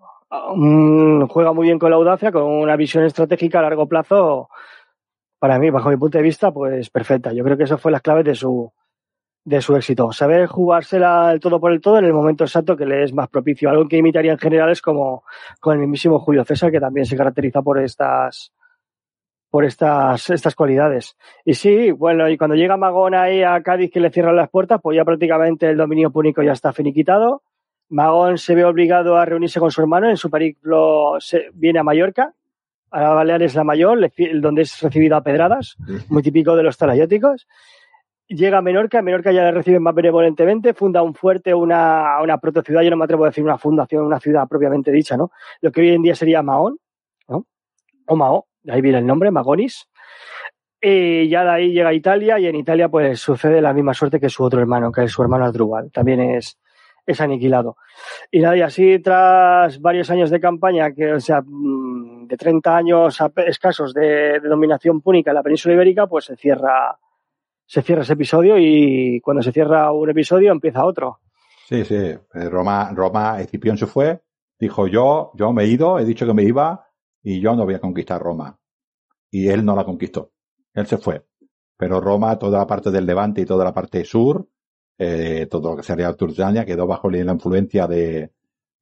Mm, 0.55 1.25
juega 1.27 1.53
muy 1.53 1.67
bien 1.67 1.79
con 1.79 1.89
la 1.89 1.97
audacia, 1.97 2.31
con 2.31 2.43
una 2.43 2.75
visión 2.75 3.03
estratégica 3.03 3.59
a 3.59 3.63
largo 3.63 3.87
plazo. 3.87 4.49
Para 5.39 5.59
mí, 5.59 5.69
bajo 5.69 5.89
mi 5.89 5.97
punto 5.97 6.17
de 6.17 6.23
vista, 6.23 6.51
pues 6.51 6.89
perfecta. 6.89 7.33
Yo 7.33 7.43
creo 7.43 7.57
que 7.57 7.63
eso 7.63 7.77
fue 7.77 7.91
las 7.91 8.01
claves 8.01 8.25
de 8.25 8.35
su, 8.35 8.71
de 9.45 9.61
su 9.61 9.75
éxito. 9.75 10.11
Saber 10.11 10.47
jugársela 10.47 11.31
el 11.31 11.39
todo 11.39 11.59
por 11.59 11.71
el 11.71 11.81
todo 11.81 11.97
en 11.97 12.05
el 12.05 12.13
momento 12.13 12.43
exacto 12.43 12.77
que 12.77 12.85
le 12.85 13.03
es 13.03 13.13
más 13.13 13.29
propicio. 13.29 13.69
Algo 13.69 13.87
que 13.87 13.97
imitaría 13.97 14.31
en 14.31 14.39
general 14.39 14.69
es 14.71 14.81
como 14.81 15.23
con 15.59 15.73
el 15.73 15.79
mismísimo 15.79 16.19
Julio 16.19 16.45
César, 16.45 16.71
que 16.71 16.79
también 16.79 17.05
se 17.05 17.17
caracteriza 17.17 17.61
por 17.61 17.79
estas 17.79 18.53
por 19.49 19.65
estas, 19.65 20.31
estas 20.31 20.55
cualidades. 20.55 21.15
Y 21.45 21.53
sí, 21.53 21.91
bueno, 21.91 22.27
y 22.27 22.39
cuando 22.39 22.55
llega 22.55 22.75
Magón 22.75 23.13
ahí 23.13 23.43
a 23.43 23.61
Cádiz 23.61 23.91
que 23.91 23.99
le 23.99 24.09
cierran 24.09 24.35
las 24.35 24.49
puertas, 24.49 24.79
pues 24.81 24.97
ya 24.97 25.05
prácticamente 25.05 25.69
el 25.69 25.77
dominio 25.77 26.11
púnico 26.11 26.41
ya 26.41 26.53
está 26.53 26.73
finiquitado. 26.73 27.43
Magón 27.89 28.39
se 28.39 28.55
ve 28.55 28.65
obligado 28.65 29.15
a 29.15 29.25
reunirse 29.25 29.59
con 29.59 29.69
su 29.69 29.81
hermano, 29.81 30.09
en 30.09 30.17
su 30.17 30.31
periplo 30.31 31.17
se, 31.19 31.51
viene 31.53 31.77
a 31.77 31.83
Mallorca, 31.83 32.33
Ahora 32.93 33.09
Baleares 33.15 33.51
es 33.53 33.55
la 33.55 33.63
mayor, 33.63 34.11
donde 34.35 34.61
es 34.61 34.79
recibida 34.79 35.17
a 35.17 35.23
pedradas, 35.23 35.77
muy 36.09 36.21
típico 36.21 36.55
de 36.55 36.61
los 36.61 36.77
talayóticos. 36.77 37.47
Llega 38.27 38.57
a 38.57 38.61
Menorca, 38.61 38.99
en 38.99 39.05
Menorca 39.05 39.31
ya 39.31 39.43
le 39.43 39.51
reciben 39.51 39.83
más 39.83 39.93
benevolentemente, 39.93 40.73
funda 40.73 41.03
un 41.03 41.13
fuerte, 41.13 41.53
una, 41.53 42.21
una 42.21 42.37
protociudad, 42.37 42.81
yo 42.81 42.89
no 42.89 42.97
me 42.97 43.03
atrevo 43.03 43.25
a 43.25 43.27
decir 43.27 43.43
una 43.43 43.57
fundación, 43.57 44.05
una 44.05 44.19
ciudad 44.19 44.47
propiamente 44.47 44.91
dicha, 44.91 45.17
¿no? 45.17 45.31
Lo 45.61 45.71
que 45.71 45.81
hoy 45.81 45.89
en 45.89 46.01
día 46.01 46.15
sería 46.15 46.41
Mahón, 46.41 46.77
¿no? 47.27 47.45
O 48.07 48.45
de 48.63 48.73
ahí 48.73 48.81
viene 48.81 48.99
el 48.99 49.05
nombre, 49.05 49.29
Magonis. 49.29 49.87
Y 50.81 51.29
ya 51.29 51.43
de 51.43 51.49
ahí 51.49 51.71
llega 51.71 51.89
a 51.89 51.93
Italia 51.93 52.39
y 52.39 52.47
en 52.47 52.55
Italia 52.55 52.89
pues 52.89 53.19
sucede 53.19 53.61
la 53.61 53.73
misma 53.73 53.93
suerte 53.93 54.19
que 54.19 54.29
su 54.29 54.43
otro 54.43 54.59
hermano, 54.59 54.91
que 54.91 55.03
es 55.03 55.11
su 55.11 55.21
hermano 55.21 55.45
Adrubal. 55.45 55.91
También 55.91 56.19
es, 56.19 56.57
es 57.05 57.21
aniquilado. 57.21 57.77
Y 58.31 58.39
nada, 58.39 58.57
y 58.57 58.61
así 58.61 58.99
tras 58.99 59.79
varios 59.79 60.09
años 60.09 60.29
de 60.29 60.39
campaña, 60.39 60.93
que 60.93 61.13
o 61.13 61.19
sea, 61.19 61.41
mm, 61.41 62.27
de 62.27 62.37
30 62.37 62.75
años 62.75 63.17
escasos 63.47 63.93
de, 63.93 64.39
de, 64.39 64.49
dominación 64.49 65.01
púnica 65.01 65.31
en 65.31 65.35
la 65.35 65.43
península 65.43 65.75
ibérica, 65.75 66.07
pues 66.07 66.25
se 66.25 66.35
cierra, 66.35 66.97
se 67.65 67.81
cierra 67.81 68.03
ese 68.03 68.13
episodio 68.13 68.57
y 68.57 69.19
cuando 69.21 69.41
se 69.41 69.51
cierra 69.51 69.91
un 69.91 70.09
episodio 70.09 70.51
empieza 70.51 70.85
otro. 70.85 71.19
Sí, 71.67 71.85
sí. 71.85 71.95
Eh, 71.95 72.19
Roma, 72.49 72.91
Roma, 72.93 73.41
Escipión 73.41 73.77
se 73.77 73.87
fue, 73.87 74.21
dijo 74.59 74.87
yo, 74.87 75.31
yo 75.35 75.53
me 75.53 75.63
he 75.63 75.67
ido, 75.67 75.99
he 75.99 76.05
dicho 76.05 76.25
que 76.25 76.33
me 76.33 76.43
iba 76.43 76.87
y 77.23 77.39
yo 77.39 77.55
no 77.55 77.65
voy 77.65 77.75
a 77.75 77.79
conquistar 77.79 78.21
Roma. 78.21 78.59
Y 79.31 79.47
él 79.47 79.65
no 79.65 79.75
la 79.75 79.85
conquistó. 79.85 80.31
Él 80.73 80.85
se 80.85 80.97
fue. 80.97 81.25
Pero 81.77 81.99
Roma, 81.99 82.37
toda 82.37 82.59
la 82.59 82.67
parte 82.67 82.91
del 82.91 83.05
Levante 83.05 83.41
y 83.41 83.45
toda 83.45 83.65
la 83.65 83.73
parte 83.73 84.05
sur, 84.05 84.47
eh, 84.97 85.47
todo 85.49 85.71
lo 85.71 85.77
que 85.77 85.83
sería 85.83 86.13
Turjania, 86.13 86.65
quedó 86.65 86.85
bajo 86.85 87.09
la 87.09 87.17
influencia 87.17 87.87
de, 87.87 88.31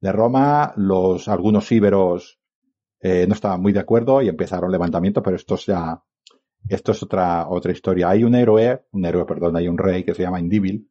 de 0.00 0.12
Roma. 0.12 0.74
Los, 0.76 1.28
algunos 1.28 1.70
íberos 1.72 2.38
eh, 3.00 3.26
no 3.26 3.34
estaban 3.34 3.60
muy 3.62 3.72
de 3.72 3.80
acuerdo 3.80 4.20
y 4.22 4.28
empezaron 4.28 4.70
levantamientos, 4.70 5.22
pero 5.24 5.36
esto 5.36 5.56
ya, 5.56 6.02
esto 6.68 6.92
es 6.92 7.02
otra, 7.02 7.48
otra 7.48 7.72
historia. 7.72 8.10
Hay 8.10 8.24
un 8.24 8.34
héroe, 8.34 8.84
un 8.92 9.04
héroe, 9.04 9.24
perdón, 9.26 9.56
hay 9.56 9.68
un 9.68 9.78
rey 9.78 10.04
que 10.04 10.14
se 10.14 10.22
llama 10.22 10.40
Indíbil, 10.40 10.90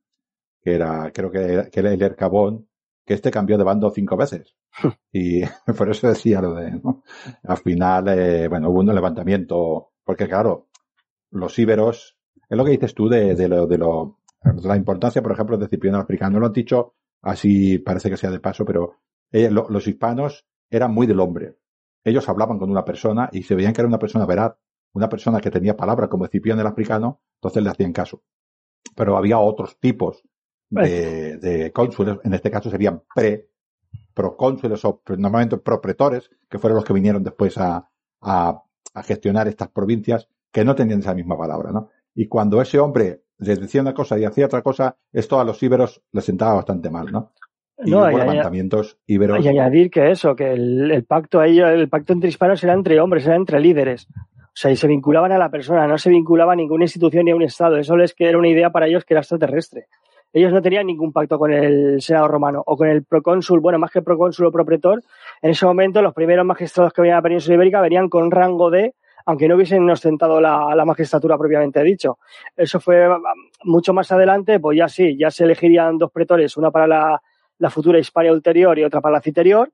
que 0.62 0.76
era, 0.76 1.12
creo 1.12 1.32
que, 1.32 1.70
que 1.72 1.80
era 1.80 1.94
el 1.94 2.02
Ercabón, 2.02 2.68
que 3.06 3.14
este 3.14 3.32
cambió 3.32 3.58
de 3.58 3.64
bando 3.64 3.90
cinco 3.90 4.16
veces. 4.18 4.56
y 5.12 5.42
por 5.78 5.90
eso 5.90 6.08
decía 6.08 6.42
lo 6.42 6.54
de, 6.54 6.72
¿no? 6.72 7.04
Al 7.44 7.58
final, 7.58 8.08
eh, 8.10 8.48
bueno, 8.48 8.70
hubo 8.70 8.80
un 8.80 8.94
levantamiento, 8.94 9.92
porque 10.04 10.28
claro, 10.28 10.70
los 11.32 11.58
íberos, 11.58 12.18
es 12.50 12.58
lo 12.58 12.66
que 12.66 12.72
dices 12.72 12.94
tú 12.94 13.08
de, 13.10 13.36
de 13.36 13.48
lo, 13.48 13.66
de 13.66 13.78
lo, 13.78 14.20
la 14.64 14.76
importancia, 14.76 15.22
por 15.22 15.32
ejemplo, 15.32 15.58
de 15.58 15.68
Cipriano 15.68 16.00
africano. 16.00 16.40
Lo 16.40 16.48
han 16.48 16.54
dicho 16.54 16.96
así, 17.22 17.80
parece 17.80 18.10
que 18.10 18.18
sea 18.18 18.32
de 18.32 18.40
paso, 18.40 18.66
pero 18.66 18.98
eh, 19.32 19.50
lo, 19.50 19.70
los 19.70 19.88
hispanos 19.88 20.46
eran 20.70 20.94
muy 20.94 21.08
del 21.08 21.20
hombre. 21.20 21.58
Ellos 22.04 22.28
hablaban 22.30 22.58
con 22.58 22.72
una 22.72 22.84
persona 22.84 23.30
y 23.32 23.44
se 23.44 23.56
veían 23.56 23.74
que 23.74 23.82
era 23.82 23.88
una 23.88 24.00
persona 24.00 24.26
veraz, 24.26 24.56
una 24.94 25.10
persona 25.10 25.40
que 25.40 25.52
tenía 25.52 25.76
palabra 25.78 26.08
como 26.08 26.28
Cipriano 26.28 26.62
el 26.62 26.68
africano, 26.68 27.22
entonces 27.36 27.64
le 27.64 27.70
hacían 27.70 27.94
caso. 27.94 28.24
Pero 28.96 29.16
había 29.18 29.40
otros 29.40 29.80
tipos 29.80 30.24
de, 30.70 31.38
de 31.38 31.72
cónsules, 31.72 32.18
en 32.24 32.34
este 32.34 32.50
caso 32.52 32.70
serían 32.70 33.04
pre, 33.14 33.50
procónsules 34.14 34.84
o 34.86 35.02
normalmente 35.18 35.58
propretores, 35.58 36.30
que 36.50 36.60
fueron 36.60 36.76
los 36.78 36.86
que 36.86 36.94
vinieron 36.94 37.24
después 37.24 37.58
a, 37.58 37.90
a, 38.22 38.64
a 38.94 39.04
gestionar 39.04 39.48
estas 39.48 39.70
provincias, 39.70 40.28
que 40.52 40.66
no 40.66 40.76
tenían 40.76 41.00
esa 41.00 41.14
misma 41.14 41.38
palabra, 41.38 41.72
¿no? 41.72 41.90
Y 42.14 42.28
cuando 42.28 42.62
ese 42.62 42.80
hombre 42.80 43.24
les 43.38 43.60
decía 43.60 43.82
una 43.82 43.94
cosa 43.94 44.20
y 44.20 44.26
hacía 44.26 44.46
otra 44.46 44.62
cosa, 44.62 44.98
esto 45.14 45.40
a 45.40 45.44
los 45.46 45.62
íberos 45.64 46.02
les 46.12 46.26
sentaba 46.26 46.56
bastante 46.56 46.90
mal, 46.90 47.12
¿no? 47.12 47.32
Y 47.84 47.92
No, 47.92 48.00
hubo 48.02 48.12
y- 48.12 48.16
levantamientos 48.18 49.00
íberos. 49.08 49.44
Y 49.44 49.48
añadir 49.48 49.90
que 49.90 50.12
eso, 50.12 50.36
que 50.36 50.52
el, 50.52 50.92
el 50.92 51.06
pacto 51.06 51.40
ahí, 51.40 51.60
el 51.60 51.90
pacto 51.90 52.14
entre 52.14 52.30
hispanos 52.30 52.64
era 52.64 52.74
entre 52.74 53.00
hombres, 53.00 53.26
era 53.26 53.36
entre 53.36 53.60
líderes. 53.60 54.08
O 54.54 54.58
sea, 54.62 54.70
y 54.70 54.76
se 54.76 54.88
vinculaban 54.88 55.32
a 55.32 55.38
la 55.38 55.50
persona, 55.50 55.88
no 55.88 55.98
se 55.98 56.10
vinculaba 56.10 56.54
a 56.54 56.56
ninguna 56.58 56.84
institución 56.84 57.26
ni 57.26 57.32
a 57.32 57.36
un 57.36 57.42
Estado. 57.42 57.78
Eso 57.78 57.96
les 57.96 58.14
que 58.14 58.28
era 58.28 58.38
una 58.38 58.50
idea 58.50 58.70
para 58.70 58.88
ellos 58.88 59.06
que 59.06 59.14
era 59.14 59.22
extraterrestre. 59.22 59.88
Ellos 60.34 60.52
no 60.52 60.62
tenían 60.62 60.88
ningún 60.88 61.12
pacto 61.12 61.38
con 61.38 61.52
el 61.52 62.02
Senado 62.02 62.28
romano 62.28 62.64
o 62.66 62.78
con 62.78 62.88
el 62.88 63.04
procónsul, 63.04 63.60
bueno, 63.60 63.80
más 63.80 63.92
que 63.92 64.02
procónsul 64.02 64.46
o 64.48 64.52
propretor. 64.52 65.02
En 65.42 65.52
ese 65.52 65.66
momento, 65.66 66.02
los 66.02 66.14
primeros 66.14 66.46
magistrados 66.46 66.94
que 66.94 67.02
venían 67.02 67.16
a 67.16 67.20
la 67.20 67.24
península 67.24 67.56
ibérica 67.56 67.82
venían 67.82 68.08
con 68.08 68.32
rango 68.32 68.70
de, 68.70 68.94
aunque 69.26 69.48
no 69.48 69.56
hubiesen 69.56 69.90
ostentado 69.90 70.40
la, 70.40 70.74
la 70.76 70.86
magistratura 70.86 71.38
propiamente 71.38 71.84
dicho. 71.84 72.18
Eso 72.56 72.80
fue 72.80 73.08
mucho 73.64 73.94
más 73.94 74.12
adelante, 74.12 74.60
pues 74.60 74.78
ya 74.78 74.88
sí, 74.88 75.18
ya 75.18 75.32
se 75.32 75.44
elegirían 75.44 75.98
dos 75.98 76.12
pretores, 76.12 76.56
una 76.58 76.72
para 76.72 76.88
la, 76.88 77.22
la 77.58 77.70
futura 77.70 78.00
Hispania 78.00 78.32
ulterior 78.32 78.78
y 78.80 78.84
otra 78.84 79.02
para 79.02 79.14
la 79.14 79.22
citerior, 79.22 79.70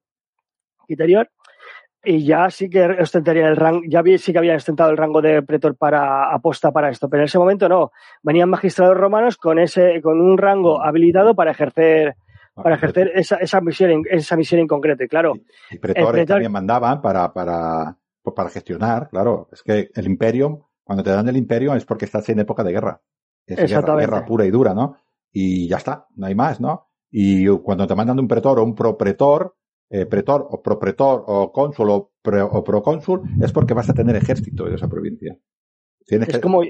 interior, 0.87 1.29
y 2.07 2.23
ya 2.25 2.49
sí 2.49 2.69
que 2.69 2.81
ostentarían 2.85 3.47
el 3.49 3.55
rango, 3.55 3.81
ya 3.87 4.01
sí 4.17 4.31
que 4.31 4.37
habían 4.37 4.55
ostentado 4.55 4.89
el 4.89 4.97
rango 4.97 5.21
de 5.21 5.41
pretor 5.43 5.75
para 5.75 6.33
aposta 6.33 6.71
para 6.71 6.89
esto, 6.89 7.09
pero 7.09 7.21
en 7.23 7.25
ese 7.25 7.37
momento 7.37 7.67
no. 7.67 7.91
Venían 8.23 8.49
magistrados 8.49 8.95
romanos 8.97 9.37
con 9.37 9.59
ese, 9.59 10.01
con 10.01 10.21
un 10.21 10.37
rango 10.37 10.81
habilitado 10.81 11.35
para 11.35 11.51
ejercer, 11.51 12.15
para 12.55 12.75
ejercer 12.75 13.11
esa, 13.15 13.35
esa 13.37 13.59
misión 13.61 13.91
en, 13.91 14.01
esa 14.09 14.35
misión 14.37 14.61
en 14.61 14.67
concreto. 14.67 15.03
Y 15.03 15.07
claro, 15.07 15.33
Y 15.69 15.77
pretores 15.79 16.11
pretor- 16.21 16.35
también 16.35 16.51
mandaban 16.51 17.01
para, 17.01 17.33
para, 17.33 17.97
pues 18.21 18.33
para 18.35 18.49
gestionar, 18.49 19.09
claro. 19.09 19.49
Es 19.51 19.61
que 19.61 19.89
el 19.93 20.05
Imperium, 20.05 20.61
cuando 20.83 21.03
te 21.03 21.09
dan 21.11 21.27
el 21.27 21.37
Imperium 21.37 21.75
es 21.75 21.85
porque 21.85 22.05
estás 22.05 22.27
en 22.29 22.39
época 22.39 22.63
de 22.63 22.71
guerra. 22.71 23.01
Es 23.45 23.55
guerra, 23.57 23.63
Exactamente. 23.65 24.09
guerra 24.09 24.25
pura 24.25 24.45
y 24.45 24.51
dura, 24.51 24.73
¿no? 24.73 24.95
Y 25.31 25.67
ya 25.67 25.77
está, 25.77 26.07
no 26.15 26.25
hay 26.27 26.35
más, 26.35 26.59
¿no? 26.61 26.87
Y 27.11 27.47
cuando 27.59 27.85
te 27.87 27.95
mandan 27.95 28.19
un 28.19 28.27
pretor 28.27 28.59
o 28.59 28.63
un 28.63 28.75
propretor, 28.75 29.55
eh, 29.89 30.05
pretor 30.05 30.45
o 30.49 30.61
propretor 30.61 31.23
o 31.27 31.51
cónsul 31.51 31.89
o, 31.89 32.11
pre- 32.21 32.41
o 32.41 32.63
procónsul, 32.63 33.21
es 33.41 33.51
porque 33.51 33.73
vas 33.73 33.89
a 33.89 33.93
tener 33.93 34.15
ejército 34.15 34.65
de 34.65 34.75
esa 34.75 34.87
provincia. 34.87 35.37
Tienes 36.05 36.29
es 36.29 36.35
que, 36.35 36.41
como, 36.41 36.61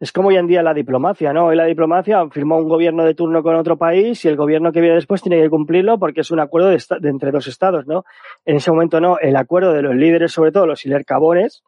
es 0.00 0.12
como 0.12 0.28
hoy 0.28 0.36
en 0.36 0.48
día 0.48 0.62
la 0.62 0.74
diplomacia, 0.74 1.32
¿no? 1.32 1.46
Hoy 1.46 1.56
la 1.56 1.64
diplomacia 1.66 2.28
firmó 2.30 2.56
un 2.56 2.68
gobierno 2.68 3.04
de 3.04 3.14
turno 3.14 3.42
con 3.42 3.54
otro 3.54 3.78
país 3.78 4.24
y 4.24 4.28
el 4.28 4.36
gobierno 4.36 4.72
que 4.72 4.80
viene 4.80 4.96
después 4.96 5.22
tiene 5.22 5.40
que 5.40 5.48
cumplirlo 5.48 5.98
porque 5.98 6.22
es 6.22 6.30
un 6.32 6.40
acuerdo 6.40 6.70
de, 6.70 6.82
de 7.00 7.08
entre 7.08 7.30
dos 7.30 7.46
estados, 7.46 7.86
¿no? 7.86 8.04
En 8.44 8.56
ese 8.56 8.72
momento 8.72 9.00
no, 9.00 9.18
el 9.18 9.36
acuerdo 9.36 9.72
de 9.72 9.82
los 9.82 9.94
líderes, 9.94 10.32
sobre 10.32 10.50
todo 10.50 10.66
los 10.66 10.84
ilercabones, 10.84 11.62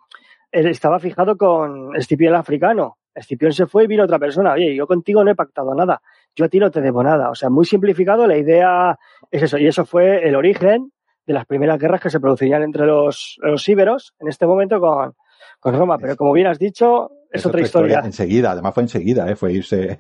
estaba 0.51 0.99
fijado 0.99 1.37
con 1.37 1.95
Escipión 1.97 2.35
el 2.35 2.41
africano. 2.41 2.97
Escipión 3.15 3.53
se 3.53 3.67
fue 3.67 3.85
y 3.85 3.87
vino 3.87 4.05
otra 4.05 4.19
persona. 4.19 4.55
Oye, 4.55 4.75
yo 4.75 4.87
contigo 4.87 5.23
no 5.23 5.31
he 5.31 5.35
pactado 5.35 5.75
nada. 5.75 6.01
Yo 6.35 6.45
a 6.45 6.49
ti 6.49 6.59
no 6.59 6.71
te 6.71 6.81
debo 6.81 7.03
nada. 7.03 7.31
O 7.31 7.35
sea, 7.35 7.51
muy 7.51 7.65
simplificado, 7.65 8.27
la 8.27 8.37
idea 8.37 8.99
es 9.31 9.43
eso. 9.43 9.59
Y 9.59 9.67
eso 9.67 9.85
fue 9.85 10.27
el 10.27 10.35
origen 10.35 10.93
de 11.27 11.35
las 11.35 11.47
primeras 11.47 11.79
guerras 11.79 12.01
que 12.01 12.11
se 12.11 12.21
producirían 12.21 12.63
entre 12.63 12.87
los, 12.87 13.39
los 13.43 13.69
íberos 13.69 14.15
en 14.19 14.29
este 14.29 14.47
momento 14.47 14.81
con, 14.81 15.15
con 15.61 15.77
Roma. 15.79 15.99
Pero 15.99 16.17
como 16.17 16.33
bien 16.33 16.47
has 16.47 16.59
dicho, 16.59 17.11
es, 17.31 17.45
otra 17.47 17.61
historia. 17.61 18.01
Enseguida, 18.05 18.53
además 18.53 18.75
fue 18.75 18.83
enseguida, 18.85 19.31
¿eh? 19.31 19.37
fue 19.37 19.53
irse, 19.53 19.97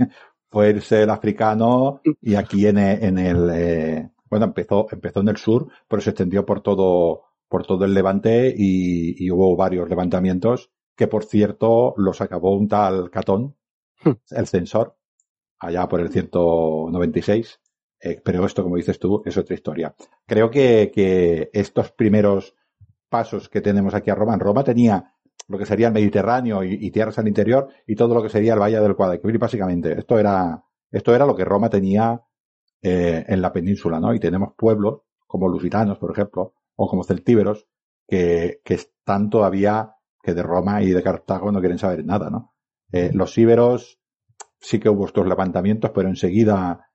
fue 0.50 0.70
irse 0.70 1.02
el 1.02 1.10
africano 1.10 2.00
y 2.20 2.34
aquí 2.34 2.66
en, 2.66 2.78
e- 2.78 3.06
en 3.06 3.18
el, 3.18 3.50
eh, 3.52 4.10
bueno, 4.28 4.46
empezó, 4.46 4.86
empezó 4.90 5.20
en 5.20 5.28
el 5.28 5.36
sur, 5.36 5.68
pero 5.88 6.02
se 6.02 6.10
extendió 6.10 6.44
por 6.44 6.60
todo, 6.60 7.22
por 7.48 7.66
todo 7.66 7.84
el 7.84 7.94
Levante 7.94 8.52
y, 8.56 9.24
y 9.24 9.30
hubo 9.30 9.54
varios 9.56 9.88
levantamientos 9.88 10.70
que, 10.96 11.06
por 11.08 11.24
cierto, 11.24 11.94
los 11.96 12.20
acabó 12.20 12.56
un 12.56 12.68
tal 12.68 13.10
Catón, 13.10 13.56
el 14.30 14.46
censor, 14.46 14.96
allá 15.62 15.88
por 15.88 16.00
el 16.00 16.10
196. 16.10 17.60
Eh, 18.00 18.20
pero 18.22 18.44
esto, 18.44 18.62
como 18.62 18.76
dices 18.76 18.98
tú, 18.98 19.22
es 19.24 19.36
otra 19.36 19.54
historia. 19.54 19.94
Creo 20.26 20.50
que, 20.50 21.50
estos 21.52 21.92
primeros 21.92 22.54
pasos 23.08 23.48
que 23.48 23.60
tenemos 23.60 23.94
aquí 23.94 24.10
a 24.10 24.14
Roma, 24.14 24.34
en 24.34 24.40
Roma 24.40 24.64
tenía 24.64 25.14
lo 25.48 25.58
que 25.58 25.66
sería 25.66 25.88
el 25.88 25.92
Mediterráneo 25.92 26.64
y, 26.64 26.90
tierras 26.90 27.18
al 27.18 27.28
interior 27.28 27.68
y 27.86 27.94
todo 27.94 28.14
lo 28.14 28.22
que 28.22 28.28
sería 28.28 28.54
el 28.54 28.60
Valle 28.60 28.80
del 28.80 28.94
Guadalquivir, 28.94 29.38
básicamente. 29.38 29.98
Esto 29.98 30.18
era, 30.18 30.64
esto 30.90 31.14
era 31.14 31.26
lo 31.26 31.36
que 31.36 31.44
Roma 31.44 31.68
tenía 31.68 32.20
eh, 32.80 33.24
en 33.28 33.42
la 33.42 33.52
península, 33.52 34.00
¿no? 34.00 34.14
Y 34.14 34.20
tenemos 34.20 34.54
pueblos 34.56 35.02
como 35.26 35.48
lusitanos, 35.48 35.98
por 35.98 36.10
ejemplo, 36.10 36.54
o 36.74 36.88
como 36.88 37.04
celtíberos, 37.04 37.66
que, 38.08 38.60
que 38.64 38.74
están 38.74 39.30
todavía, 39.30 39.94
que 40.22 40.34
de 40.34 40.42
Roma 40.42 40.82
y 40.82 40.90
de 40.90 41.02
Cartago 41.02 41.52
no 41.52 41.60
quieren 41.60 41.78
saber 41.78 42.04
nada, 42.04 42.30
¿no? 42.30 42.54
Eh, 42.92 43.10
los 43.12 43.36
íberos 43.38 44.01
sí 44.62 44.78
que 44.78 44.88
hubo 44.88 45.06
estos 45.06 45.26
levantamientos, 45.26 45.90
pero 45.90 46.08
enseguida, 46.08 46.88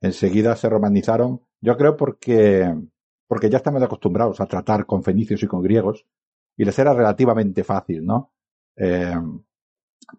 enseguida 0.00 0.54
se 0.54 0.68
romanizaron. 0.68 1.40
Yo 1.60 1.76
creo 1.76 1.96
porque, 1.96 2.72
porque 3.26 3.50
ya 3.50 3.56
estamos 3.56 3.82
acostumbrados 3.82 4.40
a 4.40 4.46
tratar 4.46 4.86
con 4.86 5.02
fenicios 5.02 5.42
y 5.42 5.46
con 5.46 5.62
griegos, 5.62 6.06
y 6.56 6.64
les 6.64 6.78
era 6.78 6.92
relativamente 6.92 7.64
fácil, 7.64 8.04
¿no? 8.04 8.32
Eh, 8.76 9.14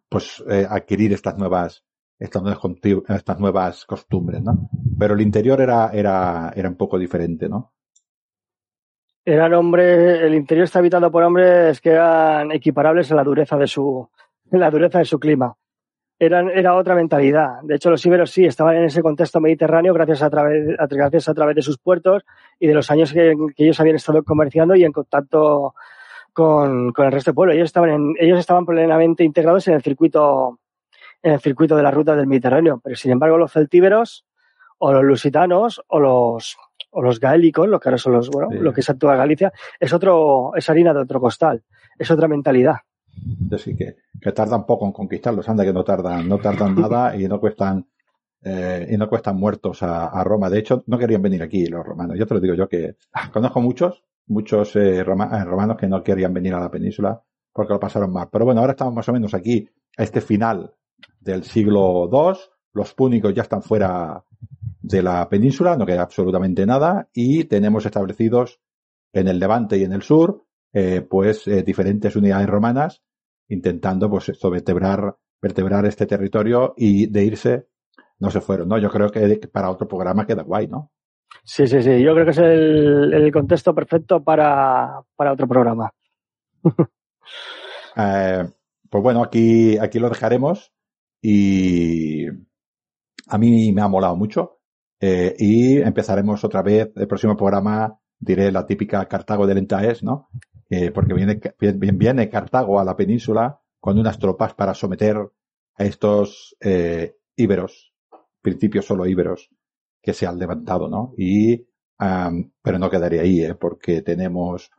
pues 0.10 0.44
eh, 0.50 0.66
adquirir 0.70 1.14
estas 1.14 1.38
nuevas, 1.38 1.84
estas 2.18 2.42
nuevas, 2.42 3.40
nuevas 3.40 3.86
costumbres, 3.86 4.42
¿no? 4.42 4.70
Pero 4.98 5.14
el 5.14 5.22
interior 5.22 5.62
era, 5.62 5.92
era, 5.94 6.52
era 6.56 6.70
un 6.70 6.76
poco 6.76 6.98
diferente, 6.98 7.48
¿no? 7.48 7.74
Eran 9.26 9.54
hombres, 9.54 10.22
el 10.22 10.34
interior 10.34 10.66
está 10.66 10.80
habitado 10.80 11.12
por 11.12 11.24
hombres 11.24 11.80
que 11.82 11.92
eran 11.92 12.52
equiparables 12.52 13.12
a 13.12 13.16
la 13.16 13.24
dureza 13.24 13.58
de 13.58 13.68
su, 13.68 14.10
la 14.52 14.72
dureza 14.72 15.00
de 15.00 15.06
su 15.06 15.20
clima. 15.20 15.56
Eran, 16.20 16.50
era 16.50 16.76
otra 16.76 16.96
mentalidad. 16.96 17.62
De 17.64 17.76
hecho, 17.76 17.90
los 17.90 18.06
íberos 18.06 18.32
sí 18.32 18.46
estaban 18.46 18.76
en 18.76 18.84
ese 18.84 19.02
contexto 19.02 19.40
mediterráneo 19.40 19.94
gracias 19.94 20.22
a 20.22 20.30
través, 20.30 20.78
a, 20.78 20.86
gracias 20.88 21.30
a 21.30 21.34
través 21.34 21.56
de 21.56 21.62
sus 21.62 21.78
puertos 21.78 22.24
y 22.60 22.68
de 22.68 22.74
los 22.74 22.92
años 22.92 23.14
que, 23.14 23.34
que 23.56 23.64
ellos 23.64 23.80
habían 23.80 23.96
estado 23.96 24.22
comerciando 24.24 24.76
y 24.76 24.84
en 24.84 24.92
contacto 24.92 25.76
con, 26.34 26.92
con 26.92 27.06
el 27.06 27.12
resto 27.14 27.32
del 27.32 27.36
pueblo. 27.36 27.54
Ellos 27.54 27.68
estaban, 27.68 27.90
en, 27.90 28.16
ellos 28.20 28.38
estaban 28.38 28.66
plenamente 28.66 29.24
integrados 29.24 29.68
en 29.70 29.76
el 29.76 29.82
circuito 29.82 30.60
en 31.22 31.34
el 31.34 31.40
circuito 31.40 31.76
de 31.76 31.84
la 31.84 31.92
ruta 31.92 32.16
del 32.16 32.28
Mediterráneo. 32.28 32.82
Pero 32.84 32.96
sin 32.96 33.12
embargo, 33.12 33.38
los 33.38 33.52
celtíberos 33.52 34.26
o 34.78 34.94
los 34.94 35.04
lusitanos 35.04 35.82
o 35.88 36.00
los 36.00 36.58
o 36.92 37.02
los 37.02 37.20
gaélicos, 37.20 37.68
lo 37.68 37.80
que 37.80 37.90
ahora 37.90 37.98
son 37.98 38.14
los, 38.14 38.30
bueno, 38.30 38.50
lo 38.52 38.74
que 38.74 38.82
es 38.82 38.90
actual 38.90 39.18
Galicia, 39.18 39.54
es 39.80 39.94
otro, 39.94 40.56
es 40.56 40.70
harina 40.70 40.94
de 40.94 41.02
otro 41.02 41.20
costal, 41.20 41.64
es 41.98 42.10
otra 42.10 42.28
mentalidad. 42.28 42.78
Así 43.52 43.76
que, 43.76 43.98
que 44.22 44.32
tardan 44.32 44.66
poco 44.66 44.86
en 44.86 44.92
conquistarlos, 44.92 45.48
anda 45.50 45.64
que 45.64 45.74
no 45.74 45.84
tardan, 45.84 46.28
no 46.28 46.38
tardan 46.38 46.76
nada 46.76 47.16
y 47.16 47.28
no 47.28 47.40
cuestan, 47.40 47.86
eh, 48.42 48.88
y 48.90 48.98
no 48.98 49.10
cuestan 49.10 49.38
muertos 49.38 49.84
a, 49.84 50.24
Roma. 50.24 50.50
De 50.50 50.60
hecho, 50.60 50.84
no 50.88 50.98
querían 50.98 51.22
venir 51.22 51.44
aquí 51.44 51.66
los 51.66 51.86
romanos. 51.86 52.18
Yo 52.18 52.26
te 52.26 52.34
lo 52.34 52.40
digo 52.40 52.54
yo 52.54 52.68
que 52.68 52.96
conozco 53.34 53.62
muchos, 53.62 54.04
muchos 54.28 54.76
eh, 54.76 55.04
romanos 55.04 55.78
que 55.78 55.88
no 55.88 56.04
querían 56.04 56.34
venir 56.34 56.54
a 56.54 56.60
la 56.60 56.72
península 56.72 57.22
porque 57.52 57.74
lo 57.74 57.80
pasaron 57.80 58.12
mal. 58.12 58.30
Pero 58.32 58.46
bueno, 58.46 58.62
ahora 58.62 58.74
estamos 58.74 58.94
más 58.94 59.10
o 59.10 59.14
menos 59.14 59.34
aquí, 59.34 59.68
a 59.98 60.04
este 60.04 60.22
final 60.22 60.74
del 61.20 61.44
siglo 61.44 62.10
II, 62.12 62.40
los 62.74 62.94
púnicos 62.94 63.34
ya 63.34 63.42
están 63.42 63.62
fuera 63.62 64.24
de 64.82 65.04
la 65.04 65.28
península, 65.28 65.76
no 65.76 65.86
queda 65.86 66.04
absolutamente 66.04 66.66
nada, 66.66 67.10
y 67.14 67.46
tenemos 67.46 67.86
establecidos 67.86 68.60
en 69.12 69.28
el 69.28 69.40
levante 69.40 69.78
y 69.78 69.84
en 69.84 69.94
el 69.94 70.02
sur, 70.02 70.46
eh, 70.74 71.02
pues 71.02 71.48
eh, 71.48 71.64
diferentes 71.64 72.16
unidades 72.16 72.48
romanas 72.48 73.04
intentando 73.48 74.10
pues 74.10 74.30
esto 74.30 74.50
vertebrar, 74.50 75.16
vertebrar 75.42 75.86
este 75.86 76.06
territorio 76.06 76.74
y 76.78 77.08
de 77.08 77.24
irse 77.24 77.68
no 78.20 78.30
se 78.30 78.42
fueron, 78.42 78.68
¿no? 78.68 78.78
Yo 78.78 78.90
creo 78.90 79.10
que 79.10 79.40
para 79.52 79.72
otro 79.72 79.88
programa 79.88 80.28
queda 80.28 80.44
guay, 80.44 80.68
¿no? 80.68 80.92
Sí, 81.44 81.68
sí, 81.68 81.82
sí. 81.82 82.02
Yo 82.02 82.14
creo 82.14 82.26
que 82.26 82.32
es 82.32 82.38
el, 82.38 83.14
el 83.14 83.32
contexto 83.32 83.74
perfecto 83.74 84.24
para, 84.24 85.02
para 85.16 85.34
otro 85.34 85.48
programa. 85.48 85.92
eh, 87.96 88.44
pues 88.90 89.04
bueno, 89.04 89.24
aquí, 89.24 89.78
aquí 89.78 90.00
lo 90.00 90.10
dejaremos 90.10 90.74
y 91.22 92.28
a 93.28 93.38
mí 93.38 93.72
me 93.72 93.82
ha 93.82 93.88
molado 93.88 94.16
mucho. 94.16 94.60
Eh, 95.02 95.34
y 95.38 95.78
empezaremos 95.78 96.44
otra 96.44 96.62
vez 96.62 96.92
el 96.96 97.08
próximo 97.08 97.38
programa, 97.38 97.98
diré 98.20 98.52
la 98.52 98.66
típica 98.66 99.08
Cartago 99.08 99.48
del 99.48 99.60
Entaes, 99.60 100.04
¿no? 100.04 100.30
Eh, 100.70 100.92
porque 100.92 101.14
viene, 101.14 101.40
viene 101.60 102.30
Cartago 102.30 102.80
a 102.80 102.84
la 102.84 102.96
península 102.96 103.60
con 103.80 103.98
unas 103.98 104.20
tropas 104.20 104.54
para 104.54 104.74
someter 104.74 105.18
a 105.76 105.84
estos 105.84 106.56
eh, 106.60 107.16
íberos, 107.36 107.94
principios 108.42 108.86
solo 108.86 109.08
íberos, 109.08 109.50
que 110.02 110.14
se 110.14 110.28
han 110.28 110.38
levantado, 110.38 110.88
¿no? 110.88 111.14
Y, 111.18 111.68
um, 112.00 112.52
pero 112.62 112.78
no 112.78 112.90
quedaría 112.90 113.22
ahí, 113.22 113.42
¿eh? 113.42 113.56
porque 113.56 114.02
tenemos, 114.02 114.70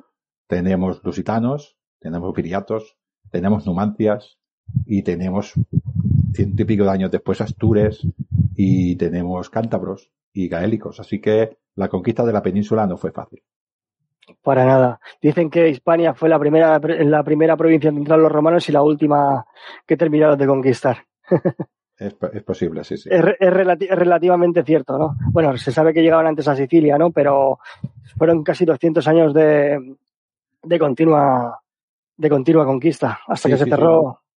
tenemos 0.47 1.03
lusitanos, 1.03 1.77
tenemos 1.99 2.35
viriatos, 2.35 2.97
tenemos 3.31 3.67
numancias 3.67 4.39
y 4.87 5.03
tenemos 5.03 5.55
ciento 6.33 6.63
y 6.63 6.65
pico 6.65 6.85
de 6.85 6.91
años 6.91 7.11
después 7.11 7.41
astures 7.41 8.07
y 8.55 8.97
tenemos 8.97 9.51
cántabros 9.51 10.13
y 10.33 10.49
gaélicos. 10.49 11.01
Así 11.01 11.21
que 11.21 11.59
la 11.75 11.89
conquista 11.89 12.25
de 12.25 12.33
la 12.33 12.43
península 12.43 12.87
no 12.87 12.97
fue 12.97 13.13
fácil. 13.13 13.43
Para 14.43 14.65
nada. 14.65 15.01
Dicen 15.21 15.51
que 15.51 15.69
Hispania 15.69 16.15
fue 16.15 16.29
la 16.29 16.39
primera, 16.39 16.79
la 16.79 17.23
primera 17.23 17.57
provincia 17.57 17.89
en 17.89 17.99
entrar 17.99 18.19
los 18.19 18.33
romanos 18.33 18.69
y 18.69 18.73
la 18.73 18.83
última 18.83 19.45
que 19.87 19.97
terminaron 19.97 20.39
de 20.39 20.47
conquistar. 20.47 20.99
Es, 21.97 22.17
es 22.33 22.43
posible, 22.43 22.83
sí, 22.83 22.97
sí. 22.97 23.11
Es, 23.13 23.23
es, 23.39 23.53
relati 23.53 23.85
es, 23.85 23.99
relativamente 23.99 24.63
cierto, 24.65 24.97
¿no? 24.97 25.17
Bueno, 25.33 25.55
se 25.59 25.71
sabe 25.71 25.93
que 25.93 26.01
llegaban 26.01 26.27
antes 26.27 26.49
a 26.49 26.57
Sicilia, 26.57 26.97
¿no? 26.97 27.11
Pero 27.11 27.59
fueron 28.17 28.43
casi 28.43 28.65
200 28.65 29.07
años 29.07 29.35
de, 29.35 29.97
de 30.63 30.79
continua 30.79 31.61
de 32.17 32.29
continua 32.29 32.65
conquista 32.65 33.21
hasta 33.27 33.49
sí, 33.49 33.53
que 33.53 33.59
se 33.59 33.65
sí, 33.65 33.71
cerró. 33.71 34.21
Sí. 34.23 34.31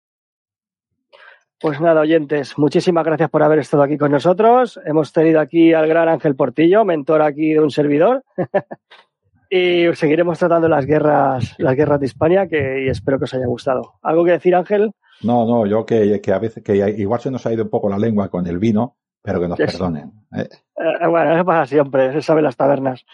Pues 1.60 1.81
nada, 1.81 2.01
oyentes, 2.01 2.59
muchísimas 2.59 3.05
gracias 3.05 3.31
por 3.31 3.44
haber 3.44 3.60
estado 3.60 3.85
aquí 3.85 3.97
con 3.97 4.10
nosotros. 4.10 4.81
Hemos 4.85 5.12
tenido 5.12 5.39
aquí 5.39 5.73
al 5.73 5.86
gran 5.86 6.09
Ángel 6.09 6.35
Portillo, 6.35 6.85
mentor 6.85 7.23
aquí 7.23 7.52
de 7.52 7.60
un 7.60 7.70
servidor. 7.70 8.24
y 9.55 9.95
seguiremos 9.97 10.39
tratando 10.39 10.66
las 10.66 10.87
guerras, 10.87 11.55
las 11.59 11.77
guerras 11.77 12.01
de 12.01 12.07
Hispania, 12.07 12.49
que 12.49 12.87
y 12.87 12.89
espero 12.89 13.19
que 13.19 13.24
os 13.24 13.35
haya 13.35 13.45
gustado. 13.45 13.99
¿Algo 14.01 14.24
que 14.24 14.31
decir, 14.31 14.55
Ángel? 14.55 14.95
No, 15.23 15.45
no, 15.45 15.66
yo 15.66 15.85
que, 15.85 16.23
que 16.23 16.33
a 16.33 16.39
veces, 16.39 16.65
que 16.65 16.74
igual 16.97 17.20
se 17.20 17.31
nos 17.31 17.45
ha 17.45 17.53
ido 17.53 17.65
un 17.65 17.69
poco 17.69 17.91
la 17.91 17.99
lengua 17.99 18.31
con 18.31 18.47
el 18.47 18.59
vino, 18.59 18.97
pero 19.20 19.41
que 19.41 19.49
nos 19.49 19.61
es, 19.61 19.70
perdonen. 19.70 20.11
¿eh? 20.35 20.49
Eh, 20.74 21.07
bueno, 21.07 21.35
eso 21.35 21.45
pasa 21.45 21.66
siempre, 21.66 22.15
se 22.15 22.23
sabe 22.23 22.41
las 22.41 22.57
tabernas. 22.57 23.05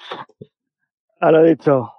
A 1.18 1.32
lo 1.32 1.42
dicho. 1.42 1.92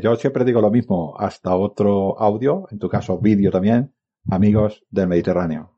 Yo 0.00 0.16
siempre 0.16 0.46
digo 0.46 0.62
lo 0.62 0.70
mismo, 0.70 1.14
hasta 1.18 1.54
otro 1.54 2.18
audio, 2.18 2.66
en 2.70 2.78
tu 2.78 2.88
caso 2.88 3.18
vídeo 3.18 3.50
también, 3.50 3.92
amigos 4.30 4.82
del 4.88 5.08
Mediterráneo. 5.08 5.73